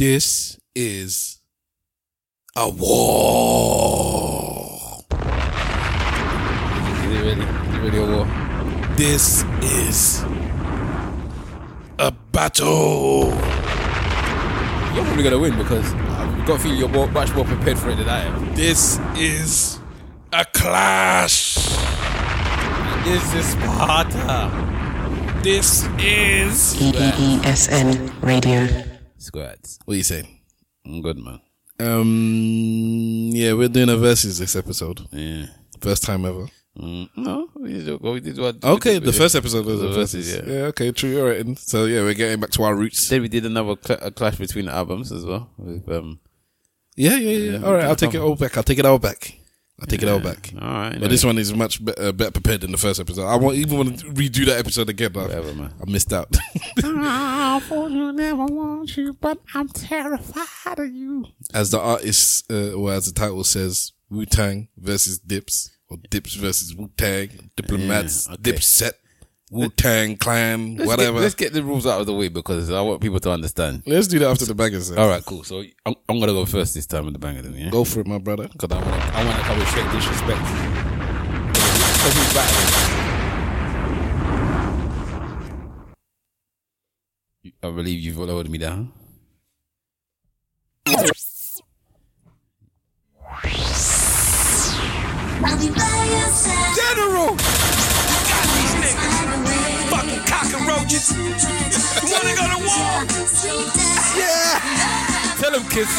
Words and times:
This 0.00 0.56
is 0.74 1.40
a 2.56 2.70
war. 2.70 3.44
Is 5.12 7.04
it 7.04 7.20
really? 7.20 7.32
Is 7.32 7.74
it 7.74 7.80
really 7.82 7.98
a 7.98 8.06
war? 8.06 8.26
This 8.96 9.44
is 9.60 10.24
a 11.98 12.10
battle. 12.32 13.24
You're 14.94 15.04
probably 15.04 15.22
gonna 15.22 15.38
win 15.38 15.58
because 15.58 15.92
I've 15.92 16.46
got 16.46 16.56
a 16.56 16.58
feeling 16.60 16.78
you're 16.78 16.88
more, 16.88 17.06
much 17.08 17.34
more 17.34 17.44
prepared 17.44 17.78
for 17.78 17.90
it 17.90 17.96
than 17.96 18.08
I 18.08 18.20
am. 18.20 18.54
This 18.54 18.98
is 19.18 19.80
a 20.32 20.46
clash. 20.46 21.56
This 23.04 23.34
is 23.34 23.44
Sparta. 23.50 24.50
This 25.42 25.84
is. 25.98 26.74
ESN 26.80 28.22
Radio. 28.22 28.89
Squads. 29.20 29.78
What 29.84 29.94
are 29.94 29.96
you 29.98 30.02
saying? 30.02 30.40
I'm 30.84 31.02
good, 31.02 31.18
man. 31.18 31.40
Um. 31.78 33.30
Yeah, 33.32 33.52
we're 33.54 33.68
doing 33.68 33.88
a 33.88 33.96
versus 33.96 34.38
this 34.38 34.56
episode. 34.56 35.00
Yeah. 35.12 35.46
First 35.80 36.02
time 36.04 36.24
ever. 36.24 36.46
Mm, 36.78 37.08
no, 37.16 37.48
we 37.56 37.72
did, 37.82 38.00
we 38.00 38.20
did 38.20 38.38
one. 38.38 38.58
Okay, 38.62 38.98
the 38.98 39.12
first 39.12 39.34
episode 39.34 39.66
was 39.66 39.80
the 39.80 39.88
a 39.88 39.92
versus. 39.92 40.28
versus, 40.30 40.46
Yeah. 40.48 40.54
yeah. 40.54 40.62
Okay. 40.66 40.92
True. 40.92 41.20
All 41.20 41.26
right. 41.28 41.58
So 41.58 41.84
yeah, 41.86 42.00
we're 42.02 42.14
getting 42.14 42.40
back 42.40 42.50
to 42.50 42.62
our 42.62 42.74
roots. 42.74 43.08
Then 43.08 43.22
we 43.22 43.28
did 43.28 43.44
another 43.44 43.74
cl- 43.82 43.98
a 44.02 44.10
clash 44.10 44.36
between 44.36 44.68
albums 44.68 45.10
as 45.12 45.24
well. 45.24 45.50
With, 45.58 45.88
um, 45.88 46.20
Yeah. 46.96 47.16
Yeah. 47.16 47.30
Yeah. 47.36 47.58
Yeah, 47.58 47.66
All 47.66 47.72
right. 47.74 47.84
I'll 47.84 47.96
take 47.96 48.14
it 48.14 48.18
all 48.20 48.36
back. 48.36 48.56
I'll 48.56 48.62
take 48.62 48.78
it 48.78 48.86
all 48.86 48.98
back. 48.98 49.34
I'll 49.80 49.86
take 49.86 50.02
it 50.02 50.08
all 50.08 50.20
back. 50.20 50.52
all 50.60 50.68
right. 50.68 50.98
But 51.00 51.08
this 51.10 51.24
one 51.24 51.38
is 51.38 51.54
much 51.54 51.82
be- 51.84 51.94
uh, 51.96 52.12
better 52.12 52.30
prepared 52.32 52.60
than 52.60 52.72
the 52.72 52.76
first 52.78 53.00
episode. 53.00 53.26
I 53.26 53.36
want 53.36 53.56
even 53.56 53.76
want 53.78 53.98
to 54.00 54.06
redo 54.06 54.44
that 54.46 54.58
episode 54.58 54.88
again. 54.90 55.12
But 55.12 55.28
Whatever, 55.28 55.54
man. 55.54 55.72
I 55.80 55.90
missed 55.90 56.12
out. 56.12 56.36
I 56.84 57.60
you 57.70 58.12
never 58.12 58.44
want 58.46 58.96
you, 58.96 59.14
but 59.14 59.38
I'm 59.54 59.68
terrified 59.68 60.78
of 60.78 60.92
you. 60.94 61.26
As 61.54 61.70
the 61.70 61.80
artist, 61.80 62.50
uh, 62.52 62.72
or 62.72 62.92
as 62.92 63.06
the 63.06 63.12
title 63.12 63.44
says, 63.44 63.92
Wu 64.10 64.26
Tang 64.26 64.68
versus 64.76 65.18
Dips, 65.18 65.70
or 65.88 65.96
Dips 66.10 66.34
versus 66.34 66.74
Wu 66.74 66.90
Tang, 66.96 67.50
Diplomats, 67.56 68.26
Yeah, 68.28 68.34
okay. 68.34 68.52
Dipset, 68.52 68.92
Wu 69.50 69.68
Tang 69.68 70.16
Clan, 70.16 70.76
Let's 70.76 70.86
whatever. 70.88 71.14
Get, 71.14 71.22
let's 71.22 71.34
get 71.34 71.52
the 71.52 71.64
rules 71.64 71.84
out 71.84 72.00
of 72.00 72.06
the 72.06 72.14
way 72.14 72.28
because 72.28 72.70
I 72.70 72.80
want 72.82 73.00
people 73.00 73.18
to 73.18 73.32
understand. 73.32 73.82
Let's 73.84 74.06
do 74.06 74.20
that 74.20 74.30
after 74.30 74.44
the 74.44 74.54
bangers. 74.54 74.90
then. 74.90 74.98
All 75.00 75.08
right, 75.08 75.24
cool. 75.24 75.42
So 75.42 75.64
I'm, 75.84 75.94
I'm 76.08 76.20
gonna 76.20 76.32
go 76.32 76.46
first 76.46 76.74
this 76.74 76.86
time 76.86 77.04
with 77.06 77.14
the 77.14 77.18
banger, 77.18 77.42
then, 77.42 77.54
yeah. 77.56 77.70
Go 77.70 77.82
for 77.82 77.98
it, 77.98 78.06
my 78.06 78.18
brother. 78.18 78.46
Because 78.46 78.70
I 78.70 78.76
want 78.76 79.02
to, 79.02 79.16
I 79.16 79.24
want 79.24 79.36
to 79.38 79.42
come 79.42 79.58
with 79.58 79.68
straight 79.68 79.90
disrespect. 79.90 80.40
Because 81.50 82.14
he's 82.14 82.34
battling. 82.34 82.90
I 87.62 87.70
believe 87.70 88.00
you've 88.00 88.18
lowered 88.18 88.48
me 88.48 88.58
down. 88.58 88.92
General! 96.76 97.89
Cockroaches. 100.30 101.10
You 101.10 102.14
wanna 102.14 102.34
go 102.38 102.46
to 102.54 102.58
war? 102.62 103.04
Tell 105.40 105.54
him, 105.58 105.64
kiss. 105.68 105.90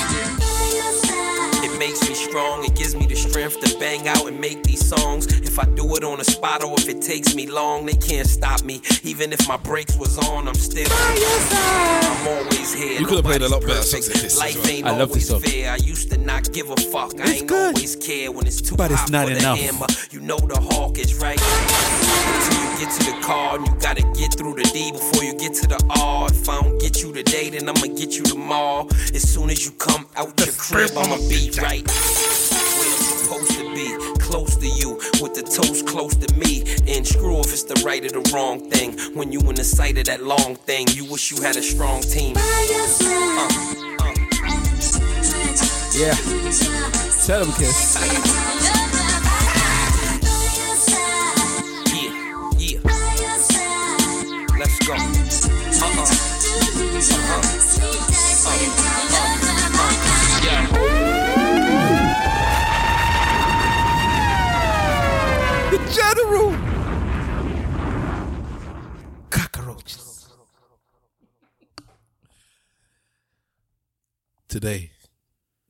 It 1.63 1.77
makes 1.77 2.07
me 2.07 2.15
strong, 2.15 2.63
it 2.65 2.75
gives 2.75 2.95
me 2.95 3.05
the 3.07 3.15
strength 3.15 3.59
to 3.61 3.77
bang 3.79 4.07
out 4.07 4.27
and 4.27 4.39
make 4.39 4.63
these 4.63 4.85
songs. 4.85 5.25
If 5.41 5.59
I 5.59 5.65
do 5.65 5.95
it 5.95 6.03
on 6.03 6.17
the 6.19 6.23
spot 6.25 6.63
or 6.63 6.73
if 6.79 6.87
it 6.89 7.01
takes 7.01 7.35
me 7.35 7.47
long, 7.47 7.85
they 7.85 7.93
can't 7.93 8.27
stop 8.27 8.63
me. 8.63 8.81
Even 9.03 9.33
if 9.33 9.47
my 9.47 9.57
brakes 9.57 9.95
was 9.97 10.17
on, 10.29 10.47
I'm 10.47 10.53
still. 10.55 10.87
I'm 10.91 12.27
always 12.27 12.73
here. 12.73 12.99
You 12.99 13.05
could've 13.05 13.25
played 13.25 13.41
a 13.41 13.49
lot 13.49 13.61
better 13.61 13.81
songs 13.81 14.07
perfect. 14.07 14.13
than 14.13 14.23
this 14.23 14.39
Life 14.39 14.55
well. 14.63 14.67
ain't 14.69 14.87
I 14.87 14.91
love 14.97 15.11
this 15.13 15.29
always 15.29 15.45
song. 15.45 15.51
fair. 15.53 15.71
I 15.71 15.75
used 15.77 16.09
to 16.11 16.17
not 16.17 16.51
give 16.53 16.69
a 16.69 16.75
fuck. 16.77 17.19
I 17.19 17.31
ain't 17.31 17.47
good. 17.47 17.75
always 17.75 17.95
care 17.95 18.31
when 18.31 18.47
it's 18.47 18.61
too 18.61 18.75
But 18.75 18.91
it's 18.91 19.09
not 19.09 19.27
for 19.27 19.33
enough. 19.33 19.57
the 19.57 19.63
hammer. 19.65 19.87
You 20.11 20.19
know 20.21 20.37
the 20.37 20.59
hawk 20.59 20.97
is 20.99 21.15
right. 21.15 21.39
Till 22.81 22.89
you 22.89 22.95
get 22.95 22.99
to 22.99 23.11
the 23.11 23.21
car, 23.21 23.55
and 23.57 23.67
you 23.67 23.75
gotta 23.79 24.01
get 24.17 24.33
through 24.33 24.55
the 24.55 24.63
D 24.63 24.91
before 24.91 25.23
you 25.23 25.33
get 25.37 25.53
to 25.55 25.67
the 25.67 25.79
R. 25.99 26.27
If 26.31 26.49
I 26.49 26.61
don't 26.61 26.79
get 26.79 27.01
you 27.03 27.13
today, 27.13 27.49
then 27.51 27.69
I'ma 27.69 27.93
get 27.95 28.17
you 28.17 28.23
tomorrow. 28.23 28.87
As 29.13 29.21
soon 29.21 29.49
as 29.51 29.63
you 29.65 29.71
come 29.73 30.07
out 30.15 30.33
your 30.39 30.53
crib, 30.53 30.91
I'ma 30.97 31.17
be 31.29 31.51
right 31.61 31.85
where 31.85 32.89
I'm 32.89 33.03
supposed 33.03 33.51
to 33.59 33.73
be, 33.75 34.17
close 34.19 34.55
to 34.55 34.67
you, 34.67 34.95
with 35.21 35.35
the 35.35 35.43
toast 35.43 35.85
close 35.85 36.15
to 36.15 36.33
me. 36.35 36.63
And 36.87 37.05
screw 37.05 37.39
if 37.39 37.51
it's 37.53 37.63
the 37.63 37.79
right 37.85 38.03
or 38.03 38.09
the 38.09 38.31
wrong 38.33 38.69
thing. 38.71 38.97
When 39.15 39.31
you 39.31 39.41
in 39.41 39.55
the 39.55 39.63
sight 39.63 39.97
of 39.99 40.05
that 40.05 40.23
long 40.23 40.55
thing, 40.55 40.87
you 40.93 41.05
wish 41.05 41.29
you 41.29 41.41
had 41.41 41.57
a 41.57 41.61
strong 41.61 42.01
team. 42.01 42.35
Uh, 42.35 42.41
uh. 42.41 43.49
Yeah. 45.93 46.15
Tell 47.25 47.45
him, 47.45 47.51
kiss. 47.53 48.90
The 54.91 54.97
general. 65.95 66.57
Cockroaches. 69.29 70.27
Today, 74.49 74.91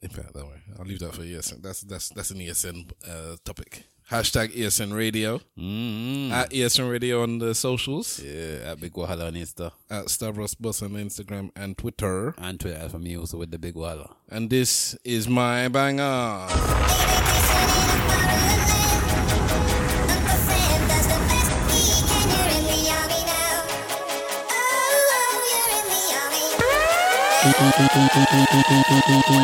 in 0.01 0.09
fact, 0.09 0.33
that 0.33 0.45
way. 0.47 0.63
I'll 0.79 0.85
leave 0.85 0.97
that 0.99 1.13
for 1.13 1.21
ESN. 1.21 1.61
That's 1.61 1.81
that's 1.81 2.09
that's 2.09 2.31
an 2.31 2.39
ESN 2.39 2.91
uh, 3.07 3.35
topic. 3.45 3.90
Hashtag 4.11 4.51
ESN 4.53 4.93
Radio 4.93 5.39
Mm-hmm. 5.57 6.33
at 6.33 6.49
ESN 6.51 6.91
Radio 6.91 7.23
on 7.23 7.39
the 7.39 7.55
socials 7.55 8.19
Yeah, 8.19 8.71
at 8.71 8.79
Big 8.81 8.91
Wahala 8.93 9.27
on 9.27 9.33
Insta. 9.35 9.71
at 9.89 10.09
Stavros 10.09 10.53
Boss 10.55 10.81
on 10.81 10.91
Instagram 10.91 11.51
and 11.55 11.77
Twitter. 11.77 12.35
And 12.37 12.59
Twitter 12.59 12.89
for 12.89 12.99
me 12.99 13.17
also 13.17 13.37
with 13.37 13.51
the 13.51 13.57
Big 13.59 13.75
Wahala. 13.75 14.11
And 14.29 14.49
this 14.49 14.95
is 15.05 15.29
my 15.29 15.69
banger. 15.69 16.47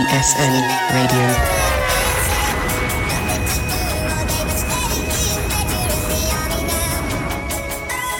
ESN 0.10 0.54
Radio. 0.94 1.67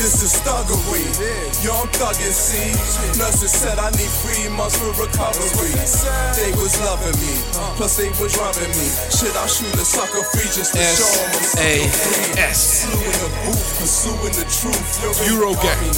This 0.00 0.24
is 0.24 0.40
thuggery. 0.40 1.04
Young 1.60 1.84
thug 1.92 2.16
and 2.24 2.32
see. 2.32 2.72
Nurses 3.20 3.52
said 3.52 3.76
I 3.76 3.92
need 4.00 4.08
three 4.24 4.48
months 4.48 4.80
for 4.80 4.96
recovery. 4.96 5.76
They 6.40 6.56
was 6.56 6.72
loving 6.80 7.12
me, 7.20 7.36
plus 7.76 8.00
they 8.00 8.08
was 8.16 8.32
rubbing 8.40 8.72
me. 8.80 8.88
Should 9.12 9.36
I 9.36 9.44
shoot 9.44 9.68
a 9.76 9.84
sucker 9.84 10.24
free 10.32 10.48
just 10.48 10.72
to 10.72 10.80
show 10.80 11.04
them 11.04 11.36
I'm 11.36 11.44
sucker 11.44 11.84
free? 11.84 12.32
S-A-S. 12.32 12.88
Flew 12.88 13.12
the 13.12 13.28
booth, 13.44 13.60
pursuing 13.76 14.34
the 14.40 14.46
truth. 14.48 14.88
Euro 15.28 15.52
gang. 15.60 15.92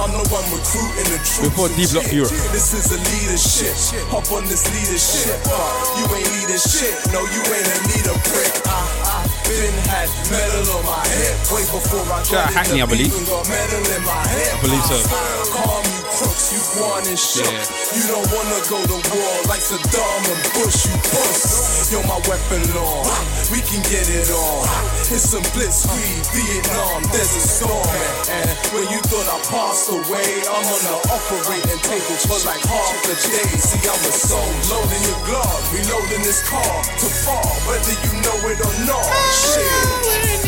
I'm 0.00 0.16
the 0.16 0.24
one 0.32 0.48
recruiting 0.48 1.12
the 1.12 1.20
truth. 1.20 1.52
Before 1.52 1.68
D 1.76 1.84
Block 1.92 2.08
Euro. 2.08 2.32
This 2.56 2.72
is 2.72 2.88
a 2.88 2.98
leadership. 3.04 3.76
Hop 4.08 4.32
on 4.32 4.48
this 4.48 4.64
leadership. 4.72 5.36
Uh, 5.44 5.60
you 6.00 6.08
ain't 6.08 6.24
leading 6.40 6.56
shit. 6.56 6.96
No, 7.12 7.20
you 7.28 7.44
ain't 7.52 7.68
a 7.68 7.76
leader 7.84 8.16
prick. 8.32 8.48
I, 8.64 8.80
I 9.11 9.11
been 9.44 9.74
had 9.88 10.08
metal 10.30 10.76
on 10.76 10.84
my 10.84 11.02
hip. 11.08 11.36
Way 11.52 11.62
before 11.66 12.00
I 12.12 12.22
Shout 12.22 12.46
out 12.46 12.46
got 12.46 12.52
Hackney, 12.52 12.82
I 12.82 12.86
believe. 12.86 13.10
beef 13.10 13.18
and 13.18 13.26
got 13.28 13.48
metal 13.48 13.82
in 13.96 14.02
my 14.04 14.22
hip. 14.28 14.54
I 14.54 14.60
believe 14.60 14.84
so. 14.84 16.01
Calm 16.22 16.30
you 16.30 16.38
crooks, 16.38 16.52
you 16.52 16.62
guan 16.78 17.02
and 17.08 17.18
shook. 17.18 17.46
Yeah. 17.50 17.66
You 17.98 18.04
don't 18.08 18.28
wanna 18.30 18.60
go 18.70 18.78
to 18.78 18.98
war 19.10 19.34
like 19.50 19.60
Saddam 19.60 20.22
and 20.30 20.42
Bush, 20.54 20.86
you 20.86 20.94
puss. 21.10 21.90
Yo, 21.90 22.02
my 22.06 22.18
weapon 22.30 22.62
on. 22.78 23.06
We 23.50 23.60
can 23.62 23.82
get 23.90 24.06
it 24.08 24.30
on. 24.30 24.62
It's 25.10 25.30
some 25.30 25.42
blitzkrieg, 25.50 26.22
Vietnam, 26.32 27.02
there's 27.10 27.34
a 27.34 27.42
storm. 27.42 27.86
And 28.30 28.50
when 28.72 28.86
you 28.90 29.00
thought 29.10 29.28
I 29.28 29.38
passed 29.50 29.90
away, 29.90 30.42
I'm 30.46 30.66
on 30.66 30.82
the 30.86 30.96
operating 31.10 31.80
table 31.82 32.16
for 32.22 32.38
like 32.46 32.62
half 32.62 33.02
a 33.04 33.14
day. 33.18 33.48
See, 33.58 33.82
I'm 33.82 34.02
a 34.06 34.12
soul, 34.14 34.46
loading 34.70 35.02
your 35.02 35.20
glove, 35.26 35.62
reloading 35.74 36.22
this 36.22 36.46
car 36.48 36.82
to 36.86 37.06
fall, 37.26 37.50
whether 37.66 37.96
you 38.06 38.12
know 38.22 38.38
it 38.48 38.58
or 38.62 38.74
not. 38.86 39.04
Shit. 39.34 40.41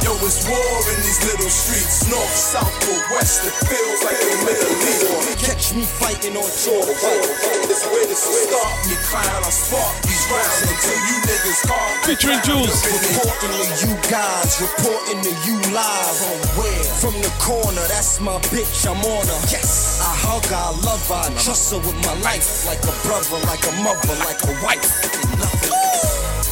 Yo, 0.00 0.16
it's 0.24 0.48
war 0.48 0.80
in 0.88 0.98
these 1.04 1.20
little 1.28 1.52
streets, 1.52 2.08
north, 2.08 2.32
south, 2.32 2.72
or 2.88 3.00
west. 3.12 3.44
It 3.44 3.52
feels 3.68 4.00
like 4.00 4.16
the 4.16 4.36
Middle 4.48 4.72
East. 4.88 5.44
Catch 5.44 5.74
me 5.76 5.84
fighting 5.84 6.36
on 6.36 6.48
tour. 6.64 6.84
This 7.68 7.84
winter, 7.84 8.16
so 8.16 8.32
start 8.32 8.74
me 8.88 8.96
clown. 9.08 9.44
I 9.44 9.50
spark 9.52 9.94
these 10.08 10.24
rounds 10.32 10.60
until 10.64 11.00
you 11.04 11.16
niggas 11.28 11.60
calm. 11.68 11.92
Featuring 12.08 12.40
Juelz. 12.40 12.80
Reporting 12.80 13.52
to 13.52 13.66
you 13.84 13.92
guys, 14.08 14.60
reporting 14.60 15.20
to 15.20 15.32
you 15.44 15.56
live. 15.76 16.16
From 16.16 16.40
where? 16.56 16.84
From 16.96 17.14
the 17.20 17.32
corner, 17.36 17.84
that's 17.92 18.20
my 18.20 18.40
bitch, 18.48 18.88
I'm 18.88 19.00
on 19.04 19.26
her. 19.26 19.40
Yes, 19.52 20.00
I 20.00 20.12
hug 20.16 20.44
her, 20.48 20.56
I 20.56 20.72
love 20.80 21.04
her, 21.08 21.28
I 21.28 21.30
trust 21.36 21.72
her 21.72 21.78
with 21.78 21.98
my 22.04 22.16
life. 22.24 22.64
Like 22.64 22.80
a 22.88 22.94
brother, 23.04 23.40
like 23.46 23.64
a 23.68 23.72
mother, 23.84 24.16
like 24.24 24.40
a 24.48 24.52
wife. 24.64 24.88
Nothing. 25.36 25.79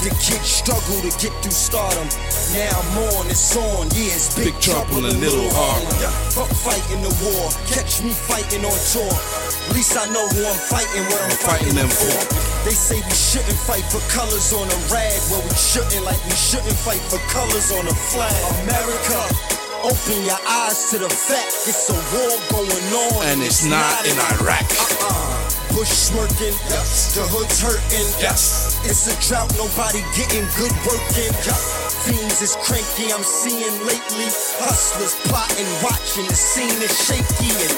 The 0.08 0.14
kids 0.24 0.48
struggle 0.64 1.04
to 1.04 1.12
get 1.20 1.36
through 1.44 1.52
stardom. 1.52 2.08
Now 2.56 2.72
I'm 2.72 3.12
on, 3.12 3.28
it's 3.28 3.52
on, 3.60 3.92
yeah, 3.92 4.16
it's 4.16 4.32
big, 4.32 4.56
Big 4.56 4.60
trouble 4.64 5.04
in 5.04 5.20
Little 5.20 5.52
Harlem. 5.52 5.84
Fuck 6.32 6.48
fighting 6.64 7.04
the 7.04 7.12
war, 7.20 7.52
catch 7.68 8.00
me 8.00 8.16
fighting 8.16 8.64
on 8.64 8.72
tour. 8.88 9.04
At 9.04 9.76
least 9.76 10.00
I 10.00 10.08
know 10.08 10.24
who 10.32 10.48
I'm 10.48 10.56
fighting, 10.56 11.04
what 11.12 11.20
I'm 11.20 11.36
fighting 11.36 11.76
fighting, 11.76 11.76
them 11.76 11.92
for. 11.92 12.16
They 12.64 12.72
say 12.72 13.04
we 13.04 13.12
shouldn't 13.12 13.60
fight 13.68 13.84
for 13.92 14.00
colors 14.08 14.48
on 14.56 14.64
a 14.64 14.78
rag. 14.88 15.20
Well, 15.28 15.44
we 15.44 15.52
shouldn't, 15.52 16.00
like 16.08 16.24
we 16.24 16.32
shouldn't 16.40 16.78
fight 16.80 17.04
for 17.12 17.20
colors 17.28 17.68
on 17.76 17.84
a 17.84 17.92
flag. 17.92 18.32
America, 18.64 19.57
open 19.84 20.24
your 20.24 20.38
eyes 20.46 20.90
to 20.90 20.98
the 20.98 21.08
fact 21.08 21.54
it's 21.68 21.88
a 21.90 21.94
war 22.14 22.34
going 22.50 22.92
on. 22.94 23.26
And 23.26 23.42
it's 23.42 23.64
not 23.64 24.04
in 24.06 24.16
Iraq. 24.38 24.64
Uh-uh. 24.66 25.34
Bush 25.74 25.88
smirking, 25.88 26.56
yes. 26.72 27.14
the 27.14 27.22
hood's 27.22 27.60
hurting. 27.62 28.08
Yes. 28.18 28.80
It's 28.84 29.06
a 29.06 29.14
drought, 29.22 29.52
nobody 29.56 30.02
getting 30.16 30.42
good 30.58 30.72
working. 30.82 31.30
Yes. 31.46 31.94
Fiends 32.02 32.42
is 32.42 32.56
cranky, 32.64 33.12
I'm 33.12 33.22
seeing 33.22 33.76
lately. 33.86 34.26
Hustlers 34.58 35.14
plotting, 35.28 35.68
watching, 35.84 36.26
the 36.26 36.34
scene 36.34 36.82
is 36.82 36.90
shaky 37.06 37.52
and 37.62 37.74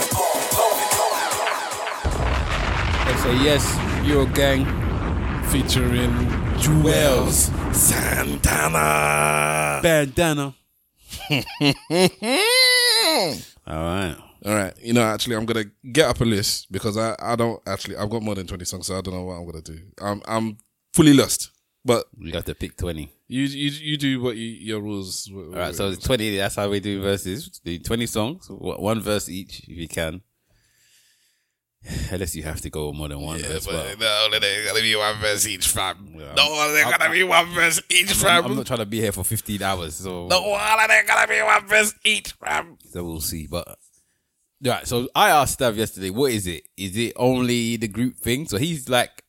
They 3.05 3.17
say 3.21 3.37
yes, 3.45 3.65
Euro 4.07 4.25
Gang. 4.27 4.65
Featuring 5.51 6.15
Juelz 6.63 7.51
Santana. 7.75 9.81
Bandana. 9.83 10.55
All 13.67 13.85
right. 13.85 14.17
All 14.43 14.55
right, 14.55 14.73
you 14.81 14.95
know, 14.95 15.03
actually, 15.03 15.37
I'm 15.37 15.45
gonna 15.45 15.67
get 15.93 16.09
up 16.09 16.19
a 16.19 16.25
list 16.25 16.73
because 16.73 16.97
I, 16.97 17.15
I 17.21 17.37
don't 17.37 17.61
actually 17.67 17.99
I've 17.99 18.09
got 18.09 18.23
more 18.23 18.35
than 18.35 18.47
twenty 18.47 18.65
songs, 18.65 18.87
so 18.87 18.97
I 18.97 19.03
don't 19.03 19.13
know 19.13 19.25
what 19.25 19.35
I'm 19.35 19.45
gonna 19.45 19.61
do. 19.61 19.79
I'm 20.01 20.23
I'm 20.27 20.57
fully 20.95 21.13
lost, 21.13 21.51
but 21.85 22.07
You 22.19 22.33
have 22.33 22.47
to 22.47 22.55
pick 22.55 22.75
20. 22.79 23.13
you 23.29 23.43
you 23.43 23.71
you 23.71 23.97
do 23.99 24.23
what 24.23 24.37
you, 24.37 24.47
your 24.47 24.81
rules. 24.81 25.31
All 25.31 25.51
right, 25.51 25.75
so 25.75 25.91
it's 25.91 26.03
20. 26.03 26.39
That's 26.39 26.55
how 26.57 26.71
we 26.71 26.81
do 26.81 27.03
verses. 27.03 27.61
Do 27.63 27.79
20 27.79 28.07
songs, 28.07 28.47
one 28.49 29.03
verse 29.03 29.29
each 29.29 29.61
if 29.69 29.77
you 29.77 29.89
can. 29.89 30.23
Unless 32.11 32.37
you 32.37 32.43
have 32.43 32.61
to 32.61 32.71
go 32.71 32.93
more 32.93 33.09
than 33.09 33.21
one 33.21 33.39
verse. 33.39 33.67
But 33.67 33.99
no, 33.99 34.29
there's 34.39 34.67
gonna 34.69 34.81
be 34.83 34.95
one 34.97 35.17
verse 35.19 35.47
each, 35.47 35.69
fam. 35.69 36.15
Yeah, 36.15 36.35
no, 36.35 36.73
there's 36.73 36.85
I'm- 36.87 36.99
gonna 36.99 37.13
be 37.13 37.23
one 37.23 37.47
verse 37.55 37.81
each, 37.89 38.11
I'm, 38.11 38.17
fam. 38.17 38.45
I'm 38.45 38.57
not 38.57 38.67
trying 38.67 38.81
to 38.81 38.87
be 38.87 39.01
here 39.01 39.13
for 39.13 39.25
15 39.25 39.63
hours, 39.63 39.95
so, 39.97 40.27
no, 40.27 40.59
there's 40.89 41.07
gonna 41.07 41.27
be 41.27 41.41
one 41.43 41.67
verse 41.67 41.95
each, 42.05 42.33
fam. 42.33 42.77
so 42.91 43.03
we'll 43.05 43.21
see. 43.21 43.47
But 43.47 43.79
right, 44.63 44.87
so 44.87 45.09
I 45.15 45.31
asked 45.31 45.59
Stav 45.59 45.77
yesterday, 45.77 46.11
what 46.11 46.33
is 46.33 46.47
it? 46.47 46.65
Is 46.77 46.97
it 46.97 47.15
only 47.17 47.77
the 47.77 47.89
group 47.89 48.17
thing? 48.19 48.47
So 48.47 48.59
he's 48.59 48.89
like, 48.89 49.25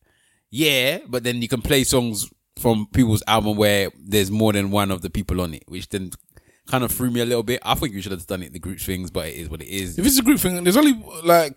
yeah, 0.50 1.00
but 1.08 1.24
then 1.24 1.42
you 1.42 1.48
can 1.48 1.62
play 1.62 1.86
songs 1.86 2.30
from 2.60 2.86
people's 2.94 3.24
album 3.28 3.56
where 3.56 3.90
there's 3.98 4.30
more 4.30 4.52
than 4.52 4.72
one 4.72 4.92
of 4.92 5.02
the 5.02 5.10
people 5.10 5.40
on 5.40 5.54
it, 5.54 5.64
which 5.68 5.88
then 5.88 6.12
kind 6.68 6.84
of 6.84 6.92
threw 6.92 7.10
me 7.10 7.22
a 7.22 7.26
little 7.26 7.44
bit. 7.44 7.62
I 7.64 7.76
think 7.76 7.94
you 7.94 8.02
should 8.02 8.12
have 8.12 8.28
done 8.28 8.44
it 8.44 8.52
the 8.52 8.60
group 8.60 8.80
things, 8.80 9.10
but 9.10 9.28
it 9.28 9.36
is 9.36 9.50
what 9.50 9.62
it 9.62 9.68
is. 9.70 9.98
If 9.98 10.06
it's 10.06 10.20
a 10.20 10.22
group 10.22 10.40
thing, 10.40 10.62
there's 10.64 10.76
only 10.78 11.02
like 11.24 11.56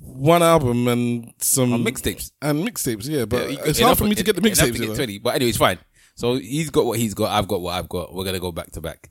one 0.00 0.42
album 0.42 0.88
and 0.88 1.32
some 1.38 1.72
On 1.72 1.84
mixtapes. 1.84 2.30
and 2.40 2.66
mixtapes. 2.66 3.08
Yeah, 3.08 3.24
but 3.24 3.50
Yeah, 3.50 3.58
it's 3.64 3.78
enough- 3.78 3.88
hard 3.88 3.98
for 3.98 4.04
me 4.04 4.14
to 4.14 4.22
get 4.22 4.36
the 4.36 4.42
enough 4.42 4.58
to 4.58 4.64
mixtapes. 4.64 4.78
get 4.78 4.88
know. 4.88 4.94
20. 4.94 5.18
But 5.18 5.34
anyway, 5.36 5.48
it's 5.50 5.58
fine. 5.58 5.78
So 6.14 6.34
he's 6.36 6.70
got 6.70 6.84
what 6.84 6.98
he's 6.98 7.14
got. 7.14 7.30
I've 7.30 7.48
got 7.48 7.60
what 7.60 7.72
I've 7.74 7.88
got. 7.88 8.14
We're 8.14 8.24
gonna 8.24 8.38
go 8.40 8.52
back 8.52 8.70
to 8.72 8.80
back. 8.80 9.10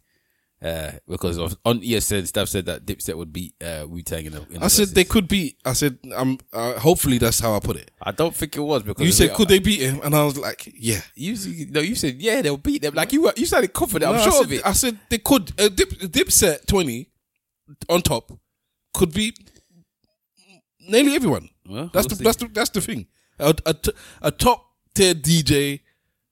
Uh, 0.63 0.92
because 1.07 1.39
of, 1.39 1.57
on 1.66 1.80
ESN, 1.81 2.22
Stav 2.31 2.48
said 2.48 2.68
that 2.68 2.86
Dipset 2.86 3.16
would 3.18 3.33
beat 3.33 3.56
uh, 3.63 3.83
Wu 3.89 4.04
Tang 4.04 4.25
in 4.28 4.33
the. 4.33 4.42
In 4.44 4.60
the 4.60 4.66
I 4.66 4.68
said 4.68 4.81
verses. 4.89 4.94
they 4.94 5.04
could 5.06 5.28
beat. 5.28 5.57
I 5.66 5.74
said, 5.74 5.98
um, 6.16 6.38
uh, 6.54 6.74
hopefully 6.77 7.18
that's 7.18 7.39
how 7.39 7.56
I 7.56 7.60
put 7.60 7.77
it. 7.77 7.89
I 8.00 8.12
don't 8.12 8.36
think 8.36 8.56
it 8.56 8.60
was 8.60 8.84
because 8.84 9.04
You 9.04 9.12
said, 9.12 9.34
could 9.34 9.48
they 9.48 9.57
beat 9.57 9.81
him? 9.81 10.00
And 10.04 10.13
I 10.13 10.24
was 10.24 10.38
like, 10.38 10.72
yeah. 10.77 11.01
You 11.16 11.36
no, 11.72 11.80
you 11.80 11.95
said 11.95 12.22
yeah, 12.22 12.44
they'll 12.44 12.57
beat 12.57 12.84
them. 12.84 12.94
Like 12.94 13.12
you 13.12 13.24
were, 13.24 13.34
you 13.36 13.48
sounded 13.48 13.74
confident. 13.74 14.12
No, 14.12 14.16
I'm 14.16 14.22
I 14.22 14.24
sure 14.24 14.34
said, 14.34 14.44
of 14.45 14.51
it. 14.54 14.62
I 14.63 14.74
said 14.74 15.00
they 15.10 15.18
could. 15.18 15.51
Uh, 15.60 15.68
Dip, 15.69 15.89
Dipset 16.00 16.68
20 16.68 17.10
on 17.89 18.04
top 18.04 18.31
could 18.94 19.12
beat 19.16 19.39
nearly 20.92 21.16
everyone. 21.16 21.50
Well, 21.68 21.90
that's 21.94 22.06
we'll 22.06 22.10
the 22.10 22.16
see. 22.16 22.24
that's 22.24 22.38
the 22.38 22.48
that's 22.48 22.70
the 22.72 22.82
thing. 22.82 23.08
A, 23.40 23.56
a, 23.66 23.74
t- 23.74 23.92
a 24.22 24.30
top 24.32 24.66
tier 24.94 25.16
DJ, 25.16 25.80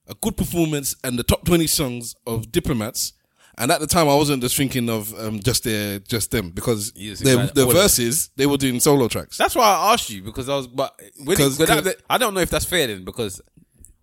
a 0.07 0.13
good 0.15 0.37
performance, 0.37 0.95
and 1.03 1.17
the 1.17 1.23
top 1.23 1.45
20 1.45 1.65
songs 1.67 2.15
of 2.27 2.51
Diplomats. 2.51 3.13
And 3.57 3.71
at 3.71 3.81
the 3.81 3.87
time, 3.87 4.07
I 4.07 4.15
wasn't 4.15 4.41
just 4.41 4.55
thinking 4.55 4.89
of 4.89 5.13
um, 5.19 5.39
just 5.41 5.63
their 5.65 5.99
just 5.99 6.31
them 6.31 6.51
because 6.51 6.93
their 6.93 7.35
the 7.37 7.43
about 7.43 7.57
all 7.57 7.69
of 7.71 7.75
verses 7.75 8.29
they 8.37 8.45
were 8.45 8.55
doing 8.57 8.79
solo 8.79 9.07
tracks. 9.09 9.37
That's 9.37 9.55
why 9.55 9.63
I 9.65 9.93
asked 9.93 10.09
you 10.09 10.21
because 10.21 10.47
I 10.47 10.55
was, 10.55 10.67
but 10.67 10.93
it- 10.99 11.37
'Cause- 11.37 11.57
that- 11.57 11.97
I 12.09 12.17
don't 12.17 12.33
know 12.33 12.39
if 12.41 12.49
that's 12.49 12.63
fair 12.65 12.87
then 12.87 13.03
because 13.03 13.41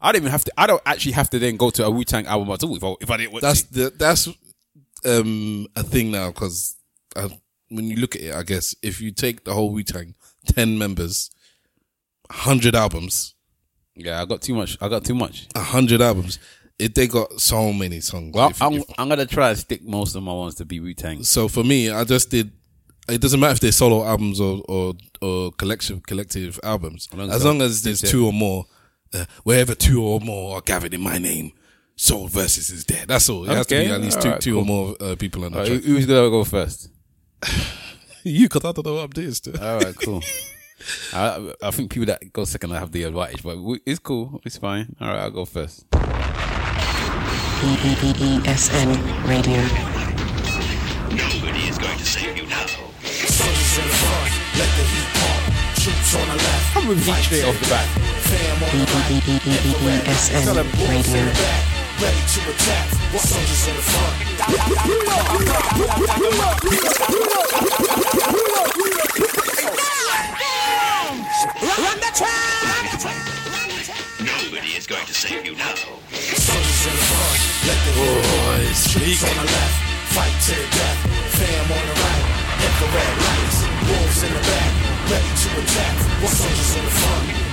I 0.00 0.12
don't 0.12 0.20
even 0.22 0.30
have 0.32 0.44
to. 0.44 0.52
I 0.58 0.66
don't 0.66 0.82
actually 0.84 1.12
have 1.12 1.30
to 1.30 1.38
then 1.38 1.56
go 1.56 1.70
to 1.70 1.86
a 1.86 1.90
Wu 1.90 2.04
Tang 2.04 2.26
album 2.26 2.50
at 2.52 2.62
all 2.64 2.76
if 2.76 2.84
I, 2.84 2.94
if 3.00 3.10
I 3.10 3.16
didn't 3.16 3.32
want 3.32 3.42
that's 3.42 3.62
to. 3.62 3.72
the 3.72 3.90
that's 3.96 4.28
um 5.06 5.66
a 5.74 5.82
thing 5.82 6.10
now 6.10 6.30
because 6.32 6.76
when 7.68 7.88
you 7.88 7.96
look 7.96 8.14
at 8.14 8.22
it, 8.22 8.34
I 8.34 8.42
guess 8.42 8.74
if 8.82 9.00
you 9.00 9.10
take 9.10 9.44
the 9.44 9.54
whole 9.54 9.70
Wu 9.72 9.82
Tang, 9.82 10.14
ten 10.46 10.78
members, 10.78 11.30
hundred 12.30 12.74
albums, 12.74 13.34
Yeah, 13.94 14.20
I 14.20 14.24
got 14.26 14.42
too 14.42 14.54
much. 14.54 14.76
I 14.80 14.88
got 14.88 15.04
too 15.04 15.14
much. 15.14 15.46
hundred 15.56 16.00
albums, 16.02 16.38
it 16.78 16.94
they 16.94 17.06
got 17.06 17.40
so 17.40 17.72
many 17.72 18.00
songs. 18.00 18.34
Well, 18.34 18.50
If- 18.50 18.60
I'm 18.62 18.74
if- 18.74 18.84
I'm 18.98 19.08
gonna 19.08 19.26
try 19.26 19.50
and 19.50 19.58
stick 19.58 19.82
most 19.84 20.14
of 20.16 20.22
my 20.22 20.32
ones 20.32 20.54
to 20.56 20.64
be 20.64 20.80
Wu 20.80 20.94
Tang. 20.94 21.22
so 21.24 21.48
for 21.48 21.64
me, 21.64 21.90
I 21.90 22.04
just 22.04 22.30
did. 22.30 22.50
It 23.08 23.20
doesn't 23.20 23.38
matter 23.38 23.52
if 23.52 23.60
they're 23.60 23.70
solo 23.72 24.04
albums 24.04 24.40
or 24.40 24.62
or, 24.68 24.94
or 25.22 25.52
collection 25.52 26.00
collective 26.00 26.58
albums, 26.64 27.08
long 27.14 27.30
as 27.30 27.36
as 27.36 27.44
long 27.44 27.62
as 27.62 27.82
there's 27.82 28.00
two 28.02 28.26
or 28.26 28.32
more. 28.32 28.66
Uh, 29.14 29.24
wherever 29.44 29.74
two 29.76 30.02
or 30.02 30.18
more 30.20 30.56
are 30.56 30.60
gathered 30.60 30.92
in 30.92 31.00
my 31.00 31.16
name, 31.16 31.52
Soul 31.94 32.26
Versus 32.26 32.68
is 32.70 32.84
there. 32.86 33.06
That's 33.06 33.28
all. 33.28 33.44
It 33.44 33.54
has 33.54 33.66
to 33.68 33.74
Okay, 33.76 33.86
be 33.86 33.92
at 33.92 34.00
least 34.00 34.20
two, 34.20 34.28
alright, 34.28 34.40
two 34.42 34.58
or 34.58 34.64
more 34.64 34.96
uh, 35.00 35.14
people 35.14 35.44
on 35.44 35.52
the 35.52 35.64
track. 35.64 35.82
who's 35.84 36.04
gonna 36.06 36.28
go 36.28 36.42
first? 36.42 36.88
You, 38.38 38.48
because 38.48 38.64
I 38.64 38.72
don't 38.72 38.84
know 38.84 38.94
what 38.94 39.04
I'm 39.04 39.10
doing 39.10 39.30
still. 39.30 39.56
All 39.62 39.78
right, 39.78 39.94
cool. 40.02 40.20
I, 41.12 41.52
I 41.62 41.70
think 41.70 41.92
people 41.92 42.06
that 42.06 42.32
go 42.32 42.44
second 42.44 42.70
have 42.70 42.90
the 42.90 43.04
advantage, 43.04 43.44
but 43.44 43.56
it's 43.86 44.00
cool. 44.00 44.40
It's 44.44 44.58
fine. 44.58 44.96
All 45.00 45.06
right, 45.06 45.20
I'll 45.20 45.30
go 45.30 45.44
first. 45.44 45.88
ESN 48.18 48.98
Radio. 49.28 49.62
Nobody 51.14 51.68
is 51.68 51.78
going 51.78 51.98
to 51.98 52.04
save 52.04 52.36
you 52.36 52.46
now. 52.48 52.66
Soldiers 52.66 53.78
in 53.78 53.84
the 53.86 53.94
front, 53.94 54.32
let 54.58 54.70
the 54.74 54.82
heat 54.90 55.08
pump. 55.14 55.42
Troops 55.78 56.14
on 56.16 56.26
the 56.26 56.34
left, 56.34 56.76
I'm 56.76 56.88
with 56.88 57.06
Heat 57.06 57.22
straight 57.22 57.44
off 57.44 57.60
the 57.60 57.68
bat. 57.70 57.86
fam 58.26 58.62
on 58.64 58.70
the 58.76 58.86
right. 59.86 60.02
ESN 60.02 60.44
Wolves 60.80 61.14
in 61.14 61.26
Radio. 61.26 61.75
The 61.98 62.04
ready 62.04 62.16
to 62.16 62.40
attack. 62.50 62.88
What 63.12 63.22
soldiers 63.22 63.68
in 63.68 63.76
the 63.76 63.82
front? 63.82 64.16
Nobody 74.20 74.76
is 74.76 74.86
going 74.86 75.06
to 75.06 75.14
save 75.14 75.44
you 75.44 75.54
now. 75.54 75.74
Soldiers 76.12 76.86
in 76.86 76.92
the 76.92 77.04
front, 77.06 77.40
let 77.66 77.78
the 77.84 77.92
heat 77.92 78.24
pump. 78.24 78.76
Troops 78.90 79.22
on 79.24 79.36
the 79.36 79.44
left, 79.52 79.76
fight 80.12 80.36
to 80.46 80.54
the 80.54 80.68
death. 80.76 80.98
Fam 81.36 81.72
on 81.72 81.84
the 81.86 81.94
right, 82.00 82.24
infrared 82.64 83.16
lights. 83.24 83.58
Wolves 83.88 84.22
in 84.22 84.32
the 84.32 84.40
back, 84.40 84.70
ready 85.10 85.32
to 85.42 85.48
attack. 85.60 85.96
What 86.22 86.32
soldiers 86.32 86.76
in 86.76 86.84
the 86.84 86.90
front? 86.90 87.45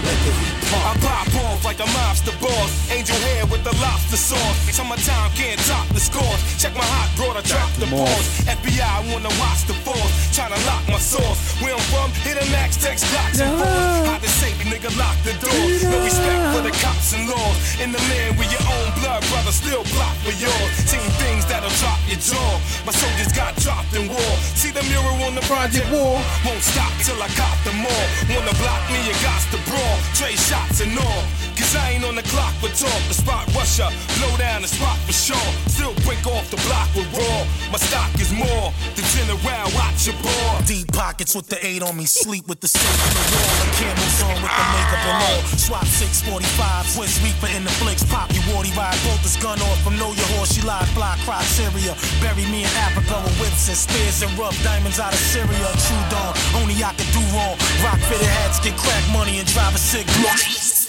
I 0.83 0.97
pop 0.99 1.29
off 1.47 1.63
like 1.63 1.79
a 1.79 1.87
mobster 1.95 2.35
boss. 2.41 2.91
Angel 2.91 3.15
hair 3.15 3.45
with 3.47 3.63
the 3.63 3.71
lobster 3.79 4.17
sauce. 4.17 4.57
Summertime 4.73 5.31
can't 5.31 5.59
top 5.63 5.87
the 5.89 5.99
scores. 5.99 6.41
Check 6.59 6.75
my 6.75 6.83
hot 6.83 7.09
broad, 7.15 7.37
I 7.37 7.41
drop 7.47 7.71
the 7.79 7.87
balls. 7.87 8.25
FBI 8.43 9.13
wanna 9.13 9.31
watch 9.39 9.63
the 9.69 9.73
force. 9.85 10.13
Tryna 10.35 10.59
lock 10.65 10.83
my 10.89 10.99
source. 10.99 11.39
Where 11.61 11.73
I'm 11.73 11.85
from, 11.93 12.11
hit 12.25 12.35
a 12.35 12.45
max, 12.51 12.75
text 12.77 13.05
and 13.39 13.53
balls. 13.55 14.07
Hot 14.09 14.21
as 14.23 14.33
safe, 14.41 14.57
nigga, 14.65 14.91
lock 14.97 15.15
the 15.23 15.33
doors. 15.39 15.83
No 15.83 15.97
respect 16.03 16.41
for 16.51 16.61
the 16.65 16.73
cops 16.83 17.13
and 17.13 17.29
laws. 17.29 17.57
In 17.79 17.91
the 17.91 18.01
land 18.11 18.37
where 18.37 18.49
your 18.49 18.65
own 18.67 18.87
blood 18.99 19.23
brother 19.31 19.53
still 19.53 19.83
block 19.95 20.15
for 20.25 20.35
yours. 20.35 20.71
Seen 20.89 21.05
things 21.21 21.45
that'll 21.45 21.71
drop 21.79 21.99
your 22.09 22.19
jaw. 22.19 22.53
My 22.85 22.91
soldiers 22.91 23.31
got 23.31 23.55
dropped 23.61 23.93
in 23.95 24.09
war. 24.09 24.33
See 24.57 24.71
the 24.71 24.83
mural 24.91 25.21
on 25.23 25.35
the 25.35 25.45
project 25.47 25.87
wall? 25.93 26.19
Won't 26.43 26.63
stop 26.65 26.91
till 27.05 27.19
I 27.21 27.29
cop 27.39 27.57
them 27.63 27.85
all. 27.85 28.05
Wanna 28.33 28.53
block 28.59 28.83
me, 28.91 28.99
you 29.07 29.15
got 29.23 29.39
to 29.53 29.59
brawl. 29.69 29.92
Trade 30.15 30.39
shots 30.39 30.81
and 30.81 30.97
all. 30.97 31.52
Cause 31.57 31.75
I 31.75 31.97
ain't 31.97 32.05
on 32.05 32.15
the 32.15 32.25
clock 32.33 32.53
for 32.57 32.69
talk. 32.73 33.01
The 33.07 33.13
spot 33.13 33.45
rusher, 33.53 33.89
blow 34.19 34.33
down 34.37 34.61
the 34.61 34.67
spot 34.67 34.97
for 35.05 35.13
sure. 35.13 35.49
Still 35.69 35.93
break 36.05 36.25
off 36.25 36.49
the 36.49 36.57
block 36.65 36.89
with 36.95 37.09
raw. 37.13 37.39
My 37.69 37.77
stock 37.77 38.09
is 38.17 38.33
more. 38.33 38.73
The 38.97 39.03
general 39.13 39.37
well, 39.45 39.69
watch 39.77 40.07
your 40.07 40.17
boy. 40.21 40.65
Deep 40.65 40.91
pockets 40.93 41.35
with 41.35 41.47
the 41.47 41.59
eight 41.65 41.81
on 41.83 41.97
me, 41.97 42.05
sleep 42.05 42.47
with 42.47 42.59
the 42.59 42.67
safe 42.67 42.81
in 42.81 43.13
the 43.13 43.25
wall. 43.33 43.53
The 43.61 43.69
cameras 43.77 44.19
on 44.25 44.37
with 44.41 44.53
the 44.53 44.65
makeup 44.73 45.03
and 45.05 45.19
all. 45.23 45.41
Swap 45.57 45.85
645, 45.85 46.89
Swiss 46.89 47.13
Reaper 47.21 47.49
in 47.53 47.63
the 47.63 47.73
flicks. 47.81 48.03
Pop 48.03 48.33
you 48.33 48.41
warty 48.53 48.71
ride, 48.73 48.97
both 49.05 49.21
his 49.21 49.37
gun 49.37 49.61
off 49.61 49.79
from 49.85 49.97
Know 49.97 50.11
Your 50.13 50.29
Horse. 50.37 50.53
She 50.53 50.61
lied, 50.65 50.87
fly 50.97 51.17
cry, 51.25 51.41
Syria. 51.43 51.93
Bury 52.21 52.45
me 52.49 52.65
in 52.65 52.73
Africa 52.85 53.21
with 53.23 53.35
whips 53.39 53.69
and 53.69 53.77
spears 53.77 54.21
and 54.25 54.31
rough 54.37 54.57
diamonds 54.63 54.99
out 54.99 55.13
of 55.13 55.21
Syria. 55.21 55.69
True 55.85 56.03
dawn, 56.09 56.33
only 56.59 56.75
I 56.81 56.93
can 56.97 57.07
do 57.13 57.21
wrong. 57.33 57.55
Rock 57.85 57.99
fitted 58.09 58.27
hats, 58.41 58.59
get 58.59 58.75
crack 58.77 59.03
money 59.13 59.39
and 59.39 59.47
drive 59.53 59.75
a 59.75 59.81
sick 59.81 60.07
block. 60.19 60.82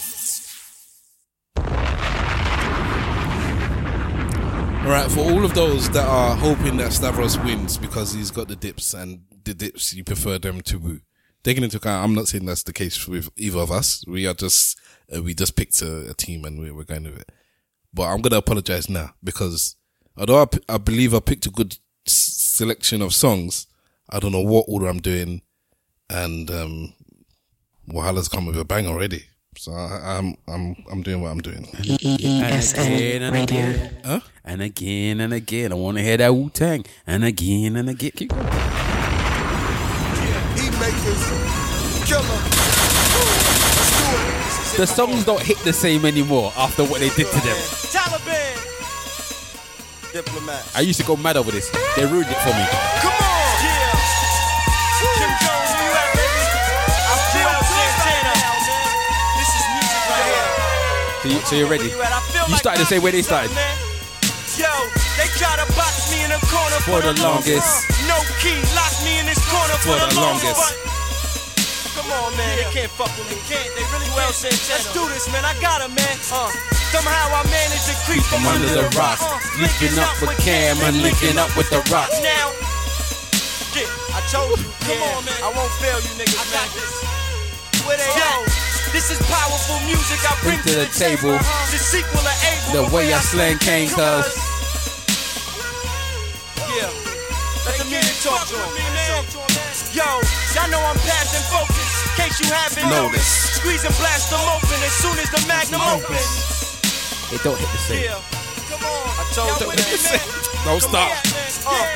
All 4.85 4.91
right, 4.91 5.11
for 5.11 5.21
all 5.21 5.45
of 5.47 5.55
those 5.55 5.89
that 5.91 6.07
are 6.07 6.37
hoping 6.37 6.77
that 6.77 6.93
Stavros 6.93 7.39
wins 7.39 7.79
because 7.79 8.13
he's 8.13 8.31
got 8.31 8.49
the 8.49 8.57
dips 8.57 8.93
and 8.93 9.23
the 9.45 9.55
dips 9.55 9.95
you 9.95 10.05
prefer 10.05 10.39
them 10.39 10.61
to 10.61 10.79
woo. 10.79 11.01
Taking 11.43 11.65
into 11.65 11.79
account, 11.79 12.05
I'm 12.05 12.15
not 12.15 12.29
saying 12.29 12.45
that's 12.45 12.65
the 12.65 12.75
case 12.75 13.09
with 13.09 13.31
either 13.37 13.61
of 13.61 13.71
us. 13.73 14.05
We 14.07 14.27
are 14.27 14.35
just 14.35 14.79
uh, 15.15 15.23
we 15.23 15.33
just 15.33 15.57
picked 15.57 15.81
a, 15.81 16.11
a 16.11 16.15
team 16.15 16.45
and 16.45 16.61
we, 16.61 16.71
we're 16.71 16.85
going 16.85 17.05
with 17.05 17.21
it. 17.21 17.33
But 17.95 18.05
I'm 18.05 18.21
gonna 18.21 18.37
apologize 18.37 18.91
now 18.91 19.15
because 19.25 19.75
although 20.19 20.43
I, 20.43 20.45
p- 20.45 20.65
I 20.69 20.77
believe 20.77 21.15
I 21.15 21.21
picked 21.21 21.47
a 21.47 21.51
good 21.51 21.79
s- 22.07 22.13
selection 22.15 23.01
of 23.01 23.15
songs, 23.15 23.67
I 24.11 24.21
don't 24.21 24.33
know 24.33 24.43
what 24.43 24.67
order 24.69 24.87
I'm 24.89 25.01
doing, 25.01 25.41
and 26.11 26.51
um, 26.51 26.93
Wahala's 27.89 28.29
come 28.29 28.45
with 28.45 28.59
a 28.59 28.67
bang 28.67 28.87
already. 28.87 29.25
So 29.57 29.73
I, 29.73 30.17
I'm 30.19 30.37
I'm 30.49 30.77
I'm 30.91 31.03
doing 31.03 31.21
what 31.23 31.31
I'm 31.31 31.41
doing. 31.41 31.65
ESN 31.65 33.33
Radio. 33.33 33.91
Huh? 34.05 34.21
And 34.45 34.61
again 34.63 35.21
and 35.21 35.33
again. 35.33 35.73
I 35.73 35.75
want 35.77 35.97
to 35.97 36.03
hear 36.03 36.17
that 36.17 36.35
Wu 36.35 36.51
Tang. 36.51 36.85
And 37.07 37.25
again 37.25 37.77
and 37.77 37.89
again. 37.89 38.11
Keep 38.15 38.31
going. 38.31 38.45
Heatmakerz, 40.57 41.25
killer. 42.07 42.41
Let's 43.77 43.93
do 43.99 44.07
it. 44.75 44.79
The 44.79 44.87
songs 44.87 45.25
don't 45.25 45.43
hit 45.43 45.59
the 45.59 45.73
same 45.73 46.05
anymore 46.05 46.53
after 46.57 46.85
what 46.85 47.01
they 47.01 47.09
did 47.11 47.27
to 47.29 47.41
them. 47.41 47.57
Taliban. 47.95 48.61
Diplomat. 50.13 50.71
I 50.75 50.81
used 50.81 51.01
to 51.01 51.07
go 51.07 51.17
mad 51.17 51.37
over 51.37 51.51
this. 51.51 51.71
They 51.97 52.05
ruined 52.07 52.29
it 52.29 52.37
for 52.39 52.51
me. 52.51 53.24
So, 61.25 61.33
you, 61.33 61.41
so 61.49 61.57
you're 61.57 61.73
ready. 61.73 61.89
You 61.89 61.97
at? 62.05 62.13
I 62.13 62.21
feel 62.29 62.45
You 62.45 62.53
like 62.53 62.61
started 62.61 62.85
the 62.85 62.91
same 62.93 63.01
way 63.01 63.09
they 63.09 63.25
something, 63.25 63.49
started. 63.49 64.61
Yo, 64.61 64.69
they 65.17 65.25
try 65.41 65.57
to 65.57 65.65
box 65.73 66.13
me 66.13 66.21
in 66.21 66.29
a 66.29 66.37
corner 66.53 66.79
For 66.85 67.01
the 67.01 67.17
longest. 67.25 67.65
No 68.05 68.21
key, 68.45 68.61
lock 68.77 68.93
me 69.01 69.25
in 69.25 69.25
this 69.25 69.41
corner 69.49 69.73
for, 69.81 69.97
For 69.97 70.05
the 70.05 70.21
longest. 70.21 70.61
Come 71.97 72.13
on, 72.13 72.29
man, 72.37 72.61
they 72.61 72.69
can't 72.77 72.93
fuck 72.93 73.09
with 73.17 73.25
me. 73.33 73.41
Can't 73.49 73.65
they 73.73 73.85
really? 73.89 74.05
Well 74.13 74.37
said. 74.37 74.53
Let's 74.69 74.93
do 74.93 75.01
this, 75.09 75.25
man. 75.33 75.49
I 75.49 75.57
got 75.65 75.81
got 75.81 75.89
'em, 75.89 75.97
man. 75.97 76.17
Uh, 76.29 76.53
somehow 76.93 77.33
I 77.33 77.41
managed 77.49 77.89
to 77.89 77.97
creep 78.05 78.21
from 78.29 78.45
From 78.45 78.61
under 78.61 78.85
the 78.85 78.85
rock. 78.93 79.17
Uh, 79.25 79.41
Linking 79.65 79.97
up 79.97 80.13
with 80.21 80.37
Cam 80.45 80.77
and 80.85 81.01
linking 81.01 81.41
up 81.41 81.49
with 81.57 81.73
the 81.73 81.81
rock. 81.89 82.13
Now, 82.21 82.53
yeah, 83.73 83.89
I 84.13 84.21
told 84.29 84.61
you. 84.61 84.69
Come 84.85 85.01
on, 85.09 85.25
man. 85.25 85.41
I 85.41 85.49
won't 85.57 85.73
fail 85.81 85.97
you, 86.05 86.13
niggas, 86.21 86.37
I 86.37 86.45
got 86.53 86.69
this. 86.77 86.93
Where 87.89 87.97
they 87.97 88.13
Yo, 88.13 88.64
this 88.95 89.11
is 89.11 89.19
powerful 89.27 89.75
music 89.91 90.23
I 90.23 90.39
bring 90.47 90.63
to 90.71 90.75
the 90.79 90.87
table. 90.95 91.35
The 91.75 91.81
sequel 91.83 92.23
of 92.23 92.39
Abel. 92.47 92.87
The 92.87 92.95
way 92.95 93.11
I 93.11 93.19
slang 93.19 93.59
Kane, 93.59 93.91
cuz. 93.91 94.31
Yeah. 96.71 96.87
Let 97.67 97.75
the 97.83 97.91
music 97.91 98.23
talk 98.23 98.47
to 98.47 98.55
him. 98.55 98.71
Yo, 99.91 100.07
y'all 100.55 100.71
know 100.71 100.79
I'm 100.79 100.95
past 101.03 101.35
and 101.35 101.43
focused. 101.51 102.07
In 102.07 102.11
case 102.23 102.39
you 102.39 102.47
haven't 102.55 102.87
noticed. 102.87 103.59
Squeeze 103.59 103.83
and 103.83 103.95
blast 103.99 104.31
them 104.31 104.47
open 104.47 104.79
as 104.87 104.95
soon 105.03 105.19
as 105.19 105.27
the 105.35 105.43
magnum 105.51 105.83
opens. 105.83 107.35
It 107.35 107.43
don't 107.43 107.59
hit 107.59 107.71
the 107.75 107.83
same. 107.83 108.07
Yeah. 108.15 108.23
Come 108.71 108.79
on. 108.79 109.11
I 109.19 109.23
told 109.35 109.59
you, 109.59 109.75
Don't 109.75 109.75
hit 109.75 109.91
the 109.91 109.99
same. 109.99 110.23
Don't 110.63 110.79
Come 110.79 110.95
stop. 110.95 111.11
on, 111.11 111.19
man. 111.35 111.51
Uh, 111.67 111.87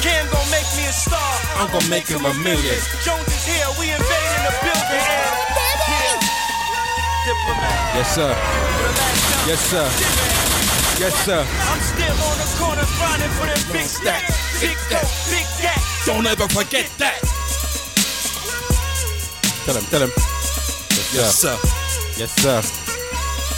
Cam 0.00 0.24
gon' 0.32 0.48
make 0.48 0.68
me 0.72 0.88
a 0.88 0.94
star. 0.96 1.20
I'm 1.60 1.68
gonna 1.68 1.84
make 1.92 2.08
him 2.08 2.24
a 2.24 2.32
million. 2.40 2.80
Jones 3.04 3.28
is 3.28 3.44
here. 3.44 3.68
We 3.76 3.92
invading 3.92 4.42
the 4.48 4.54
building. 4.64 5.45
Yeah. 7.26 7.34
Diplomat. 7.34 7.94
Yes, 7.98 8.14
sir. 8.14 8.30
For 8.30 8.82
the 8.86 8.92
last 8.94 9.22
time. 9.26 9.48
Yes, 9.50 9.60
sir. 9.66 9.86
Yes, 11.02 11.14
sir. 11.26 11.42
I'm 11.42 11.80
still 11.82 12.16
on 12.22 12.36
the 12.38 12.48
corner 12.54 12.86
grinding 12.96 13.34
for 13.34 13.46
them 13.50 13.62
big 13.74 13.86
stacks. 13.90 14.60
Big 14.62 14.78
dope, 14.88 15.10
big 15.26 15.46
gat. 15.60 15.80
Don't 16.06 16.26
ever 16.26 16.46
forget 16.48 16.86
that. 17.02 17.18
Tell 19.66 19.74
him, 19.74 19.84
tell 19.90 20.02
him. 20.06 20.12
Yes, 20.14 21.14
Yes, 21.14 21.34
sir. 21.34 21.56
sir. 21.56 21.68
Yes, 22.16 22.30
sir. 22.38 22.62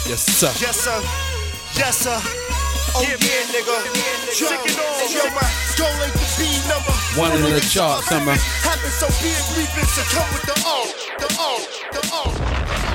Yes, 0.09 0.21
sir. 0.25 0.51
Yes, 0.59 0.77
sir. 0.81 0.99
Yes, 1.77 1.97
sir. 1.97 2.19
Oh, 2.97 3.05
yeah, 3.05 3.21
nigga. 3.53 3.75
Yo, 4.33 4.49
yo, 4.49 5.29
my 5.29 5.45
goal 5.77 5.93
ain't 6.01 6.13
to 6.17 6.25
be 6.41 6.49
number 6.65 6.93
One 7.21 7.31
in 7.37 7.53
the 7.53 7.61
chart, 7.61 8.03
summer. 8.03 8.33
Happen 8.65 8.89
so 8.89 9.05
be 9.21 9.29
it, 9.29 9.45
we 9.55 9.63
been 9.77 9.85
succumb 9.85 10.25
with 10.33 10.41
the 10.49 10.57
O, 10.65 10.89
the 11.21 11.29
O, 11.37 11.51
the 11.93 12.01
O. 12.11 12.88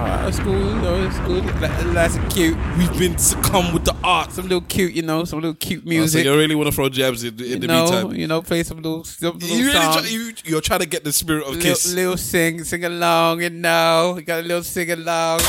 Alright, 0.00 0.20
that's 0.24 0.38
cool. 0.38 0.54
You 0.54 0.74
know, 0.80 1.04
it's 1.06 1.18
good. 1.20 1.44
That- 1.60 1.92
That's 1.94 2.16
cute. 2.34 2.56
We've 2.78 2.98
been 2.98 3.18
succumb 3.18 3.74
with 3.74 3.84
the 3.84 3.94
art. 4.02 4.32
Some 4.32 4.44
little 4.44 4.62
cute, 4.62 4.92
you 4.94 5.02
know, 5.02 5.24
some 5.24 5.40
little 5.40 5.54
cute 5.54 5.80
Oh, 5.82 5.84
so 5.84 5.90
music. 5.90 6.24
you 6.24 6.34
really 6.34 6.54
want 6.54 6.68
to 6.68 6.72
throw 6.74 6.88
jabs 6.88 7.22
in, 7.22 7.34
in 7.34 7.46
you 7.46 7.58
the 7.58 7.66
know, 7.66 7.84
meantime? 7.84 8.14
you 8.14 8.26
know, 8.26 8.40
play 8.40 8.62
some 8.62 8.78
little, 8.78 9.04
some 9.04 9.38
little 9.38 9.56
You 9.58 9.66
really 9.66 9.78
try, 9.78 10.00
you, 10.08 10.32
you're 10.46 10.62
trying 10.62 10.80
to 10.80 10.86
get 10.86 11.04
the 11.04 11.12
spirit 11.12 11.42
of 11.42 11.48
little, 11.56 11.62
Kiss. 11.62 11.92
little 11.94 12.16
sing, 12.16 12.64
sing 12.64 12.84
along, 12.86 13.42
you 13.42 13.50
know. 13.50 14.14
You 14.16 14.22
got 14.22 14.38
a 14.40 14.42
little 14.46 14.62
sing 14.62 14.90
along 14.90 15.40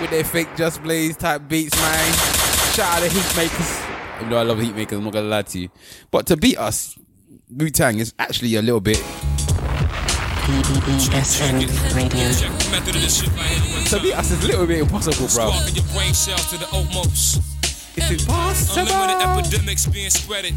with 0.00 0.10
their 0.10 0.24
fake 0.24 0.48
Just 0.56 0.82
Blaze 0.82 1.16
type 1.16 1.42
beats, 1.48 1.76
man. 1.80 2.12
Shout 2.74 2.96
out 2.96 3.02
to 3.02 3.08
Heatmakerz. 3.08 4.16
Even 4.18 4.30
though 4.30 4.38
I 4.38 4.42
love 4.42 4.58
Heatmakerz, 4.58 4.92
I'm 4.98 5.04
not 5.04 5.12
gonna 5.12 5.28
lie 5.28 5.42
to 5.42 5.58
you. 5.60 5.68
But 6.10 6.26
to 6.26 6.36
beat 6.36 6.58
us, 6.58 6.98
Wu 7.48 7.70
Tang 7.70 7.98
is 8.00 8.12
actually 8.18 8.56
a 8.56 8.62
little 8.62 8.80
bit. 8.80 9.02
ESN 10.46 11.66
Radio. 11.96 12.50
Method 12.70 12.94
of 12.94 13.02
this 13.02 13.20
shit 13.20 13.30
right 13.30 13.46
here. 13.46 13.84
To 13.86 14.00
beat 14.00 14.14
us 14.14 14.30
is 14.30 14.44
a 14.44 14.46
little 14.46 14.66
bit 14.66 14.78
impossible, 14.78 15.26
bro. 15.34 15.50
Sparking 15.50 15.74
your 15.74 15.84
brain 15.92 16.14
cells 16.14 16.46
to 16.50 16.58
the 16.58 16.66
utmost. 16.66 17.42
It's 17.96 18.10
impossible. 18.22 18.82
Unlimited 18.82 19.22
epidemics 19.26 19.86
being 19.86 20.10
spreaded. 20.10 20.54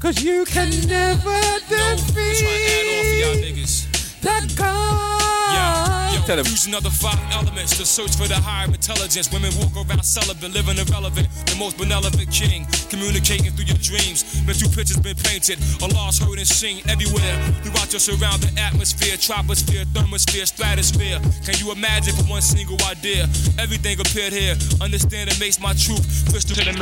Cause 0.00 0.20
you 0.22 0.44
can 0.44 0.70
never 0.88 1.30
No, 1.30 1.94
just 1.94 2.14
trying 2.14 2.34
to 2.34 2.46
add 2.46 2.86
on 2.88 3.18
y'all 3.20 3.34
defeat 3.34 3.54
niggas. 3.54 3.81
The 4.22 4.54
God. 4.56 6.14
Yo, 6.14 6.22
Tell 6.24 6.36
yo, 6.38 6.44
him. 6.44 6.50
using 6.50 6.74
other 6.74 6.90
five 6.90 7.18
elements 7.32 7.76
to 7.76 7.84
search 7.84 8.14
for 8.16 8.28
the 8.28 8.38
higher 8.38 8.66
intelligence. 8.70 9.30
Women 9.32 9.50
walk 9.58 9.74
around 9.74 10.02
celibate, 10.04 10.54
living 10.54 10.78
irrelevant. 10.78 11.28
The 11.46 11.56
most 11.58 11.76
benevolent 11.76 12.30
king, 12.30 12.66
communicating 12.88 13.50
through 13.52 13.66
your 13.66 13.80
dreams. 13.82 14.22
Mental 14.46 14.70
pictures 14.70 14.98
been 15.02 15.16
painted, 15.18 15.58
Allah's 15.82 16.18
heard 16.18 16.38
and 16.38 16.46
seen 16.46 16.80
everywhere. 16.88 17.36
Throughout 17.66 17.92
your 17.92 18.00
surrounding 18.00 18.56
atmosphere, 18.56 19.18
troposphere, 19.18 19.84
thermosphere, 19.92 20.46
stratosphere. 20.46 21.18
Can 21.44 21.58
you 21.58 21.72
imagine 21.72 22.14
for 22.14 22.24
one 22.30 22.42
single 22.42 22.78
idea? 22.86 23.24
Everything 23.58 23.98
appeared 24.00 24.32
here. 24.32 24.54
Understand 24.80 25.28
it 25.30 25.38
makes 25.40 25.60
my 25.60 25.74
truth 25.74 26.06
crystal 26.30 26.56
to 26.56 26.64
the 26.64 26.72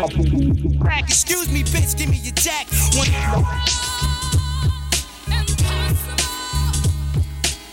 Crack, 0.80 1.04
excuse 1.09 1.50
me, 1.50 1.62
bitch, 1.64 1.97
give 1.97 2.09
me 2.09 2.18
your 2.18 2.35
jack. 2.35 2.66
One 2.94 3.09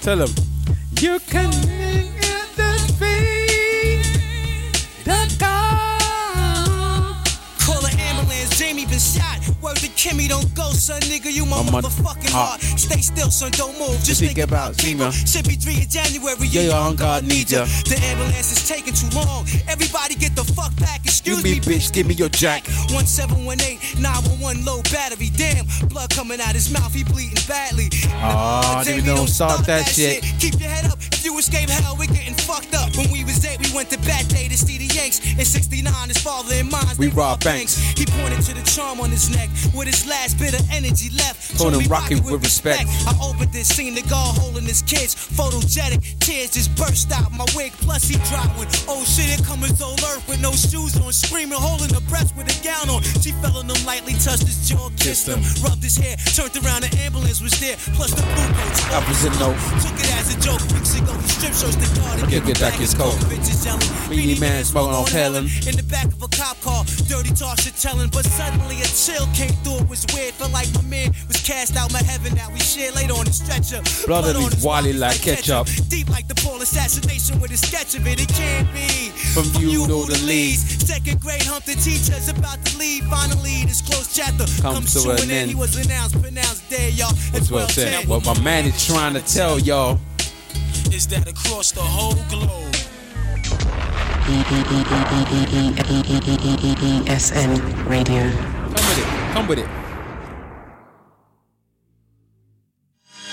Tell 0.07 0.21
him. 0.21 0.33
You 1.01 1.19
can 1.19 1.51
Kimmy, 9.97 10.29
don't 10.29 10.53
go, 10.53 10.71
son, 10.73 11.01
nigga. 11.01 11.31
You 11.33 11.45
my 11.45 11.63
mother- 11.63 11.89
motherfucking 11.89 12.29
heart. 12.29 12.61
heart. 12.61 12.79
Stay 12.79 13.01
still, 13.01 13.31
son, 13.31 13.51
don't 13.51 13.77
move. 13.79 13.97
Just 14.03 14.21
think 14.21 14.35
think 14.35 14.47
about. 14.47 14.75
Kima. 14.77 15.11
Should 15.11 15.47
be 15.47 15.55
three 15.55 15.81
in 15.81 15.89
January. 15.89 16.47
Yeah, 16.47 16.61
Yeah, 16.69 16.77
on 16.77 16.95
God 16.95 17.23
need 17.23 17.49
ya. 17.49 17.65
The 17.89 17.97
ambulance 18.05 18.51
is 18.51 18.67
taking 18.67 18.93
too 18.93 19.09
long. 19.17 19.47
Everybody 19.67 20.15
get 20.15 20.35
the 20.35 20.43
fuck 20.43 20.75
back. 20.77 21.01
Excuse 21.03 21.37
You 21.37 21.43
me, 21.43 21.59
bitch, 21.59 21.91
give 21.91 22.05
me 22.05 22.13
your 22.13 22.29
jack. 22.29 22.67
1718 22.93 24.01
911 24.01 24.65
low 24.65 24.81
battery. 24.83 25.29
Damn, 25.35 25.65
blood 25.89 26.09
coming 26.11 26.39
out 26.39 26.53
his 26.53 26.69
mouth. 26.71 26.93
He 26.93 27.03
bleeding 27.03 27.41
badly. 27.47 27.89
Aw, 28.21 28.83
Jamie, 28.85 29.01
nigga, 29.01 29.15
don't 29.15 29.27
start 29.27 29.65
that 29.65 29.87
shit. 29.87 30.23
Keep 30.39 30.59
your 30.59 30.69
head 30.69 30.85
up. 30.91 30.99
If 31.11 31.25
you 31.25 31.37
escape 31.39 31.69
hell, 31.69 31.95
we're 31.97 32.05
getting 32.07 32.35
fucked 32.35 32.75
up. 32.75 32.95
When 32.95 33.09
we 33.11 33.23
was 33.23 33.43
eight, 33.45 33.59
we 33.59 33.73
went 33.75 33.89
to 33.89 33.97
bad 33.99 34.27
day 34.27 34.47
to 34.47 34.57
see 34.57 34.77
the 34.77 34.93
Yanks. 34.93 35.19
In 35.37 35.45
69, 35.45 36.07
his 36.09 36.17
father 36.19 36.53
and 36.53 36.69
mine. 36.71 36.95
We 36.97 37.07
robbed 37.07 37.17
robbed 37.17 37.43
banks. 37.43 37.77
He 37.97 38.05
pointed 38.05 38.41
to 38.43 38.53
the 38.53 38.63
charm 38.63 38.99
on 39.01 39.09
his 39.09 39.29
neck. 39.29 39.49
With 39.73 39.86
with 39.87 39.95
his 39.95 40.07
last 40.07 40.37
bit 40.37 40.53
of 40.53 40.63
energy 40.71 41.09
left. 41.15 41.57
Told 41.57 41.73
him 41.73 41.87
rock 41.89 42.11
it 42.11 42.19
with 42.23 42.43
respect. 42.43 42.83
I 43.07 43.15
opened 43.23 43.53
this 43.53 43.67
scene, 43.67 43.95
the 43.95 44.03
guard 44.03 44.37
holding 44.37 44.65
his 44.65 44.81
kids. 44.81 45.15
Photogenic, 45.15 46.19
tears 46.19 46.51
just 46.51 46.75
burst 46.75 47.11
out 47.11 47.31
my 47.31 47.45
wig. 47.55 47.71
Plus 47.79 48.03
he 48.03 48.17
dropped 48.27 48.57
one. 48.57 48.67
Oh 48.87 49.03
shit, 49.05 49.39
it 49.39 49.45
coming 49.45 49.73
so 49.75 49.95
earth 50.11 50.27
with 50.27 50.41
no 50.41 50.51
shoes 50.51 50.99
on, 50.99 51.13
screaming, 51.13 51.57
holding 51.57 51.87
the 51.87 52.01
breast 52.11 52.35
with 52.35 52.51
a 52.51 52.57
gown 52.63 52.89
on. 52.89 53.01
She 53.23 53.31
fell 53.39 53.55
on 53.57 53.69
him 53.69 53.79
lightly, 53.85 54.13
touched 54.19 54.43
his 54.43 54.67
jaw, 54.67 54.89
kissed 54.97 55.27
him, 55.27 55.39
rubbed 55.63 55.83
his 55.83 55.95
hair, 55.95 56.17
turned 56.35 56.55
around, 56.63 56.83
the 56.83 56.91
ambulance 56.99 57.39
was 57.41 57.55
there. 57.59 57.77
Plus 57.95 58.11
the 58.11 58.23
blue 58.35 58.51
coats. 58.59 58.83
Opposite 58.91 59.35
note. 59.39 59.57
Took 59.79 59.95
it 60.03 60.11
as 60.19 60.35
a 60.35 60.37
joke. 60.43 60.61
Weeks 60.75 60.99
ago, 60.99 61.13
the 61.15 61.29
strip 61.31 61.53
shows 61.55 61.77
the 61.79 61.87
guard. 61.95 62.27
Kick 62.27 62.47
it 62.47 62.59
back 62.59 62.73
his 62.75 62.93
coat. 62.93 63.15
Bitches 63.31 63.63
yelling. 63.63 63.87
Beanie 64.11 64.39
Man 64.39 64.63
smoking 64.63 64.95
on 64.95 65.07
Helen. 65.07 65.45
In 65.63 65.79
the 65.79 65.87
back 65.87 66.11
of 66.11 66.21
a 66.21 66.27
cop 66.27 66.59
car, 66.61 66.83
dirty 67.07 67.31
talk 67.31 67.59
shit 67.61 67.75
telling. 67.79 68.09
But 68.09 68.25
suddenly 68.25 68.81
a 68.81 68.89
chill 68.91 69.27
came 69.33 69.55
through. 69.63 69.76
It 69.77 69.89
was 69.89 70.05
weird. 70.13 70.33
Felt 70.33 70.51
like 70.51 70.67
my 70.73 70.81
man 70.81 71.13
was 71.27 71.37
cast 71.43 71.77
out 71.77 71.93
my 71.93 72.01
heaven. 72.01 72.33
Now 72.35 72.49
we 72.51 72.59
share 72.59 72.91
laid 72.93 73.11
on 73.11 73.25
the 73.25 73.31
stretcher. 73.33 73.81
Blood 74.07 74.35
on 74.35 74.43
his 74.43 74.53
his 74.55 74.63
wally 74.63 74.93
like 74.93 75.21
ketchup. 75.21 75.67
Deep 75.87 76.09
like 76.09 76.27
the 76.27 76.35
Paul 76.35 76.61
assassination 76.61 77.39
with 77.39 77.51
a 77.51 77.57
sketch 77.57 77.95
of 77.95 78.07
it. 78.07 78.19
It 78.19 78.29
can't 78.29 78.67
be. 78.73 79.09
From 79.33 79.45
you 79.61 79.87
know 79.87 80.03
the 80.03 80.17
lead. 80.25 80.57
Second 80.57 81.21
grade 81.21 81.43
hump 81.43 81.65
the 81.65 81.75
teachers 81.75 82.27
about 82.29 82.63
to 82.65 82.77
leave. 82.77 83.03
Finally, 83.05 83.65
this 83.65 83.81
close 83.81 84.13
chapter 84.15 84.45
Comes 84.61 84.93
to 85.03 85.11
an 85.11 85.29
end. 85.29 85.49
He 85.49 85.55
was 85.55 85.75
announced, 85.77 86.19
pronounced 86.21 86.69
dead, 86.69 86.93
y'all. 86.93 87.11
At 87.11 87.33
That's 87.33 87.51
well 87.51 87.67
said. 87.67 88.07
What 88.07 88.25
my 88.25 88.39
man 88.41 88.65
is 88.65 88.85
trying 88.85 89.13
to 89.13 89.21
tell 89.21 89.59
y'all. 89.59 89.99
Is 90.91 91.07
that 91.07 91.27
across 91.27 91.71
the 91.71 91.81
whole 91.81 92.15
globe? 92.29 92.73
ESN 97.07 97.89
Radio. 97.89 99.16
Come 99.37 99.45
with 99.45 99.59
it. 99.59 99.69
Come 99.69 99.69
with 99.69 99.69
it. 99.69 99.69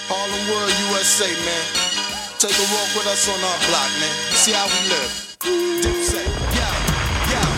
Harlem 0.05 0.45
World, 0.53 0.69
USA, 0.93 1.25
man. 1.25 1.65
Take 2.37 2.53
a 2.53 2.67
walk 2.77 2.93
with 2.93 3.09
us 3.09 3.25
on 3.25 3.41
our 3.41 3.59
block, 3.73 3.89
man. 4.05 4.13
See 4.37 4.53
how 4.53 4.69
we 4.69 4.85
live. 4.93 5.09
Dipset, 5.81 6.29
yeah, 6.53 6.77
yeah. 7.33 7.49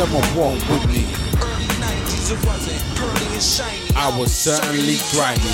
Come 0.00 0.16
on, 0.16 0.24
walk 0.32 0.64
with 0.72 0.88
me. 0.88 1.04
Early 1.44 1.68
90s, 1.76 2.32
it 2.32 2.40
wasn't 2.48 2.80
pearly 2.96 3.28
and 3.36 3.44
shiny. 3.44 3.92
I 3.94 4.08
was 4.18 4.32
certainly 4.32 4.96
grimy. 5.12 5.44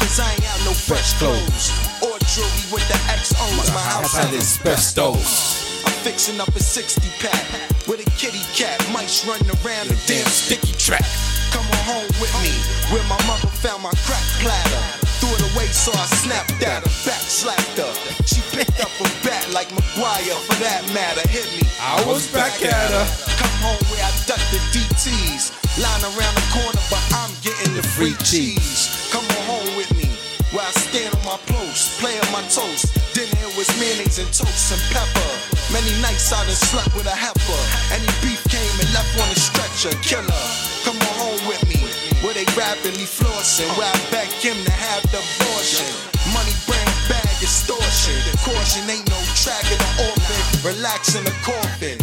Cause 0.00 0.16
I 0.16 0.32
ain't 0.32 0.48
have 0.48 0.64
no 0.64 0.72
fresh 0.72 1.12
clothes. 1.20 1.68
Or 2.00 2.16
jewelry 2.32 2.72
with 2.72 2.88
the 2.88 2.96
XOs. 3.12 3.68
My 3.74 3.84
house 3.84 4.16
had 4.16 4.32
asbestos. 4.32 5.61
Fixing 6.02 6.40
up 6.40 6.48
a 6.48 6.58
60 6.58 6.98
pack 7.22 7.46
with 7.86 8.02
a 8.02 8.08
kitty 8.18 8.42
cat. 8.58 8.74
Mice 8.90 9.22
running 9.22 9.46
around 9.62 9.86
the 9.86 9.94
damn 10.10 10.26
sticky 10.26 10.74
track. 10.74 11.06
Come 11.54 11.62
on 11.62 11.82
home 11.86 12.10
with 12.18 12.34
me, 12.42 12.50
where 12.90 13.06
my 13.06 13.18
mother 13.30 13.46
found 13.46 13.86
my 13.86 13.94
crack 14.02 14.26
platter. 14.42 14.82
Threw 15.22 15.30
it 15.30 15.54
away, 15.54 15.70
so 15.70 15.94
I 15.94 16.06
snapped 16.18 16.58
at 16.58 16.82
her, 16.82 16.92
back 17.06 17.22
slapped 17.22 17.78
her. 17.78 17.94
She 18.26 18.42
picked 18.50 18.82
up 18.82 18.90
a 18.98 19.06
bat 19.22 19.46
like 19.54 19.70
McGwire, 19.70 20.34
for 20.42 20.58
that 20.58 20.82
matter, 20.90 21.22
hit 21.30 21.46
me. 21.54 21.62
I 21.78 22.02
was 22.02 22.26
back 22.34 22.58
at 22.66 22.90
her. 22.90 23.06
Come 23.38 23.54
home 23.62 23.82
where 23.94 24.02
I 24.02 24.10
duck 24.26 24.42
the 24.50 24.58
DTs. 24.74 25.54
Line 25.78 26.02
around 26.02 26.34
the 26.34 26.46
corner, 26.50 26.82
but 26.90 27.02
I'm 27.14 27.30
getting 27.46 27.78
the 27.78 27.86
free 27.94 28.18
cheese. 28.26 28.90
Come 29.14 29.24
on 29.38 29.42
home 29.46 29.70
with 29.78 29.94
me, 29.94 30.10
where 30.52 30.64
I 30.64 30.72
stand 30.76 31.12
on 31.16 31.24
my 31.24 31.40
post, 31.48 31.98
play 31.98 32.12
on 32.20 32.30
my 32.32 32.44
toast. 32.52 32.92
Dinner 33.16 33.48
was 33.56 33.68
mayonnaise 33.80 34.20
and 34.20 34.28
toast 34.32 34.72
and 34.72 34.82
pepper. 34.92 35.30
Many 35.72 35.92
nights 36.04 36.32
I 36.32 36.44
done 36.44 36.54
slept 36.54 36.92
with 36.92 37.08
a 37.08 37.16
heifer. 37.16 37.62
Any 37.92 38.08
beef 38.20 38.40
came 38.52 38.76
and 38.80 38.88
left 38.92 39.12
on 39.16 39.28
a 39.32 39.38
stretcher, 39.38 39.96
killer. 40.04 40.44
Come 40.84 41.00
on 41.00 41.14
home 41.16 41.42
with 41.48 41.64
me, 41.68 41.80
where 42.20 42.36
they 42.36 42.44
rapidly 42.52 43.08
flossing, 43.08 43.68
where 43.80 43.88
I 43.88 43.98
beg 44.12 44.28
him 44.28 44.56
to 44.68 44.72
have 44.72 45.02
the 45.08 45.24
abortion. 45.24 45.88
Money 46.36 46.54
brand 46.68 46.92
bag 47.08 47.32
extortion. 47.40 48.14
Caution 48.44 48.84
ain't 48.92 49.08
no 49.08 49.18
track 49.34 49.64
in 49.72 49.80
the 49.80 50.12
orbit. 50.12 50.44
Relax 50.64 51.16
in 51.16 51.24
the 51.24 51.34
coffin. 51.40 51.96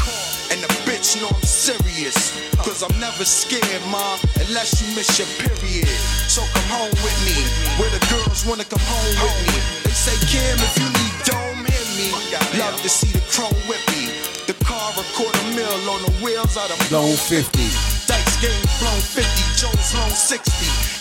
Bitch 1.09 1.21
know 1.21 1.33
I'm 1.33 1.41
serious. 1.41 2.37
Cause 2.61 2.85
I'm 2.85 2.93
never 3.01 3.25
scared, 3.25 3.81
ma, 3.89 4.17
unless 4.45 4.77
you 4.77 4.93
miss 4.93 5.17
your 5.17 5.25
period. 5.41 5.89
So 6.29 6.45
come 6.53 6.69
home 6.69 6.93
with 7.01 7.17
me, 7.25 7.33
where 7.81 7.89
the 7.89 8.01
girls 8.13 8.45
wanna 8.45 8.65
come 8.65 8.83
home 8.85 9.15
with 9.17 9.37
me. 9.49 9.57
They 9.81 9.89
say, 9.89 10.13
Kim, 10.29 10.61
if 10.61 10.77
you 10.77 10.85
need 10.85 11.15
dome, 11.25 11.65
hit 11.65 11.87
me. 11.97 12.13
Love 12.61 12.77
to 12.85 12.89
see 12.89 13.09
the 13.09 13.25
chrome 13.25 13.57
me 13.65 14.13
The 14.45 14.53
car 14.61 14.93
a 14.93 15.03
quarter 15.17 15.45
mil 15.57 15.81
on 15.89 16.05
the 16.05 16.13
wheels 16.21 16.57
out 16.57 16.69
of 16.69 16.77
Blown 16.89 17.17
50. 17.17 17.57
Dice 18.05 18.35
game 18.37 18.65
blown 18.77 19.01
50, 19.01 19.25
Jones 19.57 19.89
loan 19.97 20.13
60. 20.13 20.45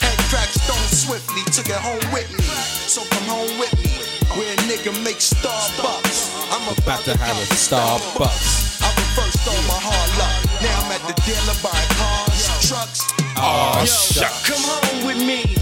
Head 0.00 0.16
crack 0.32 0.48
stone 0.48 0.88
swiftly, 0.88 1.44
took 1.52 1.68
it 1.68 1.76
home 1.84 2.00
with 2.16 2.32
me. 2.32 2.48
So 2.88 3.04
come 3.12 3.28
home 3.28 3.52
with 3.60 3.76
me, 3.84 3.92
where 4.40 4.48
a 4.48 4.56
nigga 4.64 4.88
make 5.04 5.20
Starbucks. 5.20 6.32
I'm 6.48 6.64
About 6.80 7.04
to 7.04 7.12
have 7.18 7.36
a 7.36 7.46
Starbucks. 7.52 8.80
I 8.80 8.97
reversed 9.18 9.48
all 9.48 9.62
my 9.66 9.78
hard 9.82 10.10
luck. 10.18 10.34
Now 10.62 10.74
I'm 10.86 10.92
at 10.94 11.02
the 11.06 11.14
dealer 11.26 11.56
buying 11.62 11.90
cars, 11.98 12.68
trucks. 12.68 13.02
Aw, 13.36 13.80
Yo, 13.80 13.86
shucks. 13.86 14.46
Come 14.46 14.62
home 14.62 15.06
with 15.06 15.18
me 15.18 15.54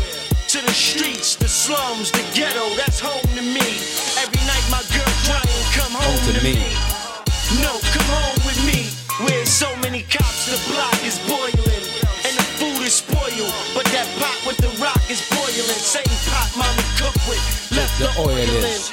to 0.48 0.58
the 0.64 0.72
streets, 0.72 1.36
the 1.36 1.48
slums, 1.48 2.10
the 2.12 2.24
ghetto. 2.36 2.68
That's 2.76 3.00
home 3.00 3.24
to 3.36 3.42
me. 3.42 3.66
Every 4.20 4.40
night 4.44 4.64
my 4.70 4.82
girl 4.92 5.12
crying, 5.24 5.64
come 5.72 5.92
home, 5.96 6.20
to 6.28 6.32
to 6.36 6.42
me. 6.44 6.60
me. 6.60 6.68
No, 7.64 7.72
come 7.96 8.08
home 8.12 8.40
with 8.44 8.60
me. 8.68 8.92
Where 9.24 9.46
so 9.46 9.68
many 9.80 10.02
cops, 10.04 10.46
the 10.52 10.60
block 10.72 10.96
is 11.04 11.16
boiling. 11.24 11.84
And 12.28 12.34
the 12.36 12.46
food 12.60 12.82
is 12.84 13.00
spoiled. 13.00 13.52
But 13.72 13.86
that 13.96 14.08
pot 14.20 14.36
with 14.44 14.58
the 14.60 14.72
rock 14.82 15.00
is 15.08 15.24
boiling. 15.32 15.80
Same 15.80 16.12
pot 16.28 16.50
mommy 16.56 16.84
cook 17.00 17.16
with. 17.28 17.40
Left 17.72 17.92
The 17.98 18.08
the, 18.12 18.20
oil 18.20 18.36
in. 18.36 18.64
is. 18.68 18.92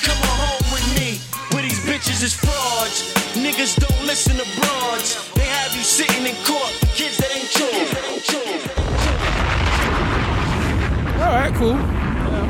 Come 0.00 0.16
on 0.16 0.36
home 0.48 0.66
with 0.72 0.86
me. 0.96 1.20
Where 1.52 1.62
these 1.62 1.80
bitches 1.84 2.22
is 2.24 2.32
frauds. 2.34 3.17
Niggas 3.34 3.76
don't 3.78 4.06
listen 4.06 4.36
to 4.36 4.44
broads. 4.60 5.30
They 5.34 5.44
have 5.44 5.74
you 5.76 5.82
sitting 5.82 6.26
in 6.26 6.34
court. 6.44 6.70
for 6.72 6.86
Kids 6.96 7.16
that 7.18 7.30
ain't 7.36 7.54
yours. 7.58 7.90
That 7.90 8.04
ain't 8.08 8.28
yours. 8.32 8.62
All 11.22 11.32
right, 11.34 11.54
cool. 11.54 11.76
Yeah. 11.76 12.46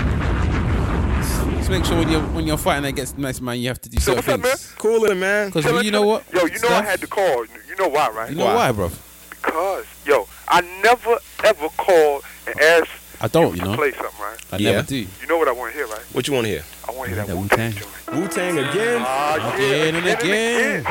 Just 1.58 1.70
make 1.70 1.84
sure 1.84 1.96
when 1.98 2.08
you're 2.08 2.22
when 2.22 2.46
you're 2.46 2.56
fighting 2.56 2.84
against 2.86 3.18
nice 3.18 3.40
man, 3.40 3.58
you 3.58 3.68
have 3.68 3.80
to 3.82 3.88
do 3.90 3.98
So 4.00 4.14
certain 4.14 4.16
what's 4.16 4.28
up, 4.28 4.40
man? 4.40 4.56
things. 4.56 4.72
Coolin', 4.78 5.18
man. 5.20 5.50
'Cause 5.50 5.64
Chillin', 5.64 5.84
you 5.84 5.90
know 5.90 6.06
what, 6.06 6.24
Yo, 6.32 6.44
you 6.46 6.58
know 6.60 6.68
I 6.68 6.82
had 6.82 7.00
to 7.00 7.06
call. 7.06 7.44
You 7.44 7.76
know 7.78 7.88
why, 7.88 8.08
right? 8.10 8.30
You 8.30 8.36
know 8.36 8.46
why, 8.46 8.72
bro? 8.72 8.90
Because, 9.30 9.84
yo, 10.06 10.28
I 10.46 10.60
never 10.82 11.18
ever 11.44 11.68
call 11.76 12.22
and 12.46 12.60
ask 12.60 12.88
I 13.20 13.26
don't, 13.28 13.54
you 13.56 13.62
to 13.62 13.68
know. 13.70 13.76
play 13.76 13.90
something, 13.92 14.20
right? 14.20 14.38
I 14.52 14.56
Yeah. 14.58 14.70
never 14.72 14.86
do. 14.86 14.96
You 14.96 15.26
know 15.28 15.36
what 15.38 15.48
I 15.48 15.52
want 15.52 15.72
to 15.72 15.78
hear, 15.78 15.86
right? 15.88 16.02
What 16.12 16.26
you 16.28 16.34
want 16.34 16.46
to 16.46 16.50
hear? 16.52 16.62
I 16.98 17.00
want 17.00 17.10
to 17.10 17.14
hear 17.14 17.26
that 17.26 17.30
That 17.30 17.36
Wu 17.36 17.42
Wu-Tang. 17.42 17.74
Wu 18.10 18.26
Tang 18.26 18.58
again? 18.58 18.98
Ah, 19.06 19.36
yeah, 19.38 19.54
Again 19.54 19.94
and 19.94 20.06
again. 20.18 20.82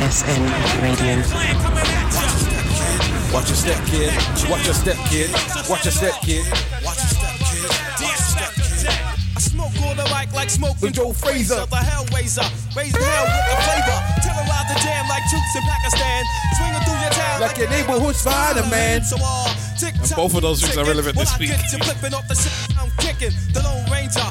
ESN 0.00 0.40
Radio. 0.80 1.20
Watch 3.28 3.52
your 3.52 3.60
step, 3.60 3.76
kid. 3.92 4.08
Watch 4.48 4.64
your 4.64 4.72
step, 4.72 4.96
kid. 5.12 5.28
Watch 5.68 5.84
your 5.84 5.92
step, 5.92 6.14
kid. 6.24 6.48
Watch 6.80 6.96
your 6.96 7.12
step, 7.12 7.36
kid. 7.44 7.68
Watch 7.68 8.00
your 8.00 8.16
step, 8.16 8.54
kid. 8.56 8.88
I 9.36 9.40
smoke 9.40 9.76
on 9.84 9.96
the 9.98 10.04
mic 10.08 10.32
like 10.32 10.48
smoke 10.48 10.80
With 10.80 10.94
Joe 10.94 11.12
Frazier. 11.12 11.66
The 11.68 11.76
Hellraiser, 11.76 12.48
raise 12.74 12.92
the 12.96 13.04
hell 13.04 13.28
with 13.28 13.46
the 13.52 13.56
flavor. 13.68 13.98
Terrorize 14.24 14.68
the 14.72 14.80
jam 14.80 15.04
like 15.12 15.28
troops 15.28 15.52
in 15.60 15.62
Pakistan. 15.62 16.24
Swinging 16.56 16.82
through 16.88 17.00
your 17.04 17.10
town 17.12 17.40
Like 17.42 17.58
your 17.58 17.68
neighborhood 17.68 18.16
Spider-Man. 18.16 19.04
So 19.04 19.16
all 19.22 19.52
tick 19.52 19.67
And 19.82 20.16
both 20.16 20.34
of 20.34 20.42
those 20.42 20.60
things 20.60 20.76
are 20.76 20.84
relevant 20.84 21.16
this 21.16 21.38
week. 21.38 21.50
I'm 21.50 22.90
kicking. 22.98 23.34
The 23.52 23.62
Lone 23.62 23.86
Ranger, 23.90 24.28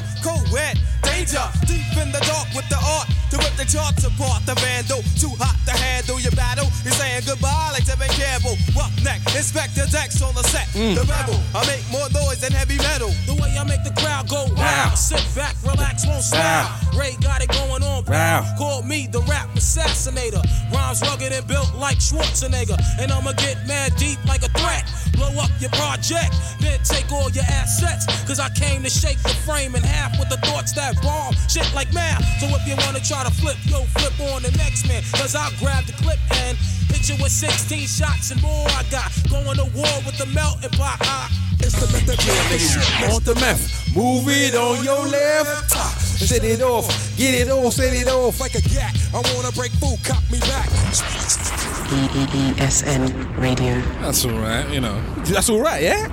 danger. 1.02 1.44
Deep 1.66 1.96
in 1.98 2.12
the 2.12 2.20
dark 2.24 2.48
with 2.54 2.68
the 2.68 2.78
art 2.78 3.08
to 3.30 3.36
rip 3.38 3.54
the 3.56 3.64
charts 3.64 4.04
apart. 4.04 4.44
The 4.46 4.54
vandal, 4.54 5.02
too 5.18 5.32
hot 5.36 5.57
to 5.68 5.76
handle 5.76 6.18
your 6.20 6.32
battle. 6.32 6.66
You're 6.84 6.96
saying 6.96 7.22
goodbye 7.26 7.70
like 7.72 7.84
Tevin 7.84 8.08
Campbell. 8.16 8.56
Roughneck, 8.72 9.20
Inspectah 9.36 9.90
Deck's 9.92 10.22
on 10.22 10.34
the 10.34 10.42
set. 10.44 10.66
Mm. 10.72 10.94
The 10.96 11.04
rebel, 11.04 11.36
I 11.54 11.66
make 11.68 11.84
more 11.92 12.08
noise 12.10 12.40
than 12.40 12.52
heavy 12.52 12.78
metal. 12.78 13.12
The 13.26 13.34
way 13.36 13.52
I 13.58 13.64
make 13.64 13.84
the 13.84 13.92
crowd 14.00 14.28
go 14.28 14.44
Wow. 14.56 14.88
wild. 14.88 14.98
Sit 14.98 15.22
back, 15.36 15.54
relax, 15.62 16.06
won't 16.06 16.24
style. 16.24 16.68
Ray 16.96 17.16
got 17.20 17.42
it 17.42 17.50
going 17.52 17.82
on. 17.82 18.04
Wow. 18.06 18.44
Call 18.56 18.82
me 18.82 19.06
the 19.06 19.20
rap 19.28 19.48
assassinator. 19.54 20.42
Rhymes 20.72 21.02
rugged 21.02 21.32
and 21.32 21.46
built 21.46 21.74
like 21.74 21.98
Schwarzenegger. 21.98 22.78
And 22.98 23.12
I'ma 23.12 23.32
get 23.32 23.56
mad 23.66 23.94
deep 23.96 24.18
like 24.26 24.42
a 24.42 24.48
threat. 24.56 24.84
Blow 25.12 25.34
up 25.42 25.50
your 25.60 25.70
project, 25.70 26.32
then 26.60 26.78
take 26.84 27.10
all 27.12 27.28
your 27.30 27.44
assets. 27.50 28.06
Cause 28.24 28.38
I 28.38 28.48
came 28.50 28.82
to 28.84 28.90
shake 28.90 29.18
the 29.22 29.34
frame 29.44 29.74
in 29.74 29.82
half 29.82 30.16
with 30.18 30.28
the 30.28 30.36
thoughts 30.46 30.72
that 30.72 30.94
bomb 31.02 31.34
shit 31.48 31.66
like 31.74 31.92
math. 31.92 32.22
So 32.40 32.46
if 32.54 32.62
you 32.66 32.76
wanna 32.86 33.00
try 33.00 33.24
to 33.24 33.30
flip, 33.30 33.56
yo, 33.66 33.82
flip 33.98 34.14
on 34.32 34.42
the 34.42 34.52
next 34.56 34.86
man. 34.86 35.02
Cause 35.18 35.34
I'll 35.34 35.50
grab 35.58 35.84
the 35.84 35.92
clip 35.92 36.18
and 36.46 36.56
hit 36.88 37.08
you 37.08 37.16
with 37.22 37.32
16 37.32 37.86
shots 37.86 38.30
and 38.30 38.42
more. 38.42 38.66
I 38.68 38.84
got 38.90 39.10
going 39.30 39.56
to 39.56 39.66
war 39.74 39.94
with 40.06 40.18
the 40.18 40.26
melting 40.26 40.70
pot. 40.78 40.98
Ah, 41.02 41.28
It's 41.60 41.74
the 41.74 41.86
method 41.92 42.18
of 42.18 43.14
On 43.14 43.22
the 43.22 43.34
meth. 43.40 43.94
Move 43.94 44.28
it 44.28 44.54
on 44.54 44.82
your 44.84 45.06
left. 45.06 45.70
Set 46.18 46.44
it 46.44 46.62
off. 46.62 46.86
Get 47.16 47.34
it 47.34 47.50
off. 47.50 47.72
Set 47.72 47.94
it 47.94 48.08
off. 48.08 48.40
like 48.40 48.54
a 48.54 48.62
gat. 48.62 48.94
I 49.12 49.22
wanna 49.34 49.52
break 49.52 49.72
food, 49.72 49.98
cop 50.04 50.22
me 50.30 50.38
back. 50.40 51.67
BESN 51.88 53.08
Radio. 53.40 53.80
That's 54.04 54.24
all 54.26 54.32
right, 54.38 54.68
you 54.68 54.80
know. 54.80 55.00
That's 55.24 55.48
all 55.48 55.60
right, 55.60 55.82
yeah. 55.82 56.04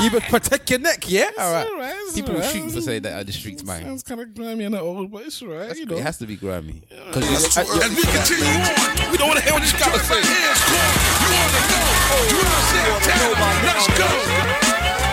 You 0.00 0.10
better 0.10 0.30
protect 0.30 0.70
your 0.70 0.78
neck, 0.78 1.04
yeah. 1.10 1.30
All 1.36 1.52
right. 1.52 1.66
all 1.66 1.76
right, 1.76 1.96
People 2.14 2.34
all 2.34 2.40
right. 2.40 2.50
shoot 2.52 2.70
for 2.70 2.80
saying 2.80 3.02
that 3.02 3.14
are 3.20 3.24
the 3.24 3.32
streets, 3.32 3.64
man. 3.64 3.82
Sounds 3.82 4.02
kind 4.04 4.20
of 4.20 4.32
grimy 4.32 4.64
and 4.64 4.76
old, 4.76 5.10
but 5.10 5.26
it's 5.26 5.42
all 5.42 5.48
right, 5.48 5.76
you 5.76 5.86
know. 5.86 5.96
It 5.96 6.02
has 6.04 6.18
to 6.18 6.26
be 6.26 6.36
grimy. 6.36 6.82
That's 7.12 7.52
too 7.54 7.60
early. 7.66 7.82
And 7.82 7.96
we 7.96 8.02
continue 8.06 8.46
on. 8.46 9.10
We 9.10 9.18
don't 9.18 9.26
want 9.28 9.40
to 9.40 9.44
hear 9.44 9.54
what 9.54 9.62
this 9.62 9.72
guy 9.74 9.90
to 9.90 9.98
say. 9.98 10.22
Hands 10.22 10.62
called. 10.70 10.94
You 11.18 11.34
want 11.34 11.50
to 11.50 11.62
know? 11.66 11.82
You 12.30 12.38
want 12.38 12.54
to 12.54 12.62
say 12.70 12.78
Santana? 13.02 13.34
Let's 13.66 13.86
go. 13.98 14.06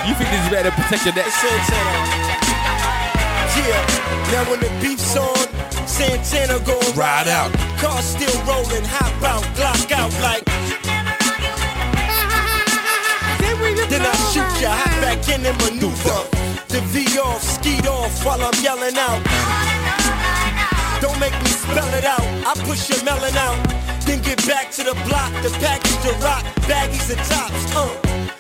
You 0.06 0.14
think 0.14 0.30
this 0.30 0.42
is 0.46 0.50
better 0.54 0.70
to 0.70 0.76
protect 0.78 1.02
your 1.06 1.16
neck? 1.18 1.34
Yeah, 3.58 3.82
now 4.32 4.44
when 4.52 4.60
the 4.60 4.70
beef's 4.82 5.16
on, 5.18 5.45
Santana 5.96 6.60
go 6.66 6.78
Ride 6.94 7.30
out. 7.30 7.54
Car 7.80 8.02
still 8.02 8.36
rolling, 8.44 8.84
hop 8.84 9.16
out, 9.24 9.44
Glock 9.56 9.92
out 9.94 10.12
like. 10.20 10.44
Then 13.88 14.02
I 14.02 14.16
shoot 14.32 14.62
ya, 14.62 14.76
hop 14.76 14.92
back 15.00 15.24
in 15.30 15.46
and 15.46 15.58
maneuver. 15.64 16.20
The 16.68 16.82
V 16.92 17.18
off, 17.20 17.42
skeet 17.42 17.88
off 17.88 18.26
while 18.26 18.42
I'm 18.44 18.58
yelling 18.62 18.98
out. 18.98 19.24
Don't 21.00 21.18
make 21.18 21.38
me 21.40 21.48
spell 21.48 21.88
it 21.96 22.04
out. 22.04 22.28
I 22.44 22.54
push 22.68 22.90
your 22.90 23.02
melon 23.06 23.36
out. 23.38 23.56
Then 24.06 24.22
get 24.22 24.46
back 24.46 24.72
to 24.72 24.84
the 24.84 24.96
block, 25.08 25.32
the 25.44 25.50
package 25.64 25.96
the 26.04 26.12
rock, 26.20 26.44
baggies 26.68 27.10
and 27.10 27.24
tops. 27.24 27.72
Uh, 27.74 27.88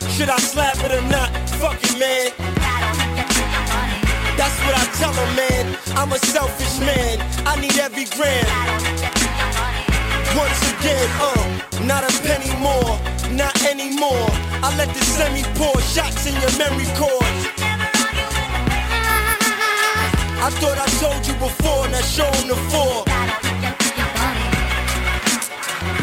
should 0.09 0.29
I 0.29 0.39
slap 0.39 0.75
it 0.83 0.91
or 0.91 1.07
not? 1.07 1.31
Fuck 1.51 1.79
it, 1.81 1.99
man. 1.99 2.74
That's 4.37 4.57
what 4.65 4.75
I 4.75 4.85
tell 4.99 5.13
tell 5.13 5.23
'em, 5.23 5.35
man. 5.35 5.77
I'm 5.95 6.11
a 6.11 6.19
selfish 6.19 6.79
man. 6.79 7.19
I 7.45 7.55
need 7.59 7.77
every 7.77 8.05
grand. 8.15 8.47
Once 10.35 10.61
again, 10.73 11.09
uh, 11.21 11.43
not 11.85 12.03
a 12.03 12.11
penny 12.21 12.51
more, 12.59 12.99
not 13.31 13.55
anymore. 13.63 14.27
I 14.61 14.75
let 14.75 14.89
the 14.93 15.03
semi 15.05 15.43
pour 15.55 15.79
shots 15.81 16.25
in 16.25 16.35
your 16.43 16.51
memory 16.57 16.89
cord. 16.99 17.23
I 20.47 20.49
thought 20.59 20.77
I 20.77 20.87
told 21.01 21.25
you 21.27 21.33
before, 21.35 21.87
now 21.87 22.01
show 22.01 22.29
'em 22.39 22.47
the 22.49 22.59
four. 22.71 23.05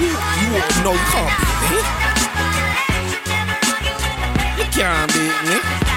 You, 0.01 0.11
you 0.41 0.49
won't- 0.55 0.85
no, 0.85 0.93
you 0.93 1.07
can't 1.13 1.35
beat 1.69 1.69
me. 1.71 1.81
You 4.59 4.67
can't 4.73 5.13
beat 5.13 5.39
me. 5.51 5.92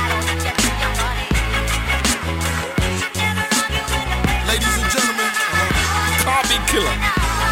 Killer. 6.75 6.97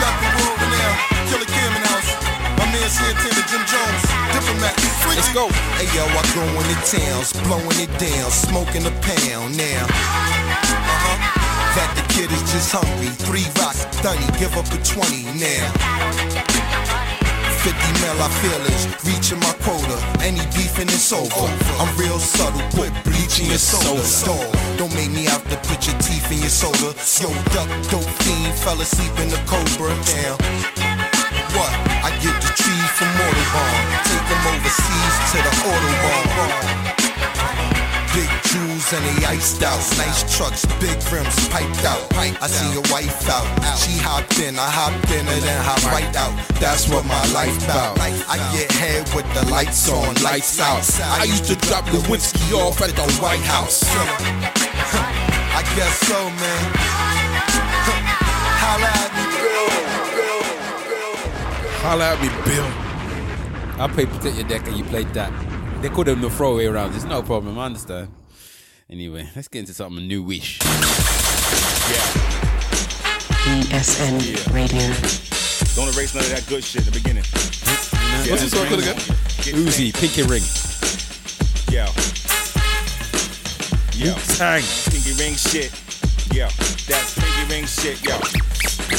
got 0.03 0.15
the 0.19 0.27
world 0.35 0.59
renowned 0.59 0.99
Killer 1.31 1.47
house. 1.87 2.11
My 2.59 2.65
man 2.67 2.89
Santana, 2.91 3.43
Jim 3.47 3.63
Jones, 3.71 4.03
diplomat. 4.35 4.75
Let's 5.15 5.31
go. 5.31 5.47
Hey 5.79 5.87
yo, 5.95 6.03
I 6.03 6.23
go 6.35 6.43
into 6.59 6.75
towns, 6.83 7.31
blowing 7.47 7.79
it 7.79 7.91
down, 7.95 8.27
smoking 8.31 8.83
a 8.83 8.91
pound 8.99 9.55
now. 9.55 9.87
Uh-huh. 9.87 11.15
That 11.75 11.89
the 11.95 12.03
kid 12.13 12.29
is 12.35 12.43
just 12.51 12.75
hungry. 12.75 13.07
Three 13.23 13.47
rocks, 13.63 13.87
dunny, 14.03 14.27
give 14.37 14.55
up 14.59 14.67
a 14.75 14.79
20 14.83 15.39
now. 15.39 16.72
50 17.63 17.79
mil, 18.03 18.19
I 18.19 18.27
feel 18.43 18.59
is 18.75 18.83
reaching 19.07 19.39
my 19.39 19.53
quota. 19.63 19.95
Any 20.19 20.43
beefing 20.51 20.89
is 20.89 21.13
over. 21.13 21.47
I'm 21.79 21.87
real 21.95 22.19
subtle, 22.19 22.59
put 22.75 22.91
bleach 23.07 23.39
in 23.39 23.47
your 23.47 23.57
soda. 23.57 24.03
Dog, 24.27 24.51
don't 24.77 24.93
make 24.93 25.11
me 25.11 25.27
out 25.29 25.47
to 25.47 25.55
put 25.63 25.87
your 25.87 25.97
teeth 26.03 26.27
in 26.27 26.39
your 26.43 26.51
soda. 26.51 26.91
Yo, 27.23 27.31
duck, 27.55 27.71
dope 27.87 28.03
fiend, 28.19 28.53
fell 28.59 28.79
asleep 28.81 29.15
in 29.23 29.29
the 29.29 29.39
cobra. 29.47 29.95
Now, 30.11 30.35
what? 31.55 31.71
I 32.03 32.11
get 32.19 32.35
the 32.43 32.51
tree 32.51 32.85
from 32.99 33.07
Autobahn. 33.23 33.79
Take 34.11 34.27
them 34.27 34.43
overseas 34.43 35.15
to 35.31 35.37
the 35.39 35.53
Autobahn. 35.63 36.92
Big 38.13 38.29
jewels 38.45 38.93
and 38.93 39.03
they 39.05 39.25
iced 39.25 39.63
out. 39.63 39.81
Nice 39.97 40.21
trucks, 40.37 40.65
big 40.77 41.01
rims, 41.11 41.49
piped 41.49 41.83
out. 41.83 42.05
I 42.13 42.47
see 42.47 42.71
your 42.71 42.83
wife 42.93 43.27
out. 43.27 43.45
She 43.75 43.97
hopped 43.97 44.39
in, 44.39 44.59
I 44.59 44.69
hopped 44.69 45.09
in 45.09 45.25
and 45.27 45.41
then 45.41 45.59
hop 45.65 45.81
right 45.91 46.15
out. 46.15 46.31
That's 46.61 46.87
what 46.87 47.05
my 47.05 47.25
life 47.33 47.57
about. 47.63 47.97
I 47.99 48.37
get 48.53 48.71
head 48.73 49.09
with 49.15 49.25
the 49.33 49.49
lights 49.49 49.89
on, 49.89 50.13
lights 50.21 50.59
out. 50.59 50.85
I 51.01 51.23
used 51.23 51.45
to 51.45 51.55
drop 51.67 51.85
the 51.85 52.01
whiskey 52.09 52.53
off 52.53 52.81
at 52.81 52.91
the 52.91 53.01
White 53.21 53.41
House. 53.41 53.81
I 55.55 55.63
guess 55.75 55.97
so, 56.05 56.29
man. 56.29 56.71
Holla 58.61 58.89
at 58.93 59.11
me, 59.17 59.25
Bill. 59.41 59.69
Holla 61.81 62.13
at 62.13 62.21
me, 62.21 62.29
Bill. 62.45 62.69
I 63.81 63.87
play 63.87 64.05
protect 64.05 64.35
your 64.35 64.47
deck 64.47 64.67
and 64.67 64.77
you 64.77 64.83
played 64.83 65.11
that. 65.15 65.52
They 65.83 65.89
call 65.89 66.05
them 66.05 66.21
the 66.21 66.29
throwaway 66.29 66.67
rounds. 66.67 66.95
It's 66.95 67.03
no 67.03 67.21
problem. 67.21 67.59
I 67.59 67.65
understand. 67.65 68.07
Anyway, 68.89 69.27
let's 69.35 69.49
get 69.49 69.59
into 69.59 69.73
something 69.73 70.07
new. 70.07 70.23
Wish. 70.23 70.61
Yeah. 70.63 70.69
BSN 73.43 74.53
Radio. 74.53 74.79
Don't 75.75 75.93
erase 75.93 76.15
none 76.15 76.23
of 76.23 76.29
that 76.29 76.45
good 76.47 76.63
shit 76.63 76.87
in 76.87 76.93
the 76.93 76.97
beginning. 76.97 77.25
What's 78.31 78.43
this 78.43 78.51
song 78.53 78.65
called 78.67 78.79
again? 78.79 78.95
Uzi, 78.95 79.93
Pinky 79.93 80.23
Ring. 80.23 80.43
Yeah. 81.69 81.91
Yeah. 83.91 84.15
Tang. 84.37 84.63
Pinky 84.89 85.11
ring 85.21 85.35
shit. 85.35 85.82
Yeah. 86.33 86.49
That 86.89 87.05
pinky 87.13 87.53
ring 87.53 87.67
shit. 87.67 88.01
yo. 88.01 88.17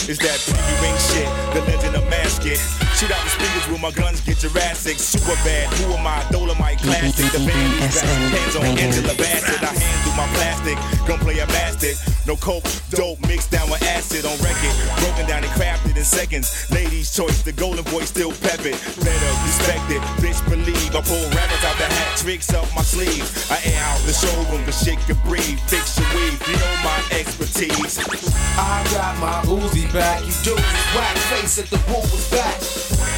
It's 0.07 0.23
that 0.23 0.39
pinky 0.47 0.75
ring 0.79 0.95
shit. 1.03 1.27
The 1.51 1.67
legend 1.67 1.97
of 1.99 2.07
Masket. 2.07 2.63
Shoot 2.95 3.11
out 3.11 3.19
the 3.27 3.31
speakers 3.35 3.67
with 3.67 3.83
my 3.83 3.91
guns, 3.91 4.21
get 4.21 4.39
Jurassic. 4.39 5.03
Super 5.03 5.35
bad. 5.43 5.67
Who 5.83 5.91
am 5.99 6.07
I? 6.07 6.23
Dolemite 6.31 6.79
classic. 6.79 7.27
The 7.35 7.43
band. 7.43 7.91
Hands 7.91 8.55
on 8.55 8.79
Angela 8.79 9.15
Bassett. 9.19 9.63
I 9.67 9.75
hand 9.75 9.83
handle 9.83 10.15
my 10.15 10.31
plastic. 10.39 10.79
Gunplay 11.09 11.39
a 11.41 11.47
bastard. 11.49 11.99
No 12.27 12.37
coke, 12.37 12.65
dope 12.91 13.21
mixed 13.29 13.51
down 13.51 13.69
with 13.69 13.83
acid 13.83 14.25
on 14.25 14.39
record. 14.39 14.73
Broken 15.03 15.27
down 15.27 15.45
and 15.45 15.53
crafted 15.59 15.97
in 15.97 16.05
seconds. 16.05 16.71
Ladies' 16.71 17.13
choice, 17.13 17.43
the 17.43 17.53
golden 17.53 17.85
boy 17.91 18.05
still 18.05 18.31
pep 18.31 18.65
it. 18.65 18.79
Better 19.03 19.31
respect 19.45 19.91
it. 19.91 20.01
Bitch, 20.23 20.41
believe. 20.49 20.95
I 20.95 21.03
pull 21.03 21.21
rabbits 21.37 21.65
out 21.67 21.77
the 21.77 21.85
hat, 21.85 22.17
tricks 22.17 22.55
up 22.55 22.65
my 22.75 22.83
sleeve. 22.83 23.27
I 23.51 23.61
air 23.67 23.83
out 23.85 24.01
the 24.07 24.15
showroom, 24.15 24.65
the 24.65 24.73
shit 24.73 24.99
can 25.05 25.19
breathe. 25.27 25.59
Fix 25.67 25.99
your 25.99 26.09
weave, 26.15 26.41
you 26.49 26.57
know 26.57 26.75
my 26.81 26.97
expertise. 27.25 27.99
I 28.57 28.85
got 28.93 29.19
my 29.19 29.41
Uzi 29.49 29.91
back, 29.93 30.21
you 30.21 30.35
dudes 30.45 30.61
is 30.61 30.87
whack 30.95 31.17
face 31.33 31.59
at 31.59 31.67
the 31.73 31.81
woo 31.89 32.01
was 32.13 32.29
back. 32.31 32.61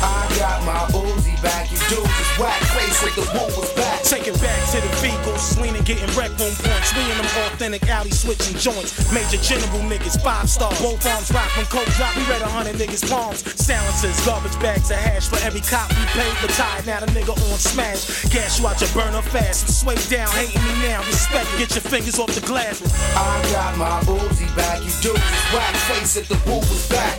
I 0.03 0.29
got 0.39 0.63
my 0.65 0.79
Uzi 0.95 1.35
back, 1.43 1.71
you 1.71 1.79
dudes 1.91 2.07
is 2.07 2.31
whack 2.39 2.63
face 2.75 3.03
at 3.03 3.15
the 3.19 3.27
woo 3.35 3.51
was 3.59 3.73
back. 3.75 4.03
Take 4.03 4.29
it 4.29 4.39
back 4.41 4.61
to 4.71 4.79
the 4.81 4.93
vehicles, 5.03 5.59
leaning, 5.59 5.83
getting 5.83 6.09
wrecked 6.15 6.41
on 6.41 6.55
points. 6.63 6.95
We 6.95 7.03
in 7.11 7.19
them 7.19 7.27
authentic 7.51 7.83
alley 7.91 8.13
switching 8.13 8.57
joints. 8.57 8.95
Major 9.13 9.43
general 9.43 9.83
niggas, 9.83 10.23
five 10.23 10.49
star. 10.49 10.71
Both 10.79 11.05
arms 11.07 11.31
rock 11.33 11.51
when 11.57 11.67
coke 11.67 11.91
drop. 11.99 12.15
We 12.17 12.23
read 12.31 12.43
a 12.43 12.49
hundred 12.49 12.77
niggas' 12.77 13.03
palms. 13.09 13.43
Silencers, 13.59 14.19
garbage 14.25 14.59
bags 14.61 14.91
of 14.91 14.99
hash 14.99 15.29
for 15.29 15.43
every 15.45 15.61
cop 15.61 15.91
we 15.91 16.05
paid. 16.15 16.35
But 16.41 16.51
tired 16.55 16.87
now, 16.87 17.01
the 17.01 17.07
nigga 17.11 17.35
on 17.35 17.59
smash. 17.59 18.25
Gas 18.31 18.61
you 18.61 18.67
out 18.67 18.81
your 18.81 18.91
burner 18.95 19.23
fast. 19.23 19.69
Sway 19.81 19.97
down, 20.09 20.29
hating 20.39 20.63
me 20.63 20.75
now. 20.87 21.03
Respect, 21.07 21.49
get 21.59 21.75
your 21.75 21.83
fingers 21.83 22.19
off 22.19 22.33
the 22.35 22.45
glass. 22.47 22.79
I 23.17 23.43
got 23.53 23.77
my 23.77 23.96
Uzi 24.05 24.47
back, 24.57 24.81
you 24.83 24.93
dudes 25.01 25.23
is 25.23 25.47
whack 25.55 25.75
face 25.89 26.17
at 26.17 26.27
the 26.29 26.39
woo 26.49 26.61
was 26.61 26.89
back. 26.89 27.17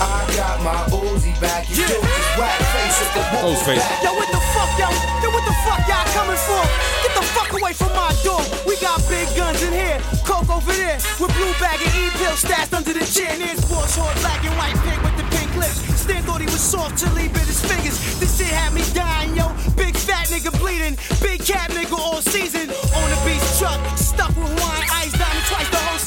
I 0.00 0.26
got 0.36 0.62
my 0.62 0.78
Uzi 0.90 1.32
back, 1.40 1.68
you 1.70 1.86
dudes 1.86 1.94
is 1.94 2.30
whack 2.38 2.58
face 2.74 2.98
at 3.04 3.10
the 3.14 3.22
woo 3.30 3.50
was 3.52 3.60
Ghostface. 3.62 3.78
back. 3.78 4.02
Yo, 4.02 4.10
what 4.14 4.28
the 4.30 4.42
fuck, 4.54 4.70
yo? 4.78 4.88
Yo, 5.22 5.28
what 5.30 5.44
the 5.46 5.56
fuck 5.64 5.80
y'all 5.86 6.06
coming 6.16 6.40
for? 6.42 6.62
Get 7.02 7.12
the 7.14 7.24
fuck 7.34 7.50
away 7.54 7.72
from 7.72 7.92
my 7.94 8.10
door. 8.24 8.42
We 8.66 8.76
got 8.80 8.98
big 9.08 9.28
guns 9.36 9.62
in 9.62 9.72
here, 9.72 9.98
coke 10.26 10.50
over 10.50 10.72
there, 10.72 10.98
with 11.20 11.32
blue 11.36 11.54
bag 11.62 11.78
and 11.82 11.94
E-pill 11.94 12.36
stashed 12.36 12.74
under 12.74 12.92
the 12.92 13.04
chair. 13.06 13.30
And 13.30 13.42
here's 13.42 13.60
Sports 13.62 13.96
Horde, 13.96 14.16
black 14.20 14.42
and 14.44 14.54
white 14.58 14.76
pig 14.86 14.98
with 15.04 15.16
the 15.16 15.26
pink 15.36 15.54
lips. 15.56 15.78
Stan 15.98 16.22
thought 16.24 16.40
he 16.40 16.46
was 16.46 16.60
soft 16.60 16.98
till 16.98 17.14
he 17.14 17.28
bit 17.28 17.46
his 17.46 17.60
fingers. 17.60 17.98
This 18.18 18.38
shit 18.38 18.48
had 18.48 18.72
me 18.72 18.82
dying, 18.94 19.36
yo. 19.36 19.50
Big 19.76 19.96
fat 19.96 20.26
nigga 20.28 20.52
bleeding, 20.58 20.96
big 21.22 21.44
cat 21.44 21.70
nigga 21.70 21.98
all 21.98 22.22
season. 22.22 22.70
On 22.96 23.06
the 23.10 23.18
beach 23.26 23.44
truck, 23.58 23.78
stuck 23.98 24.34
with 24.36 24.57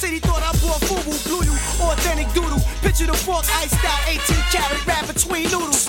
city 0.01 0.17
thought 0.17 0.41
I 0.41 0.49
bought 0.65 0.81
FUBU, 0.81 1.13
blew 1.29 1.45
you, 1.45 1.53
authentic 1.77 2.25
doodle. 2.33 2.57
Picture 2.81 3.05
the 3.05 3.13
fork, 3.13 3.45
iced 3.61 3.85
out, 3.85 4.01
18 4.09 4.17
karat 4.49 4.81
wrap 4.87 5.05
between 5.05 5.43
noodles. 5.53 5.85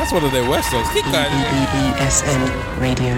That's 0.00 0.10
one 0.10 0.24
of 0.24 0.32
their 0.32 0.48
worst 0.48 0.70
songs. 0.70 0.88
Keep 0.94 1.04
going. 1.12 1.28
BSN 2.00 2.80
Radio. 2.80 3.12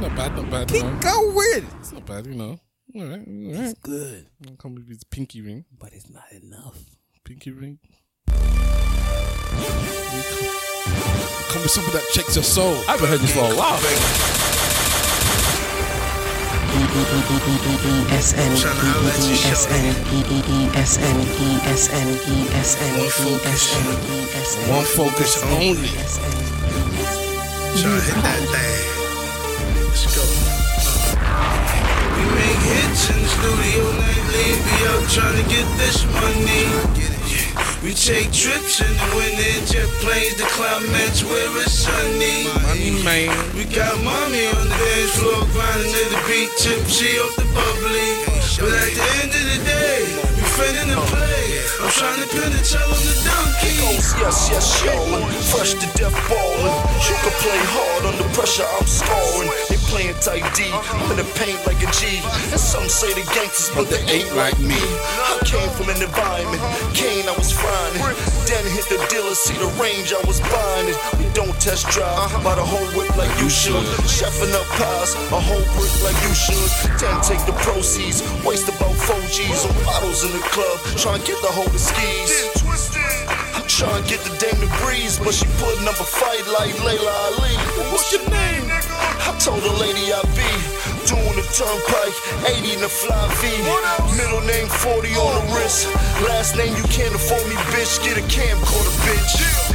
Not 0.00 0.16
bad, 0.16 0.34
not 0.36 0.48
bad. 0.50 0.68
Keep 0.68 0.84
no. 0.84 0.98
going. 1.00 1.66
It's 1.80 1.92
not 1.92 2.06
bad, 2.06 2.24
you 2.26 2.34
know. 2.34 2.58
All 2.96 3.04
right, 3.04 3.20
all 3.28 3.52
right. 3.52 3.60
It's 3.60 3.78
good, 3.80 4.28
I'll 4.48 4.56
come 4.56 4.74
with 4.74 4.88
his 4.88 5.04
pinky 5.04 5.42
ring. 5.42 5.66
but 5.78 5.92
it's 5.92 6.08
not 6.08 6.32
enough. 6.32 6.78
Pinky 7.24 7.50
ring. 7.50 7.78
Come 11.52 11.60
with 11.60 11.70
something 11.70 11.92
that 11.92 12.08
checks 12.14 12.36
your 12.36 12.42
soul. 12.42 12.72
I 12.88 12.92
haven't 12.92 13.08
heard 13.08 13.20
this 13.20 13.34
for 13.34 13.40
a 13.40 13.54
while. 13.54 13.78
ESN, 22.32 22.96
One 24.70 24.84
focus 24.84 25.42
only. 25.44 25.88
Try 27.76 27.88
to 27.88 28.00
hit 28.00 28.16
that 28.24 28.40
thing. 28.52 28.82
Let's 29.88 30.16
go. 31.76 31.81
We 32.22 32.30
make 32.38 32.62
hits 32.70 33.10
in 33.10 33.18
the 33.18 33.30
studio 33.34 33.82
nightly. 33.98 34.54
Be 34.62 34.76
out 34.94 35.02
trying 35.10 35.42
to 35.42 35.46
get 35.50 35.66
this 35.74 36.06
money. 36.06 36.70
We 37.82 37.94
take 37.94 38.30
trips 38.30 38.78
in 38.78 38.86
the 38.94 39.08
winter 39.18 39.58
jet 39.66 39.90
planes 39.98 40.38
to 40.38 40.46
climates 40.54 41.24
where 41.24 41.50
it's 41.58 41.82
sunny. 41.82 42.46
Money 42.46 43.02
man. 43.02 43.34
We 43.58 43.64
got 43.64 43.98
mommy 44.06 44.46
on 44.54 44.68
the 44.70 44.78
dance 44.78 45.18
floor 45.18 45.42
grinding 45.50 45.90
to 45.90 46.02
the 46.14 46.20
beat, 46.30 46.50
tipsy 46.62 47.18
off 47.18 47.34
the 47.34 47.42
bubbly. 47.50 48.22
But 48.62 48.70
at 48.70 48.94
the 48.94 49.06
end 49.18 49.34
of 49.34 49.44
the 49.50 49.58
day, 49.66 50.31
finna 50.56 50.96
play. 51.08 51.64
I'm 51.80 51.90
trying 51.90 52.20
to 52.22 52.28
pin 52.28 52.52
the 52.52 52.62
the 52.62 53.14
donkey. 53.26 53.74
Yes, 54.22 54.48
yes, 54.52 54.66
yallin', 54.84 55.24
fresh 55.50 55.74
to 55.74 55.86
death 55.98 56.14
ballin'. 56.28 56.74
You 57.08 57.16
can 57.24 57.34
play 57.42 57.60
hard 57.74 58.02
under 58.06 58.28
pressure, 58.36 58.66
I'm 58.78 58.86
scoring. 58.86 59.50
They 59.68 59.80
playin' 59.90 60.14
tight 60.20 60.46
D, 60.54 60.70
I'm 60.70 61.10
in 61.10 61.18
the 61.18 61.28
paint 61.34 61.58
like 61.66 61.80
a 61.82 61.90
G. 61.90 62.22
And 62.52 62.60
some 62.60 62.88
say 62.88 63.10
the 63.14 63.24
gangsters, 63.34 63.72
but 63.74 63.88
they 63.90 64.02
ain't 64.06 64.30
like 64.36 64.58
me. 64.60 64.78
I 64.78 65.40
came 65.44 65.68
from 65.74 65.88
an 65.90 66.00
environment, 66.00 66.62
Kane, 66.94 67.26
I 67.26 67.34
was 67.34 67.52
it. 67.52 68.16
Then 68.46 68.64
hit 68.68 68.86
the 68.92 69.00
dealer, 69.08 69.34
see 69.34 69.56
the 69.56 69.70
range, 69.80 70.12
I 70.12 70.20
was 70.26 70.40
buying. 70.40 70.92
We 71.18 71.26
don't 71.32 71.54
test 71.60 71.88
drive, 71.88 72.30
buy 72.44 72.54
the 72.54 72.64
whole 72.64 72.86
whip 72.94 73.10
like 73.16 73.32
you 73.40 73.48
should. 73.48 73.82
Chefing 74.06 74.52
up 74.54 74.66
pies, 74.76 75.14
a 75.32 75.40
whole 75.40 75.66
brick 75.74 75.94
like 76.04 76.18
you 76.26 76.34
should. 76.34 76.68
Then 77.00 77.16
take 77.22 77.42
the 77.48 77.56
proceeds, 77.64 78.22
waste 78.44 78.68
about 78.68 78.94
4 78.94 79.16
G's 79.32 79.64
on 79.64 79.74
bottles 79.84 80.24
in 80.24 80.32
the 80.36 80.41
club, 80.50 80.78
try 80.98 81.14
and 81.14 81.24
get 81.24 81.38
the 81.42 81.52
whole 81.52 81.70
skis. 81.78 82.30
I'm 83.54 83.66
trying 83.68 84.02
to 84.02 84.08
get 84.08 84.20
the 84.26 84.34
dame 84.42 84.58
to 84.58 84.70
breeze, 84.82 85.18
but 85.18 85.34
she 85.34 85.46
putting 85.62 85.86
up 85.86 85.98
a 86.00 86.08
fight 86.08 86.44
like 86.50 86.74
Laila 86.82 87.12
Ali. 87.30 87.54
What's 87.92 88.12
your 88.12 88.24
name? 88.30 88.66
I 88.68 89.36
told 89.38 89.62
the 89.62 89.72
lady 89.78 90.10
I 90.12 90.22
be 90.34 90.50
doing 91.06 91.36
the 91.36 91.46
turnpike, 91.54 92.16
80 92.46 92.74
in 92.74 92.80
the 92.80 92.88
fly 92.88 93.28
V. 93.40 93.50
Middle 94.16 94.42
name 94.42 94.68
40 94.68 95.08
on 95.14 95.46
the 95.46 95.54
wrist. 95.54 95.86
Last 96.26 96.56
name 96.56 96.74
you 96.76 96.84
can't 96.84 97.14
afford 97.14 97.46
me, 97.48 97.56
bitch. 97.70 98.02
Get 98.02 98.18
a 98.18 98.24
camcorder, 98.26 98.94
bitch. 99.06 99.71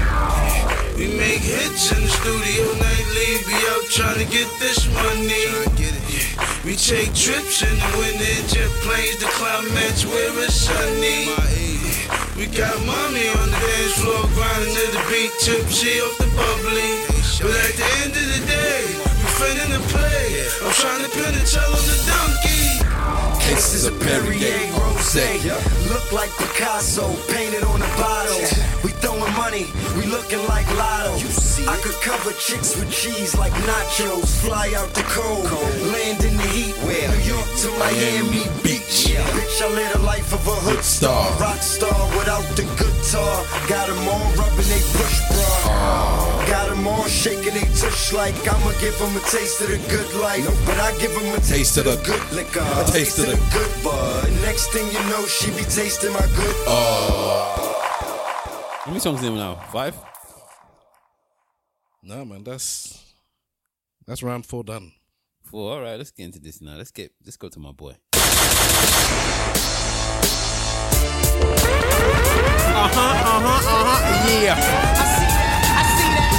We 0.97 1.05
make 1.13 1.45
hits 1.45 1.93
in 1.93 2.01
the 2.01 2.09
studio 2.09 2.65
nightly. 2.73 3.29
Be 3.45 3.53
out 3.69 3.85
trying 3.85 4.17
to 4.17 4.25
get 4.33 4.49
this 4.57 4.89
money. 4.89 5.45
Yeah. 5.77 5.93
We 6.65 6.73
take 6.73 7.13
trips 7.13 7.61
in 7.61 7.69
the 7.77 7.89
winter 8.01 8.41
jet 8.49 8.73
planes 8.81 9.21
to 9.21 9.29
climates 9.37 10.09
where 10.09 10.33
it's 10.41 10.57
sunny. 10.65 11.29
We 12.33 12.49
got 12.49 12.73
mommy 12.81 13.29
on 13.29 13.45
the 13.45 13.59
dance 13.61 13.93
floor 14.01 14.25
grinding 14.33 14.73
to 14.73 14.85
the 14.89 15.03
beat, 15.13 15.29
tipsy 15.37 16.01
off 16.01 16.17
the 16.17 16.25
bubbly. 16.33 17.05
But 17.45 17.53
at 17.53 17.77
the 17.77 17.87
end 18.01 18.13
of 18.17 18.27
the 18.33 18.41
day, 18.49 18.81
we 18.97 19.25
finna 19.37 19.69
to 19.77 19.81
play. 19.93 20.49
I'm 20.65 20.73
trying 20.81 21.03
to 21.05 21.09
pin 21.13 21.29
the 21.29 21.45
tail 21.45 21.77
on 21.77 21.85
the 21.85 21.97
donkey. 22.09 23.53
This 23.53 23.75
is 23.75 23.85
a 23.85 23.91
Perrier 23.91 24.86
Rose. 25.15 25.89
Look 25.89 26.11
like 26.11 26.29
Picasso, 26.37 27.07
painted 27.31 27.63
on 27.63 27.81
a 27.81 27.87
bottle. 27.95 28.39
We 28.83 28.91
throwing 28.91 29.33
money, 29.33 29.67
we 29.95 30.05
looking 30.05 30.43
like 30.47 30.67
Lotto. 30.75 31.15
I 31.67 31.77
could 31.81 31.95
cover 32.01 32.31
chicks 32.33 32.75
with 32.75 32.91
cheese 32.91 33.35
like 33.37 33.53
nachos. 33.53 34.43
Fly 34.45 34.73
out 34.75 34.89
the 34.93 35.03
cold, 35.03 35.45
land 35.93 36.23
in 36.23 36.35
the 36.35 36.43
heat. 36.43 36.75
New 36.83 37.23
York 37.23 37.47
to 37.61 37.69
Miami 37.79 38.43
Beach. 39.07 39.17
Bitch, 39.37 39.61
I 39.61 39.69
live 39.73 39.95
a 39.95 39.99
life 40.05 40.33
of 40.33 40.47
a 40.47 40.55
hood 40.67 40.83
star. 40.83 41.31
Rock 41.39 41.61
star 41.61 42.17
without 42.17 42.43
the 42.55 42.63
guitar. 42.77 43.45
Got 43.67 43.87
Got 43.87 43.89
'em 43.89 44.07
all 44.07 44.27
rubbing 44.35 44.67
they 44.67 44.81
push 44.97 45.17
bra. 45.31 46.45
Got 46.47 46.71
'em 46.71 46.87
all 46.87 47.07
shaking 47.07 47.53
they 47.53 47.67
tush 47.79 48.11
like 48.13 48.35
I'ma 48.47 48.71
give 48.81 48.99
'em 49.01 49.15
a 49.15 49.19
taste 49.31 49.61
of 49.61 49.69
the 49.69 49.77
good 49.89 50.13
life. 50.15 50.45
But 50.65 50.77
I 50.79 50.91
give 50.97 51.15
'em 51.15 51.33
a 51.33 51.39
taste 51.39 51.77
of 51.77 51.85
the 51.85 51.95
good 52.03 52.31
liquor. 52.33 52.59
A 52.59 52.83
taste 52.91 53.19
of 53.19 53.27
the- 53.27 53.39
good 53.57 53.83
bud. 53.83 54.29
Next 54.41 54.67
thing 54.73 54.87
you 54.91 55.03
know, 55.11 55.25
she 55.25 55.51
be 55.51 55.63
tasting 55.63 56.11
my 56.13 56.27
good. 56.35 56.55
Oh. 56.67 57.53
How 58.83 58.91
many 58.91 58.99
songs 58.99 59.21
in 59.23 59.35
there 59.35 59.45
now? 59.45 59.55
Five? 59.71 59.95
Nah, 62.03 62.23
man, 62.23 62.43
that's 62.43 62.99
that's 64.05 64.23
round 64.23 64.45
four 64.45 64.63
done. 64.63 64.96
Four. 65.47 65.71
All 65.75 65.81
right, 65.81 65.95
let's 65.95 66.11
get 66.11 66.25
into 66.25 66.39
this 66.39 66.59
now. 66.59 66.75
Let's 66.75 66.91
get 66.91 67.13
let's 67.23 67.37
go 67.37 67.47
to 67.47 67.57
my 67.57 67.71
boy. 67.71 67.95
Uh 68.11 68.19
huh, 72.91 72.99
uh 72.99 73.39
huh, 73.39 73.63
uh 73.63 73.87
huh. 73.87 74.27
Yeah. 74.27 74.59
I 74.59 75.07
see 75.07 75.31
that, 75.31 75.63
I 75.71 75.87
see 75.95 76.11
that. 76.19 76.31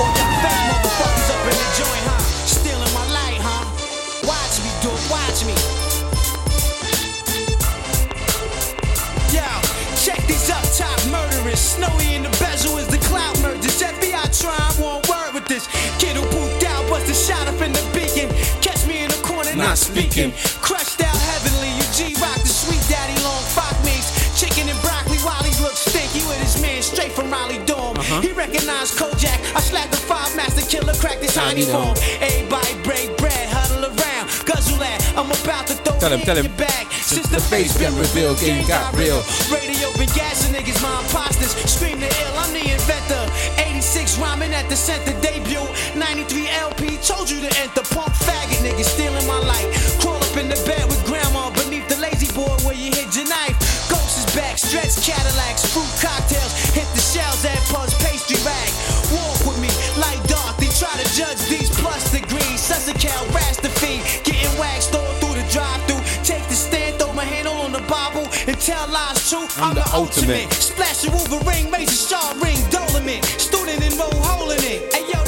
All 0.00 0.08
y'all 0.16 0.32
fake 0.40 0.64
motherfuckers 0.72 1.28
up 1.28 1.44
in 1.44 1.56
the 1.60 1.68
joint, 1.76 2.04
huh? 2.08 2.24
Stealing 2.48 2.92
my 2.96 3.04
light, 3.12 3.36
huh? 3.44 3.68
Watch 4.24 4.56
me 4.64 4.72
do 4.80 4.88
watch 5.12 5.44
me. 5.44 5.52
Yo, 9.28 9.44
check 10.00 10.24
these 10.24 10.48
up 10.48 10.64
top 10.72 10.96
murderers. 11.12 11.60
Snowy 11.60 12.16
in 12.16 12.22
the 12.22 12.32
bezel 12.40 12.78
is 12.78 12.88
the 12.88 12.96
cloud 13.04 13.36
murders. 13.42 13.76
FBI 13.76 14.24
trying 14.40 14.72
one 14.80 15.04
word 15.04 15.34
with 15.34 15.44
this. 15.48 15.68
Kid 15.98 16.16
who 16.16 16.24
pooped 16.32 16.64
out, 16.64 16.88
busted 16.88 17.14
shot 17.14 17.46
up 17.46 17.60
in 17.60 17.72
the 17.72 17.84
beacon. 17.92 18.13
Catch 19.54 19.90
me 19.94 20.02
in 20.04 20.10
the 20.10 20.14
corner, 20.14 20.30
not, 20.30 20.32
speaking. 20.32 20.32
Crushed 20.62 21.00
out 21.02 21.16
heavenly. 21.16 21.70
You 21.78 21.86
G 21.94 22.14
rock 22.20 22.38
the 22.42 22.48
sweet 22.48 22.82
daddy 22.90 23.14
long 23.22 23.42
fuck 23.54 23.74
meats. 23.84 24.10
Chicken 24.38 24.68
and 24.68 24.80
broccoli 24.82 25.18
while 25.22 25.42
he 25.42 25.54
looks 25.62 25.78
stinky 25.86 26.26
with 26.26 26.38
his 26.42 26.60
man 26.60 26.82
straight 26.82 27.12
from 27.12 27.30
Raleigh 27.30 27.64
Dorm. 27.66 27.96
Uh-huh. 27.98 28.20
He 28.20 28.32
recognized 28.32 28.98
Kojak. 28.98 29.38
I 29.54 29.60
slapped 29.60 29.92
the 29.92 29.98
five 29.98 30.34
master 30.36 30.62
killer, 30.66 30.94
cracked 30.94 31.22
his 31.22 31.34
Tiny 31.34 31.62
form. 31.62 31.94
Everybody 32.20 32.74
break 32.82 33.16
bread, 33.18 33.48
huddle 33.50 33.86
around. 33.86 34.26
Guzzle 34.46 34.78
that. 34.78 34.98
I'm 35.16 35.30
about 35.30 35.66
to 35.68 35.74
throw 35.86 35.98
Tell 35.98 36.12
him, 36.12 36.20
tell 36.20 36.36
him. 36.36 36.46
your 36.46 36.56
bag. 36.58 36.90
Since 36.92 37.28
the 37.28 37.40
face 37.40 37.76
been 37.78 37.94
revealed, 37.96 38.38
game 38.40 38.66
got 38.66 38.94
real. 38.96 39.22
Radio 39.52 39.92
been 39.94 40.10
gassing 40.18 40.54
niggas, 40.54 40.82
my 40.82 40.90
imposters. 41.02 41.54
Scream 41.70 42.00
the 42.00 42.10
ill, 42.10 42.34
I'm 42.38 42.52
the 42.52 42.64
inventor. 42.64 43.22
86 43.62 44.18
rhyming 44.18 44.52
at 44.52 44.68
the 44.68 44.76
center 44.76 45.14
debut. 45.20 45.62
93 45.94 46.48
LP, 46.48 46.96
told 46.98 47.30
you 47.30 47.38
to 47.40 47.50
enter. 47.60 47.82
Faggot 47.82 48.13
niggas 48.64 48.88
stealing 48.96 49.26
my 49.28 49.38
light. 49.44 49.68
Crawl 50.00 50.16
up 50.16 50.36
in 50.40 50.48
the 50.48 50.56
bed 50.64 50.88
with 50.88 51.04
grandma 51.04 51.52
beneath 51.52 51.86
the 51.88 52.00
lazy 52.00 52.32
board 52.32 52.56
where 52.64 52.74
you 52.74 52.88
hid 52.90 53.12
your 53.12 53.28
knife. 53.28 53.54
Ghost 53.92 54.24
is 54.24 54.28
back, 54.32 54.56
stretch 54.56 54.96
Cadillacs, 55.04 55.68
fruit 55.68 55.92
cocktails. 56.00 56.52
Hit 56.72 56.88
the 56.96 57.04
shells 57.04 57.44
at 57.44 57.60
Pud's 57.68 57.92
pastry 58.00 58.40
rag. 58.40 58.70
Walk 59.12 59.44
with 59.44 59.60
me, 59.60 59.68
like 60.00 60.16
dark. 60.26 60.56
They 60.56 60.72
try 60.72 60.96
to 60.96 61.06
judge 61.12 61.38
these 61.52 61.68
plus 61.76 62.10
degrees. 62.10 62.64
Suzacal, 62.64 63.20
Rastafy, 63.36 64.00
getting 64.24 64.54
waxed 64.58 64.96
all 64.96 65.12
through 65.20 65.36
the 65.36 65.46
drive-through. 65.52 66.00
Take 66.24 66.48
the 66.48 66.56
stand, 66.56 66.96
throw 66.98 67.12
my 67.12 67.24
handle 67.24 67.60
on 67.60 67.72
the 67.72 67.84
Bible, 67.84 68.24
and 68.48 68.56
tell 68.58 68.88
lies 68.88 69.28
true. 69.28 69.44
I'm, 69.60 69.74
the, 69.74 69.84
ultimate. 69.92 70.48
Splash 70.52 71.04
a 71.04 71.10
Wolverine, 71.12 71.70
Razor 71.70 72.16
Shaw 72.16 72.32
ring, 72.40 72.56
Dolemite. 72.72 73.24
Student 73.36 73.84
enroll 73.84 74.16
hole 74.24 74.50
in 74.50 74.64
it. 74.64 74.88
Hey 74.94 75.04
yo, 75.12 75.20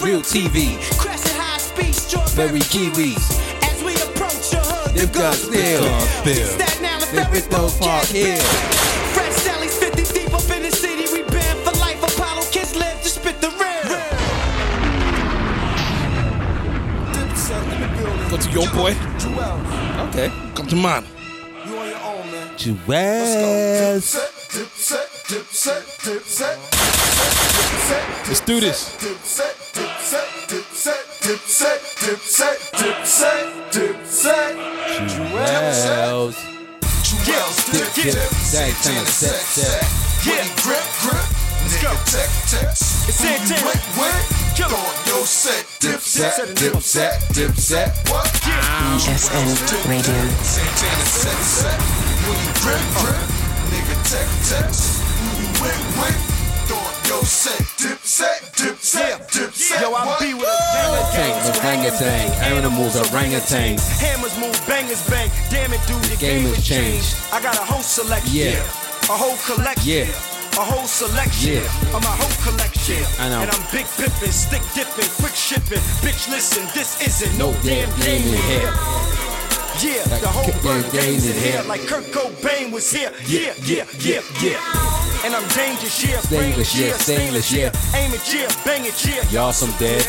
real, 0.00 0.20
TV. 0.20 0.76
Crescent 0.98 1.36
high 1.38 1.58
speed, 1.58 1.94
strawberry 1.94 2.60
kiwis. 2.60 3.38
As 3.62 3.82
we 3.84 3.94
approach 3.94 4.52
your 4.52 4.62
hood, 4.62 4.94
the 4.94 5.06
guns 5.06 5.42
still. 5.42 5.82
Staten 6.56 6.84
Island, 6.86 7.28
fit 7.32 7.50
no 7.52 7.68
Park 7.78 8.06
Hill. 8.06 8.38
Fresh 9.14 9.32
Sally's 9.44 9.76
50 9.78 10.02
deep 10.12 10.32
up 10.34 10.48
in 10.50 10.62
the 10.62 10.70
city. 10.70 11.06
We 11.12 11.22
banned 11.30 11.60
for 11.60 11.72
life. 11.78 12.02
Apollo 12.02 12.42
kids 12.50 12.74
live 12.76 13.00
to 13.02 13.08
spit 13.08 13.40
the 13.40 13.48
real. 13.48 13.84
Go 18.30 18.36
to 18.36 18.50
your 18.50 18.68
boy. 18.74 18.92
Okay. 20.08 20.30
Come 20.54 20.66
to 20.66 20.76
mine. 20.76 21.04
You 21.66 21.76
on 21.76 21.88
your 21.88 21.98
own, 21.98 22.30
man. 22.32 22.48
Juelz. 22.56 24.16
Dipset, 24.16 24.30
dipset, 24.50 25.08
dipset, 25.28 25.82
dipset, 26.02 26.04
Let's 26.04 26.04
do 26.04 26.14
this. 26.14 26.40
dipset, 26.40 26.75
dipset, 32.06 32.60
dipset, 32.78 33.46
dipset, 33.72 34.56
Juelz. 35.10 36.36
Juelz, 37.02 37.56
dip, 37.66 37.74
Dip, 37.74 37.94
dip, 37.94 38.14
dip, 38.14 38.32
set, 38.32 38.72
set, 38.72 38.82
set, 38.82 39.06
set, 39.06 39.06
set, 39.06 39.64
set. 39.64 39.82
Yeah, 40.26 40.44
grip, 40.62 40.86
grip. 41.02 41.26
Let's 41.62 41.82
go. 41.82 41.90
Tech, 42.10 42.30
text. 42.50 43.08
It's 43.08 43.18
Santana. 43.18 43.66
Wait, 43.66 43.82
wait. 43.98 44.22
Kill 44.56 44.68
Go 44.68 44.76
it. 44.76 44.86
on 44.86 44.94
your 45.06 45.26
set. 45.26 45.64
Dipset, 45.80 46.54
Dipset, 46.54 47.14
dipset, 47.14 47.14
dipset. 47.34 48.10
What? 48.10 48.26
ESN 48.26 49.46
Radio. 49.88 50.18
Santana 50.42 51.06
set, 51.06 51.40
set. 51.42 51.80
When 52.26 52.38
you 52.42 52.52
grip, 52.62 52.82
grip. 52.98 53.18
Nigga, 53.70 53.96
tech, 54.10 54.28
text. 54.50 55.02
When 55.22 55.36
you 55.42 55.48
wait, 55.62 55.80
wait. 56.02 56.35
Go 57.08 57.14
on 57.14 57.20
your 57.20 57.24
set. 57.24 57.62
Dipset, 57.76 58.40
dipset, 58.56 59.30
dipset. 59.30 59.80
Yo, 59.80 59.92
I 59.94 60.06
What? 60.06 60.20
be 60.20 60.34
with 60.34 60.42
a 60.42 60.58
gang 60.72 60.94
of 61.46 61.54
tank, 61.54 61.56
orangutan. 61.64 62.32
Animals, 62.42 62.94
orangutans. 62.96 63.82
Hammers 64.00 64.36
move, 64.38 64.56
bangers 64.66 65.02
bang. 65.08 65.30
Damn 65.50 65.72
it, 65.72 65.80
dude, 65.86 66.02
the 66.04 66.16
Game 66.16 66.42
game, 66.42 66.46
has 66.48 66.56
has 66.56 66.66
changed. 66.66 67.14
changed. 67.14 67.32
I 67.32 67.40
got 67.42 67.56
a 67.58 67.64
whole 67.64 67.82
selection. 67.82 68.32
Yeah. 68.34 68.62
A 69.10 69.16
whole 69.16 69.36
collection. 69.46 69.86
Yeah. 70.08 70.58
A 70.58 70.64
whole 70.64 70.86
selection 70.86 71.62
Yeah. 71.62 71.94
of 71.96 72.02
my 72.02 72.14
whole 72.16 72.36
collection. 72.42 72.98
I 73.20 73.28
know. 73.28 73.40
And 73.42 73.50
I'm 73.50 73.62
big 73.70 73.86
pimping, 73.98 74.32
stick 74.32 74.62
dipping, 74.74 75.10
quick 75.20 75.34
shipping. 75.34 75.82
Bitch, 76.02 76.28
listen, 76.30 76.66
this 76.74 76.96
isn't 77.06 77.36
No 77.38 77.50
no, 77.52 77.58
damn 77.62 77.90
damn 77.90 78.00
game 78.00 78.22
game 78.22 78.34
in 78.34 78.34
in 78.34 78.42
here. 78.50 78.72
Here. 79.80 80.02
Yeah, 80.06 80.12
Like 80.12 80.22
the 80.22 80.28
whole 80.28 80.44
Kurt 80.44 80.62
bird 80.62 80.84
Cobain 80.84 80.92
game's 80.92 81.24
is 81.24 81.36
in 81.36 81.42
here. 81.42 81.52
here. 81.60 81.68
Like 81.68 81.86
Kurt 81.86 82.04
Cobain 82.12 82.72
was 82.72 82.90
here. 82.90 83.12
Yeah, 83.26 83.52
Yeah, 83.64 83.84
yeah, 83.98 84.20
yeah, 84.42 84.52
yeah. 84.58 85.24
And 85.24 85.34
I'm 85.34 85.46
dangerous, 85.56 85.96
yeah. 86.04 86.20
Stainless, 86.20 86.74
yeah, 86.78 86.92
stainless, 86.98 87.50
yeah. 87.52 87.70
Aim 87.94 88.12
it, 88.12 88.22
yeah, 88.32 88.46
bang 88.64 88.84
it, 88.84 88.94
yeah. 89.04 89.24
Y'all 89.30 89.52
some 89.52 89.72
dead. 89.78 90.06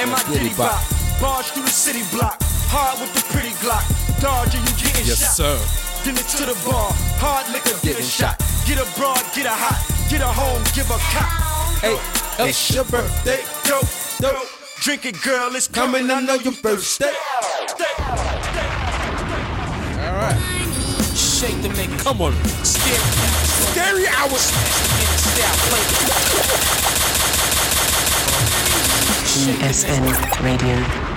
And 0.00 0.10
my 0.10 0.18
Diddy 0.26 0.48
ditty 0.50 0.54
bop. 0.56 0.72
bop. 0.74 1.20
Barge 1.20 1.46
through 1.54 1.62
the 1.62 1.68
city 1.70 2.02
block. 2.10 2.36
Hard 2.74 2.98
with 3.00 3.12
the 3.14 3.22
pretty 3.32 3.54
Glock. 3.62 3.84
Dodger, 4.20 4.58
you 4.58 4.72
getting 4.82 5.06
Yes, 5.06 5.20
shot. 5.20 5.36
sir. 5.38 5.56
Then 6.04 6.14
it's 6.18 6.34
to 6.38 6.44
the 6.46 6.58
bar. 6.68 6.90
Hard 7.22 7.46
liquor, 7.52 7.70
get 7.82 7.94
a 7.94 8.02
Getting 8.02 8.04
shot. 8.06 8.36
Get 8.66 8.78
a 8.82 8.86
broad, 8.98 9.22
get 9.34 9.46
a 9.46 9.54
hot. 9.54 9.78
Get 10.10 10.20
a 10.22 10.26
home, 10.26 10.62
give 10.74 10.90
a 10.90 10.98
cop. 11.14 11.30
Hey, 11.80 11.96
It's 12.48 12.74
your 12.74 12.84
birthday, 12.84 13.44
go, 13.68 13.80
go. 14.20 14.32
Drink 14.84 15.06
it, 15.06 15.22
girl, 15.22 15.56
it's 15.56 15.66
coming. 15.66 16.10
I 16.10 16.20
know 16.20 16.34
your 16.34 16.52
birthday. 16.52 17.06
All 19.96 20.12
right, 20.12 20.36
shake 21.16 21.56
the 21.62 21.68
nigga. 21.68 21.98
Come 22.00 22.20
on. 22.20 22.34
Scary 22.62 23.08
hours. 23.08 23.32
Scary 23.72 24.06
hours. 24.08 24.52
ESN 29.64 30.04
Radio. 30.44 31.14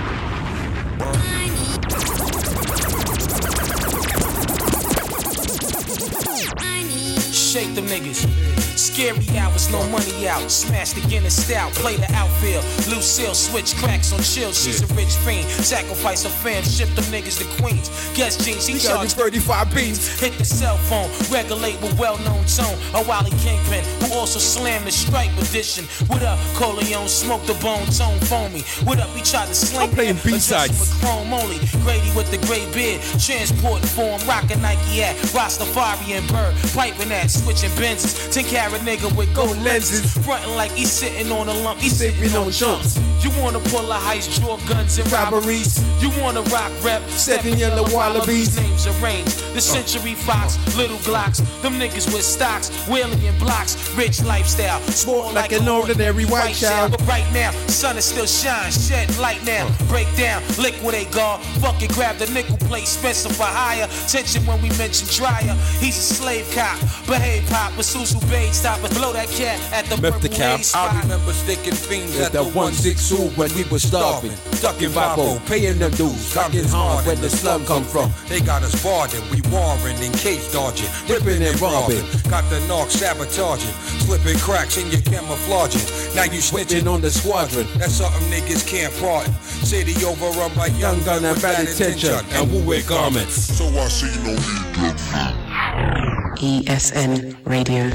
Shake 7.48 7.74
the 7.74 7.80
niggas. 7.80 8.28
Scary 8.76 9.26
hours, 9.38 9.72
no 9.72 9.82
money 9.88 10.28
out. 10.28 10.50
Smash 10.50 10.92
the 10.92 11.00
Guinness 11.08 11.46
stout. 11.46 11.72
Play 11.72 11.96
the 11.96 12.06
outfield. 12.12 12.62
Lucille 12.92 13.32
switch 13.32 13.74
cracks 13.76 14.12
on 14.12 14.20
chill. 14.20 14.52
She's 14.52 14.82
a 14.82 14.94
rich 14.94 15.14
fiend. 15.24 15.48
Sacrifice 15.48 16.24
her 16.24 16.28
fans, 16.28 16.76
Ship 16.76 16.88
them 16.90 17.04
niggas 17.04 17.38
to 17.38 17.62
Queens. 17.62 17.88
Guess 18.14 18.44
jeans. 18.44 18.66
He 18.66 18.78
charged 18.78 19.12
35 19.12 19.74
beans. 19.74 20.20
Hit 20.20 20.34
the 20.36 20.44
cell 20.44 20.76
phone. 20.76 21.08
Regulate 21.32 21.80
with 21.80 21.98
well-known 21.98 22.44
tone. 22.44 22.78
A 22.94 23.02
Wally 23.08 23.30
Kingpin 23.40 23.82
who 24.04 24.14
also 24.14 24.38
slammed 24.38 24.86
the 24.86 24.92
Stripe 24.92 25.32
edition. 25.38 25.84
What 26.06 26.22
up, 26.22 26.38
Coleon? 26.54 27.08
Smoke 27.08 27.44
the 27.46 27.54
bone 27.64 27.86
tone 27.86 28.20
foamy. 28.28 28.60
What 28.84 29.00
up? 29.00 29.08
We 29.14 29.22
tried 29.22 29.46
to 29.46 29.54
sling 29.54 29.88
I'm 29.88 29.94
playing 29.94 30.16
him 30.16 30.32
B-sides. 30.34 30.78
with 30.78 30.92
chrome 31.00 31.32
only. 31.32 31.58
Grady 31.82 32.12
with 32.14 32.30
the 32.30 32.38
gray 32.46 32.70
beard, 32.72 33.00
transport 33.18 33.80
form, 33.82 34.20
rockin' 34.28 34.60
Nike 34.60 35.02
at, 35.02 35.16
Rastafari 35.32 36.12
and 36.12 36.26
Bird, 36.28 36.54
piping 36.74 37.10
at, 37.10 37.30
switching 37.38 37.70
Benzes, 37.70 38.32
10 38.32 38.44
carat 38.44 38.80
nigga 38.82 39.14
with 39.16 39.32
gold 39.34 39.58
lenses, 39.62 40.12
frontin' 40.24 40.54
like 40.56 40.72
he's 40.72 40.90
sitting 40.90 41.30
on 41.32 41.48
a 41.48 41.54
lump, 41.64 41.80
he's 41.80 41.96
sipping 41.96 42.34
on 42.36 42.50
jumps. 42.50 42.98
You 43.22 43.30
wanna 43.42 43.60
pull 43.70 43.90
a 43.90 43.96
heist, 43.96 44.40
draw 44.40 44.56
guns 44.68 44.98
and 44.98 45.10
robberies. 45.10 45.82
You 46.00 46.10
wanna 46.20 46.42
rock 46.42 46.72
rep, 46.84 47.02
stepping 47.10 47.56
yellow 47.58 47.84
wallabies. 47.94 48.56
Names 48.56 48.86
arranged, 48.86 49.38
the 49.54 49.58
uh. 49.58 49.60
Century 49.60 50.14
Fox, 50.14 50.56
Little 50.76 50.98
Glocks, 50.98 51.38
them 51.62 51.74
niggas 51.74 52.12
with 52.12 52.22
stocks, 52.22 52.70
wheeling 52.88 53.22
in 53.22 53.36
blocks, 53.38 53.76
rich 53.96 54.22
lifestyle, 54.22 54.80
sport 54.82 55.34
like, 55.34 55.52
an 55.52 55.68
ordinary 55.68 56.24
white 56.26 56.54
child. 56.54 56.92
But 56.92 57.06
right 57.06 57.26
now, 57.32 57.50
sun 57.66 57.96
is 57.96 58.04
still 58.04 58.26
shine, 58.26 58.70
shed 58.70 59.08
light 59.18 59.44
now, 59.44 59.66
uh. 59.66 59.88
break 59.88 60.08
down, 60.16 60.42
liquidate 60.58 61.10
guard, 61.12 61.40
fuck 61.60 61.82
it, 61.82 61.90
grab 61.92 62.16
the 62.16 62.30
nickel 62.32 62.56
plate, 62.68 62.86
Spencer 62.86 63.28
for 63.30 63.44
higher, 63.44 63.86
tension 64.08 64.44
when 64.46 64.62
we 64.62 64.68
mention 64.78 65.06
dryer. 65.08 65.54
He's 65.80 65.98
a 65.98 66.14
slave 66.14 66.48
cop, 66.54 66.78
behave 67.06 67.27
pop, 67.46 67.76
with 67.76 67.86
Susu 67.86 68.18
Bade, 68.30 68.54
stop 68.54 68.82
and 68.82 68.94
blow 68.94 69.12
that 69.12 69.28
cat 69.28 69.60
at 69.72 69.84
the 69.86 70.00
Meth 70.00 70.20
the 70.22 70.28
purple 70.28 70.38
cow. 70.38 70.56
haze 70.56 70.74
I 70.74 70.88
spot. 70.88 71.02
remember 71.04 71.32
sticking 71.32 71.74
fiends 71.74 72.18
At 72.18 72.26
at 72.26 72.32
the 72.32 72.42
the 72.42 72.56
162 72.56 73.36
when 73.36 73.52
we 73.54 73.64
was 73.68 73.82
starving. 73.82 74.32
Ducking 74.60 74.92
Bible, 74.92 75.40
paying 75.46 75.78
them 75.78 75.92
dues. 75.92 76.32
Fucking 76.32 76.68
hard 76.68 77.06
where 77.06 77.16
the 77.16 77.30
slum 77.30 77.64
come 77.66 77.84
from. 77.84 78.10
They 78.28 78.40
got 78.40 78.62
us 78.62 78.74
barring, 78.82 79.22
we 79.30 79.38
warring 79.52 80.00
in 80.02 80.12
case 80.12 80.50
dodging, 80.52 80.88
Ripping 81.06 81.42
and 81.42 81.54
robbing. 81.60 82.02
Got 82.32 82.48
the 82.50 82.60
knock 82.66 82.90
sabotaging, 82.90 83.76
slipping 84.02 84.38
cracks 84.38 84.76
in 84.76 84.90
your 84.90 85.02
camouflaging. 85.02 85.84
Now 86.16 86.24
you 86.24 86.38
Switching 86.40 86.68
switching 86.68 86.88
on 86.88 87.00
the 87.00 87.10
squadron. 87.10 87.66
That's 87.78 87.94
something 87.94 88.22
niggas 88.30 88.66
can't 88.66 88.94
pardon. 89.00 89.32
City 89.42 89.92
overrun 90.04 90.54
by 90.54 90.68
young 90.78 91.02
gun 91.04 91.24
and 91.24 91.40
bad 91.42 91.68
intention 91.68 92.14
and 92.32 92.50
woo 92.50 92.64
wear 92.64 92.82
garments. 92.82 93.34
So 93.34 93.66
I 93.66 93.88
see 93.88 94.06
no 94.22 94.30
need 94.30 94.98
to 94.98 96.07
ESN 96.36 97.46
Radio. 97.46 97.90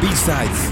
B-sides. 0.00 0.70